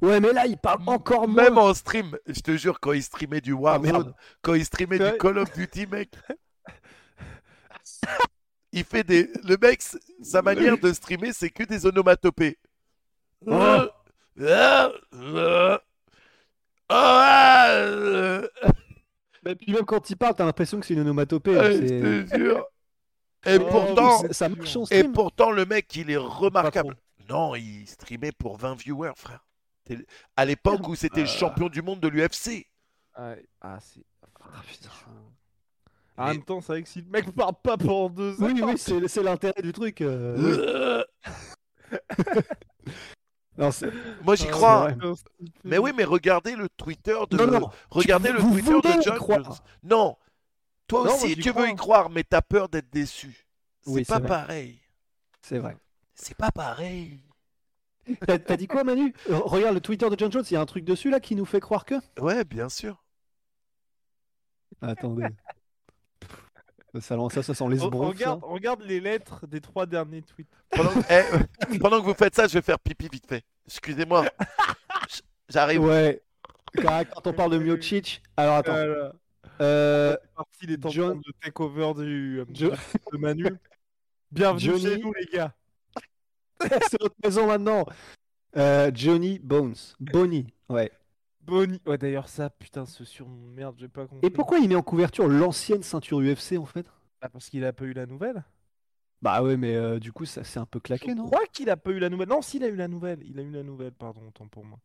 Ouais, 0.00 0.20
mais 0.20 0.32
là, 0.32 0.46
il 0.46 0.56
parle 0.58 0.82
encore 0.86 1.26
moins. 1.28 1.44
Même 1.44 1.58
en 1.58 1.72
stream, 1.74 2.16
je 2.26 2.40
te 2.40 2.56
jure, 2.56 2.78
quand 2.80 2.92
il 2.92 3.02
streamait 3.02 3.40
du 3.40 3.52
Warzone, 3.52 3.92
merde. 3.92 4.14
quand 4.42 4.54
il 4.54 4.64
streamait 4.64 5.00
Ouais. 5.00 5.12
du 5.12 5.18
Call 5.18 5.38
of 5.38 5.52
Duty, 5.56 5.86
mec, 5.86 6.10
il 8.72 8.84
fait 8.84 9.04
des. 9.04 9.30
Le 9.44 9.56
mec, 9.60 9.82
sa 10.22 10.42
manière 10.42 10.78
de 10.78 10.92
streamer, 10.92 11.32
c'est 11.32 11.50
que 11.50 11.64
des 11.64 11.86
onomatopées. 11.86 12.58
Oh. 13.46 13.52
Ah, 13.52 13.90
ah, 15.12 15.80
ah, 16.88 17.66
euh, 17.70 18.48
Mais 19.44 19.54
puis 19.56 19.72
même 19.72 19.84
quand 19.84 20.08
il 20.10 20.16
parle, 20.16 20.34
t'as 20.34 20.44
l'impression 20.44 20.78
que 20.80 20.86
c'est 20.86 20.94
une 20.94 21.00
onomatopée. 21.00 21.58
ah, 21.58 21.72
c'est- 21.72 22.26
te 22.26 22.36
jure. 22.36 22.66
Et 23.44 23.56
Oh, 23.60 23.66
pourtant, 23.68 24.18
ça- 24.22 24.32
ça 24.32 24.48
marche 24.48 24.76
en 24.76 24.82
et 24.84 24.86
stream. 24.86 25.12
pourtant, 25.12 25.50
le 25.50 25.64
mec, 25.64 25.94
il 25.96 26.10
est 26.10 26.16
remarquable. 26.16 26.96
Non, 27.28 27.54
il 27.56 27.86
streamait 27.88 28.30
pour 28.32 28.56
20 28.56 28.74
viewers, 28.78 29.12
frère. 29.16 29.44
À 30.36 30.44
l'époque 30.44 30.86
où 30.86 30.94
c'était 30.94 31.22
le 31.22 31.26
champion 31.26 31.68
du 31.68 31.82
monde 31.82 31.98
de 32.00 32.08
l'UFC. 32.08 32.66
Ouais. 33.18 33.44
Ah, 33.60 33.78
c'est. 33.80 34.04
Ah, 34.40 34.62
putain. 34.66 34.88
En 36.22 36.26
Mais- 36.26 36.32
même 36.34 36.44
temps, 36.44 36.60
c'est 36.60 36.72
vrai 36.72 36.82
que 36.82 36.88
si 36.88 37.00
le 37.02 37.08
mec 37.10 37.30
parle 37.32 37.54
pas 37.62 37.76
pendant 37.76 38.08
deux 38.10 38.40
heures. 38.42 38.50
Oui, 38.54 38.62
oui, 38.62 38.78
c'est 39.08 39.22
l'intérêt 39.22 39.60
du 39.62 39.72
truc. 39.72 40.00
euh. 40.00 41.04
Euh, 41.92 41.92
Non, 43.58 43.68
Moi, 44.22 44.34
j'y 44.34 44.46
Ah, 44.48 44.50
crois. 44.50 44.88
Mais 45.64 45.76
oui, 45.78 45.92
mais 45.94 46.04
regardez 46.04 46.56
le 46.56 46.68
Twitter 46.70 47.18
de. 47.30 47.36
Non, 47.36 47.46
non, 47.60 47.70
regardez 47.90 48.28
tu- 48.30 48.34
le 48.34 48.40
vous 48.40 48.60
Twitter 48.60 48.96
de 48.96 49.02
John 49.02 49.16
croire. 49.18 49.44
Jones. 49.44 49.54
Non. 49.82 50.16
Toi 50.86 51.04
Non, 51.04 51.14
aussi, 51.14 51.36
tu 51.36 51.50
veux 51.52 51.68
y 51.68 51.74
croire, 51.76 52.08
mais 52.08 52.24
t'as 52.24 52.40
peur 52.40 52.68
d'être 52.70 52.90
déçu. 52.90 53.46
C'est 53.82 53.90
Oui, 53.90 54.04
pas 54.04 54.20
pareil. 54.20 54.78
c'est 55.42 55.58
vrai. 55.58 55.76
C'est 56.14 56.36
pas 56.36 56.50
pareil. 56.50 57.20
T'as 58.26 58.38
t'as 58.38 58.56
dit 58.56 58.66
quoi, 58.66 58.84
Manu? 58.84 59.14
Euh, 59.30 59.38
Regarde 59.38 59.74
le 59.74 59.80
Twitter 59.80 60.08
de 60.08 60.18
John 60.18 60.32
Jones, 60.32 60.44
il 60.50 60.54
y 60.54 60.56
a 60.56 60.60
un 60.60 60.66
truc 60.66 60.84
dessus 60.84 61.10
là 61.10 61.20
qui 61.20 61.36
nous 61.36 61.44
fait 61.44 61.60
croire 61.60 61.84
que? 61.84 61.94
Ouais, 62.20 62.44
bien 62.44 62.68
sûr. 62.68 63.02
Attendez. 64.80 65.26
Ça, 67.00 67.16
ça, 67.30 67.42
ça 67.42 67.54
sent 67.54 67.64
les 67.70 67.76
bronzes. 67.78 68.08
regarde, 68.14 68.40
regarde 68.42 68.82
les 68.82 69.00
lettres 69.00 69.46
des 69.46 69.60
trois 69.62 69.86
derniers 69.86 70.20
tweets. 70.22 70.48
Pendant, 70.70 70.90
eh, 71.08 71.78
pendant 71.78 72.00
que 72.00 72.04
vous 72.06 72.14
faites 72.14 72.34
ça, 72.34 72.46
je 72.46 72.52
vais 72.54 72.62
faire 72.62 72.78
pipi 72.78 73.08
vite 73.10 73.26
fait. 73.26 73.42
Excusez-moi. 73.66 74.26
J'arrive. 75.48 75.82
Ouais. 75.84 76.22
Quand 76.74 77.26
on 77.26 77.32
parle 77.32 77.52
de 77.52 77.58
Miocic, 77.58 78.22
alors 78.36 78.56
attends. 78.56 78.72
Voilà. 78.72 79.12
Euh, 79.60 80.16
C'est 80.20 80.34
parti 80.34 80.66
les 80.66 80.76
tampons 80.76 80.92
John- 80.94 81.20
de 81.20 81.32
takeover 81.42 81.92
du, 82.04 82.40
euh, 82.40 82.44
Jo- 82.54 82.72
de 83.12 83.18
Manu. 83.18 83.46
Bienvenue 84.30 84.60
Johnny- 84.60 84.82
chez 84.82 84.98
nous, 84.98 85.12
les 85.12 85.26
gars. 85.26 85.54
c'est 86.60 87.00
notre 87.00 87.14
maison 87.22 87.46
maintenant. 87.46 87.86
Euh, 88.56 88.90
Johnny 88.94 89.38
Bones. 89.38 89.74
Bonnie. 90.00 90.46
Ouais. 90.68 90.90
Bonnie. 91.46 91.80
Ouais, 91.86 91.98
d'ailleurs, 91.98 92.28
ça, 92.28 92.50
putain, 92.50 92.86
ce 92.86 93.04
surnom 93.04 93.34
de 93.48 93.52
merde, 93.54 93.76
j'ai 93.78 93.88
pas 93.88 94.06
compris. 94.06 94.26
Et 94.26 94.30
pourquoi 94.30 94.58
il 94.58 94.68
met 94.68 94.74
en 94.74 94.82
couverture 94.82 95.28
l'ancienne 95.28 95.82
ceinture 95.82 96.20
UFC 96.20 96.58
en 96.58 96.66
fait? 96.66 96.86
Ah, 97.20 97.28
Parce 97.28 97.48
qu'il 97.50 97.64
a 97.64 97.72
pas 97.72 97.84
eu 97.84 97.92
la 97.92 98.06
nouvelle. 98.06 98.44
Bah 99.22 99.42
ouais, 99.42 99.56
mais 99.56 99.76
euh, 99.76 100.00
du 100.00 100.12
coup, 100.12 100.24
ça 100.24 100.42
c'est 100.42 100.58
un 100.58 100.66
peu 100.66 100.80
claqué, 100.80 101.10
Je 101.10 101.14
non? 101.16 101.26
crois 101.26 101.46
qu'il 101.52 101.70
a 101.70 101.76
pas 101.76 101.90
eu 101.90 101.98
la 102.00 102.08
nouvelle. 102.08 102.28
Non, 102.28 102.42
s'il 102.42 102.64
a 102.64 102.68
eu 102.68 102.74
la 102.74 102.88
nouvelle. 102.88 103.20
Il 103.24 103.38
a 103.38 103.42
eu 103.42 103.50
la 103.50 103.62
nouvelle, 103.62 103.92
pardon, 103.92 104.20
autant 104.26 104.48
pour 104.48 104.64
moi. 104.64 104.78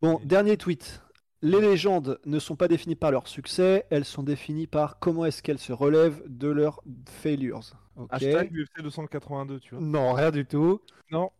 Bon, 0.00 0.20
dernier 0.24 0.56
tweet. 0.56 1.02
Les 1.42 1.60
légendes 1.60 2.18
ne 2.24 2.38
sont 2.38 2.56
pas 2.56 2.68
définies 2.68 2.96
par 2.96 3.10
leur 3.10 3.28
succès, 3.28 3.86
elles 3.90 4.06
sont 4.06 4.22
définies 4.22 4.66
par 4.66 4.98
comment 4.98 5.26
est-ce 5.26 5.42
qu'elles 5.42 5.58
se 5.58 5.72
relèvent 5.72 6.22
de 6.26 6.48
leurs 6.48 6.82
failures. 7.06 7.60
Ok. 7.96 8.08
Hashtag 8.10 8.52
UFC 8.54 8.82
282, 8.82 9.60
tu 9.60 9.74
vois. 9.74 9.84
Non, 9.84 10.12
rien 10.14 10.30
du 10.30 10.46
tout. 10.46 10.80
Non. 11.10 11.30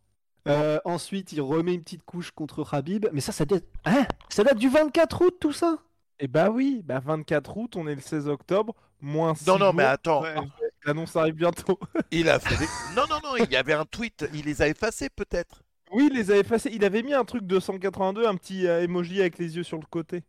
Euh, 0.47 0.79
ensuite, 0.85 1.31
il 1.33 1.41
remet 1.41 1.73
une 1.73 1.83
petite 1.83 2.03
couche 2.03 2.31
contre 2.31 2.73
Habib. 2.73 3.05
Mais 3.11 3.21
ça, 3.21 3.31
ça 3.31 3.45
date... 3.45 3.65
Hein? 3.85 4.05
Ça 4.29 4.43
date 4.43 4.57
du 4.57 4.69
24 4.69 5.25
août, 5.25 5.35
tout 5.39 5.51
ça? 5.51 5.79
Et 6.19 6.27
bah 6.27 6.49
oui, 6.49 6.81
bah 6.83 6.99
24 6.99 7.57
août, 7.57 7.75
on 7.75 7.87
est 7.87 7.93
le 7.95 8.01
16 8.01 8.27
octobre, 8.27 8.73
moins 9.01 9.33
Non, 9.45 9.59
non, 9.59 9.71
mais 9.73 9.83
attends. 9.83 10.23
L'annonce 10.85 11.15
arrive 11.15 11.35
bientôt. 11.35 11.77
Il 12.11 12.29
a 12.29 12.39
fait 12.39 12.57
des... 12.57 12.65
Non, 12.95 13.03
non, 13.09 13.17
non, 13.23 13.35
il 13.37 13.51
y 13.51 13.55
avait 13.55 13.73
un 13.73 13.85
tweet. 13.85 14.27
Il 14.33 14.45
les 14.45 14.61
a 14.61 14.67
effacés 14.67 15.09
peut-être. 15.09 15.63
Oui, 15.91 16.09
il 16.11 16.17
les 16.17 16.31
a 16.31 16.37
effacés. 16.37 16.69
Il 16.73 16.83
avait 16.83 17.03
mis 17.03 17.13
un 17.13 17.23
truc 17.23 17.43
282, 17.43 18.25
un 18.27 18.35
petit 18.35 18.67
euh, 18.67 18.81
emoji 18.83 19.19
avec 19.21 19.37
les 19.37 19.55
yeux 19.57 19.63
sur 19.63 19.77
le 19.77 19.85
côté. 19.89 20.23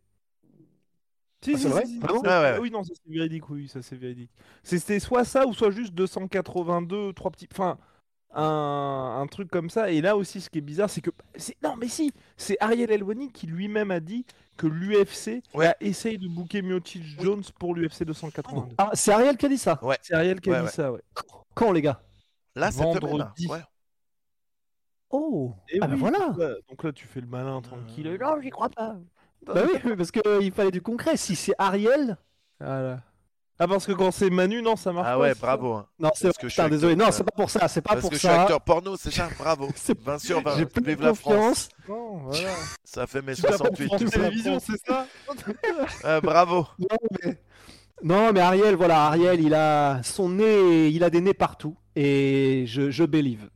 Si, 1.43 1.53
Ah, 1.55 1.57
c'est 1.57 1.67
vrai 1.69 1.83
Vraiment 2.01 2.21
ça- 2.23 2.41
Ouais, 2.41 2.51
ouais. 2.53 2.59
Oui, 2.59 2.71
non, 2.71 2.83
ça 2.83 2.93
c'est 2.95 3.11
véridique, 3.11 3.49
oui, 3.49 3.67
ça 3.67 3.81
c'est 3.81 3.95
véridique. 3.95 4.31
C'était 4.63 4.99
soit 4.99 5.23
ça 5.23 5.47
ou 5.47 5.53
soit 5.53 5.71
juste 5.71 5.93
282, 5.93 7.13
trois 7.13 7.31
petits. 7.31 7.47
Enfin, 7.51 7.77
un, 8.33 9.19
un 9.21 9.27
truc 9.27 9.49
comme 9.49 9.69
ça. 9.69 9.91
Et 9.91 10.01
là 10.01 10.15
aussi, 10.17 10.41
ce 10.41 10.49
qui 10.49 10.59
est 10.59 10.61
bizarre, 10.61 10.89
c'est 10.89 11.01
que. 11.01 11.11
c'est- 11.35 11.55
Non, 11.63 11.75
mais 11.75 11.87
si 11.87 12.11
C'est 12.37 12.57
Ariel 12.59 12.91
Elwani 12.91 13.31
qui 13.31 13.47
lui-même 13.47 13.91
a 13.91 13.99
dit 13.99 14.25
que 14.57 14.67
l'UFC 14.67 15.41
Ouais. 15.53 15.67
a 15.67 15.75
essayé 15.79 16.17
de 16.17 16.27
booker 16.27 16.61
Miocic 16.61 17.03
Jones 17.21 17.43
pour 17.59 17.73
l'UFC 17.75 18.03
282. 18.05 18.75
Ah, 18.77 18.91
c'est 18.93 19.11
Ariel 19.11 19.37
qui 19.37 19.45
a 19.45 19.49
dit 19.49 19.57
ça 19.57 19.79
C'est 20.01 20.13
Ariel 20.13 20.39
qui 20.41 20.49
a 20.49 20.53
Ouais, 20.53 20.59
dit 20.59 20.65
ouais. 20.65 20.71
ça, 20.71 20.91
ouais. 20.91 21.01
Quand, 21.53 21.71
les 21.71 21.81
gars? 21.81 22.01
Là, 22.55 22.65
là. 22.67 22.71
Vendredi. 22.71 23.47
Ouais. 23.47 23.59
Oh 25.11 25.53
Et 25.69 25.79
Ah 25.81 25.87
bah 25.87 25.93
oui, 25.93 25.99
voilà 25.99 26.19
donc 26.27 26.37
là, 26.37 26.49
donc 26.69 26.83
là, 26.83 26.91
tu 26.91 27.07
fais 27.07 27.21
le 27.21 27.27
malin 27.27 27.61
tranquille. 27.61 28.07
Euh. 28.07 28.17
Non, 28.19 28.39
j'y 28.41 28.49
crois 28.51 28.69
pas. 28.69 28.95
Bah 29.45 29.63
oui, 29.65 29.95
parce 29.97 30.11
qu'il 30.11 30.51
fallait 30.51 30.71
du 30.71 30.81
concret. 30.81 31.17
Si 31.17 31.35
c'est 31.35 31.53
Ariel... 31.57 32.17
Voilà. 32.59 33.01
Ah, 33.61 33.67
parce 33.67 33.85
que 33.85 33.91
quand 33.91 34.11
c'est 34.11 34.29
Manu, 34.29 34.61
non, 34.61 34.77
ça 34.77 34.93
marche 34.93 35.05
pas. 35.05 35.11
Ah 35.13 35.19
ouais, 35.19 35.33
c'est 35.33 35.39
ça 35.39 35.45
bravo. 35.45 35.73
hein. 35.73 35.85
Non, 35.99 36.09
c'est 36.15 36.27
Parce 36.27 36.37
que 36.37 36.47
je 36.47 36.69
désolé. 36.69 36.95
Non, 36.95 37.05
ça. 37.07 37.11
c'est 37.11 37.23
pas 37.25 37.35
pour 37.35 37.49
ça. 37.49 37.67
C'est 37.67 37.81
pas 37.81 37.89
Parce 37.89 38.01
pour 38.01 38.09
que 38.11 38.15
je 38.15 38.19
suis 38.19 38.27
ça. 38.29 38.41
acteur 38.43 38.61
porno, 38.61 38.95
c'est 38.95 39.11
ça 39.11 39.27
Bravo. 39.37 39.69
C'est- 39.75 39.99
20 39.99 40.17
sur 40.17 40.41
20. 40.41 40.57
J'ai 40.57 40.65
plus 40.65 40.81
Vive 40.83 40.97
de 40.99 41.03
la 41.03 41.13
France. 41.13 41.33
confiance. 41.35 41.69
Non, 41.89 42.17
voilà. 42.19 42.49
Ça 42.85 43.05
fait 43.05 43.21
mes 43.21 43.35
Tu 43.35 43.41
t'appelles 43.41 43.57
68. 43.57 43.87
France 43.87 43.99
tout 44.01 44.07
ça. 44.07 44.17
Télévisions, 44.19 44.59
c'est 44.59 44.77
ça 44.87 45.05
Ah, 46.05 46.21
bravo. 46.23 46.67
Non 46.79 46.97
mais... 47.25 47.37
non, 48.01 48.31
mais 48.31 48.39
Ariel, 48.39 48.75
voilà, 48.75 49.07
Ariel, 49.07 49.41
il 49.41 49.53
a 49.53 50.01
son 50.03 50.29
nez, 50.29 50.87
il 50.87 51.03
a 51.03 51.09
des 51.09 51.19
nez 51.19 51.33
partout. 51.33 51.75
Et 51.97 52.63
je, 52.65 52.89
je 52.91 53.03
believe. 53.03 53.49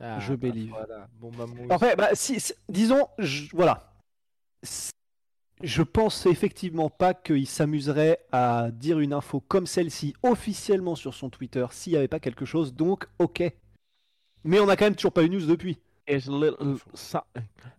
Ah, 0.00 0.18
Je 0.18 0.34
believe. 0.34 0.70
Voilà. 0.70 1.06
Bon, 1.20 1.30
bah, 1.30 1.44
moi 1.68 1.78
fait, 1.78 1.94
bah, 1.94 2.08
si, 2.14 2.40
si- 2.40 2.54
disons, 2.68 3.06
je- 3.18 3.44
voilà. 3.54 3.92
Je 5.62 5.82
pense 5.82 6.26
effectivement 6.26 6.90
pas 6.90 7.14
qu'il 7.14 7.46
s'amuserait 7.46 8.18
à 8.32 8.70
dire 8.72 8.98
une 8.98 9.12
info 9.12 9.40
comme 9.40 9.66
celle-ci 9.66 10.14
officiellement 10.22 10.94
sur 10.96 11.14
son 11.14 11.30
Twitter 11.30 11.64
s'il 11.70 11.92
n'y 11.92 11.98
avait 11.98 12.08
pas 12.08 12.20
quelque 12.20 12.44
chose, 12.44 12.74
donc 12.74 13.06
ok. 13.18 13.42
Mais 14.42 14.60
on 14.60 14.68
a 14.68 14.76
quand 14.76 14.84
même 14.86 14.96
toujours 14.96 15.12
pas 15.12 15.22
eu 15.22 15.30
news 15.30 15.46
depuis. 15.46 15.78
It's 16.06 16.28
a 16.28 16.32
little 16.32 16.76
so- 16.92 17.18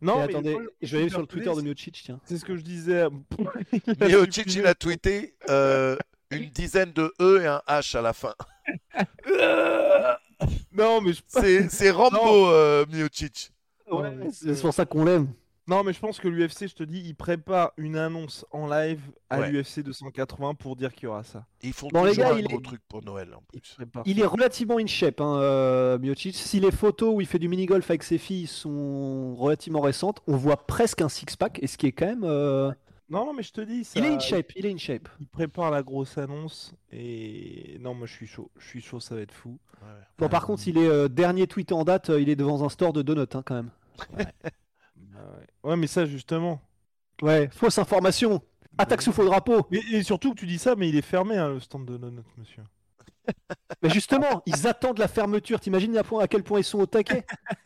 Non, 0.01 0.15
Et 0.15 0.17
mais 0.17 0.23
attendez, 0.33 0.57
je 0.81 0.95
vais 0.95 1.03
aller 1.03 1.11
sur 1.11 1.19
le 1.21 1.27
Twitter 1.27 1.51
de 1.53 1.61
Miocic, 1.61 2.01
tiens. 2.03 2.19
C'est 2.25 2.37
ce 2.39 2.45
que 2.45 2.55
je 2.55 2.61
disais. 2.63 3.03
Il 3.87 4.03
a 4.03 4.07
Miocic, 4.07 4.51
il 4.55 4.65
a 4.65 4.73
tweeté 4.73 5.35
euh, 5.49 5.95
une 6.31 6.49
dizaine 6.49 6.91
de 6.91 7.13
E 7.21 7.41
et 7.43 7.45
un 7.45 7.61
H 7.67 7.95
à 7.97 8.01
la 8.01 8.13
fin. 8.13 8.33
Non, 10.73 10.99
mais 11.01 11.13
je... 11.13 11.21
C'est 11.27 11.69
c'est 11.69 11.91
Rambo, 11.91 12.49
euh, 12.49 12.85
Miocic. 12.91 13.51
Ouais, 13.89 14.11
c'est 14.31 14.59
pour 14.59 14.73
ça 14.73 14.85
qu'on 14.85 15.05
l'aime. 15.05 15.31
Non, 15.67 15.83
mais 15.83 15.93
je 15.93 15.99
pense 15.99 16.19
que 16.19 16.27
l'UFC, 16.27 16.67
je 16.67 16.75
te 16.75 16.83
dis, 16.83 16.99
il 17.05 17.15
prépare 17.15 17.71
une 17.77 17.95
annonce 17.97 18.45
en 18.51 18.67
live 18.67 19.01
à 19.29 19.39
Ouais. 19.39 19.51
l'UFC 19.51 19.81
280 19.83 20.53
pour 20.55 20.75
dire 20.75 20.93
qu'il 20.93 21.05
y 21.05 21.07
aura 21.07 21.23
ça. 21.23 21.45
Ils 21.63 21.73
font 21.73 21.87
Bon, 21.91 22.03
les 22.03 22.11
toujours 22.11 22.25
gars, 22.25 22.35
un 22.35 22.37
il 22.39 22.45
gros 22.45 22.59
est- 22.59 22.63
truc 22.63 22.81
pour 22.87 23.03
Noël 23.03 23.33
en 23.33 23.41
Il 23.53 23.61
plus. 23.61 24.01
Il 24.05 24.19
est 24.19 24.25
relativement 24.25 24.77
in 24.77 24.85
shape, 24.85 25.19
hein, 25.21 25.37
euh, 25.39 25.97
Miocic. 25.97 26.35
Si 26.35 26.59
les 26.59 26.71
photos 26.71 27.15
où 27.15 27.21
il 27.21 27.27
fait 27.27 27.39
du 27.39 27.47
mini-golf 27.47 27.89
avec 27.89 28.03
ses 28.03 28.17
filles 28.17 28.47
sont 28.47 29.35
relativement 29.35 29.81
récentes, 29.81 30.21
on 30.27 30.35
voit 30.37 30.65
presque 30.67 31.01
un 31.01 31.09
six-pack, 31.09 31.59
et 31.61 31.67
ce 31.67 31.77
qui 31.77 31.87
est 31.87 31.91
quand 31.93 32.05
même... 32.05 32.23
euh, 32.23 32.71
Non, 33.09 33.25
non, 33.25 33.33
mais 33.33 33.43
je 33.43 33.51
te 33.53 33.61
dis, 33.61 33.83
ça... 33.83 33.99
Il 33.99 34.05
est 34.05 34.09
in 34.09 34.19
shape, 34.19 34.51
il 34.55 34.65
est 34.67 34.71
in 34.71 34.77
shape. 34.77 35.09
il 35.19 35.27
prépare 35.27 35.71
la 35.71 35.81
grosse 35.83 36.17
annonce 36.17 36.73
et 36.91 37.77
non, 37.79 37.93
moi 37.93 38.07
je 38.07 38.13
suis 38.13 38.27
chaud. 38.27 38.49
Je 38.57 38.67
suis 38.67 38.81
chaud, 38.81 38.99
ça 38.99 39.15
va 39.15 39.21
être 39.21 39.33
fou. 39.33 39.57
Ouais. 39.81 39.87
Bon, 40.17 40.29
par 40.29 40.45
contre, 40.45 40.67
il 40.67 40.77
est 40.77 40.87
euh, 40.87 41.07
dernier 41.07 41.45
tweet 41.47 41.71
en 41.71 41.83
date, 41.83 42.09
il 42.17 42.29
est 42.29 42.35
devant 42.35 42.63
un 42.63 42.69
store 42.69 42.93
de 42.93 43.01
donuts, 43.01 43.21
hein, 43.33 43.43
quand 43.45 43.55
même. 43.55 43.69
Ouais. 44.17 44.25
Ouais, 45.63 45.75
mais 45.75 45.87
ça 45.87 46.05
justement. 46.05 46.61
Ouais, 47.21 47.49
fausse 47.51 47.77
information. 47.79 48.41
Attaque 48.77 49.01
sous 49.01 49.13
faux 49.13 49.25
drapeau. 49.25 49.65
Mais, 49.71 49.79
et 49.91 50.03
surtout 50.03 50.33
que 50.33 50.39
tu 50.39 50.45
dis 50.45 50.59
ça, 50.59 50.75
mais 50.75 50.89
il 50.89 50.97
est 50.97 51.01
fermé, 51.01 51.37
hein, 51.37 51.49
le 51.49 51.59
stand 51.61 51.85
de 51.85 51.95
Donut, 51.97 52.25
monsieur. 52.37 52.63
Mais 53.81 53.89
justement, 53.89 54.43
ils 54.45 54.67
attendent 54.67 54.99
la 54.99 55.07
fermeture. 55.07 55.59
T'imagines 55.59 55.97
à, 55.97 56.27
quel 56.27 56.43
point 56.43 56.59
ils 56.59 56.63
sont 56.63 56.79
au 56.79 56.85
taquet? 56.85 57.25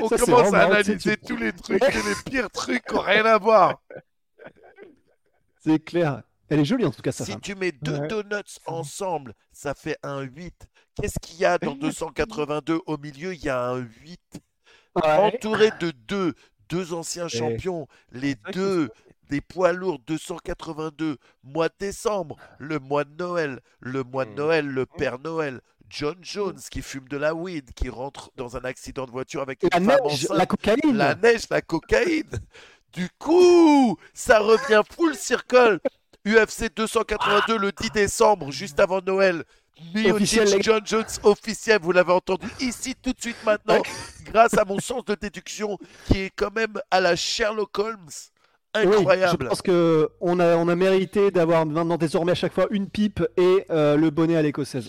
On 0.00 0.08
Ça, 0.08 0.16
commence 0.16 0.48
à 0.48 0.50
marrant, 0.50 0.76
tu 0.76 0.84
sais, 0.84 0.90
analyser 0.90 1.16
tu- 1.18 1.26
tous 1.26 1.36
les 1.36 1.52
trucs 1.52 1.82
et 1.82 1.86
les 1.90 2.14
pires 2.30 2.50
trucs 2.50 2.84
qui 2.86 2.94
n'ont 2.94 3.00
rien 3.02 3.26
à 3.26 3.36
voir. 3.38 3.82
C'est 5.60 5.78
clair. 5.84 6.22
Elle 6.48 6.60
est 6.60 6.64
jolie 6.64 6.84
en 6.84 6.90
tout 6.90 7.02
cas, 7.02 7.12
ça 7.12 7.24
Si 7.24 7.32
femme. 7.32 7.40
tu 7.40 7.54
mets 7.54 7.72
deux 7.72 7.98
Ouais. 7.98 8.08
donuts 8.08 8.58
ensemble, 8.66 9.34
ça 9.52 9.74
fait 9.74 9.96
un 10.02 10.20
8. 10.22 10.66
Qu'est-ce 11.00 11.18
qu'il 11.20 11.38
y 11.38 11.44
a 11.44 11.58
dans 11.58 11.74
282 11.76 12.80
Au 12.86 12.98
milieu, 12.98 13.34
il 13.34 13.44
y 13.44 13.48
a 13.48 13.62
un 13.68 13.78
8. 13.78 14.20
Entouré 14.94 15.70
de 15.80 15.90
deux, 16.06 16.34
deux 16.68 16.92
anciens 16.92 17.28
champions, 17.28 17.86
les 18.10 18.34
deux 18.52 18.90
des 19.30 19.40
poids 19.40 19.72
lourds 19.72 19.98
282, 20.06 21.16
mois 21.42 21.68
de 21.70 21.74
décembre, 21.78 22.36
le 22.58 22.78
mois 22.78 23.04
de 23.04 23.14
Noël, 23.16 23.60
le 23.80 24.02
mois 24.04 24.26
de 24.26 24.32
Noël, 24.34 24.66
le 24.66 24.84
Père 24.84 25.18
Noël, 25.18 25.62
John 25.88 26.16
Jones 26.20 26.58
qui 26.70 26.82
fume 26.82 27.08
de 27.08 27.16
la 27.16 27.34
weed, 27.34 27.72
qui 27.72 27.88
rentre 27.88 28.30
dans 28.36 28.58
un 28.58 28.64
accident 28.64 29.06
de 29.06 29.10
voiture 29.10 29.40
avec 29.40 29.62
une 29.62 29.70
La 29.72 29.80
femme 29.80 29.86
neige, 30.04 30.26
enceinte, 30.26 30.36
la 30.36 30.46
cocaïne. 30.46 30.96
la 30.96 31.14
neige, 31.14 31.44
la 31.50 31.62
cocaïne. 31.62 32.30
Du 32.92 33.08
coup, 33.18 33.96
ça 34.12 34.38
revient 34.40 34.82
full 34.90 35.14
circle. 35.14 35.80
UFC 36.26 36.72
282 36.76 37.56
le 37.58 37.72
10 37.72 37.90
décembre, 37.90 38.52
juste 38.52 38.78
avant 38.78 39.00
Noël. 39.00 39.44
Officiel, 40.06 40.44
les 40.48 40.58
Miocic, 40.58 40.62
John 40.62 40.80
Jones 40.84 41.04
officiel, 41.24 41.78
vous 41.82 41.92
l'avez 41.92 42.12
entendu 42.12 42.46
ici 42.60 42.94
tout 43.00 43.12
de 43.12 43.20
suite 43.20 43.36
maintenant, 43.44 43.82
grâce 44.32 44.54
à 44.56 44.64
mon 44.64 44.78
sens 44.80 45.04
de 45.04 45.14
déduction 45.14 45.78
qui 46.06 46.18
est 46.22 46.30
quand 46.34 46.54
même 46.54 46.74
à 46.90 47.00
la 47.00 47.16
Sherlock 47.16 47.78
Holmes. 47.78 48.08
Oui, 48.74 48.84
Incroyable. 48.86 49.38
je 49.42 49.48
pense 49.48 49.60
que 49.60 50.08
on 50.20 50.40
a, 50.40 50.56
on 50.56 50.66
a 50.68 50.74
mérité 50.74 51.30
d'avoir 51.30 51.66
maintenant 51.66 51.98
désormais 51.98 52.32
à 52.32 52.34
chaque 52.34 52.54
fois 52.54 52.66
une 52.70 52.88
pipe 52.88 53.22
et 53.36 53.66
euh, 53.70 53.96
le 53.96 54.08
bonnet 54.08 54.36
à 54.36 54.40
l'écossaise. 54.42 54.88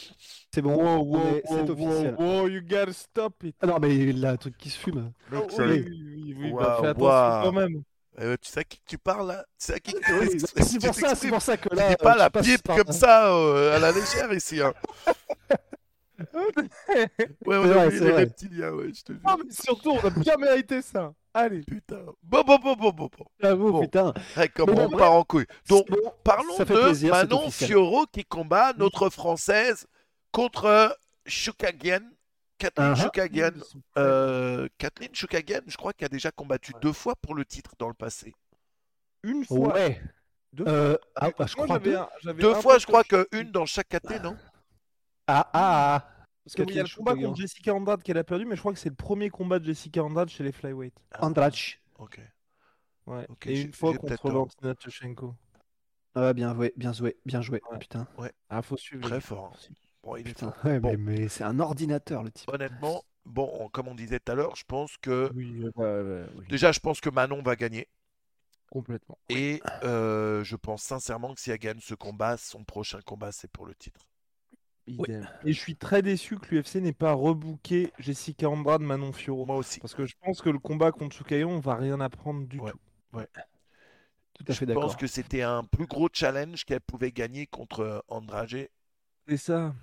C'est 0.53 0.61
bon, 0.61 0.75
Wow, 0.75 0.85
on 0.85 1.01
wow, 1.01 1.35
est- 1.35 1.43
c'est 1.45 1.53
wow, 1.53 1.69
officiel. 1.71 2.15
wow, 2.17 2.25
wow, 2.43 2.47
you 2.47 2.61
gotta 2.61 2.93
stop 2.93 3.43
it. 3.43 3.55
Ah 3.59 3.65
non, 3.67 3.79
mais 3.81 3.93
il 3.93 4.25
a 4.25 4.31
un 4.31 4.37
truc 4.37 4.57
qui 4.57 4.69
se 4.69 4.77
fume. 4.79 5.11
Oh, 5.33 5.47
oui, 5.59 5.65
oui, 5.67 5.85
oui, 5.85 6.35
oui, 6.37 6.51
bah, 6.53 6.77
fais 6.79 6.87
attention 6.87 7.41
quand 7.43 7.51
même. 7.51 7.83
Euh, 8.19 8.38
tu 8.40 8.49
sais 8.52 8.60
à 8.60 8.64
qui 8.64 8.77
que 8.77 8.85
tu 8.88 8.98
parles 8.99 9.27
là? 9.27 9.44
Tu 9.60 9.65
sais 9.65 9.73
à 9.73 9.80
qui 9.80 9.94
tu 9.94 10.02
c'est 10.64 10.80
pour 10.80 10.94
ça, 10.94 10.94
c'est 10.94 11.02
t'exprimes 11.02 11.31
pour 11.31 11.41
ça 11.41 11.57
que 11.57 11.69
Tu 11.69 11.76
là. 11.76 11.90
dis 11.90 11.95
pas 11.95 12.14
euh, 12.14 12.18
la 12.18 12.30
pipe 12.30 12.61
par- 12.64 12.77
comme 12.77 12.91
ça 12.94 13.34
euh, 13.34 13.76
à 13.76 13.80
la 13.80 13.91
légère 13.91 14.31
ici. 14.34 14.61
Hein. 14.61 14.73
Ouais, 17.45 17.57
vrai, 17.57 17.88
oui, 17.88 17.95
c'est 17.98 18.06
les 18.06 18.11
reptiliens, 18.11 18.72
ouais, 18.72 18.94
je 18.94 19.02
te 19.03 19.11
jure. 19.14 19.22
Ah, 19.26 19.35
mais 19.38 19.52
surtout, 19.52 19.91
on 19.91 19.99
a 20.07 20.10
bien 20.11 20.38
mérité 20.38 20.81
ça. 20.81 21.14
Allez. 21.34 21.61
Putain. 21.64 22.02
Bon, 22.22 22.44
bon, 22.44 22.57
bon, 22.60 22.76
bon, 22.76 22.91
bon, 22.91 23.10
bon. 23.18 23.26
J'avoue, 23.41 23.72
Bon. 23.72 23.81
putain. 23.81 24.14
Ouais, 24.38 24.48
comment 24.49 24.73
Mais 24.73 24.81
on 24.94 24.98
part 24.98 25.11
en 25.14 25.23
couille. 25.23 25.48
Donc, 25.68 25.88
parlons 26.23 26.57
de 26.57 26.64
plaisir, 26.64 27.11
Manon. 27.11 27.49
Fioro 27.49 28.06
qui 28.11 28.23
combat 28.23 28.73
notre 28.77 29.10
française 29.10 29.85
contre 30.31 30.98
Shukagian. 31.26 32.02
Kathleen. 32.57 33.53
Euh, 33.97 34.67
Shukagian, 35.13 35.61
je 35.67 35.77
crois 35.77 35.93
qu'elle 35.93 36.05
a 36.07 36.09
déjà 36.09 36.31
combattu 36.31 36.71
deux 36.81 36.93
fois 36.93 37.15
pour 37.15 37.35
le 37.35 37.45
titre 37.45 37.71
dans 37.80 37.88
le 37.88 37.93
passé. 37.93 38.34
Une 39.23 39.45
fois. 39.45 39.73
Ouais. 39.73 40.01
Deux 40.53 40.65
Euh, 40.67 40.97
ah, 41.15 41.30
bah, 41.38 41.45
je 41.47 41.55
Moi, 41.57 41.65
crois 41.65 41.80
deux. 41.80 41.95
un- 41.95 42.09
Deux 42.35 42.53
fois, 42.55 42.77
je 42.77 42.85
crois 42.85 43.03
que 43.03 43.23
qu'une 43.31 43.51
dans 43.51 43.65
chaque 43.65 43.89
KT, 43.89 44.19
non? 44.21 44.38
Ah, 45.27 45.49
ah, 45.53 45.95
ah. 45.95 46.09
Parce 46.45 46.55
qu'il 46.55 46.75
y 46.75 46.80
a 46.80 46.84
le 46.84 46.89
combat 46.95 47.15
contre 47.15 47.38
Jessica 47.38 47.73
Andrade 47.73 48.03
qu'elle 48.03 48.17
a 48.17 48.23
perdu, 48.23 48.45
mais 48.45 48.55
je 48.55 48.61
crois 48.61 48.73
que 48.73 48.80
c'est 48.80 48.89
le 48.89 48.95
premier 48.95 49.30
combat 49.30 49.59
de 49.59 49.65
Jessica 49.65 50.03
Andrade 50.03 50.30
chez 50.30 50.43
les 50.43 50.51
flyweight. 50.51 50.93
Andrade. 51.19 51.55
Ok. 51.97 52.19
Ouais. 53.07 53.25
Ok, 53.30 53.47
Et 53.47 53.61
une 53.61 53.73
fois 53.73 53.93
contre. 53.97 54.27
Valentina 54.27 54.73
Tchechenko. 54.75 55.35
Ah, 56.15 56.34
bien 56.34 56.53
joué, 56.53 56.73
bien 56.75 56.93
joué, 56.93 57.17
bien 57.25 57.41
joué. 57.41 57.61
Ouais. 57.71 57.80
Putain. 57.80 58.07
Ah, 58.49 58.61
faut 58.61 58.77
suivre. 58.77 59.07
Très 59.07 59.21
fort. 59.21 59.57
Bon, 60.03 60.15
il 60.17 60.21
est 60.27 60.30
Putain. 60.30 60.51
fort. 60.51 60.57
Ouais, 60.65 60.80
Bon. 60.80 60.89
mais, 60.91 60.97
mais 60.97 61.27
c'est 61.27 61.43
un 61.43 61.59
ordinateur 61.59 62.23
le 62.23 62.31
type. 62.31 62.49
Honnêtement, 62.53 63.03
bon, 63.25 63.49
on- 63.59 63.69
comme 63.69 63.88
on 63.88 63.95
disait 63.95 64.19
tout 64.19 64.31
à 64.31 64.35
l'heure, 64.35 64.55
je 64.55 64.63
pense 64.65 64.97
que. 64.97 65.31
Oui, 65.34 65.63
euh, 65.63 65.71
ouais, 65.75 66.01
ouais, 66.21 66.25
oui, 66.38 66.45
Déjà, 66.49 66.71
je 66.71 66.80
pense 66.80 67.01
que 67.01 67.09
Manon 67.09 67.41
va 67.41 67.55
gagner. 67.55 67.88
complètement. 68.69 69.17
Et 69.30 69.61
euh, 69.84 70.43
je 70.43 70.55
pense 70.55 70.84
sincèrement 70.84 71.34
que 71.34 71.41
si 71.41 71.51
elle 71.51 71.57
gagne 71.57 71.80
ce 71.80 71.95
combat, 71.95 72.38
son 72.38 72.63
prochain 72.63 72.99
combat, 73.05 73.31
c'est 73.31 73.49
pour 73.49 73.65
le 73.65 73.75
titre. 73.75 74.01
Idem. 74.88 75.27
Et 75.45 75.53
je 75.53 75.59
suis 75.59 75.75
très 75.77 76.01
déçu 76.01 76.38
que 76.38 76.47
l'UFC 76.51 76.81
n'ait 76.81 76.91
pas 76.93 77.13
rebooké 77.13 77.93
Jessica 77.99 78.49
Andrade 78.49 78.81
Manon 78.81 79.13
Fioro. 79.13 79.45
Moi 79.45 79.55
aussi. 79.55 79.80
Parce 79.80 79.93
que 79.93 80.05
je 80.05 80.15
pense 80.21 80.41
que 80.41 80.49
le 80.49 80.59
combat 80.59 80.91
contre 80.91 81.15
Tsukayo, 81.15 81.47
on 81.49 81.59
va 81.59 81.75
rien 81.75 81.99
apprendre 82.01 82.45
du 82.47 82.59
Ouais. 82.59 82.71
tout. 82.71 82.80
Tout 84.34 84.45
à 84.47 84.55
fait 84.55 84.65
Je 84.65 84.71
pense 84.73 84.91
d'accord. 84.91 84.97
que 84.97 85.07
c'était 85.07 85.41
un 85.43 85.63
plus 85.63 85.85
gros 85.88 86.09
challenge 86.11 86.65
qu'elle 86.65 86.81
pouvait 86.81 87.11
gagner 87.11 87.47
contre 87.47 87.80
euh, 87.81 87.99
Andrade. 88.07 88.67
C'est 89.27 89.38
ça. 89.38 89.73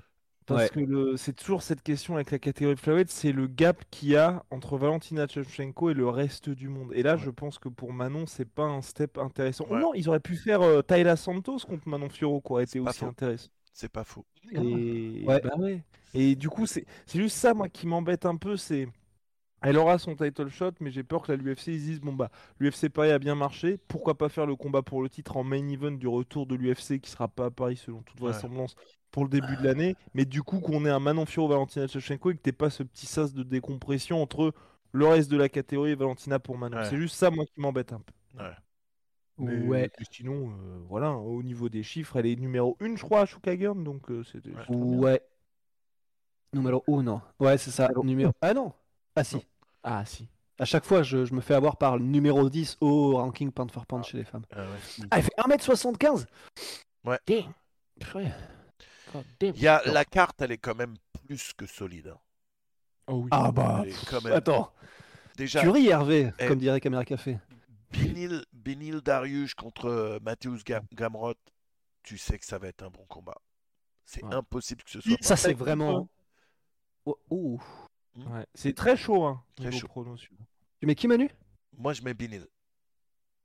Parce 0.55 0.65
Ouais. 0.65 0.69
que 0.69 0.81
le... 0.81 1.17
c'est 1.17 1.33
toujours 1.33 1.63
cette 1.63 1.83
question 1.83 2.17
avec 2.17 2.31
la 2.31 2.39
catégorie 2.39 2.77
flyweight, 2.77 3.09
c'est 3.11 3.33
le 3.33 3.47
gap 3.47 3.85
qu'il 3.91 4.11
y 4.11 4.17
a 4.17 4.45
entre 4.51 4.77
Valentina 4.79 5.27
Shevchenko 5.29 5.91
et 5.91 5.95
le 5.95 6.09
reste 6.09 6.51
du 6.51 6.69
monde. 6.69 6.93
Et 6.95 7.03
là, 7.03 7.17
je 7.17 7.31
pense 7.31 7.59
que 7.59 7.69
pour 7.69 7.93
Manon, 7.93 8.27
c'est 8.27 8.45
pas 8.49 8.65
un 8.65 8.83
step 8.83 9.19
intéressant. 9.19 9.67
Oh 9.71 9.77
non, 9.77 9.95
ils 9.95 10.09
auraient 10.09 10.21
pu 10.21 10.37
faire 10.37 10.63
euh, 10.63 10.83
Tayla 10.83 11.17
Santos 11.17 11.59
contre 11.61 11.89
Manon 11.89 12.09
Fioro, 12.09 12.41
qui 12.41 12.53
aurait 12.53 12.65
été 12.65 12.81
aussi 12.81 12.99
faux. 12.99 13.07
intéressant. 13.07 13.49
C'est 13.73 13.89
pas 13.89 14.05
faux. 14.05 14.27
Et... 14.53 15.25
Ouais. 15.27 15.41
bah 15.41 15.57
ouais. 15.59 15.83
Et 16.15 16.35
du 16.35 16.49
coup, 16.49 16.67
c'est 16.67 16.87
juste 17.15 17.37
ça, 17.37 17.55
moi, 17.55 17.69
qui 17.69 17.87
m'embête 17.87 18.27
un 18.27 18.37
peu, 18.37 18.57
c'est... 18.57 18.89
Elle 19.63 19.77
aura 19.79 19.99
son 19.99 20.17
title 20.17 20.49
shot, 20.49 20.73
mais 20.81 20.91
j'ai 20.91 21.03
peur 21.05 21.23
que 21.23 21.33
la 21.33 21.37
l'UFC 21.37 21.69
ils 21.69 21.81
se 21.81 21.85
disent 21.85 22.01
bon 22.01 22.15
bah 22.15 22.31
l'UFC 22.59 22.89
Paris 22.89 23.11
a 23.11 23.19
bien 23.19 23.35
marché, 23.35 23.79
pourquoi 23.89 24.17
pas 24.17 24.31
faire 24.31 24.47
le 24.47 24.57
combat 24.57 24.83
pour 24.83 25.03
le 25.03 25.11
titre 25.11 25.37
en 25.37 25.45
main 25.45 25.69
event 25.69 25.91
du 25.93 26.09
retour 26.09 26.47
de 26.47 26.55
l'UFC 26.55 26.99
qui 27.01 27.11
sera 27.11 27.29
pas 27.29 27.47
à 27.47 27.51
Paris 27.51 27.77
selon 27.77 28.03
toute 28.03 28.21
Ouais. 28.21 28.33
Pour 29.11 29.25
le 29.25 29.31
début 29.31 29.57
de 29.57 29.63
l'année, 29.65 29.97
mais 30.15 30.25
du 30.25 30.43
coup 30.43 30.61
qu'on 30.61 30.85
ait 30.85 30.91
un 30.91 31.01
Manon 31.01 31.27
Fioro 31.27 31.49
Valentina 31.49 31.87
Shevchenko 31.87 32.31
et 32.31 32.37
que 32.37 32.41
t'aies 32.43 32.53
pas 32.53 32.71
ce 32.71 32.83
petit 32.83 33.07
sas 33.07 33.33
de 33.35 33.43
décompression 33.43 34.23
entre 34.23 34.53
le 34.93 35.07
reste 35.07 35.31
de 35.31 35.37
la 35.37 35.49
catégorie 35.49 35.91
et 35.93 35.95
Valentina 35.97 36.39
pour 36.39 36.57
Manon. 36.59 36.77
Ouais. 36.79 36.85
C'est 36.85 36.97
juste 36.97 37.17
ça 37.17 37.31
moi 37.31 37.45
qui 37.47 37.61
m'embête 37.61 37.93
un 37.93 38.01
peu. 38.01 38.43
Ouais. 38.43 38.51
Mais 39.39 39.57
Ouais. 39.67 39.91
sinon 40.13 40.51
euh, 40.51 40.79
voilà, 40.89 41.09
hein, 41.09 41.17
au 41.17 41.43
niveau 41.43 41.69
des 41.69 41.83
chiffres, 41.83 42.17
elle 42.17 42.27
est 42.27 42.37
numéro 42.37 42.77
1 42.81 42.97
je 42.97 43.03
crois 43.03 43.21
à 43.23 43.27
Shukagan 43.27 43.75
donc 43.77 44.11
euh, 44.11 44.23
c'est. 44.25 44.41
Ouais. 44.69 45.21
Numéro 46.53 46.83
1, 46.89 47.03
non. 47.05 47.21
Ouais, 47.39 47.57
c'est 47.59 47.71
ça. 47.71 47.89
Numéro... 48.03 48.33
Ah 48.41 48.53
non. 48.53 48.73
Ah 49.15 49.23
si. 49.25 49.47
Ah 49.85 50.05
si. 50.05 50.29
À 50.59 50.65
chaque 50.65 50.85
fois, 50.85 51.03
je, 51.03 51.25
je 51.25 51.33
me 51.33 51.41
fais 51.41 51.55
avoir 51.55 51.77
par 51.79 51.97
le 51.97 52.05
numéro 52.05 52.51
10 52.51 52.77
au 52.81 53.17
ranking 53.17 53.51
pound 53.51 53.71
for 53.71 53.87
pound 53.87 54.05
chez 54.05 54.19
les 54.19 54.25
femmes. 54.25 54.45
Ah 54.53 54.59
ouais. 54.63 55.07
Ah, 55.11 55.17
elle 55.19 55.23
fait 55.23 55.33
1m75 55.39 56.27
Ouais. 57.05 57.19
Purée. 57.99 58.33
Il 59.41 59.61
y 59.61 59.69
a, 59.69 59.83
la 59.87 60.05
carte, 60.05 60.41
elle 60.43 60.53
est 60.53 60.59
quand 60.59 60.75
même 60.75 60.95
plus 61.27 61.53
que 61.53 61.67
solide. 61.67 62.09
hein. 62.09 62.19
Oh 63.07 63.23
oui. 63.25 63.29
Ah 63.33 63.51
bah. 63.51 63.81
Elle 63.85 63.91
est 63.93 64.07
quand 64.07 64.23
même- 64.23 64.33
Attends. 64.35 64.73
Déjà, 65.37 65.61
Tu 65.61 65.69
ris, 65.69 65.89
Hervé, 65.89 66.33
Eh. 66.39 66.47
comme 66.47 66.59
dirait 66.59 66.81
Caméra 66.81 67.05
Café. 67.05 67.39
Binil, 67.91 68.45
Binil 68.53 69.01
Darius 69.01 69.55
contre 69.55 69.87
euh, 69.87 70.19
Matthews 70.23 70.59
Ga- 70.65 70.83
Gamrot, 70.93 71.35
tu 72.03 72.19
sais 72.19 72.39
que 72.39 72.45
ça 72.47 72.59
va 72.59 72.69
être 72.69 72.83
un 72.83 72.91
bon 72.91 73.05
combat. 73.07 73.37
C'est 74.05 74.23
Ouais. 74.25 74.35
impossible 74.35 74.83
que 74.85 74.91
ce 74.91 75.01
soit. 75.01 75.17
Ça, 75.21 75.37
c'est 75.37 75.55
vraiment. 75.55 76.09
Oh, 77.05 77.19
ouh. 77.31 77.61
Ouais. 78.17 78.47
C'est 78.55 78.75
très 78.75 78.97
chaud 78.97 79.25
hein. 79.25 79.43
Très 79.57 79.73
chaud. 79.73 79.89
Tu 80.81 80.87
mets 80.87 80.95
qui, 80.95 81.09
Manu? 81.09 81.31
Moi, 81.77 81.93
je 81.95 82.03
mets 82.03 82.15
Binil. 82.15 82.47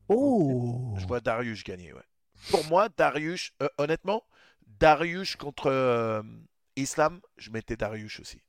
Oh. 0.09 0.93
Je 0.97 1.05
vois 1.07 1.19
Darius 1.21 1.63
gagner. 1.63 1.93
Ouais. 1.93 2.03
Pour 2.51 2.63
moi, 2.65 2.89
Darius, 2.95 3.51
euh, 3.61 3.69
honnêtement, 3.77 4.23
Darius 4.67 5.35
contre 5.35 5.67
euh, 5.71 6.21
Islam, 6.75 7.19
je 7.37 7.49
mettais 7.51 7.75
Darius 7.77 8.19
aussi. 8.19 8.41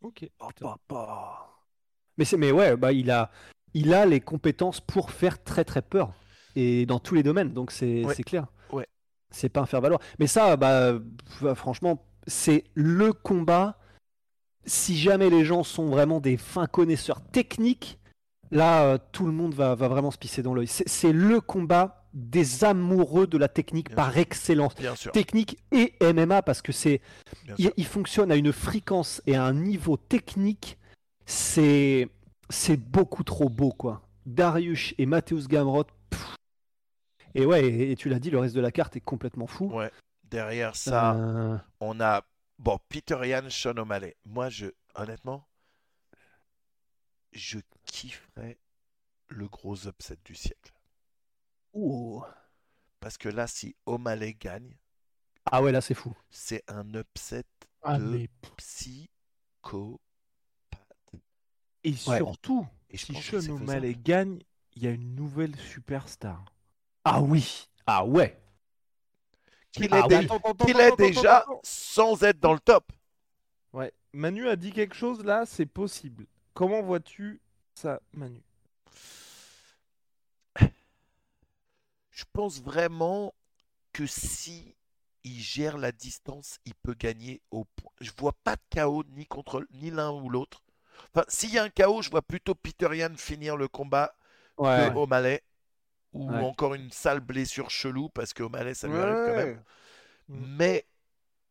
Ok. 0.00 0.28
Oh, 0.40 0.48
papa. 0.60 1.46
Mais 2.16 2.24
c'est 2.24 2.36
mais 2.36 2.52
ouais, 2.52 2.76
bah 2.76 2.92
il 2.92 3.10
a 3.10 3.30
il 3.74 3.92
a 3.94 4.06
les 4.06 4.20
compétences 4.20 4.80
pour 4.80 5.10
faire 5.10 5.42
très 5.42 5.64
très 5.64 5.82
peur 5.82 6.12
et 6.56 6.86
dans 6.86 6.98
tous 6.98 7.14
les 7.14 7.22
domaines, 7.22 7.52
donc 7.52 7.70
c'est 7.72 8.04
Ouais. 8.04 8.14
clair. 8.16 8.46
Ouais. 8.72 8.86
C'est 9.30 9.48
pas 9.48 9.60
un 9.60 9.66
faire 9.66 9.80
valoir. 9.80 10.00
Mais 10.18 10.26
ça, 10.26 10.56
bah 10.56 10.94
pff, 11.40 11.54
franchement, 11.54 12.04
c'est 12.26 12.64
le 12.74 13.12
combat. 13.12 13.78
Si 14.64 14.96
jamais 14.98 15.30
les 15.30 15.44
gens 15.44 15.62
sont 15.62 15.88
vraiment 15.88 16.20
des 16.20 16.36
fins 16.36 16.66
connaisseurs 16.66 17.20
techniques, 17.22 17.98
là 18.50 18.84
euh, 18.84 18.98
tout 19.12 19.26
le 19.26 19.32
monde 19.32 19.54
va, 19.54 19.74
va 19.74 19.88
vraiment 19.88 20.10
se 20.10 20.18
pisser 20.18 20.42
dans 20.42 20.54
l'œil. 20.54 20.66
C'est 20.68 21.12
le 21.12 21.40
combat 21.40 21.97
des 22.14 22.64
amoureux 22.64 23.26
de 23.26 23.38
la 23.38 23.48
technique 23.48 23.88
Bien 23.88 23.96
par 23.96 24.12
sûr. 24.12 24.20
excellence. 24.20 24.74
Bien 24.76 24.96
sûr. 24.96 25.12
Technique 25.12 25.58
et 25.72 25.94
MMA 26.00 26.42
parce 26.42 26.62
que 26.62 26.72
c'est 26.72 27.00
il, 27.58 27.86
fonctionne 27.86 28.30
à 28.32 28.36
une 28.36 28.52
fréquence 28.52 29.22
et 29.26 29.36
à 29.36 29.44
un 29.44 29.54
niveau 29.54 29.96
technique, 29.96 30.78
c'est 31.26 32.08
c'est 32.50 32.76
beaucoup 32.78 33.24
trop 33.24 33.48
beau 33.50 33.70
quoi. 33.72 34.02
Darius 34.26 34.94
et 34.98 35.06
Mateusz 35.06 35.48
Gamrot. 35.48 35.84
pff. 36.10 36.34
Et 37.34 37.44
ouais, 37.46 37.64
et, 37.66 37.92
et 37.92 37.96
tu 37.96 38.08
l'as 38.08 38.18
dit, 38.18 38.30
le 38.30 38.38
reste 38.38 38.54
de 38.54 38.60
la 38.60 38.72
carte 38.72 38.96
est 38.96 39.00
complètement 39.00 39.46
fou. 39.46 39.66
Ouais. 39.72 39.90
Derrière 40.24 40.76
ça, 40.76 41.14
Euh, 41.14 41.56
on 41.80 42.00
a 42.00 42.22
bon 42.58 42.78
Peter 42.88 43.18
Yan, 43.24 43.48
Sean 43.48 43.76
O'Malley. 43.78 44.16
Moi, 44.26 44.48
je 44.50 44.66
honnêtement, 44.94 45.46
je 47.32 47.58
kifferais 47.84 48.58
le 49.28 49.46
gros 49.48 49.86
upset 49.86 50.18
du 50.24 50.34
siècle. 50.34 50.72
Ouh. 51.72 52.22
Parce 53.00 53.18
que 53.18 53.28
là, 53.28 53.46
si 53.46 53.76
O'Malley 53.86 54.34
gagne, 54.34 54.76
Ah 55.46 55.62
ouais, 55.62 55.72
là 55.72 55.80
c'est 55.80 55.94
fou. 55.94 56.14
c'est 56.30 56.62
un 56.68 56.94
upset 56.94 57.44
Ah, 57.82 57.98
de 57.98 58.04
mais-. 58.04 58.28
Et 61.84 61.90
Ouais. 62.06 62.16
surtout, 62.18 62.66
Et 62.90 62.96
si 62.96 63.14
Sean. 63.14 63.54
O'Malley 63.54 63.94
gagne, 63.94 64.40
il 64.74 64.82
y 64.82 64.86
a 64.86 64.90
une 64.90 65.14
nouvelle 65.14 65.56
superstar. 65.56 66.44
Ah 67.04 67.20
oui. 67.22 67.68
Ah 67.86 68.04
ouais. 68.04 68.38
Qu'il 69.72 69.88
Ah 69.92 70.00
est, 70.00 70.08
dé- 70.08 70.14
attends, 70.16 70.38
déjà 70.96 71.44
sans 71.62 72.22
être 72.22 72.40
dans 72.40 72.52
le 72.52 72.60
top. 72.60 72.92
Ouais. 73.72 73.92
Manu 74.12 74.48
a 74.48 74.56
dit 74.56 74.72
quelque 74.72 74.94
chose 74.94 75.24
là, 75.24 75.44
c'est 75.46 75.66
possible. 75.66 76.26
Comment 76.54 76.82
vois-tu 76.82 77.40
ça, 77.74 78.00
Manu? 78.14 78.42
Je 82.18 82.24
pense 82.32 82.60
vraiment 82.60 83.32
que 83.92 84.04
si 84.04 84.74
il 85.22 85.38
gère 85.40 85.78
la 85.78 85.92
distance, 85.92 86.58
il 86.64 86.74
peut 86.74 86.94
gagner 86.94 87.40
au 87.52 87.64
point. 87.64 87.92
Je 88.00 88.10
vois 88.18 88.32
pas 88.42 88.56
de 88.56 88.62
chaos 88.70 89.04
ni 89.10 89.24
contre 89.24 89.64
ni 89.70 89.92
l'un 89.92 90.10
ou 90.10 90.28
l'autre. 90.28 90.64
Enfin, 91.14 91.24
s'il 91.28 91.52
y 91.52 91.58
a 91.58 91.62
un 91.62 91.68
chaos, 91.68 92.02
je 92.02 92.10
vois 92.10 92.22
plutôt 92.22 92.56
Peter 92.56 92.88
Yan 92.92 93.16
finir 93.16 93.56
le 93.56 93.68
combat 93.68 94.16
Ouais. 94.56 94.90
que 94.90 94.96
O'Malley. 94.96 95.44
Ou 96.12 96.28
Ouais. 96.28 96.40
encore 96.40 96.74
une 96.74 96.90
sale 96.90 97.20
blessure 97.20 97.70
chelou 97.70 98.08
parce 98.08 98.32
que 98.32 98.42
O'Malley 98.42 98.74
ça 98.74 98.88
lui 98.88 98.98
arrive 98.98 99.24
quand 99.24 99.36
même. 99.36 99.62
Mm. 100.26 100.56
Mais 100.56 100.88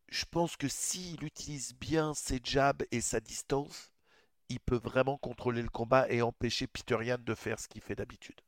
je 0.10 0.26
pense 0.26 0.58
que 0.58 0.68
s'il 0.68 1.24
utilise 1.24 1.76
bien 1.76 2.14
ses 2.14 2.42
jabs 2.44 2.84
et 2.92 3.00
sa 3.00 3.22
distance, 3.22 3.94
il 4.50 4.60
peut 4.60 4.82
vraiment 4.84 5.18
contrôler 5.18 5.62
le 5.62 5.70
combat 5.70 6.10
et 6.10 6.22
empêcher 6.22 6.68
Peter 6.68 6.98
Yan 7.06 7.20
de 7.20 7.36
faire 7.36 7.58
ce 7.58 7.70
qu'il 7.70 7.82
fait 7.82 7.96
d'habitude. 7.96 8.42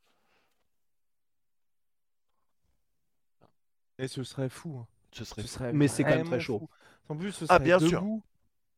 Et 4.00 4.08
ce 4.08 4.24
serait 4.24 4.50
fou. 4.50 4.78
hein. 4.80 4.88
Ce 5.12 5.24
serait 5.26 5.42
Ce 5.44 5.48
fou, 5.48 5.54
serait 5.54 5.74
Mais 5.74 5.88
c'est 5.88 6.04
quand 6.04 6.10
même 6.16 6.26
très 6.26 6.40
chaud. 6.40 6.60
fou. 6.60 6.70
En 7.10 7.16
plus, 7.18 7.32
ce 7.32 7.46
Ah, 7.50 7.56
serait 7.56 7.60
bien 7.66 7.80
sûr. 7.80 8.04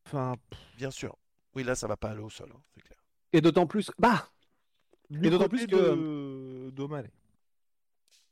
Enfin, 0.06 0.34
bien 0.76 0.90
sûr. 0.90 1.16
Oui, 1.54 1.62
là, 1.64 1.74
ça 1.74 1.86
va 1.86 1.96
pas 1.96 2.10
aller 2.10 2.20
au 2.20 2.28
sol, 2.30 2.50
hein, 2.54 2.60
c'est 2.74 2.82
clair. 2.82 2.98
Et 3.32 3.40
d'autant 3.40 3.66
plus. 3.66 3.90
Bah 3.98 4.28
du 5.10 5.28
d'autant 5.28 5.44
côté 5.44 5.48
plus 5.56 5.66
que- 5.66 5.76
de- 5.76 6.70
d'O'Malley. 6.70 7.10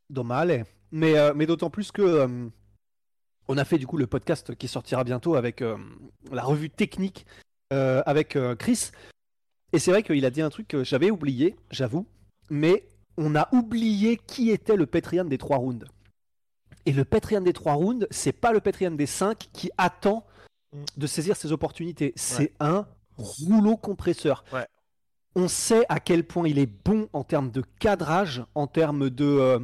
Dommage. 0.08 0.64
Mais, 0.92 1.16
euh, 1.18 1.32
mais 1.34 1.46
d'autant 1.46 1.70
plus 1.70 1.92
que 1.92 2.02
euh, 2.02 2.48
on 3.48 3.58
a 3.58 3.64
fait 3.64 3.78
du 3.78 3.86
coup 3.86 3.96
le 3.96 4.06
podcast 4.06 4.54
qui 4.56 4.66
sortira 4.66 5.04
bientôt 5.04 5.36
avec 5.36 5.62
euh, 5.62 5.76
la 6.32 6.42
revue 6.42 6.70
technique 6.70 7.26
euh, 7.72 8.02
avec 8.06 8.34
euh, 8.34 8.56
Chris. 8.56 8.90
Et 9.72 9.78
c'est 9.78 9.90
vrai 9.92 10.02
qu'il 10.02 10.24
a 10.24 10.30
dit 10.30 10.42
un 10.42 10.50
truc 10.50 10.66
que 10.66 10.82
j'avais 10.82 11.10
oublié, 11.10 11.54
j'avoue. 11.70 12.06
Mais 12.48 12.88
on 13.16 13.36
a 13.36 13.48
oublié 13.54 14.16
qui 14.16 14.50
était 14.50 14.74
le 14.76 14.86
Petrian 14.86 15.24
des 15.26 15.38
trois 15.38 15.58
rounds. 15.58 15.84
Et 16.86 16.92
le 16.92 17.04
Petrian 17.04 17.40
des 17.40 17.52
trois 17.52 17.74
rounds, 17.74 18.06
c'est 18.10 18.32
pas 18.32 18.52
le 18.52 18.60
Petrian 18.60 18.90
des 18.92 19.06
cinq 19.06 19.48
qui 19.52 19.70
attend 19.76 20.24
de 20.96 21.06
saisir 21.06 21.36
ses 21.36 21.52
opportunités. 21.52 22.12
C'est 22.16 22.52
un 22.60 22.86
rouleau 23.16 23.76
compresseur. 23.76 24.44
Ouais. 24.52 24.66
On 25.36 25.46
sait 25.46 25.84
à 25.88 26.00
quel 26.00 26.24
point 26.24 26.48
il 26.48 26.58
est 26.58 26.66
bon 26.66 27.08
en 27.12 27.22
termes 27.22 27.50
de 27.50 27.62
cadrage, 27.78 28.42
en 28.54 28.66
termes 28.66 29.10
de 29.10 29.24
euh, 29.24 29.58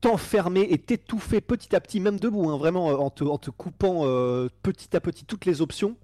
t'enfermer 0.00 0.66
et 0.70 0.78
t'étouffer 0.78 1.40
petit 1.40 1.74
à 1.74 1.80
petit, 1.80 2.00
même 2.00 2.18
debout, 2.18 2.50
hein, 2.50 2.58
vraiment 2.58 2.90
euh, 2.90 2.96
en, 2.96 3.10
te, 3.10 3.24
en 3.24 3.38
te 3.38 3.50
coupant 3.50 4.00
euh, 4.04 4.48
petit 4.62 4.94
à 4.96 5.00
petit 5.00 5.24
toutes 5.24 5.46
les 5.46 5.62
options. 5.62 5.96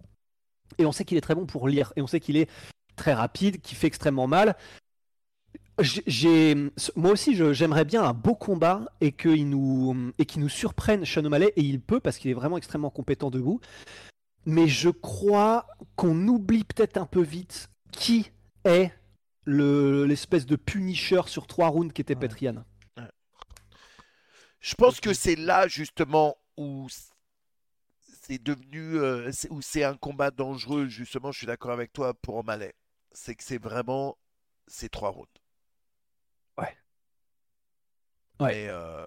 Et 0.79 0.87
on 0.87 0.93
sait 0.93 1.05
qu'il 1.05 1.19
est 1.19 1.23
très 1.23 1.35
bon 1.35 1.47
pour 1.47 1.69
lire. 1.69 1.93
Et 1.97 2.03
on 2.03 2.07
sait 2.07 2.21
qu'il 2.21 2.37
est 2.37 2.49
très 2.97 3.13
rapide, 3.13 3.61
qui 3.61 3.75
fait 3.75 3.87
extrêmement 3.87 4.27
mal. 4.27 4.57
J'ai- 5.79 6.55
moi 6.97 7.11
aussi, 7.13 7.37
j'aimerais 7.53 7.85
bien 7.85 8.03
un 8.03 8.15
beau 8.15 8.35
combat 8.35 8.87
et 9.03 9.13
qu'il 9.13 9.49
nous, 9.51 10.13
et 10.19 10.27
nous 10.37 10.49
surprenne 10.49 11.05
Sean 11.05 11.25
O'Malley, 11.25 11.53
et 11.57 11.61
il 11.61 11.81
peut 11.81 12.01
parce 12.01 12.17
qu'il 12.17 12.31
est 12.31 12.35
vraiment 12.35 12.57
extrêmement 12.57 12.91
compétent 12.91 13.31
debout. 13.31 13.61
Mais 14.47 14.69
je 14.69 14.89
crois 14.89 15.67
qu'on 15.97 16.27
oublie 16.29 16.65
peut-être 16.65 16.97
un 16.97 17.05
peu 17.05 17.21
vite 17.21 17.69
qui 17.93 18.31
est 18.65 18.91
le- 19.45 20.07
l'espèce 20.07 20.47
de 20.47 20.57
punisher 20.57 21.21
sur 21.27 21.47
trois 21.47 21.69
rounds 21.69 21.93
qui 21.93 22.01
était 22.01 22.15
Ouais. 22.15 22.21
Petrian. 22.21 22.65
Je 24.61 24.75
pense 24.75 25.01
que 25.01 25.13
c'est 25.13 25.37
là, 25.37 25.69
justement, 25.69 26.37
où 26.57 26.89
c'est 28.23 28.43
devenu. 28.43 28.97
euh, 28.99 29.31
où 29.51 29.61
c'est 29.63 29.85
un 29.85 29.97
combat 29.97 30.31
dangereux, 30.31 30.87
justement, 30.87 31.33
je 31.33 31.39
suis 31.39 31.47
d'accord 31.47 31.71
avec 31.73 31.93
toi, 31.93 32.15
pour 32.15 32.37
O'Malley. 32.37 32.75
C'est 33.13 33.35
que 33.35 33.45
c'est 33.45 33.63
vraiment 33.63 34.17
ces 34.67 34.89
trois 34.89 35.11
rounds. 35.11 35.29
Ouais. 38.41 38.67
Euh, 38.69 39.07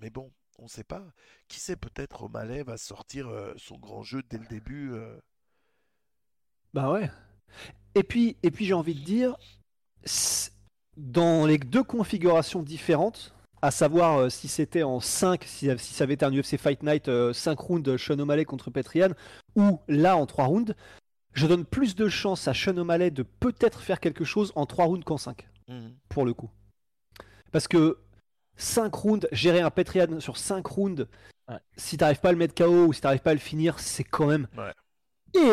mais 0.00 0.10
bon, 0.10 0.30
on 0.58 0.68
sait 0.68 0.84
pas. 0.84 1.02
Qui 1.48 1.60
sait, 1.60 1.76
peut-être 1.76 2.22
O'Malley 2.24 2.62
va 2.62 2.76
sortir 2.76 3.28
euh, 3.28 3.52
son 3.56 3.78
grand 3.78 4.02
jeu 4.02 4.22
dès 4.30 4.38
le 4.38 4.46
début. 4.46 4.92
euh. 4.92 5.18
Bah 6.74 6.90
ouais. 6.90 7.10
Et 7.94 8.02
puis, 8.02 8.36
et 8.42 8.50
puis 8.50 8.64
j'ai 8.64 8.74
envie 8.74 8.94
de 8.94 9.04
dire, 9.04 9.36
dans 10.96 11.46
les 11.46 11.58
deux 11.58 11.82
configurations 11.84 12.62
différentes, 12.62 13.34
à 13.60 13.70
savoir 13.70 14.18
euh, 14.18 14.28
si 14.30 14.48
c'était 14.48 14.82
en 14.82 15.00
5, 15.00 15.44
si, 15.44 15.68
si 15.78 15.94
ça 15.94 16.04
avait 16.04 16.14
été 16.14 16.24
un 16.24 16.32
UFC 16.32 16.56
Fight 16.56 16.82
Night 16.82 17.10
5 17.32 17.58
rounds 17.58 17.96
Sean 17.96 18.18
O'Malley 18.18 18.44
contre 18.44 18.70
Petrian, 18.70 19.10
ou 19.56 19.80
là 19.88 20.16
en 20.16 20.26
3 20.26 20.46
rounds, 20.46 20.74
je 21.34 21.46
donne 21.46 21.64
plus 21.64 21.94
de 21.94 22.08
chance 22.08 22.48
à 22.48 22.54
Sean 22.54 22.76
O'Malley 22.76 23.10
de 23.10 23.22
peut-être 23.22 23.80
faire 23.80 24.00
quelque 24.00 24.24
chose 24.24 24.52
en 24.54 24.66
3 24.66 24.86
rounds 24.86 25.04
qu'en 25.04 25.18
5, 25.18 25.46
Mhm. 25.68 25.94
pour 26.08 26.24
le 26.24 26.34
coup. 26.34 26.50
Parce 27.52 27.68
que 27.68 27.98
5 28.56 28.94
rounds, 28.94 29.28
gérer 29.32 29.60
un 29.60 29.70
Petrian 29.70 30.20
sur 30.20 30.36
5 30.36 30.66
rounds, 30.66 31.06
Ouais. 31.48 31.56
si 31.76 31.96
t'arrives 31.96 32.20
pas 32.20 32.28
à 32.28 32.32
le 32.32 32.38
mettre 32.38 32.54
KO 32.54 32.86
ou 32.86 32.92
si 32.92 33.00
t'arrives 33.00 33.20
pas 33.20 33.30
à 33.32 33.34
le 33.34 33.40
finir, 33.40 33.78
c'est 33.80 34.04
quand 34.04 34.26
même 34.26 34.46
Ouais. 34.56 34.72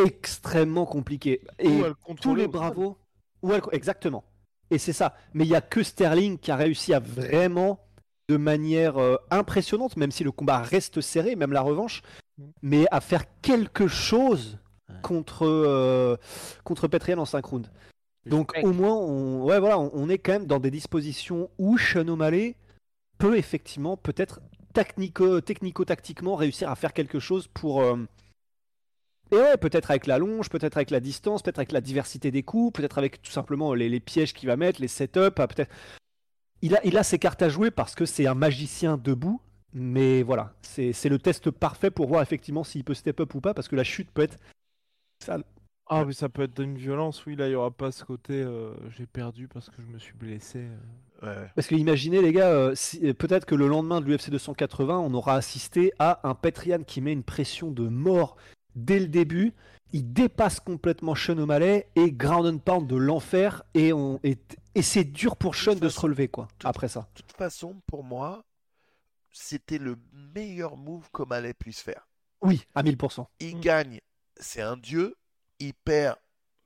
extrêmement 0.05 0.85
compliqué. 0.85 1.41
Et 1.59 1.81
tous 2.21 2.35
les 2.35 2.47
bravos. 2.47 2.97
Ouais, 3.41 3.59
exactement. 3.71 4.23
Et 4.71 4.77
c'est 4.77 4.93
ça. 4.93 5.15
Mais 5.33 5.45
il 5.45 5.49
y 5.49 5.55
a 5.55 5.61
que 5.61 5.81
Sterling 5.81 6.37
qui 6.37 6.51
a 6.51 6.55
réussi 6.55 6.93
à 6.93 6.99
vraiment, 6.99 7.79
de 8.27 8.37
manière 8.37 8.97
euh, 8.97 9.15
impressionnante, 9.31 9.97
même 9.97 10.11
si 10.11 10.23
le 10.23 10.31
combat 10.31 10.59
reste 10.59 11.01
serré, 11.01 11.35
même 11.35 11.53
la 11.53 11.61
revanche, 11.61 12.03
mais 12.61 12.85
à 12.91 13.01
faire 13.01 13.23
quelque 13.41 13.87
chose 13.87 14.59
contre, 15.01 15.45
euh, 15.47 16.15
contre 16.63 16.87
Petrian 16.87 17.17
en 17.17 17.25
5 17.25 17.43
rounds. 17.45 17.69
Donc 18.25 18.51
au 18.61 18.71
moins, 18.73 18.93
on, 18.95 19.43
ouais, 19.45 19.59
voilà, 19.59 19.79
on, 19.79 19.89
on 19.93 20.09
est 20.09 20.19
quand 20.19 20.33
même 20.33 20.45
dans 20.45 20.59
des 20.59 20.69
dispositions 20.69 21.49
où 21.57 21.77
Sean 21.77 22.07
O'Malley 22.07 22.55
peut 23.19 23.37
effectivement, 23.37 23.97
peut-être 23.97 24.41
technico- 24.73 25.41
technico-tactiquement, 25.41 26.35
réussir 26.35 26.71
à 26.71 26.75
faire 26.75 26.93
quelque 26.93 27.19
chose 27.19 27.47
pour... 27.47 27.81
euh, 27.83 27.97
et 29.31 29.35
ouais, 29.35 29.57
peut-être 29.57 29.91
avec 29.91 30.07
la 30.07 30.17
longe, 30.17 30.49
peut-être 30.49 30.77
avec 30.77 30.89
la 30.89 30.99
distance, 30.99 31.43
peut-être 31.43 31.59
avec 31.59 31.71
la 31.71 31.81
diversité 31.81 32.31
des 32.31 32.41
coups, 32.41 32.73
peut-être 32.73 32.97
avec 32.97 33.21
tout 33.21 33.31
simplement 33.31 33.75
les, 33.75 33.99
pièges 33.99 34.33
qu'il 34.33 34.47
va 34.47 34.57
mettre, 34.57 34.81
les 34.81 34.87
setups. 34.87 35.19
ah, 35.37 35.47
peut-être. 35.47 35.71
Il 36.63 36.75
a, 36.75 36.79
il 36.83 36.97
a 36.97 37.03
ses 37.03 37.19
cartes 37.19 37.43
à 37.43 37.49
jouer 37.49 37.69
parce 37.69 37.93
que 37.93 38.05
c'est 38.05 38.25
un 38.25 38.33
magicien 38.33 38.97
debout. 38.97 39.39
Mais 39.71 40.23
voilà, 40.23 40.55
c'est 40.63 41.09
le 41.09 41.19
test 41.19 41.51
parfait 41.51 41.91
pour 41.91 42.07
voir 42.07 42.23
effectivement 42.23 42.63
s'il 42.63 42.83
peut 42.83 42.95
step 42.95 43.19
up 43.19 43.35
ou 43.35 43.39
pas, 43.39 43.53
parce 43.53 43.67
que 43.67 43.75
la 43.75 43.83
chute 43.83 44.09
peut 44.09 44.23
être 44.23 44.39
sale. 45.23 45.43
Ah, 45.85 46.05
mais 46.05 46.13
ça 46.13 46.27
peut 46.27 46.41
être 46.41 46.59
d'une 46.59 46.75
violence, 46.75 47.23
oui, 47.27 47.35
là, 47.35 47.45
il 47.45 47.49
n'y 47.51 47.55
aura 47.55 47.69
pas 47.69 47.91
ce 47.91 48.03
côté 48.03 48.33
euh, 48.33 48.73
j'ai 48.97 49.05
perdu 49.05 49.47
parce 49.47 49.69
que 49.69 49.79
je 49.79 49.87
me 49.87 49.99
suis 49.99 50.13
blessé. 50.13 50.59
euh. 50.59 50.77
Ouais. 51.21 51.49
Parce 51.55 51.67
que 51.67 51.75
imaginez 51.75 52.21
les 52.21 52.31
gars, 52.31 52.49
euh, 52.49 52.75
si- 52.75 53.05
euh, 53.05 53.13
peut-être 53.13 53.45
que 53.45 53.55
le 53.55 53.67
lendemain 53.67 53.99
de 54.01 54.05
l'UFC 54.05 54.29
280, 54.31 54.97
on 54.99 55.13
aura 55.13 55.35
assisté 55.35 55.91
à 55.99 56.19
un 56.27 56.33
Petrian 56.35 56.83
qui 56.83 57.01
met 57.01 57.11
une 57.13 57.23
pression 57.23 57.71
de 57.71 57.87
mort 57.89 58.37
dès 58.75 58.99
le 58.99 59.07
début. 59.07 59.53
Il 59.91 60.13
dépasse 60.13 60.59
complètement 60.59 61.15
Sean 61.15 61.37
O'Malley 61.39 61.87
et 61.95 62.11
ground 62.11 62.45
and 62.45 62.59
pound 62.59 62.87
de 62.87 62.95
l'enfer 62.95 63.63
et, 63.73 63.91
on, 63.91 64.19
et, 64.23 64.37
et 64.75 64.81
c'est 64.81 65.03
dur 65.03 65.35
pour 65.35 65.55
Sean 65.55 65.73
de 65.73 65.89
se 65.89 65.95
façon, 65.95 66.01
relever 66.07 66.27
quoi. 66.27 66.47
toute- 66.59 66.69
Après 66.69 66.87
ça. 66.87 67.09
De 67.15 67.21
toute 67.21 67.31
façon, 67.35 67.81
pour 67.87 68.03
moi, 68.03 68.45
c'était 69.31 69.77
le 69.79 69.97
meilleur 70.13 70.77
move 70.77 71.09
qu'O'Malley 71.11 71.53
puisse 71.53 71.81
faire. 71.81 72.07
Oui, 72.41 72.63
à 72.75 72.83
1000%. 72.83 73.27
Il 73.39 73.59
gagne, 73.59 73.99
c'est 74.37 74.61
un 74.61 74.77
dieu. 74.77 75.15
Il 75.59 75.73
perd, 75.73 76.15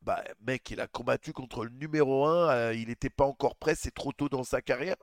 bah, 0.03 0.23
mec, 0.45 0.69
il 0.71 0.79
a 0.81 0.87
combattu 0.87 1.33
contre 1.33 1.63
le 1.65 1.71
numéro 1.71 2.25
1. 2.25 2.71
il 2.73 2.87
n'était 2.87 3.09
pas 3.09 3.25
encore 3.25 3.55
prêt, 3.55 3.75
c'est 3.75 3.93
trop 3.93 4.11
tôt 4.11 4.29
dans 4.29 4.43
sa 4.43 4.61
carrière. 4.61 4.97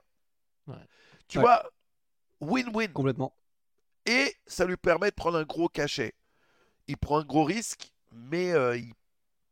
Ouais. 0.67 0.75
Tu 1.27 1.37
Ouais. 1.37 1.43
vois, 1.43 1.63
win-win. 2.41 2.91
Complètement. 2.93 3.35
Et 4.05 4.33
ça 4.47 4.65
lui 4.65 4.77
permet 4.77 5.09
de 5.09 5.15
prendre 5.15 5.37
un 5.37 5.43
gros 5.43 5.67
cachet. 5.69 6.13
Il 6.87 6.97
prend 6.97 7.19
un 7.19 7.23
gros 7.25 7.43
risque, 7.43 7.91
mais 8.11 8.51
euh, 8.51 8.75
il- 8.77 8.93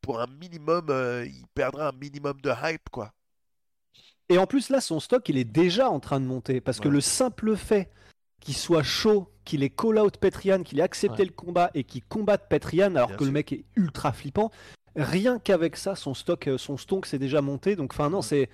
pour 0.02 0.20
un 0.20 0.28
minimum, 0.28 0.88
euh, 0.90 1.26
il 1.26 1.46
perdra 1.54 1.90
un 1.90 1.92
minimum 1.92 2.40
de 2.42 2.52
hype, 2.64 2.90
quoi. 2.90 3.14
Et 4.30 4.38
en 4.38 4.46
plus, 4.48 4.70
là, 4.70 4.82
son 4.82 5.00
stock, 5.00 5.28
il 5.30 5.38
est 5.38 5.44
déjà 5.44 5.90
en 5.90 6.00
train 6.00 6.20
de 6.20 6.26
monter. 6.26 6.62
Parce 6.62 6.80
que 6.80 6.88
le 6.88 7.02
simple 7.02 7.56
fait 7.56 7.92
qu'il 8.40 8.56
soit 8.56 8.84
chaud, 8.84 9.32
qu'il 9.44 9.64
ait 9.64 9.70
call-out 9.70 10.18
Petrian, 10.18 10.64
qu'il 10.64 10.80
ait 10.80 10.84
accepté 10.84 11.24
Ouais. 11.24 11.26
le 11.28 11.34
combat 11.34 11.72
et 11.74 11.84
qu'il 11.84 12.04
combatte 12.06 12.48
Petrian 12.48 12.96
alors 12.96 13.08
Bien 13.10 13.18
que 13.18 13.24
le 13.24 13.32
mec 13.32 13.52
est 13.52 13.66
ultra 13.76 14.14
flippant, 14.14 14.52
rien 15.02 15.40
qu'avec 15.40 15.76
ça, 15.78 15.96
son 15.96 16.14
stock, 16.14 16.48
euh, 16.48 16.58
son 16.58 16.78
stonk 16.78 17.06
s'est 17.06 17.20
déjà 17.20 17.42
monté. 17.42 17.76
Donc, 17.76 17.94
enfin, 17.94 18.10
non, 18.10 18.22
c'est. 18.22 18.50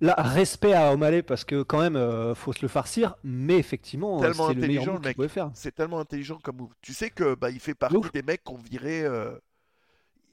Là, 0.00 0.14
respect 0.18 0.74
à 0.74 0.92
O'Malley 0.94 1.22
parce 1.22 1.44
que 1.44 1.62
quand 1.62 1.80
même, 1.80 1.96
euh, 1.96 2.34
faut 2.34 2.52
se 2.52 2.62
le 2.62 2.68
farcir, 2.68 3.16
mais 3.24 3.58
effectivement, 3.58 4.26
euh, 4.28 4.28
Tellement 4.28 4.46
c'est 4.46 4.54
le 4.54 4.62
meilleur 4.62 4.86
intelligent, 4.86 4.92
move 4.94 5.02
mec. 5.02 5.16
faire. 5.28 5.50
C'est 5.52 5.74
tellement 5.74 5.98
intelligent 6.00 6.38
comme 6.38 6.56
move. 6.58 6.74
Tu 6.80 6.94
sais 6.94 7.10
que 7.10 7.34
bah, 7.34 7.50
il 7.50 7.60
fait 7.60 7.74
partie 7.74 7.96
Ouf. 7.96 8.12
des 8.12 8.22
mecs 8.22 8.44
qui 8.44 8.52
ont 8.52 8.58
viré 8.58 9.02
euh, 9.04 9.36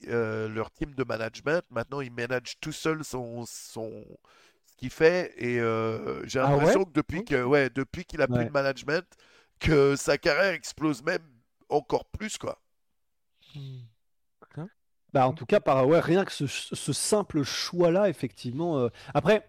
euh, 0.07 0.47
leur 0.49 0.71
team 0.71 0.93
de 0.93 1.03
management. 1.03 1.63
Maintenant, 1.69 2.01
il 2.01 2.11
manage 2.11 2.59
tout 2.59 2.71
seul 2.71 3.03
son, 3.03 3.45
son... 3.45 4.03
ce 4.65 4.75
qu'il 4.77 4.89
fait. 4.89 5.33
Et 5.37 5.59
euh, 5.59 6.25
j'ai 6.27 6.39
Ah 6.41 6.57
ouais? 6.57 6.57
l'impression 6.57 6.83
que 6.85 6.91
depuis 6.93 7.23
que, 7.23 7.43
ouais, 7.43 7.69
depuis 7.69 8.05
qu'il 8.05 8.21
a 8.21 8.27
pris 8.27 8.37
Ouais. 8.39 8.45
le 8.45 8.51
management, 8.51 9.05
que 9.59 9.95
sa 9.95 10.17
carrière 10.17 10.53
explose 10.53 11.03
même 11.03 11.23
encore 11.69 12.05
plus, 12.05 12.37
quoi. 12.37 12.61
Bah, 15.17 15.27
en 15.27 15.33
tout 15.33 15.47
cas, 15.47 15.59
par 15.59 15.87
ouais, 15.87 15.99
rien 15.99 16.23
que 16.25 16.31
ce, 16.31 16.45
ce 16.45 16.93
simple 16.93 17.41
choix-là, 17.41 18.07
effectivement. 18.07 18.77
euh, 18.77 18.89
Après, 19.15 19.47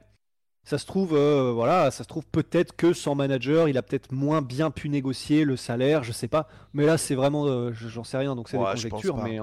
ça 0.65 0.79
se 0.79 0.87
trouve, 0.87 1.15
euh, 1.15 1.53
voilà, 1.53 1.91
ça 1.91 2.05
se 2.05 2.09
trouve 2.09 2.27
peut-être 2.27 2.77
que 2.77 2.95
sans 2.95 3.15
manager, 3.15 3.69
il 3.69 3.79
a 3.79 3.83
peut-être 3.83 4.13
moins 4.13 4.43
bien 4.43 4.71
pu 4.71 4.89
négocier 4.89 5.45
le 5.45 5.57
salaire, 5.57 6.05
je 6.05 6.13
sais 6.13 6.29
pas. 6.29 6.49
Mais 6.75 6.87
là, 6.87 6.99
c'est 6.99 7.15
vraiment, 7.17 7.47
euh, 7.47 7.73
je- 7.75 7.89
j'en 7.89 8.05
sais 8.05 8.19
rien, 8.19 8.37
donc 8.37 8.49
c'est 8.49 8.59
Ouais, 8.59 8.77
des 8.77 8.77
je 8.77 8.87
pense 8.87 9.03
conjectures. 9.03 9.19
Mais 9.19 9.41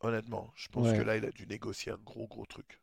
Honnêtement, 0.00 0.50
je 0.56 0.68
pense 0.68 0.86
Ouais. 0.86 0.94
que 0.94 1.02
là, 1.02 1.16
il 1.16 1.24
a 1.26 1.30
dû 1.30 1.46
négocier 1.46 1.92
un 1.92 1.98
gros, 2.04 2.26
gros 2.28 2.46
truc. 2.46 2.80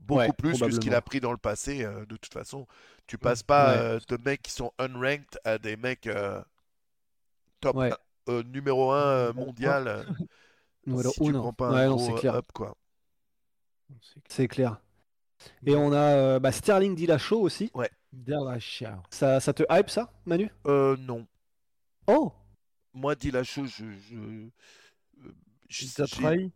Beaucoup 0.00 0.16
Ouais, 0.18 0.32
plus 0.32 0.60
que 0.62 0.70
ce 0.72 0.80
qu'il 0.80 0.94
a 0.94 1.02
pris 1.02 1.20
dans 1.20 1.30
le 1.32 1.38
passé. 1.38 1.84
euh, 1.84 2.04
de 2.06 2.16
toute 2.16 2.32
façon, 2.32 2.66
tu 3.06 3.16
passes 3.18 3.42
pas 3.42 3.98
de 4.00 4.16
mecs 4.24 4.42
qui 4.42 4.50
sont 4.50 4.72
unranked 4.78 5.38
à 5.44 5.58
des 5.58 5.76
mecs 5.76 6.08
top 7.60 7.76
numéro 8.44 8.92
1 8.92 9.32
mondial. 9.34 10.06
numéro 10.90 11.12
si 11.12 11.20
tu 11.20 11.32
uno. 11.32 11.38
prends 11.38 11.52
pas 11.52 11.70
un 11.70 11.74
Ouais, 11.74 11.86
non, 11.88 11.96
gros 11.96 11.98
c'est 11.98 12.12
euh, 12.12 12.14
clair. 12.14 12.34
up, 12.34 12.46
quoi. 12.52 12.76
C'est 14.28 14.48
clair. 14.48 14.80
Et 15.66 15.76
on 15.76 15.92
a 15.92 15.98
euh, 16.16 16.40
bah, 16.40 16.52
Sterling 16.52 16.94
Dillashaw 16.94 17.40
aussi. 17.40 17.72
Dillashaw. 18.12 19.02
Ça, 19.10 19.40
ça 19.40 19.52
te 19.52 19.62
hype 19.70 19.90
ça, 19.90 20.12
Manu? 20.26 20.50
Euh, 20.66 20.96
non. 20.98 21.26
Oh 22.06 22.32
Moi, 22.94 23.14
Dillashaw, 23.14 23.66
je... 23.66 23.84
je... 23.98 24.16
euh, 24.16 24.50
je- 25.68 26.04
trahi? 26.04 26.52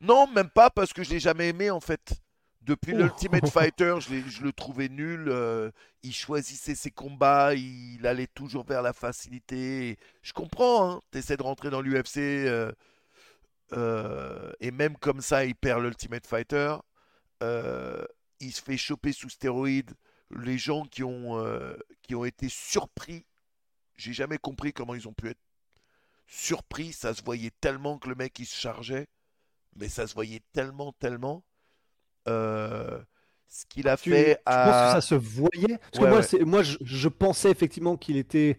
Non, 0.00 0.26
même 0.28 0.50
pas 0.50 0.70
parce 0.70 0.92
que 0.92 1.02
je 1.02 1.10
l'ai 1.10 1.20
jamais 1.20 1.48
aimé 1.48 1.70
en 1.70 1.80
fait. 1.80 2.14
Depuis 2.62 2.94
Oh. 2.94 2.98
l'Ultimate 2.98 3.48
Fighter, 3.50 3.96
je, 4.00 4.42
le 4.42 4.52
trouvais 4.52 4.88
nul. 4.88 5.26
euh, 5.28 5.70
il 6.02 6.12
choisissait 6.14 6.74
ses 6.74 6.90
combats, 6.90 7.54
il 7.54 8.06
allait 8.06 8.26
toujours 8.28 8.64
vers 8.64 8.82
la 8.82 8.92
facilité. 8.92 9.98
Je 10.22 10.32
comprends, 10.32 10.90
hein, 10.90 11.00
t'essaies 11.10 11.36
de 11.36 11.42
rentrer 11.42 11.70
dans 11.70 11.80
l'UFC 11.80 12.18
euh, 12.18 12.72
euh, 13.72 14.52
et 14.60 14.70
même 14.70 14.96
comme 14.96 15.20
ça, 15.20 15.44
il 15.44 15.54
perd 15.54 15.82
l'Ultimate 15.82 16.26
Fighter. 16.26 16.76
Euh, 17.42 18.04
il 18.40 18.52
se 18.52 18.62
fait 18.62 18.76
choper 18.76 19.12
sous 19.12 19.28
stéroïdes. 19.28 19.92
Les 20.30 20.58
gens 20.58 20.84
qui 20.84 21.02
ont, 21.04 21.38
euh, 21.38 21.76
qui 22.02 22.14
ont 22.14 22.24
été 22.24 22.48
surpris, 22.48 23.24
j'ai 23.96 24.12
jamais 24.12 24.38
compris 24.38 24.72
comment 24.72 24.94
ils 24.94 25.06
ont 25.08 25.12
pu 25.12 25.28
être 25.28 25.40
surpris. 26.26 26.92
Ça 26.92 27.14
se 27.14 27.22
voyait 27.22 27.52
tellement 27.60 27.98
que 27.98 28.08
le 28.08 28.14
mec 28.14 28.38
il 28.38 28.46
se 28.46 28.58
chargeait 28.58 29.08
mais 29.78 29.88
ça 29.88 30.06
se 30.06 30.14
voyait 30.14 30.42
tellement, 30.52 30.92
tellement. 30.92 31.44
Euh, 32.28 33.00
ce 33.48 33.64
qu'il 33.66 33.88
a 33.88 33.96
Tu, 33.96 34.10
fait 34.10 34.36
tu 34.36 34.42
penses 34.44 34.54
que 34.54 34.70
à. 34.70 34.92
ça 34.94 35.00
se 35.00 35.14
voyait? 35.14 35.78
Parce 35.78 36.04
que 36.04 36.08
moi, 36.08 36.20
ouais. 36.20 36.44
moi 36.44 36.62
je, 36.62 36.76
je 36.80 37.08
pensais 37.08 37.50
effectivement 37.50 37.96
qu'il 37.96 38.16
était 38.16 38.58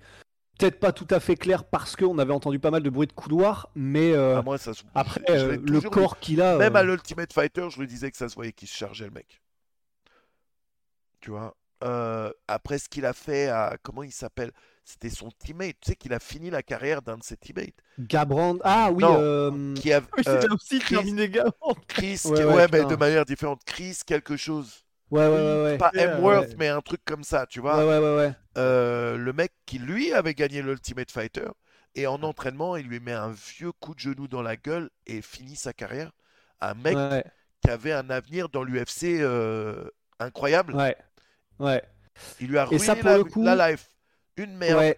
peut-être 0.58 0.80
pas 0.80 0.92
tout 0.92 1.08
à 1.10 1.20
fait 1.20 1.36
clair 1.36 1.64
parce 1.64 1.96
qu'on 1.96 2.18
avait 2.20 2.34
entendu 2.34 2.60
pas 2.60 2.72
mal 2.72 2.84
de 2.84 2.90
bruit 2.90 3.08
de 3.08 3.14
couloir, 3.14 3.70
mais 3.76 4.12
euh, 4.14 4.38
à 4.40 4.42
moi, 4.42 4.58
ça 4.58 4.74
se... 4.74 4.84
après, 4.96 5.22
euh, 5.30 5.58
le 5.64 5.80
dit. 5.80 5.90
corps 5.90 6.20
qu'il 6.20 6.42
a. 6.42 6.58
Même 6.58 6.76
euh, 6.76 6.80
à 6.80 6.84
l'Ultimate 6.84 7.32
Fighter, 7.34 7.68
je 7.70 7.80
le 7.80 7.88
disais 7.88 8.10
que 8.12 8.18
ça 8.18 8.30
se 8.30 8.36
voyait 8.36 8.52
qu'il 8.54 8.68
se 8.68 8.76
chargeait 8.76 9.06
le 9.06 9.12
mec. 9.12 9.42
Tu 11.22 11.32
vois 11.32 11.56
Euh, 11.84 12.32
Après 12.48 12.78
ce 12.80 12.90
qu'il 12.90 13.06
a 13.06 13.14
fait 13.14 13.48
à. 13.50 13.78
Comment 13.84 14.04
il 14.04 14.12
s'appelle? 14.12 14.52
C'était 14.84 15.10
son 15.10 15.30
teammate. 15.32 15.76
Tu 15.82 15.90
sais 15.92 15.96
qu'il 15.96 16.14
a 16.14 16.20
fini 16.20 16.50
la 16.50 16.64
carrière 16.64 17.02
d'un 17.02 17.18
de 17.18 17.24
ses 17.24 17.36
teammates. 17.36 17.74
Gabrand. 18.00 18.56
Ah 18.64 18.90
oui, 18.92 19.04
Non. 19.04 19.18
euh, 19.20 19.74
Qui 19.74 19.92
a... 19.92 20.00
Oui, 20.00 20.24
euh, 20.28 20.40
c'est 20.42 20.50
aussi 20.52 20.80
Chris- 20.80 20.96
terminé 20.96 21.28
Gavant. 21.30 21.52
Chris. 21.90 22.22
Ouais, 22.26 22.38
qui- 22.38 22.44
ouais, 22.46 22.54
ouais, 22.54 22.68
mais 22.72 22.86
de 22.86 22.96
manière 22.96 23.26
différente. 23.26 23.62
Chris, 23.66 23.98
quelque 24.06 24.38
chose. 24.38 24.86
Ouais, 25.12 25.28
ouais, 25.28 25.30
ouais, 25.30 25.64
ouais. 25.64 25.78
Pas 25.78 25.92
ouais. 25.94 26.48
mais 26.58 26.68
un 26.68 26.82
truc 26.82 27.02
comme 27.06 27.24
ça, 27.24 27.46
tu 27.48 27.60
vois. 27.60 27.78
ouais, 27.78 27.98
ouais, 28.00 28.16
ouais. 28.18 28.34
Euh, 28.58 29.18
le 29.18 29.34
mec 29.34 29.54
qui 29.66 29.80
lui 29.80 30.14
avait 30.14 30.34
gagné 30.34 30.62
l'Ultimate 30.62 31.12
Fighter 31.12 31.48
et 31.96 32.08
en 32.08 32.22
entraînement 32.24 32.76
il 32.76 32.88
lui 32.88 33.00
met 33.00 33.14
un 33.14 33.32
vieux 33.32 33.72
coup 33.72 33.94
de 33.96 34.00
genou 34.00 34.28
dans 34.28 34.42
la 34.42 34.56
gueule 34.56 34.90
et 35.06 35.22
finit 35.22 35.56
sa 35.56 35.74
carrière. 35.74 36.12
Un 36.62 36.74
mec 36.74 36.96
Ouais, 36.96 37.24
qui 37.62 37.70
avait 37.70 37.94
un 37.94 38.10
avenir 38.10 38.50
dans 38.50 38.64
l'UFC 38.64 39.20
euh, 39.22 39.90
incroyable. 40.20 40.76
ouais, 40.76 40.96
ouais. 41.60 41.84
Il 42.40 42.48
lui 42.48 42.58
a 42.58 42.64
Et 42.64 42.66
ruiné 42.66 42.80
ça, 42.84 42.96
pour 42.96 43.06
la, 43.10 43.18
le 43.18 43.24
coup- 43.24 43.44
la 43.44 43.72
life. 43.72 43.90
Une 44.38 44.56
merde. 44.58 44.80
Ouais. 44.80 44.98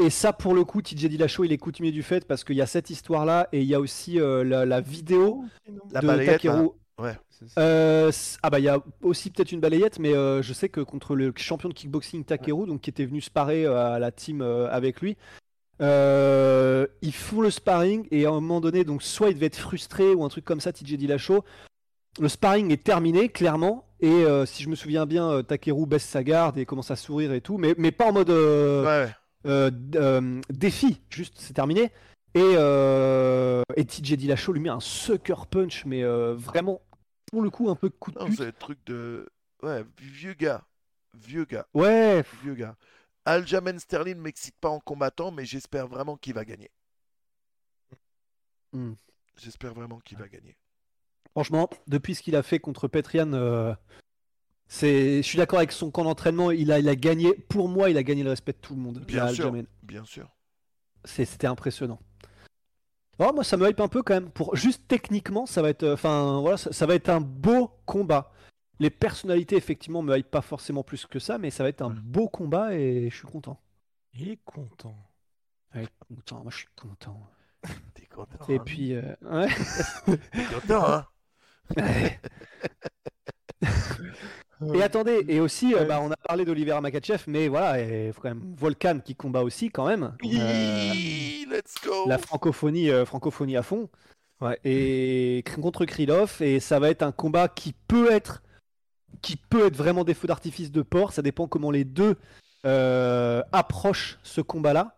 Et 0.00 0.10
ça, 0.10 0.32
pour 0.32 0.54
le 0.54 0.64
coup, 0.64 0.82
TJ 0.82 1.06
Dillashaw, 1.08 1.44
il 1.44 1.52
est 1.52 1.58
coutumier 1.58 1.92
du 1.92 2.02
fait 2.02 2.26
parce 2.26 2.42
qu'il 2.42 2.56
y 2.56 2.62
a 2.62 2.66
cette 2.66 2.90
histoire-là 2.90 3.48
et 3.52 3.60
il 3.60 3.66
y 3.68 3.74
a 3.76 3.80
aussi 3.80 4.18
euh, 4.20 4.42
la, 4.42 4.66
la 4.66 4.80
vidéo 4.80 5.44
La 5.92 6.00
de 6.00 6.24
Takeru. 6.26 6.72
Ouais. 7.00 7.16
C'est 7.30 7.48
ça. 7.48 7.60
Euh, 7.60 8.12
ah 8.42 8.50
bah 8.50 8.60
il 8.60 8.64
y 8.64 8.68
a 8.68 8.78
aussi 9.02 9.30
peut-être 9.30 9.52
une 9.52 9.60
balayette, 9.60 9.98
mais 9.98 10.14
euh, 10.14 10.42
je 10.42 10.52
sais 10.52 10.68
que 10.68 10.80
contre 10.80 11.16
le 11.16 11.32
champion 11.36 11.68
de 11.68 11.74
kickboxing 11.74 12.24
Takeru, 12.24 12.66
donc 12.66 12.82
qui 12.82 12.90
était 12.90 13.04
venu 13.04 13.20
sparer 13.20 13.66
euh, 13.66 13.94
à 13.94 13.98
la 13.98 14.12
team 14.12 14.42
euh, 14.42 14.68
avec 14.70 15.00
lui, 15.00 15.16
euh, 15.80 16.86
ils 17.02 17.14
font 17.14 17.40
le 17.40 17.50
sparring 17.50 18.06
et 18.10 18.26
à 18.26 18.28
un 18.28 18.34
moment 18.34 18.60
donné, 18.60 18.84
donc 18.84 19.02
soit 19.02 19.30
il 19.30 19.34
devait 19.34 19.46
être 19.46 19.58
frustré 19.58 20.14
ou 20.14 20.24
un 20.24 20.28
truc 20.28 20.44
comme 20.44 20.60
ça, 20.60 20.72
TJ 20.72 20.94
Dillashaw. 20.94 21.44
Le 22.20 22.28
sparring 22.28 22.70
est 22.70 22.84
terminé 22.84 23.28
clairement 23.28 23.88
et 24.00 24.06
euh, 24.08 24.46
si 24.46 24.62
je 24.62 24.68
me 24.68 24.76
souviens 24.76 25.04
bien, 25.04 25.28
euh, 25.28 25.42
Takeru 25.42 25.86
baisse 25.86 26.04
sa 26.04 26.22
garde 26.22 26.58
et 26.58 26.64
commence 26.64 26.92
à 26.92 26.96
sourire 26.96 27.32
et 27.32 27.40
tout, 27.40 27.58
mais, 27.58 27.74
mais 27.76 27.90
pas 27.90 28.06
en 28.06 28.12
mode 28.12 28.30
euh, 28.30 28.84
Ouais, 28.84 29.12
euh, 29.46 29.70
euh, 29.96 30.40
défi, 30.48 31.00
juste 31.10 31.34
c'est 31.38 31.54
terminé. 31.54 31.90
Et, 32.34 32.40
euh, 32.56 33.62
et 33.76 33.84
TJ 33.84 34.14
Dillashaw 34.16 34.52
lui 34.52 34.60
met 34.60 34.68
un 34.68 34.80
sucker 34.80 35.46
punch, 35.48 35.84
mais 35.84 36.02
euh, 36.02 36.34
vraiment 36.34 36.80
pour 37.30 37.42
le 37.42 37.50
coup 37.50 37.70
un 37.70 37.76
peu 37.76 37.90
coup 37.90 38.10
de 38.10 38.18
Non, 38.18 38.26
pute. 38.26 38.38
c'est 38.38 38.46
le 38.46 38.52
truc 38.52 38.78
de. 38.86 39.28
Ouais, 39.62 39.84
vieux 39.98 40.34
gars. 40.34 40.64
Vieux 41.16 41.44
gars. 41.44 41.66
Ouais, 41.74 42.24
Vieux 42.42 42.54
gars. 42.54 42.76
Aljamain 43.24 43.78
Sterling 43.78 44.16
ne 44.16 44.20
m'excite 44.22 44.56
pas 44.60 44.68
en 44.68 44.80
combattant, 44.80 45.30
mais 45.30 45.44
j'espère 45.46 45.86
vraiment 45.86 46.16
qu'il 46.16 46.34
va 46.34 46.44
gagner. 46.44 46.70
Hmm. 48.72 48.94
J'espère 49.36 49.72
vraiment 49.74 50.00
qu'il 50.00 50.18
va 50.18 50.28
gagner. 50.28 50.56
franchement, 51.30 51.70
depuis 51.86 52.14
ce 52.14 52.22
qu'il 52.22 52.36
a 52.36 52.42
fait 52.42 52.58
contre 52.58 52.88
Petrian, 52.88 53.32
euh, 53.32 53.74
c'est, 54.66 55.18
je 55.18 55.22
suis 55.22 55.38
d'accord 55.38 55.58
avec 55.58 55.72
son 55.72 55.90
camp 55.90 56.04
d'entraînement. 56.04 56.50
Il 56.50 56.70
a, 56.72 56.78
il 56.80 56.88
a 56.88 56.96
gagné, 56.96 57.32
pour 57.34 57.68
moi, 57.68 57.90
il 57.90 57.96
a 57.96 58.02
gagné 58.02 58.22
le 58.24 58.30
respect 58.30 58.52
de 58.52 58.58
tout 58.58 58.74
le 58.74 58.80
monde. 58.80 58.98
Bien 59.06 59.24
là, 59.26 59.32
sûr. 59.34 59.46
Aljamain. 59.46 59.66
Bien 59.82 60.04
sûr. 60.04 60.28
C'est- 61.04 61.24
C'était 61.24 61.46
impressionnant. 61.46 62.00
Oh, 63.18 63.32
moi, 63.32 63.44
ça 63.44 63.56
me 63.56 63.68
hype 63.68 63.80
un 63.80 63.88
peu 63.88 64.02
quand 64.02 64.14
même. 64.14 64.30
Pour 64.30 64.56
juste 64.56 64.82
techniquement, 64.88 65.46
ça 65.46 65.62
va 65.62 65.70
être, 65.70 65.88
enfin 65.88 66.40
voilà, 66.40 66.56
ça, 66.56 66.72
ça 66.72 66.86
va 66.86 66.94
être 66.94 67.08
un 67.08 67.20
beau 67.20 67.70
combat. 67.86 68.32
Les 68.80 68.90
personnalités, 68.90 69.56
effectivement, 69.56 70.02
me 70.02 70.16
hype 70.16 70.30
pas 70.30 70.42
forcément 70.42 70.82
plus 70.82 71.06
que 71.06 71.18
ça, 71.18 71.38
mais 71.38 71.50
ça 71.50 71.62
va 71.62 71.68
être 71.68 71.82
un 71.82 71.90
beau 71.90 72.28
combat 72.28 72.74
et 72.74 73.08
je 73.10 73.16
suis 73.16 73.26
content. 73.26 73.60
Il 74.14 74.28
est 74.28 74.40
content. 74.44 74.96
Ouais, 75.74 75.86
content. 76.08 76.42
Moi, 76.42 76.50
je 76.50 76.58
suis 76.58 76.68
content. 76.76 77.20
T'es 77.94 78.06
content. 78.06 78.46
Et 78.48 78.56
hein 78.56 78.62
puis, 78.64 78.94
euh, 78.94 79.14
ouais. 79.22 79.48
T'es 80.32 80.44
content, 80.52 80.84
hein 80.86 81.06
Ouais. 81.76 82.20
Et 84.74 84.82
attendez, 84.82 85.24
et 85.28 85.40
aussi, 85.40 85.74
euh, 85.74 85.80
Ouais. 85.80 85.86
bah, 85.86 86.00
on 86.02 86.10
a 86.10 86.16
parlé 86.16 86.44
d'Olivera 86.44 86.80
Makachev, 86.80 87.24
mais 87.26 87.48
voilà, 87.48 87.80
il 87.80 88.12
faut 88.12 88.20
quand 88.22 88.28
même 88.28 88.54
Volcan 88.56 89.00
qui 89.04 89.14
combat 89.14 89.42
aussi 89.42 89.70
quand 89.70 89.86
même. 89.86 90.04
Euh, 90.04 90.10
Oui, 90.22 91.46
let's 91.50 91.74
go. 91.84 92.08
la 92.08 92.18
francophonie, 92.18 92.90
euh, 92.90 93.04
francophonie 93.04 93.56
à 93.56 93.62
fond. 93.62 93.88
Ouais. 94.40 94.58
Et 94.64 95.42
contre 95.60 95.84
Krylov, 95.84 96.36
et 96.40 96.60
ça 96.60 96.78
va 96.78 96.90
être 96.90 97.02
un 97.02 97.12
combat 97.12 97.48
qui 97.48 97.74
peut 97.88 98.10
être, 98.10 98.42
qui 99.22 99.36
peut 99.36 99.66
être 99.66 99.76
vraiment 99.76 100.04
des 100.04 100.14
feux 100.14 100.28
d'artifice 100.28 100.70
de 100.72 100.82
port. 100.82 101.12
Ça 101.12 101.22
dépend 101.22 101.46
comment 101.46 101.70
les 101.70 101.84
deux 101.84 102.16
euh, 102.66 103.42
approchent 103.52 104.18
ce 104.22 104.40
combat-là. 104.40 104.96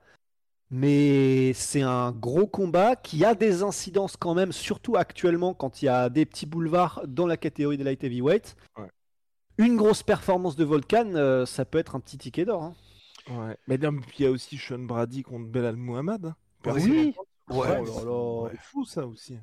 Mais 0.70 1.52
c'est 1.52 1.82
un 1.82 2.10
gros 2.10 2.46
combat 2.48 2.96
qui 2.96 3.24
a 3.24 3.34
des 3.36 3.62
incidences 3.62 4.16
quand 4.16 4.34
même, 4.34 4.50
surtout 4.50 4.96
actuellement 4.96 5.54
quand 5.54 5.80
il 5.80 5.84
y 5.84 5.88
a 5.88 6.08
des 6.08 6.26
petits 6.26 6.46
boulevards 6.46 7.02
dans 7.06 7.26
la 7.28 7.36
catégorie 7.36 7.76
des 7.76 7.84
light 7.84 8.02
heavyweight. 8.02 8.56
Ouais. 8.76 8.88
Une 9.58 9.76
grosse 9.76 10.02
performance 10.02 10.56
de 10.56 10.64
Volcan, 10.64 11.14
euh, 11.14 11.46
ça 11.46 11.64
peut 11.64 11.78
être 11.78 11.94
un 11.96 12.00
petit 12.00 12.18
ticket 12.18 12.44
d'or. 12.44 12.62
hein. 12.62 12.74
Ouais. 13.28 13.56
Mais 13.66 13.78
non, 13.78 13.92
mais 13.92 14.00
puis 14.02 14.16
il 14.20 14.22
y 14.24 14.26
a 14.26 14.30
aussi 14.30 14.56
Sean 14.58 14.78
Brady 14.80 15.22
contre 15.22 15.46
Belal 15.46 15.76
Muhammad. 15.76 16.34
Ouais. 16.64 16.72
Oui. 16.74 17.14
Ouais. 17.48 17.56
Oh 17.58 17.64
là 17.64 17.80
là. 17.80 18.50
C'est 18.52 18.60
fou 18.60 18.84
ça 18.84 19.06
aussi. 19.06 19.38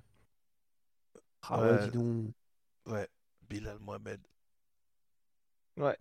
Ah 1.49 1.61
ouais, 1.61 1.71
Ouais. 1.71 1.85
dis 1.89 1.97
donc. 1.97 2.25
Ouais, 2.87 3.07
Bilal 3.49 3.79
Mohamed. 3.79 4.19
Ouais. 5.77 5.97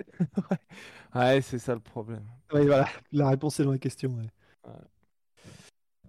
ouais, 1.15 1.41
c'est 1.41 1.59
ça 1.59 1.73
le 1.73 1.81
problème. 1.81 2.27
Ouais, 2.53 2.67
voilà, 2.67 2.87
la 3.11 3.31
réponse 3.31 3.59
est 3.59 3.65
dans 3.65 3.73
la 3.73 3.79
question. 3.79 4.11
ouais. 4.11 4.29
Ouais. 4.67 4.75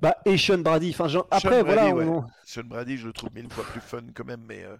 Bah, 0.01 0.17
et 0.25 0.37
Sean 0.37 0.57
Brady, 0.57 0.89
enfin, 0.89 1.07
genre, 1.07 1.25
Sean 1.31 1.37
après, 1.37 1.63
voilà, 1.63 1.93
Brady, 1.93 2.09
on- 2.09 2.19
ouais. 2.19 2.27
Sean 2.43 2.63
Brady, 2.65 2.97
je 2.97 3.07
le 3.07 3.13
trouve 3.13 3.33
mille 3.33 3.49
fois 3.49 3.63
plus 3.63 3.79
fun 3.79 4.01
quand 4.13 4.25
même, 4.25 4.43
mais 4.45 4.63
euh, 4.65 4.75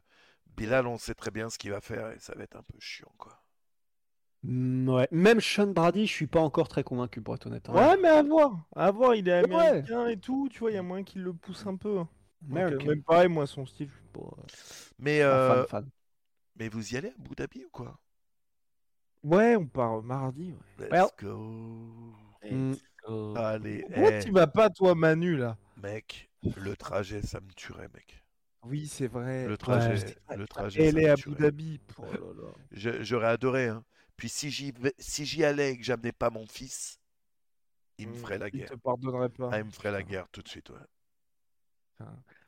Bilal, 0.56 0.88
on 0.88 0.98
sait 0.98 1.16
très 1.16 1.32
bien 1.32 1.50
ce 1.50 1.58
qu'il 1.58 1.72
va 1.72 1.82
faire 1.82 2.12
et 2.12 2.20
ça 2.20 2.34
va 2.36 2.44
être 2.44 2.56
un 2.56 2.64
peu 2.64 2.80
chiant, 2.80 3.12
quoi. 3.18 3.44
Mm, 4.44 4.90
ouais. 4.90 5.08
Même 5.12 5.40
Sean 5.42 5.68
Brady, 5.68 6.06
je 6.06 6.12
suis 6.12 6.28
pas 6.28 6.42
encore 6.42 6.68
très 6.68 6.84
convaincu 6.84 7.22
pour 7.22 7.36
être 7.36 7.48
honnête. 7.48 7.70
hein. 7.70 7.74
Ouais, 7.74 7.98
mais 8.02 8.10
à 8.10 8.22
voir. 8.24 8.66
À 8.76 8.92
voir, 8.92 9.16
il 9.16 9.28
est 9.28 9.32
Ouais. 9.42 9.84
américain 9.86 10.08
et 10.08 10.18
tout, 10.18 10.48
tu 10.52 10.60
vois, 10.60 10.72
il 10.72 10.76
y 10.76 10.78
a 10.78 10.84
moyen 10.84 11.04
qu'il 11.04 11.22
le 11.24 11.34
pousse 11.34 11.66
un 11.66 11.76
peu. 11.76 12.04
Donc, 12.42 12.72
euh, 12.72 12.80
même 12.82 13.04
pareil, 13.04 13.30
moi, 13.30 13.48
son 13.48 13.66
style, 13.66 13.90
je 13.90 13.96
suis 13.96 14.08
pas. 14.14 14.30
Mais, 14.98 15.22
Enfin, 15.22 15.34
euh, 15.34 15.66
fan, 15.66 15.84
fan. 15.84 15.90
mais 16.58 16.70
vous 16.70 16.94
y 16.94 16.98
allez 16.98 17.10
à 17.10 17.14
Abu 17.14 17.36
Dhabi 17.36 17.66
ou 17.66 17.70
quoi? 17.72 18.00
Ouais, 19.24 19.56
on 19.56 19.66
part 19.66 20.04
mardi. 20.04 20.52
Ouais. 20.54 20.60
Let's 20.78 20.92
Well. 20.92 21.10
go. 21.20 22.14
Mm. 22.52 22.74
Allez, 23.36 23.82
Pourquoi 23.86 24.12
tu 24.14 24.32
vas 24.32 24.48
pas, 24.48 24.70
toi, 24.70 24.96
Manu, 24.96 25.36
là? 25.38 25.58
Mec, 25.76 26.32
le 26.56 26.76
trajet, 26.76 27.22
ça 27.22 27.40
me 27.40 27.52
tuerait, 27.54 27.88
mec. 27.94 28.23
Oui, 28.66 28.88
c'est 28.88 29.08
vrai. 29.08 29.48
Le 29.48 29.58
trajet, 29.58 29.98
c'est 29.98 30.18
vrai. 30.28 30.38
le 30.38 30.48
trajet, 30.48 30.84
Elle 30.86 30.98
est 31.00 31.10
à 31.10 31.14
Abu. 31.14 31.36
Dhabi. 31.36 31.80
Oh 31.98 32.04
là 32.06 32.12
là. 32.44 32.50
Je- 32.72 33.04
J'aurais 33.04 33.28
adoré, 33.28 33.68
hein. 33.68 33.84
Puis 34.18 34.30
si 34.30 34.50
j'y 34.52 34.74
si 35.00 35.26
j'y 35.26 35.44
allais 35.44 35.72
et 35.72 35.78
que 35.78 35.84
j'amenais 35.84 36.12
pas 36.12 36.30
mon 36.30 36.46
fils, 36.48 37.00
il 37.98 38.08
me 38.08 38.14
Mm, 38.14 38.18
ferait 38.18 38.38
la 38.38 38.48
Il 38.48 38.52
guerre. 38.60 38.70
te 38.70 38.76
pardonnerait 38.76 39.30
pas. 39.30 39.50
Ah, 39.52 39.60
il 39.60 39.66
me 39.66 39.72
ferait 39.72 39.92
la 39.92 40.04
guerre 40.04 40.28
tout 40.32 40.42
de 40.42 40.48
suite, 40.48 40.70
ouais. 40.70 40.78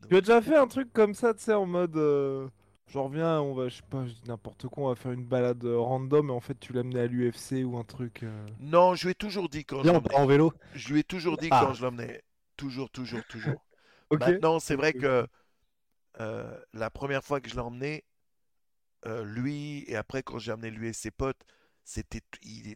Tu 0.10 0.16
as 0.18 0.22
déjà 0.22 0.42
fait 0.42 0.56
un 0.58 0.68
truc 0.68 0.92
comme 0.94 1.14
ça, 1.14 1.34
tu 1.34 1.44
sais, 1.44 1.54
en 1.54 1.66
mode. 1.66 1.96
euh, 1.98 2.48
Je 2.88 3.00
reviens, 3.00 3.42
on 3.42 3.56
va, 3.56 3.68
je 3.68 3.78
sais 3.78 3.82
pas, 3.90 4.06
je 4.06 4.12
dis 4.14 4.22
n'importe 4.28 4.68
quoi, 4.68 4.84
on 4.86 4.90
va 4.90 4.96
faire 4.96 5.12
une 5.12 5.26
balade 5.26 5.64
euh, 5.66 5.80
random 5.80 6.30
et 6.30 6.32
en 6.32 6.40
fait 6.40 6.54
tu 6.60 6.72
l'amenais 6.72 7.00
à 7.00 7.08
l'UFC 7.08 7.64
ou 7.66 7.78
un 7.78 7.84
truc. 7.84 8.22
euh. 8.22 8.46
Non, 8.60 8.94
je 8.94 9.06
lui 9.06 9.12
ai 9.12 9.16
toujours 9.16 9.50
dit 9.50 9.66
quand 9.66 9.78
je 9.84 9.90
Viens, 9.90 10.00
on 10.14 10.16
en 10.16 10.26
vélo. 10.28 10.54
Je 10.76 10.94
lui 10.94 11.00
ai 11.00 11.04
toujours 11.04 11.36
dit 11.38 11.48
Ah. 11.50 11.64
quand 11.66 11.74
je 11.74 11.82
l'emmenais. 11.84 12.22
Toujours, 12.58 12.90
toujours, 12.92 13.24
toujours. 13.28 13.66
Ok. 14.12 14.20
Maintenant, 14.20 14.60
c'est 14.60 14.76
vrai 14.76 14.94
que 14.94 15.26
euh, 16.20 16.50
la 16.74 16.90
première 16.90 17.24
fois 17.24 17.42
que 17.42 17.50
je 17.50 17.56
l'ai 17.56 17.62
emmené, 17.62 18.04
euh, 19.06 19.24
lui, 19.24 19.84
et 19.88 19.96
après 19.96 20.24
quand 20.24 20.40
j'ai 20.40 20.52
amené 20.52 20.72
lui 20.72 20.90
et 20.90 20.94
ses 20.94 21.12
potes, 21.12 21.42
c'était. 21.84 22.22
il 22.44 22.76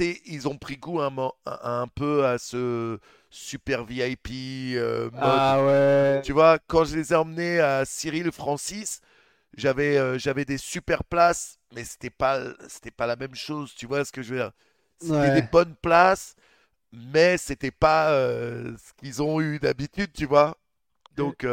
ils 0.00 0.46
ont 0.48 0.56
pris 0.56 0.76
goût 0.76 1.00
un, 1.00 1.10
mo- 1.10 1.34
un, 1.46 1.82
un 1.82 1.88
peu 1.88 2.24
à 2.26 2.38
ce 2.38 2.98
super 3.30 3.84
VIP 3.84 4.74
euh, 4.76 5.10
mode. 5.12 5.44
Ah 5.46 5.60
ouais. 5.62 6.22
Tu 6.22 6.32
vois, 6.32 6.58
quand 6.68 6.84
je 6.84 6.96
les 6.96 7.12
ai 7.12 7.16
emmenés 7.16 7.60
à 7.60 7.84
Cyril 7.84 8.32
Francis, 8.32 9.00
j'avais 9.56 9.98
euh, 9.98 10.18
j'avais 10.18 10.44
des 10.46 10.58
super 10.58 11.04
places, 11.04 11.58
mais 11.74 11.84
c'était 11.84 12.10
pas 12.10 12.40
c'était 12.68 12.90
pas 12.92 13.06
la 13.06 13.16
même 13.16 13.34
chose. 13.36 13.74
Tu 13.76 13.86
vois 13.86 14.04
ce 14.06 14.12
que 14.12 14.22
je 14.22 14.34
veux 14.34 14.40
dire? 14.40 14.52
C'était 14.98 15.30
Ouais. 15.30 15.42
des 15.42 15.42
bonnes 15.42 15.76
places, 15.76 16.36
mais 16.92 17.38
c'était 17.38 17.70
pas 17.72 18.12
euh, 18.12 18.76
ce 18.78 18.92
qu'ils 18.94 19.22
ont 19.22 19.40
eu 19.40 19.58
d'habitude, 19.60 20.12
tu 20.14 20.26
vois. 20.26 20.56
Donc 21.16 21.44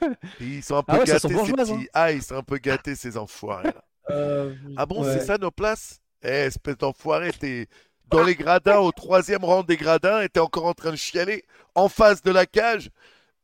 ils 0.40 0.62
sont 0.62 0.76
un 0.76 0.82
peu 0.82 0.92
Ah 0.94 0.98
ouais, 1.00 1.04
gâtés 1.06 1.28
ces 1.28 1.52
petits. 1.52 1.88
Ah, 1.92 2.12
ils 2.12 2.22
sont 2.22 2.36
un 2.36 2.42
peu 2.42 2.58
gâtés 2.58 2.94
ces 2.94 3.16
enfoirés 3.16 3.64
là. 3.68 3.84
Euh, 4.10 4.54
Ah 4.76 4.86
bon, 4.86 5.02
Ouais. 5.04 5.12
c'est 5.18 5.24
ça 5.26 5.36
nos 5.36 5.50
places? 5.50 6.00
Eh, 6.22 6.28
espèce 6.28 6.76
d'enfoiré, 6.78 7.32
t'es 7.32 7.66
dans 8.08 8.22
les 8.22 8.36
gradins, 8.36 8.78
au 8.78 8.92
troisième 8.92 9.44
rang 9.44 9.64
des 9.64 9.76
gradins, 9.76 10.20
et 10.20 10.28
t'es 10.28 10.38
encore 10.38 10.66
en 10.66 10.74
train 10.74 10.92
de 10.92 10.96
chialer 10.96 11.44
en 11.74 11.88
face 11.88 12.22
de 12.22 12.30
la 12.30 12.46
cage, 12.46 12.90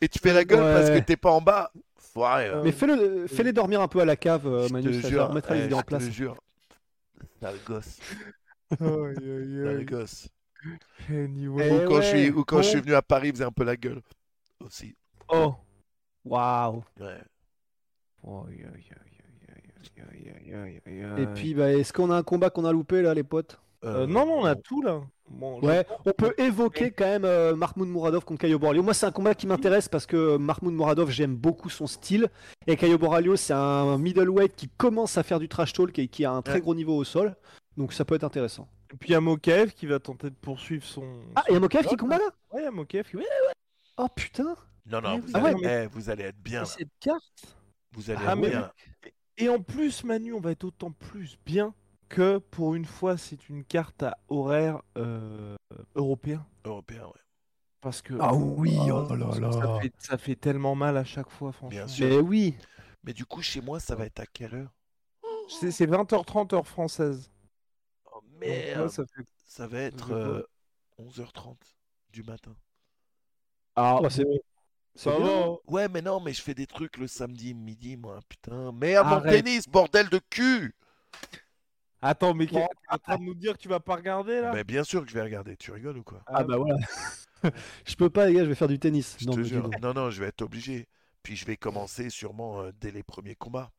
et 0.00 0.08
tu 0.08 0.20
fais 0.20 0.32
la 0.32 0.44
gueule 0.44 0.60
parce 0.60 0.88
que 0.90 0.98
t'es 1.04 1.16
pas 1.16 1.32
en 1.32 1.40
bas. 1.40 1.72
Foiré, 1.96 2.48
là. 2.48 2.60
Mais 2.62 2.70
fais-le, 2.70 3.26
fais-les 3.26 3.52
dormir 3.52 3.80
un 3.80 3.88
peu 3.88 3.98
à 4.00 4.04
la 4.04 4.14
cave, 4.14 4.46
euh, 4.46 4.68
Je 4.68 4.72
Manu, 4.72 4.92
te 4.92 5.02
ça 5.02 5.08
jure, 5.08 5.28
remettra 5.28 5.54
les 5.56 5.62
eh, 5.62 5.64
idées 5.64 5.74
en 5.74 5.78
je 5.78 5.82
te 5.82 5.86
place. 5.88 6.04
le 6.04 6.10
jure. 6.12 6.36
Sale 7.40 7.58
gosse, 7.66 7.98
sale 8.78 9.66
aïe. 9.78 9.84
gosse. 9.84 10.28
Anyway. 11.10 11.70
Ou 11.70 11.80
Eh 11.82 11.84
quand, 11.88 12.00
je 12.02 12.06
suis, 12.06 12.30
ou 12.30 12.44
quand 12.44 12.62
je 12.62 12.68
suis 12.68 12.80
venu 12.80 12.94
à 12.94 13.02
Paris, 13.02 13.28
il 13.28 13.32
faisait 13.34 13.44
un 13.44 13.50
peu 13.50 13.64
la 13.64 13.76
gueule 13.76 14.00
aussi. 14.64 14.94
Oh. 15.28 15.54
Waouh. 16.24 16.82
Et 21.16 21.26
puis, 21.34 21.54
bah, 21.54 21.72
est-ce 21.72 21.92
qu'on 21.92 22.10
a 22.10 22.16
un 22.16 22.22
combat 22.22 22.50
qu'on 22.50 22.64
a 22.64 22.72
loupé 22.72 23.02
là, 23.02 23.14
les 23.14 23.24
potes 23.24 23.58
euh, 23.84 24.06
non, 24.06 24.26
non, 24.26 24.40
on 24.40 24.44
a 24.44 24.54
tout 24.54 24.80
là. 24.80 25.00
Ouais, 25.62 25.86
on 26.04 26.12
peut 26.12 26.34
évoquer 26.38 26.90
quand 26.90 27.06
même 27.06 27.24
euh, 27.24 27.56
Mahmoud 27.56 27.88
Mouradov 27.88 28.24
contre 28.24 28.42
Caio 28.42 28.58
Boralio. 28.58 28.82
Moi, 28.82 28.94
c'est 28.94 29.06
un 29.06 29.10
combat 29.10 29.34
qui 29.34 29.46
m'intéresse 29.46 29.88
parce 29.88 30.06
que 30.06 30.36
Mahmoud 30.36 30.74
Mouradov, 30.74 31.10
j'aime 31.10 31.34
beaucoup 31.34 31.70
son 31.70 31.86
style. 31.86 32.28
Et 32.66 32.76
Caio 32.76 32.98
Boralio, 32.98 33.34
c'est 33.34 33.54
un 33.54 33.98
middleweight 33.98 34.54
qui 34.54 34.68
commence 34.68 35.18
à 35.18 35.22
faire 35.22 35.40
du 35.40 35.48
trash 35.48 35.72
talk 35.72 35.98
et 35.98 36.06
qui 36.06 36.24
a 36.24 36.32
un 36.32 36.42
très 36.42 36.60
gros 36.60 36.74
niveau 36.74 36.96
au 36.96 37.04
sol. 37.04 37.34
Donc, 37.76 37.92
ça 37.92 38.04
peut 38.04 38.14
être 38.14 38.24
intéressant. 38.24 38.68
Et 38.92 38.96
puis, 38.96 39.08
il 39.08 39.12
y 39.12 39.16
a 39.16 39.20
Mokaev 39.20 39.72
qui 39.72 39.86
va 39.86 39.98
tenter 39.98 40.30
de 40.30 40.36
poursuivre 40.36 40.84
son. 40.84 41.04
Ah, 41.34 41.42
il 41.48 41.54
y 41.54 41.56
a 41.56 41.60
Mokaev 41.60 41.86
qui 41.86 41.96
combat 41.96 42.18
là 42.18 42.28
Ouais, 42.52 42.60
il 42.60 42.64
y 42.64 42.68
a 42.68 42.70
Mokaev 42.70 43.08
qui. 43.08 43.16
Ouais, 43.16 43.22
ouais. 43.22 43.52
Oh 43.96 44.06
putain 44.14 44.54
non, 44.86 45.00
non, 45.00 45.18
vous, 45.20 45.36
allez, 45.36 45.52
Ah 45.54 45.58
ouais, 45.58 45.84
eh, 45.84 45.86
vous 45.86 46.10
allez 46.10 46.24
être 46.24 46.42
bien. 46.42 46.60
là. 46.60 46.66
cette 46.66 46.90
carte. 47.00 47.56
Vous 47.92 48.10
allez 48.10 48.20
Ah, 48.26 48.32
être 48.32 48.38
mais 48.38 48.50
bien. 48.50 48.72
Et 49.38 49.48
en 49.48 49.60
plus, 49.60 50.04
Manu, 50.04 50.32
on 50.32 50.40
va 50.40 50.50
être 50.52 50.64
autant 50.64 50.92
plus 50.92 51.38
bien 51.46 51.74
que 52.08 52.38
pour 52.38 52.74
une 52.74 52.84
fois, 52.84 53.16
c'est 53.16 53.48
une 53.48 53.64
carte 53.64 54.02
à 54.02 54.18
horaire 54.28 54.82
euh, 54.98 55.56
européen. 55.94 56.46
Européen, 56.64 57.06
ouais. 57.06 57.20
Parce 57.80 58.02
que 58.02 58.14
oui, 58.14 58.76
oh 58.92 59.06
Ça, 59.08 59.80
fait, 59.80 59.92
ça 59.98 60.18
fait 60.18 60.36
tellement 60.36 60.74
mal 60.74 60.96
à 60.96 61.04
chaque 61.04 61.30
fois, 61.30 61.52
franchement. 61.52 61.70
Bien 61.70 61.88
sûr. 61.88 62.06
Mais 62.08 62.18
oui 62.18 62.54
Mais 63.02 63.12
du 63.12 63.24
coup, 63.24 63.42
chez 63.42 63.60
moi, 63.60 63.80
ça 63.80 63.96
va 63.96 64.06
être 64.06 64.20
à 64.20 64.26
quelle 64.26 64.54
heure? 64.54 64.72
C'est 65.48 65.70
c'est 65.70 65.86
20h30 65.86 66.52
heure 66.54 66.66
française. 66.66 67.30
Oh 68.06 68.20
Donc, 68.20 68.40
merde 68.40 68.88
ça 68.88 69.04
fait- 69.06 69.26
Ça 69.46 69.66
va 69.66 69.80
être 69.80 70.12
euh, 70.12 70.42
11h30 70.98 71.56
du 72.12 72.22
matin. 72.22 72.54
Ah, 73.74 73.98
Oh, 74.00 74.08
c'est- 74.08 74.24
bon, 74.24 74.38
c'est 74.38 74.51
ça 74.94 75.10
va. 75.18 75.50
Ouais, 75.68 75.88
mais 75.88 76.02
non, 76.02 76.20
mais 76.20 76.32
je 76.32 76.42
fais 76.42 76.54
des 76.54 76.66
trucs 76.66 76.96
le 76.98 77.06
samedi 77.06 77.54
midi, 77.54 77.96
moi. 77.96 78.20
Putain, 78.28 78.72
merde, 78.72 79.06
mon 79.06 79.16
Arrête. 79.16 79.44
tennis, 79.44 79.68
bordel 79.68 80.08
de 80.08 80.20
cul 80.30 80.74
Attends, 82.00 82.34
mais 82.34 82.46
qu'est- 82.48 82.58
t'es 82.58 82.94
en 82.94 82.98
train 82.98 83.16
de 83.16 83.22
nous 83.22 83.34
dire 83.34 83.52
que 83.52 83.58
tu 83.58 83.68
vas 83.68 83.78
pas 83.80 83.94
regarder 83.96 84.40
là? 84.40 84.52
Mais 84.52 84.64
bien 84.64 84.82
sûr 84.82 85.02
que 85.04 85.08
je 85.08 85.14
vais 85.14 85.22
regarder. 85.22 85.56
Tu 85.56 85.70
rigoles 85.70 85.98
ou 85.98 86.02
quoi? 86.02 86.22
Ah 86.26 86.42
bah 86.42 86.56
voilà 86.56 86.76
Je 87.86 87.94
peux 87.96 88.10
pas 88.10 88.26
les 88.26 88.34
gars, 88.34 88.44
je 88.44 88.48
vais 88.48 88.54
faire 88.56 88.68
du 88.68 88.78
tennis. 88.78 89.16
Je 89.20 89.26
Non, 89.26 89.32
te 89.32 89.38
mais 89.40 89.44
jure. 89.44 89.62
dis 89.62 89.70
donc. 89.70 89.80
Non, 89.80 89.94
non, 89.94 90.10
je 90.10 90.20
vais 90.20 90.26
être 90.28 90.42
obligé. 90.42 90.88
Puis 91.22 91.36
je 91.36 91.46
vais 91.46 91.56
commencer 91.56 92.10
sûrement 92.10 92.62
euh, 92.62 92.72
dès 92.80 92.90
les 92.90 93.04
premiers 93.04 93.36
combats. 93.36 93.70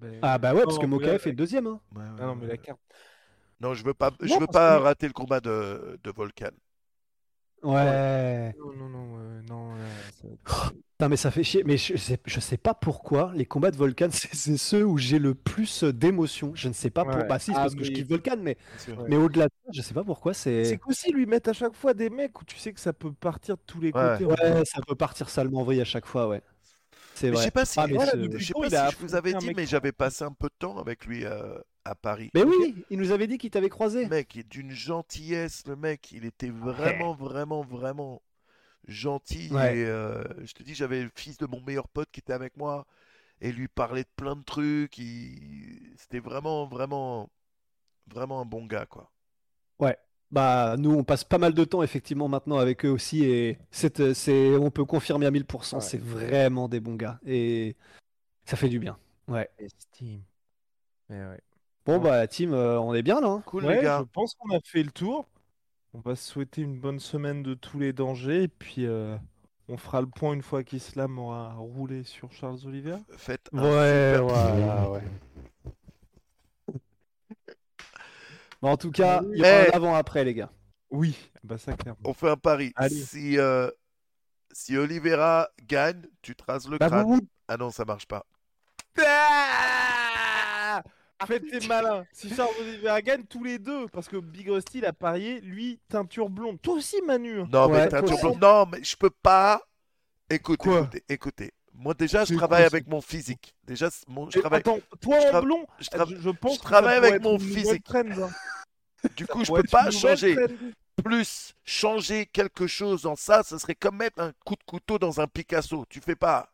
Ben, 0.00 0.18
Ah 0.22 0.38
bah 0.38 0.54
ouais, 0.54 0.62
parce 0.64 0.76
non, 0.76 0.82
que 0.82 0.86
Mokaev 0.86 1.22
est 1.26 1.30
le 1.30 1.32
deuxième. 1.36 1.66
Hein. 1.66 1.80
Ouais, 1.94 2.02
ouais, 2.02 2.08
Ah 2.18 2.26
non, 2.26 2.34
mais 2.36 2.42
ouais, 2.42 2.46
la 2.48 2.52
ouais. 2.54 2.58
carte. 2.58 2.80
Non, 3.60 3.74
je 3.74 3.84
veux 3.84 3.94
pas, 3.94 4.10
je 4.20 4.32
veux 4.38 4.46
parce 4.46 4.52
pas 4.52 4.78
que- 4.78 4.82
rater 4.84 5.06
le 5.06 5.12
combat 5.12 5.40
de, 5.40 5.98
de 6.02 6.10
Volcan. 6.10 6.50
Ouais. 7.62 8.54
Non, 8.58 8.72
non, 8.72 8.88
non, 8.88 9.18
euh, 9.18 9.42
non. 9.48 9.74
Putain, 10.44 11.08
mais 11.08 11.16
ça 11.16 11.30
fait 11.30 11.42
chier. 11.44 11.62
Mais 11.64 11.76
je 11.76 11.96
sais, 11.96 12.18
je 12.24 12.40
sais 12.40 12.56
pas 12.56 12.74
pourquoi 12.74 13.32
les 13.34 13.44
combats 13.44 13.70
de 13.70 13.76
Volcan, 13.76 14.08
c'est 14.12 14.56
ceux 14.56 14.84
où 14.84 14.98
j'ai 14.98 15.18
le 15.18 15.34
plus 15.34 15.84
d'émotions. 15.84 16.52
Je 16.54 16.68
ne 16.68 16.72
sais 16.72 16.90
pas 16.90 17.04
pour. 17.04 17.16
Ouais. 17.16 17.24
Bah 17.24 17.38
si, 17.38 17.46
c'est 17.46 17.56
Ah, 17.56 17.62
parce 17.62 17.74
que 17.74 17.84
je 17.84 17.90
kiffe 17.90 18.08
Volcan, 18.08 18.36
mais, 18.40 18.56
mais 19.08 19.16
au-delà 19.16 19.46
de 19.46 19.52
ça, 19.64 19.70
je 19.74 19.82
sais 19.82 19.94
pas 19.94 20.04
pourquoi. 20.04 20.32
C'est 20.34 20.64
C'est. 20.64 20.78
qu'aussi 20.78 21.12
lui 21.12 21.26
mettent 21.26 21.48
à 21.48 21.52
chaque 21.52 21.74
fois 21.74 21.92
des 21.94 22.08
mecs 22.10 22.40
où 22.40 22.44
tu 22.44 22.56
sais 22.58 22.72
que 22.72 22.80
ça 22.80 22.92
peut 22.92 23.12
partir 23.12 23.56
de 23.56 23.62
tous 23.66 23.80
les 23.80 23.92
Ouais. 23.92 24.18
côtés. 24.18 24.24
Ouais, 24.26 24.64
ça 24.64 24.80
peut 24.86 24.94
partir 24.94 25.28
salement 25.28 25.60
en 25.60 25.64
vrille 25.64 25.80
à 25.80 25.84
chaque 25.84 26.06
fois, 26.06 26.28
ouais. 26.28 26.42
C'est 27.14 27.26
Mais 27.28 27.32
je 27.32 27.36
vrai. 27.36 27.44
sais 27.46 27.50
pas 27.50 27.64
si, 27.64 27.80
Ah, 27.80 27.86
Voilà, 27.88 28.12
je 28.14 28.44
sais 28.46 28.52
pas 28.54 28.68
si 28.68 28.92
je 28.92 28.98
vous 29.06 29.14
avais 29.14 29.34
dit, 29.34 29.52
mais 29.56 29.66
j'avais 29.66 29.92
passé 29.92 30.24
un 30.24 30.32
peu 30.32 30.48
de 30.48 30.54
temps 30.58 30.78
avec 30.78 31.06
lui 31.06 31.24
euh, 31.24 31.58
à 31.86 31.94
Paris. 31.94 32.30
Mais 32.34 32.42
oui, 32.42 32.84
il 32.90 32.98
nous 32.98 33.10
avait 33.12 33.26
dit 33.26 33.38
qu'il 33.38 33.50
t'avait 33.50 33.68
croisé. 33.68 34.06
Mec, 34.08 34.34
il 34.34 34.40
est 34.40 34.48
d'une 34.50 34.70
gentillesse, 34.70 35.66
le 35.66 35.76
mec. 35.76 36.12
Il 36.12 36.24
était 36.24 36.50
vraiment, 36.50 37.14
vraiment, 37.14 37.62
vraiment 37.62 38.22
gentil. 38.88 39.48
Ouais. 39.52 39.78
Et 39.78 39.84
euh, 39.86 40.22
je 40.44 40.52
te 40.52 40.62
dis, 40.62 40.74
j'avais 40.74 41.02
le 41.02 41.10
fils 41.14 41.38
de 41.38 41.46
mon 41.46 41.60
meilleur 41.62 41.88
pote 41.88 42.08
qui 42.12 42.20
était 42.20 42.32
avec 42.32 42.56
moi 42.56 42.86
et 43.40 43.52
lui 43.52 43.68
parlait 43.68 44.02
de 44.04 44.08
plein 44.16 44.36
de 44.36 44.42
trucs. 44.44 44.98
il- 44.98 45.92
C'était 45.96 46.20
vraiment, 46.20 46.66
vraiment, 46.66 47.30
vraiment 48.08 48.40
un 48.40 48.44
bon 48.46 48.66
gars, 48.66 48.86
quoi. 48.86 49.10
Ouais. 49.78 49.96
Bah, 50.30 50.76
nous, 50.78 50.90
on 50.92 51.04
passe 51.04 51.22
pas 51.22 51.38
mal 51.38 51.54
de 51.54 51.64
temps 51.64 51.82
effectivement 51.84 52.26
maintenant 52.28 52.58
avec 52.58 52.84
eux 52.84 52.88
aussi 52.90 53.24
et 53.24 53.58
c'est, 53.70 54.12
c'est, 54.12 54.56
on 54.56 54.70
peut 54.72 54.84
confirmer 54.84 55.26
à 55.26 55.30
1000%, 55.30 55.76
Ouais. 55.76 55.80
c'est 55.80 56.00
vraiment 56.00 56.68
des 56.68 56.80
bons 56.80 56.96
gars 56.96 57.20
et 57.24 57.76
ça 58.44 58.56
fait 58.56 58.68
du 58.68 58.80
bien. 58.80 58.98
Ouais. 59.28 59.48
Estime. 59.58 60.22
Mais 61.08 61.24
ouais. 61.24 61.40
Bon, 61.86 61.98
bah, 61.98 62.16
la 62.16 62.26
team, 62.26 62.52
euh, 62.52 62.78
on 62.80 62.92
est 62.94 63.02
bien 63.02 63.20
là. 63.20 63.28
hein 63.28 63.42
Cool, 63.46 63.64
Ouais, 63.64 63.76
les 63.76 63.82
gars. 63.82 64.00
je 64.00 64.04
pense 64.12 64.34
qu'on 64.34 64.54
a 64.56 64.60
fait 64.64 64.82
le 64.82 64.90
tour. 64.90 65.26
On 65.94 66.00
va 66.00 66.14
se 66.16 66.30
souhaiter 66.30 66.60
une 66.62 66.78
bonne 66.78 66.98
semaine 67.00 67.42
de 67.42 67.54
tous 67.54 67.78
les 67.78 67.92
dangers 67.92 68.42
et 68.44 68.48
puis 68.48 68.84
euh, 68.86 69.16
on 69.68 69.76
fera 69.78 70.00
le 70.00 70.06
point 70.08 70.32
une 70.34 70.42
fois 70.42 70.62
qu'Islam 70.62 71.18
aura 71.18 71.54
roulé 71.54 72.02
sur 72.04 72.30
Charles 72.32 72.58
Oliver. 72.66 72.96
Faites 73.16 73.48
un 73.54 73.62
Ouais, 73.62 74.12
super- 74.18 74.24
voilà, 74.26 74.90
ouais. 74.90 75.02
Bon, 78.62 78.70
en 78.70 78.76
tout 78.76 78.90
cas, 78.90 79.22
il 79.32 79.38
y 79.38 79.42
Eh. 79.42 79.42
aura 79.42 79.50
un 79.62 79.70
avant-après, 79.76 80.24
les 80.24 80.34
gars. 80.34 80.50
Oui, 80.90 81.16
bah 81.44 81.58
ça 81.58 81.74
clairement. 81.74 82.00
On 82.04 82.12
fait 82.14 82.30
un 82.30 82.36
pari. 82.36 82.72
Allez. 82.76 82.94
Si, 82.94 83.38
euh, 83.38 83.70
si 84.52 84.76
Oliveira 84.76 85.48
gagne, 85.66 86.02
tu 86.22 86.34
traces 86.36 86.68
le 86.68 86.78
Bah, 86.78 86.88
crâne. 86.88 87.04
vous, 87.06 87.14
vous- 87.16 87.28
Ah 87.48 87.56
non, 87.56 87.70
ça 87.70 87.84
marche 87.84 88.06
pas. 88.06 88.24
Ah 88.98 89.85
Faites 91.26 91.48
tes 91.48 91.66
malins. 91.66 92.04
Si 92.12 92.34
Charles 92.34 93.02
gagne 93.02 93.24
tous 93.24 93.42
les 93.42 93.58
deux, 93.58 93.86
parce 93.88 94.06
que 94.08 94.16
Big 94.18 94.48
Rusty 94.50 94.78
il 94.78 94.84
a 94.84 94.92
parié, 94.92 95.40
lui 95.40 95.78
teinture 95.88 96.28
blonde. 96.28 96.60
Toi 96.60 96.74
aussi 96.74 97.00
Manu. 97.06 97.44
Non, 97.50 97.68
mais 97.68 97.88
Ouais, 97.90 98.00
toujours- 98.02 98.32
aussi. 98.32 98.38
Non, 98.40 98.66
mais 98.70 98.82
je 98.84 98.96
peux 98.96 99.10
pas. 99.10 99.62
Écoutez, 100.28 100.56
Quoi 100.68 100.80
écoutez, 100.80 101.04
écoutez. 101.08 101.52
Moi, 101.78 101.94
déjà, 101.94 102.24
je 102.24 102.34
travaille 102.34 102.64
avec 102.64 102.86
mon 102.88 103.00
physique. 103.00 103.54
Déjà, 103.64 103.88
mon, 104.08 104.30
je 104.30 104.40
travaille. 104.40 104.60
Attends, 104.60 104.78
toi 105.00 105.18
je 105.20 105.36
en 105.36 105.42
blond, 105.42 105.66
je 105.78 105.88
tra- 105.88 106.08
je, 106.08 106.16
je 106.20 106.30
pense 106.30 106.56
je 106.56 106.60
travaille 106.62 106.96
avec 106.96 107.22
mon 107.22 107.38
physique. 107.38 107.84
trend, 107.84 108.00
hein. 108.00 108.30
Du 109.16 109.26
coup, 109.26 109.44
Ça 109.44 109.52
je 109.54 109.60
peux 109.60 109.68
pas 109.68 109.90
changer. 109.90 110.34
trend. 110.34 110.54
Plus 111.04 111.54
changer 111.64 112.24
quelque 112.26 112.66
chose 112.66 113.04
en 113.04 113.14
ça, 113.14 113.42
ce 113.42 113.58
serait 113.58 113.74
comme 113.74 113.98
mettre 113.98 114.20
un 114.20 114.32
coup 114.44 114.54
de 114.54 114.62
couteau 114.66 114.98
dans 114.98 115.20
un 115.20 115.26
Picasso. 115.26 115.84
Tu 115.90 116.00
fais 116.00 116.16
pas. 116.16 116.48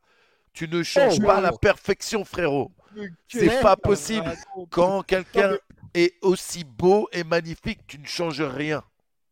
Tu 0.52 0.66
ne 0.68 0.82
changes 0.82 1.18
Oh, 1.20 1.26
pas 1.26 1.36
wow. 1.36 1.40
la 1.42 1.52
perfection, 1.52 2.24
frérot. 2.24 2.70
C'est 3.28 3.60
pas 3.60 3.76
possible. 3.76 4.32
Quand 4.70 5.02
quelqu'un 5.02 5.56
est 5.94 6.14
aussi 6.22 6.64
beau 6.64 7.08
et 7.12 7.24
magnifique, 7.24 7.80
tu 7.86 7.98
ne 7.98 8.06
changes 8.06 8.42
rien. 8.42 8.82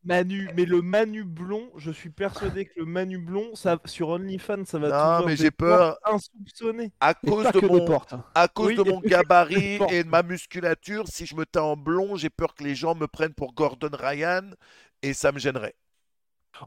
Manu, 0.03 0.49
mais 0.57 0.65
le 0.65 0.81
Manu 0.81 1.25
blond, 1.25 1.69
je 1.77 1.91
suis 1.91 2.09
persuadé 2.09 2.65
que 2.65 2.73
le 2.79 2.87
Manu 2.87 3.19
blond, 3.19 3.55
ça, 3.55 3.79
sur 3.85 4.09
OnlyFans, 4.09 4.65
ça 4.65 4.79
va 4.79 5.21
Non, 5.21 5.27
mais 5.27 5.37
j'ai 5.37 5.51
peur. 5.51 5.99
portes 6.01 6.15
insoupçonnées. 6.15 6.91
À 7.01 7.13
cause 7.13 7.53
de 7.53 7.61
mon, 7.61 7.87
à 8.35 8.49
cause 8.49 8.69
Oui, 8.69 8.77
de 8.77 8.83
mon 8.83 9.01
gabarit 9.01 9.79
et 9.91 10.03
de 10.03 10.09
ma 10.09 10.23
musculature, 10.23 11.07
si 11.07 11.27
je 11.27 11.35
me 11.35 11.45
teins 11.45 11.63
en 11.63 11.77
blond, 11.77 12.17
j'ai 12.17 12.31
peur 12.31 12.55
que 12.55 12.65
les 12.65 12.75
gens 12.75 12.95
me 12.95 13.07
prennent 13.07 13.35
pour 13.35 13.53
Gordon 13.53 13.91
Ryan 13.93 14.51
et 15.03 15.13
ça 15.13 15.33
me 15.33 15.39
gênerait. 15.39 15.75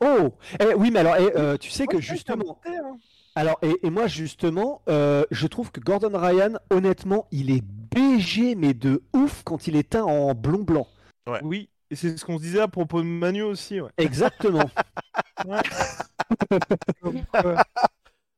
Oh, 0.02 0.34
eh, 0.60 0.74
oui, 0.76 0.92
mais 0.92 1.00
alors, 1.00 1.16
eh, 1.18 1.36
euh, 1.36 1.58
tu 1.58 1.70
sais 1.72 1.88
que 1.88 2.00
justement. 2.00 2.60
Alors, 3.36 3.58
et, 3.62 3.76
et 3.84 3.90
moi 3.90 4.08
justement, 4.08 4.82
euh, 4.90 5.24
je 5.32 5.48
trouve 5.48 5.72
que 5.72 5.80
Gordon 5.80 6.12
Ryan, 6.18 6.54
honnêtement, 6.70 7.28
il 7.32 7.50
est 7.52 7.64
BG, 7.64 8.56
mais 8.56 8.74
de 8.74 9.02
ouf 9.14 9.44
quand 9.44 9.68
il 9.68 9.76
est 9.76 9.90
teint 9.92 10.04
en 10.04 10.34
blond 10.34 10.64
blanc. 10.64 10.88
Oui, 11.42 11.70
et 11.90 11.96
c'est 11.96 12.18
ce 12.18 12.26
qu'on 12.26 12.38
se 12.38 12.44
disait 12.44 12.60
à 12.62 12.68
propos 12.68 13.02
de 13.02 13.08
Manu 13.08 13.42
aussi. 13.44 13.80
Ouais. 13.82 13.90
Exactement. 13.98 14.70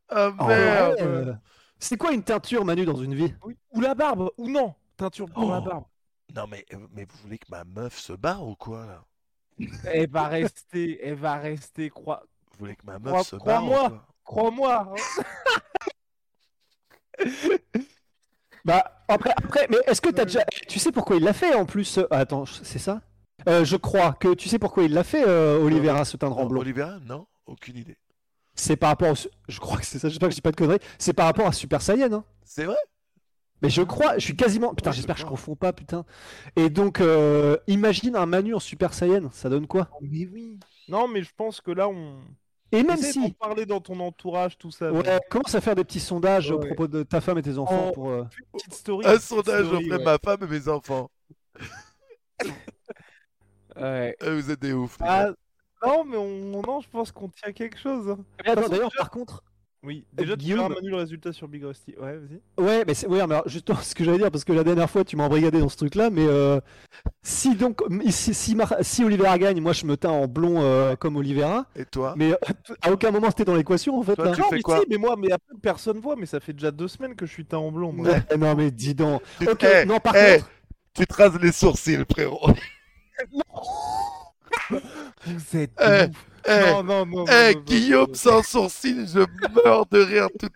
Ah 0.10 0.32
merde 0.48 0.96
euh, 1.02 1.34
C'est 1.80 1.98
quoi 1.98 2.14
une 2.14 2.24
teinture, 2.24 2.64
Manu, 2.64 2.86
dans 2.86 2.96
une 2.96 3.16
vie? 3.16 3.34
Oui. 3.44 3.58
Ou 3.74 3.82
la 3.82 3.96
barbe, 3.96 4.30
ou 4.38 4.48
non, 4.50 4.74
teinture 4.98 5.28
pour 5.30 5.50
la 5.52 5.58
Oh. 5.60 5.62
barbe. 5.62 5.84
Non 6.36 6.46
mais, 6.50 6.66
euh, 6.74 6.78
mais 6.94 7.06
vous 7.06 7.18
voulez 7.24 7.38
que 7.38 7.48
ma 7.50 7.64
meuf 7.64 7.98
se 8.00 8.14
barre 8.14 8.46
ou 8.48 8.56
quoi 8.56 8.86
là? 8.86 9.04
Elle 9.86 10.10
va 10.10 10.28
rester, 10.28 11.00
elle 11.06 11.16
va 11.16 11.36
rester, 11.36 11.90
crois, 11.90 12.24
Vous 12.52 12.60
voulez 12.60 12.76
que 12.76 12.86
ma 12.86 13.00
Crois- 13.00 13.12
meuf 13.14 13.28
se 13.28 13.36
barre 13.38 13.64
ou 13.64 13.70
crois-moi. 13.70 14.06
Crois-moi. 14.26 14.90
hein. 14.92 15.24
Bah, 18.64 19.04
après, 19.08 19.32
après, 19.38 19.68
mais 19.70 19.78
est-ce 19.86 20.02
que 20.02 20.10
t'as 20.10 20.26
déjà. 20.26 20.44
Tu 20.68 20.80
sais 20.80 20.92
pourquoi 20.92 21.18
il 21.18 21.24
l'a 21.24 21.34
fait 21.34 21.54
en 21.54 21.66
plus 21.66 22.00
euh, 22.00 22.08
Attends, 22.10 22.46
c'est 22.46 22.80
ça? 22.80 23.02
Euh, 23.48 23.64
Je 23.64 23.76
crois 23.76 24.14
que 24.14 24.34
tu 24.34 24.50
sais 24.50 24.58
pourquoi 24.58 24.84
il 24.84 24.94
l'a 24.94 25.04
fait, 25.04 25.24
euh, 25.28 25.60
Olivera, 25.60 26.04
se 26.04 26.18
teindre 26.18 26.38
en 26.40 26.46
blond. 26.46 26.62
Olivera 26.62 26.98
Non, 27.06 27.28
aucune 27.46 27.78
idée. 27.78 27.98
C'est 28.56 28.76
par 28.78 28.90
rapport 28.90 29.12
au... 29.12 29.16
Je 29.50 29.60
crois 29.60 29.78
que 29.78 29.86
c'est 29.86 30.00
ça, 30.00 30.10
j'espère 30.10 30.30
que 30.30 30.32
je 30.34 30.38
dis 30.38 30.42
pas 30.42 30.52
de 30.52 30.56
conneries. 30.56 30.80
C'est 30.98 31.14
par 31.14 31.26
rapport 31.28 31.46
à 31.46 31.52
Super 31.52 31.82
Saiyan, 31.82 32.12
hein. 32.14 32.24
C'est 32.44 32.64
vrai? 32.66 32.78
Mais 33.62 33.70
je 33.70 33.82
crois, 33.82 34.16
je 34.18 34.24
suis 34.24 34.36
quasiment. 34.36 34.74
Putain, 34.74 34.90
Ouais, 34.90 34.94
je 34.94 34.98
j'espère 34.98 35.16
que 35.16 35.22
je 35.22 35.26
confonds 35.26 35.56
pas, 35.56 35.74
putain. 35.74 36.06
Et 36.56 36.70
donc, 36.70 37.02
euh, 37.02 37.58
imagine 37.68 38.16
un 38.16 38.26
Manu 38.26 38.56
en 38.56 38.60
Super 38.60 38.94
Saiyan, 38.94 39.30
ça 39.32 39.50
donne 39.50 39.68
quoi? 39.68 39.90
Mais 40.02 40.26
oui. 40.28 40.60
Non, 40.88 41.08
mais 41.08 41.24
je 41.24 41.32
pense 41.36 41.62
que 41.62 41.72
là, 41.72 41.88
on. 41.88 42.20
Et 42.72 42.84
même 42.84 42.98
si. 42.98 43.32
parler 43.34 43.66
dans 43.66 43.80
ton 43.80 44.00
entourage, 44.00 44.58
tout 44.58 44.72
ça. 44.72 44.92
Ouais, 44.92 45.20
commence 45.30 45.56
à 45.56 45.62
faire 45.62 45.76
des 45.76 45.84
petits 45.84 46.00
sondages 46.00 46.52
au 46.52 46.60
propos 46.60 46.88
de 46.88 47.04
ta 47.04 47.22
femme 47.22 47.38
et 47.38 47.42
tes 47.42 47.58
enfants 47.58 47.90
En- 47.90 47.92
pour. 47.92 48.10
euh, 48.10 48.24
Petite 48.54 48.74
story. 48.74 49.06
Un 49.06 49.12
petite 49.12 49.22
sondage 49.24 49.66
story, 49.66 49.86
auprès 49.86 49.98
de 49.98 50.04
ouais. 50.04 50.12
ma 50.12 50.18
femme 50.18 50.44
et 50.44 50.48
mes 50.48 50.68
enfants. 50.68 51.10
Ouais. 53.76 54.16
Eh, 54.22 54.30
vous 54.34 54.52
êtes 54.52 54.62
des 54.62 54.72
oufs. 54.74 54.98
les 55.00 55.06
Ah, 55.08 55.32
non, 55.86 56.06
mais 56.06 56.16
on... 56.18 56.62
non, 56.62 56.80
je 56.80 56.90
pense 56.90 57.12
qu'on 57.12 57.28
tient 57.28 57.52
quelque 57.52 57.78
chose. 57.78 58.10
hein. 58.10 58.20
Façon, 58.46 58.70
d'ailleurs, 58.70 58.92
par 58.98 59.10
contre. 59.10 59.44
Oui, 59.86 60.06
déjà, 60.14 60.34
tu 60.34 60.40
Guillaume- 60.46 60.74
Manu 60.74 60.90
le 60.90 60.96
résultat 60.96 61.32
sur 61.32 61.48
Big 61.48 61.64
Rusty. 61.64 61.94
Ouais, 62.00 62.18
vas-y. 62.18 62.64
Ouais, 62.66 62.84
mais 62.88 62.94
c'est 62.94 63.08
ouais, 63.08 63.26
mais 63.28 63.34
alors, 63.36 63.48
justement, 63.48 63.78
ce 63.82 63.94
que 63.94 64.04
j'allais 64.04 64.18
dire, 64.18 64.32
parce 64.32 64.44
que 64.44 64.54
la 64.54 64.64
dernière 64.64 64.90
fois, 64.90 65.04
tu 65.04 65.16
m'as 65.16 65.26
embrigadé 65.26 65.60
dans 65.60 65.70
ce 65.70 65.78
truc-là, 65.78 66.10
mais 66.10 66.26
euh, 66.26 66.60
si 67.22 67.56
donc, 67.56 67.82
si, 68.10 68.34
si, 68.34 68.56
Mar- 68.56 68.76
si 68.82 69.04
Olivera 69.04 69.38
gagne, 69.38 69.62
moi 69.62 69.74
je 69.74 69.86
me 69.86 69.96
teins 69.98 70.10
en 70.10 70.28
blond 70.28 70.62
euh, 70.62 70.96
comme 70.96 71.18
Olivera, 71.18 71.66
Et 71.76 71.86
toi 71.86 72.14
mais 72.18 72.32
euh, 72.34 72.38
à 72.82 72.92
aucun 72.92 73.12
moment 73.12 73.28
c'était 73.30 73.46
dans 73.46 73.56
l'équation 73.56 74.00
en 74.00 74.04
fait. 74.04 74.16
Toi, 74.16 74.26
là. 74.26 74.32
tu 74.32 74.42
non, 74.42 74.48
fais 74.50 74.56
mais 74.58 74.62
quoi 74.62 74.80
si, 74.80 74.86
mais 74.90 74.98
moi, 74.98 75.16
mais 75.18 75.32
après, 75.32 75.54
personne 75.62 76.00
voit, 76.00 76.16
mais 76.16 76.26
ça 76.26 76.40
fait 76.40 76.54
déjà 76.54 76.72
deux 76.72 76.88
semaines 76.88 77.16
que 77.16 77.26
je 77.26 77.32
suis 77.32 77.46
teint 77.46 77.58
en 77.58 77.72
blond. 77.72 77.92
Moi. 77.92 78.08
Ouais, 78.10 78.38
non, 78.38 78.56
mais 78.56 78.72
dis 78.72 78.96
donc. 78.96 79.22
Tu- 79.40 79.50
Ok, 79.50 79.64
Eh, 79.64 79.86
non, 79.86 80.00
par 80.00 80.16
eh, 80.16 80.38
contre. 80.38 80.50
Tu 80.94 81.06
te 81.06 81.14
rases 81.14 81.38
les 81.40 81.52
sourcils, 81.52 82.04
frérot. 82.10 82.50
Vous 85.26 85.58
êtes 85.58 85.72
Eh, 85.82 86.06
ouf. 86.10 86.26
Eh, 86.48 86.60
Non, 86.60 86.84
non, 86.84 87.06
non. 87.06 87.26
eh, 87.28 87.54
non, 87.54 87.60
non, 87.60 87.66
Guillaume 87.66 88.08
non. 88.10 88.14
sans 88.14 88.44
sourcils, 88.44 89.08
je 89.08 89.20
meurs 89.64 89.86
de 89.88 90.00
rire 90.02 90.28
tout. 90.40 90.50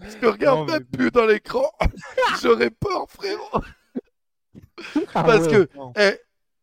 Je 0.00 0.26
regarde 0.26 0.58
Non, 0.60 0.64
mais- 0.66 0.72
même 0.72 0.84
plus 0.84 1.10
dans 1.10 1.26
l'écran. 1.26 1.70
J'aurais 2.42 2.70
peur, 2.70 3.06
frérot. 3.08 3.62
Ah 5.14 5.22
Parce 5.24 5.46
ouais. 5.46 5.66
que, 5.66 5.68
eh, 5.98 6.18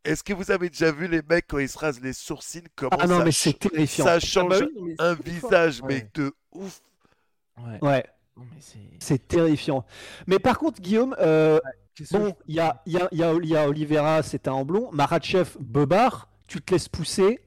est-ce 0.10 0.24
que 0.24 0.34
vous 0.34 0.52
avez 0.52 0.70
déjà 0.70 0.92
vu 0.92 1.08
les 1.08 1.22
mecs 1.22 1.46
quand 1.48 1.60
ils 1.60 1.70
se 1.70 1.78
rasent 1.78 2.02
les 2.02 2.14
sourcils 2.14 2.64
Comment 2.76 2.92
Ah 3.00 3.08
non, 3.08 3.20
ça, 3.20 3.24
mais 3.26 3.32
c'est 3.32 3.54
terrifiant. 3.58 4.06
ça 4.06 4.14
Ah 4.14 4.20
change 4.20 4.50
bah 4.50 4.66
oui, 4.76 4.82
mais 4.84 4.96
un 5.00 5.14
visage, 5.14 5.82
mais 5.84 6.08
de 6.14 6.34
ouf. 6.52 6.82
Ouais. 7.58 7.80
Ouais, 7.82 8.06
c'est. 9.00 9.28
terrifiant. 9.28 9.86
Mais 10.28 10.40
par 10.40 10.58
contre, 10.58 10.82
Guillaume, 10.82 11.16
euh, 11.20 11.60
bon, 12.12 12.36
il 12.48 12.56
y 12.56 12.60
a, 12.60 12.82
il 12.86 12.94
y, 12.94 12.98
a, 12.98 13.08
il 13.12 13.18
y, 13.20 13.24
a, 13.24 13.34
il 13.34 13.50
y 13.50 13.56
a 13.56 13.68
Olivera, 13.70 14.24
c'est 14.24 14.48
un 14.48 14.54
en 14.54 14.66
blond. 14.66 14.90
Marachev, 14.92 15.50
Bobard, 15.60 16.28
tu 16.48 16.62
te 16.62 16.74
laisses 16.74 16.90
pousser, 16.90 17.40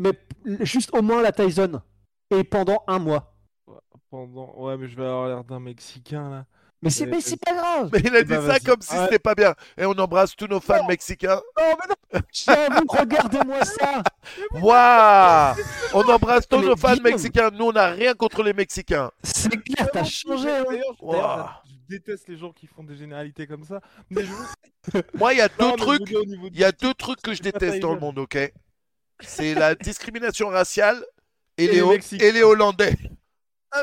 mais 0.00 0.12
juste 0.64 0.90
au 0.94 1.02
moins 1.02 1.22
la 1.22 1.32
Tyson. 1.32 1.80
Et 2.30 2.44
pendant 2.44 2.82
un 2.86 2.98
mois. 2.98 3.34
Pendant... 4.10 4.52
Ouais, 4.56 4.76
mais 4.76 4.88
je 4.88 4.96
vais 4.96 5.04
avoir 5.04 5.28
l'air 5.28 5.44
d'un 5.44 5.60
Mexicain 5.60 6.30
là. 6.30 6.44
Mais 6.82 6.88
c'est 6.90 7.04
Ouais, 7.04 7.10
mais 7.10 7.20
c'est 7.20 7.36
pas 7.38 7.52
grave. 7.54 7.90
Mais 7.92 8.00
il 8.02 8.16
a 8.16 8.20
Eh 8.20 8.24
dit 8.24 8.30
ben, 8.30 8.46
ça 8.46 8.58
comme 8.58 8.80
si 8.80 8.94
Ouais. 8.94 9.04
c'était 9.04 9.18
pas 9.18 9.34
bien. 9.34 9.54
Et 9.76 9.84
on 9.84 9.92
embrasse 9.92 10.34
tous 10.34 10.46
nos 10.46 10.60
fans 10.60 10.86
mexicains. 10.86 11.40
Non, 11.58 11.76
mais 11.78 11.94
non. 12.14 12.84
Regardez-moi 12.88 13.64
ça. 13.66 14.02
Waouh 14.52 15.56
On 15.92 16.02
embrasse 16.08 16.48
tous 16.48 16.58
Mais 16.58 16.66
nos 16.66 16.76
fans 16.76 16.92
Guillaume. 16.94 17.04
mexicains. 17.12 17.50
Nous, 17.50 17.66
on 17.66 17.72
n'a 17.72 17.88
rien 17.88 18.14
contre 18.14 18.42
les 18.42 18.52
Mexicains. 18.54 19.10
C'est 19.22 19.50
clair, 19.62 19.88
t'as 19.92 20.04
changé. 20.04 20.48
hein. 20.50 20.64
D'ailleurs, 20.68 20.94
je- 20.98 21.04
Wow. 21.04 21.12
d'ailleurs, 21.12 21.62
je 21.68 21.96
déteste 21.96 22.28
les 22.28 22.36
gens 22.38 22.52
qui 22.52 22.66
font 22.66 22.82
des 22.82 22.96
généralités 22.96 23.46
comme 23.46 23.64
ça. 23.64 23.80
Mais 24.08 24.22
je... 24.24 25.00
Moi, 25.18 25.34
il 25.34 25.38
y 25.38 25.42
a 25.42 25.48
deux 25.48 25.54
Non, 25.66 25.76
trucs. 25.76 26.10
Il 26.10 26.58
y 26.58 26.64
a 26.64 26.72
deux 26.72 26.94
trucs 26.94 27.20
que 27.20 27.34
je 27.34 27.42
déteste 27.42 27.80
dans 27.80 27.92
le 27.92 28.00
monde, 28.00 28.18
ok? 28.18 28.38
C'est 29.20 29.54
la 29.54 29.74
discrimination 29.74 30.48
raciale 30.48 31.04
et, 31.58 31.64
Et 31.64 31.66
les, 31.68 31.72
les 31.74 31.80
Ho- 31.82 31.90
Mexicains. 31.90 32.24
et 32.26 32.32
les 32.32 32.42
Hollandais. 32.42 32.96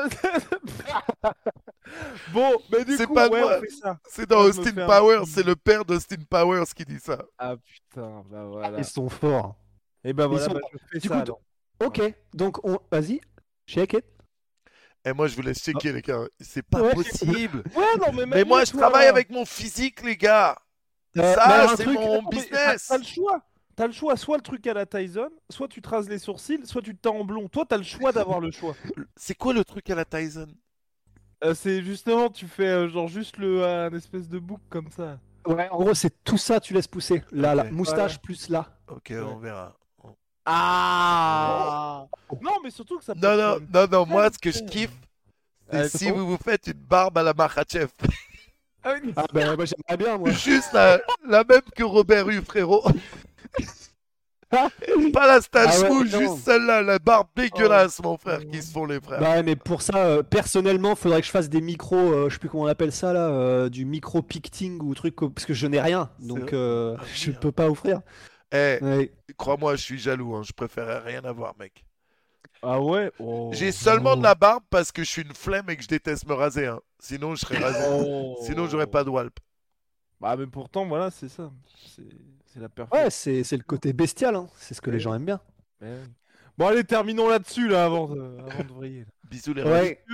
bon, 2.32 2.56
mais 2.70 2.84
du 2.84 2.96
C'est 2.96 3.06
coup, 3.06 3.14
pas 3.14 3.28
ouais, 3.28 3.40
moi. 3.40 3.56
on 3.58 3.60
fait 3.60 3.70
ça. 3.70 3.98
C'est 4.08 4.28
dans 4.28 4.40
Austin 4.40 4.76
un 4.76 4.86
Powers. 4.86 5.24
C'est 5.26 5.42
le 5.44 5.56
père 5.56 5.84
d'Austin 5.84 6.16
Powers 6.28 6.64
qui 6.74 6.84
dit 6.84 6.98
ça. 7.00 7.18
Ah 7.38 7.54
putain, 7.56 8.22
bah 8.30 8.44
voilà. 8.44 8.78
Ils 8.78 8.84
sont 8.84 9.08
forts. 9.08 9.56
Et 10.04 10.12
bah 10.12 10.26
voilà, 10.26 10.44
sont- 10.46 10.52
bah, 10.52 10.60
je 10.72 10.78
fais 10.92 10.98
Du 10.98 11.08
ça 11.08 11.22
coup. 11.22 11.32
Ok, 11.84 12.00
donc 12.34 12.64
on... 12.64 12.78
vas-y, 12.90 13.20
check 13.66 13.92
it. 13.94 14.04
Et 15.04 15.12
moi, 15.12 15.28
je 15.28 15.36
vous 15.36 15.42
laisse 15.42 15.60
checker, 15.62 15.92
les 15.92 16.02
gars. 16.02 16.24
C'est 16.40 16.62
pas 16.62 16.82
Ouais. 16.82 16.94
possible. 16.94 17.62
Ouais, 17.76 17.84
non, 17.98 18.26
mais, 18.26 18.44
moi, 18.44 18.64
je 18.64 18.72
travaille 18.72 19.04
là. 19.04 19.10
avec 19.10 19.30
mon 19.30 19.44
physique, 19.46 20.02
les 20.02 20.16
gars. 20.16 20.58
Euh, 21.16 21.34
ça, 21.34 21.68
c'est 21.76 21.84
truc- 21.84 21.98
mon 21.98 22.22
business. 22.24 22.50
T'as 22.88 22.94
t'as 22.94 22.98
le 22.98 23.04
choix. 23.04 23.40
T'as 23.78 23.86
le 23.86 23.92
choix, 23.92 24.16
soit 24.16 24.38
le 24.38 24.42
truc 24.42 24.66
à 24.66 24.74
la 24.74 24.86
Tyson, 24.86 25.30
soit 25.48 25.68
tu 25.68 25.80
te 25.80 25.88
rases 25.88 26.08
les 26.08 26.18
sourcils, 26.18 26.66
soit 26.66 26.82
tu 26.82 26.96
te 26.96 27.00
teins 27.00 27.16
en 27.16 27.24
blond. 27.24 27.46
Toi, 27.46 27.64
t'as 27.64 27.76
le 27.76 27.84
choix 27.84 28.10
d'avoir 28.10 28.40
le 28.40 28.50
choix. 28.50 28.74
C'est 29.16 29.36
quoi 29.36 29.52
le 29.54 29.64
truc 29.64 29.88
à 29.88 29.94
la 29.94 30.04
Tyson? 30.04 30.48
Euh, 31.44 31.54
c'est 31.54 31.80
justement, 31.82 32.28
tu 32.28 32.48
fais 32.48 32.66
euh, 32.66 32.88
genre 32.88 33.06
juste 33.06 33.36
le 33.36 33.64
un 33.64 33.92
espèce 33.92 34.28
de 34.28 34.40
bouc 34.40 34.58
comme 34.68 34.90
ça. 34.90 35.20
Ouais, 35.46 35.68
en 35.68 35.78
gros, 35.78 35.94
c'est 35.94 36.12
tout 36.24 36.36
ça, 36.36 36.58
tu 36.58 36.74
laisses 36.74 36.88
pousser. 36.88 37.22
Là, 37.30 37.54
la 37.54 37.70
moustache 37.70 38.18
plus 38.18 38.48
là. 38.48 38.66
Ok, 38.88 39.12
on 39.12 39.36
verra. 39.36 39.76
Ah 40.44 42.08
Non, 42.42 42.56
mais 42.64 42.70
surtout 42.70 42.98
que 42.98 43.04
ça. 43.04 43.14
peut 43.14 43.20
Non, 43.20 43.36
non, 43.36 43.58
non, 43.72 43.86
non, 43.86 44.06
moi, 44.06 44.28
ce 44.32 44.38
que 44.40 44.50
je 44.50 44.64
kiffe, 44.64 44.90
Euh, 45.72 45.84
c'est 45.88 45.98
si 45.98 46.04
comment 46.06 46.16
vous 46.18 46.26
vous 46.30 46.38
faites 46.42 46.66
une 46.66 46.72
barbe 46.72 47.16
à 47.16 47.22
la 47.22 47.32
Makhachev. 47.32 47.90
Ah 48.82 48.94
oui, 49.00 49.12
Ah 49.14 49.26
ben, 49.32 49.54
moi 49.54 49.64
j'aimerais 49.64 49.96
bien, 49.96 50.18
moi. 50.18 50.30
Juste 50.30 50.72
la, 50.72 50.98
la 51.28 51.44
même 51.44 51.62
que 51.76 51.84
Robert 51.84 52.28
Hue, 52.28 52.42
frérot. 52.42 52.82
Pas 55.12 55.26
la 55.26 55.40
stache 55.42 55.74
Ah 55.84 55.90
ouais, 55.90 56.06
juste 56.06 56.38
celle-là, 56.44 56.82
la 56.82 56.98
barbe 56.98 57.28
dégueulasse, 57.36 58.00
mon 58.02 58.16
frère, 58.16 58.40
qui 58.46 58.62
se 58.62 58.72
font 58.72 58.86
les 58.86 59.00
frères. 59.00 59.20
Bah 59.20 59.30
ouais, 59.32 59.42
mais 59.42 59.56
pour 59.56 59.82
ça, 59.82 59.96
euh, 60.06 60.22
personnellement, 60.22 60.94
faudrait 60.96 61.20
que 61.20 61.26
je 61.26 61.30
fasse 61.30 61.48
des 61.50 61.60
micros, 61.60 61.96
euh, 61.96 62.28
je 62.28 62.34
sais 62.34 62.38
plus 62.40 62.48
comment 62.48 62.64
on 62.64 62.66
appelle 62.66 62.92
ça 62.92 63.12
là, 63.12 63.28
euh, 63.28 63.68
du 63.68 63.84
micro 63.84 64.22
picting 64.22 64.80
ou 64.82 64.94
truc, 64.94 65.14
parce 65.16 65.44
que 65.44 65.52
je 65.54 65.66
n'ai 65.66 65.80
rien, 65.80 66.10
donc 66.20 66.52
euh, 66.54 66.96
Ah, 66.98 67.04
je 67.14 67.30
peux 67.32 67.52
pas 67.52 67.68
offrir. 67.68 68.00
Eh, 68.52 68.78
Ouais. 68.80 69.12
crois-moi, 69.36 69.76
je 69.76 69.82
suis 69.82 69.98
jaloux, 69.98 70.34
hein, 70.34 70.42
je 70.42 70.52
préférerais 70.52 71.00
rien 71.00 71.22
avoir, 71.24 71.54
mec. 71.58 71.84
Ah 72.62 72.80
ouais? 72.80 73.12
Oh. 73.18 73.50
J'ai 73.52 73.70
seulement 73.70 74.16
de 74.16 74.22
la 74.22 74.34
barbe 74.34 74.64
parce 74.70 74.90
que 74.90 75.04
je 75.04 75.10
suis 75.10 75.22
une 75.22 75.34
flemme 75.34 75.68
et 75.70 75.76
que 75.76 75.82
je 75.82 75.88
déteste 75.88 76.26
me 76.26 76.32
raser. 76.34 76.66
hein. 76.66 76.80
Sinon, 76.98 77.34
je 77.36 77.40
serais 77.42 77.58
rasé. 77.58 77.78
Oh. 77.92 78.36
Sinon, 78.42 78.66
j'aurais 78.66 78.88
pas 78.88 79.04
de 79.04 79.10
walp. 79.10 79.38
Bah, 80.20 80.34
mais 80.36 80.46
pourtant, 80.48 80.84
voilà, 80.86 81.10
c'est 81.12 81.28
ça. 81.28 81.50
C'est 81.94 82.02
c'est 82.52 82.60
la 82.60 82.68
perfection. 82.68 83.04
Ouais, 83.04 83.10
c'est 83.10 83.44
c'est 83.44 83.56
le 83.56 83.62
côté 83.62 83.92
bestial, 83.92 84.34
hein. 84.36 84.48
c'est 84.56 84.74
ce 84.74 84.80
que 84.80 84.90
les 84.90 85.00
gens 85.00 85.14
aiment 85.14 85.24
bien. 85.26 85.40
Mais 85.80 85.92
oui. 85.92 86.08
Bon, 86.56 86.66
allez, 86.66 86.82
terminons 86.84 87.28
là-dessus, 87.28 87.68
là, 87.68 87.84
avant 87.84 88.08
de, 88.08 88.20
avant 88.50 88.64
de 88.64 88.72
vriller. 88.72 89.00
là. 89.00 89.06
Bisous 89.30 89.54
les 89.54 89.62
Ouais. 89.62 90.04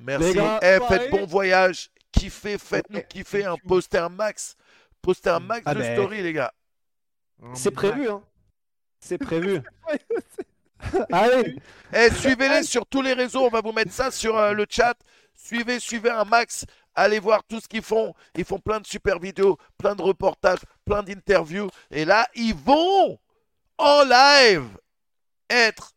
Merci. 0.00 0.26
Les 0.28 0.34
gars, 0.34 0.58
Eh, 0.62 0.78
pareil. 0.80 0.98
faites 1.00 1.10
bon 1.12 1.24
voyage. 1.26 1.90
Kiffez, 2.10 2.58
faites-nous 2.58 2.96
Ouais. 2.98 3.06
kiffer 3.08 3.44
un 3.44 3.56
poster 3.56 4.08
max. 4.10 4.56
Poster 5.00 5.38
max 5.40 5.62
Ah 5.66 5.74
de 5.74 5.80
ben. 5.80 5.94
story, 5.94 6.22
les 6.22 6.32
gars. 6.32 6.52
C'est 7.54 7.70
prévu, 7.70 8.08
hein. 8.08 8.22
C'est 9.00 9.18
prévu. 9.18 9.60
Allez, 11.12 11.56
Eh, 11.92 12.10
suivez-les 12.10 12.62
sur 12.64 12.84
tous 12.86 13.02
les 13.02 13.12
réseaux. 13.12 13.44
On 13.46 13.48
va 13.50 13.60
vous 13.60 13.72
mettre 13.72 13.92
ça 13.92 14.10
sur 14.10 14.36
euh, 14.36 14.52
le 14.52 14.66
chat. 14.68 14.94
Suivez, 15.36 15.78
suivez 15.80 16.10
un 16.10 16.24
max. 16.24 16.64
Allez 16.94 17.18
voir 17.18 17.42
tout 17.44 17.60
ce 17.60 17.66
qu'ils 17.68 17.82
font. 17.82 18.14
Ils 18.36 18.44
font 18.44 18.58
plein 18.58 18.80
de 18.80 18.86
super 18.86 19.18
vidéos, 19.18 19.58
plein 19.78 19.94
de 19.94 20.02
reportages, 20.02 20.60
plein 20.84 21.02
d'interviews. 21.02 21.68
Et 21.90 22.04
là, 22.04 22.26
ils 22.34 22.54
vont 22.54 23.18
en 23.78 24.02
live 24.04 24.66
être. 25.50 25.90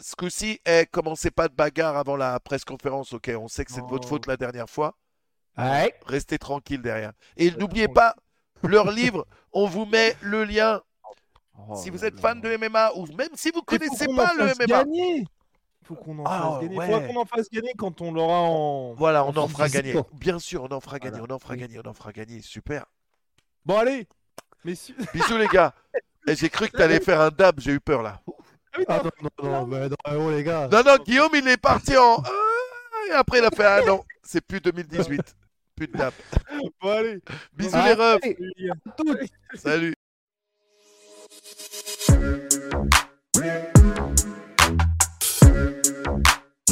Ce 0.00 0.16
coup-ci, 0.16 0.60
eh, 0.66 0.86
commencez 0.90 1.30
pas 1.30 1.48
de 1.48 1.54
bagarre 1.54 1.96
avant 1.96 2.16
la 2.16 2.40
presse 2.40 2.64
conférence, 2.64 3.12
ok 3.12 3.30
On 3.38 3.46
sait 3.48 3.64
que 3.64 3.70
c'est 3.72 3.80
de 3.80 3.86
votre 3.86 4.06
Oh. 4.06 4.10
faute 4.10 4.26
la 4.26 4.36
dernière 4.36 4.68
fois. 4.68 4.96
ouais. 5.56 5.94
Restez 6.06 6.38
tranquille 6.38 6.82
derrière. 6.82 7.12
Et 7.36 7.52
n'oubliez 7.52 7.86
pas, 7.88 8.16
leur 8.64 8.90
livre, 8.90 9.24
on 9.52 9.66
vous 9.66 9.86
met 9.86 10.16
le 10.20 10.44
lien. 10.44 10.82
Oh 11.56 11.76
si 11.76 11.88
vous 11.90 12.04
êtes 12.04 12.18
fan 12.18 12.40
de 12.40 12.56
MMA 12.56 12.92
ou 12.96 13.06
même 13.14 13.28
si 13.34 13.50
vous 13.52 13.62
connaissez 13.62 14.06
pas 14.08 14.34
le 14.34 14.46
MMA, 14.46 14.66
Gagner. 14.66 15.24
Faut 15.84 15.94
qu'on 15.96 16.18
en 16.20 16.24
Ah, 16.24 16.40
fasse 16.52 16.62
gagner. 16.62 16.76
ouais. 16.78 16.86
Faudra 16.86 17.00
qu'on 17.06 17.20
en 17.20 17.24
fasse 17.26 17.50
gagner 17.50 17.72
quand 17.76 18.00
on 18.00 18.12
l'aura 18.12 18.40
en. 18.40 18.94
voilà, 18.94 19.24
on 19.24 19.28
en 19.30 19.36
en 19.44 19.48
fera 19.48 19.68
gagner. 19.68 19.94
Bien 20.14 20.38
sûr, 20.38 20.62
on 20.64 20.68
en 20.72 20.80
fera 20.80 20.98
gagner, 20.98 21.18
Voilà. 21.18 21.34
on 21.34 21.36
en 21.36 21.38
fera 21.38 21.52
Oui. 21.54 21.60
gagner, 21.60 21.78
on 21.84 21.88
en 21.88 21.94
fera 21.94 22.12
gagner. 22.12 22.40
Super. 22.40 22.86
Bon, 23.66 23.76
allez. 23.78 24.08
Messieurs. 24.64 24.94
Bisous 25.14 25.36
les 25.36 25.46
gars. 25.48 25.74
Et 26.26 26.34
j'ai 26.36 26.48
cru 26.48 26.68
que 26.68 26.76
t'allais 26.78 27.00
faire 27.00 27.20
un 27.20 27.28
dab, 27.30 27.60
j'ai 27.60 27.72
eu 27.72 27.80
peur 27.80 28.02
là. 28.02 28.20
Ah 28.88 29.02
non, 29.04 29.10
non, 29.42 29.50
non, 29.50 29.66
mais 29.66 29.88
non, 29.88 29.96
oh, 30.26 30.30
les 30.30 30.42
gars. 30.42 30.68
Non, 30.68 30.82
non, 30.82 30.96
Guillaume, 31.04 31.30
il 31.34 31.46
est 31.48 31.56
parti 31.58 31.96
en. 31.96 32.22
Ah, 32.24 32.30
Et 33.10 33.12
après, 33.12 33.38
il 33.38 33.44
a 33.44 33.50
fait 33.50 33.64
Ah 33.64 33.82
non, 33.86 34.02
c'est 34.22 34.40
plus 34.40 34.60
2018. 34.60 35.20
Plus 35.76 35.86
de 35.88 35.92
dab. 35.98 36.12
Bon, 36.80 36.90
allez. 36.90 37.20
Bisous 37.52 37.70
Ah, 37.74 37.86
les 37.88 37.92
refs. 37.94 38.20
allez, 38.24 39.28
Salut, 39.54 39.94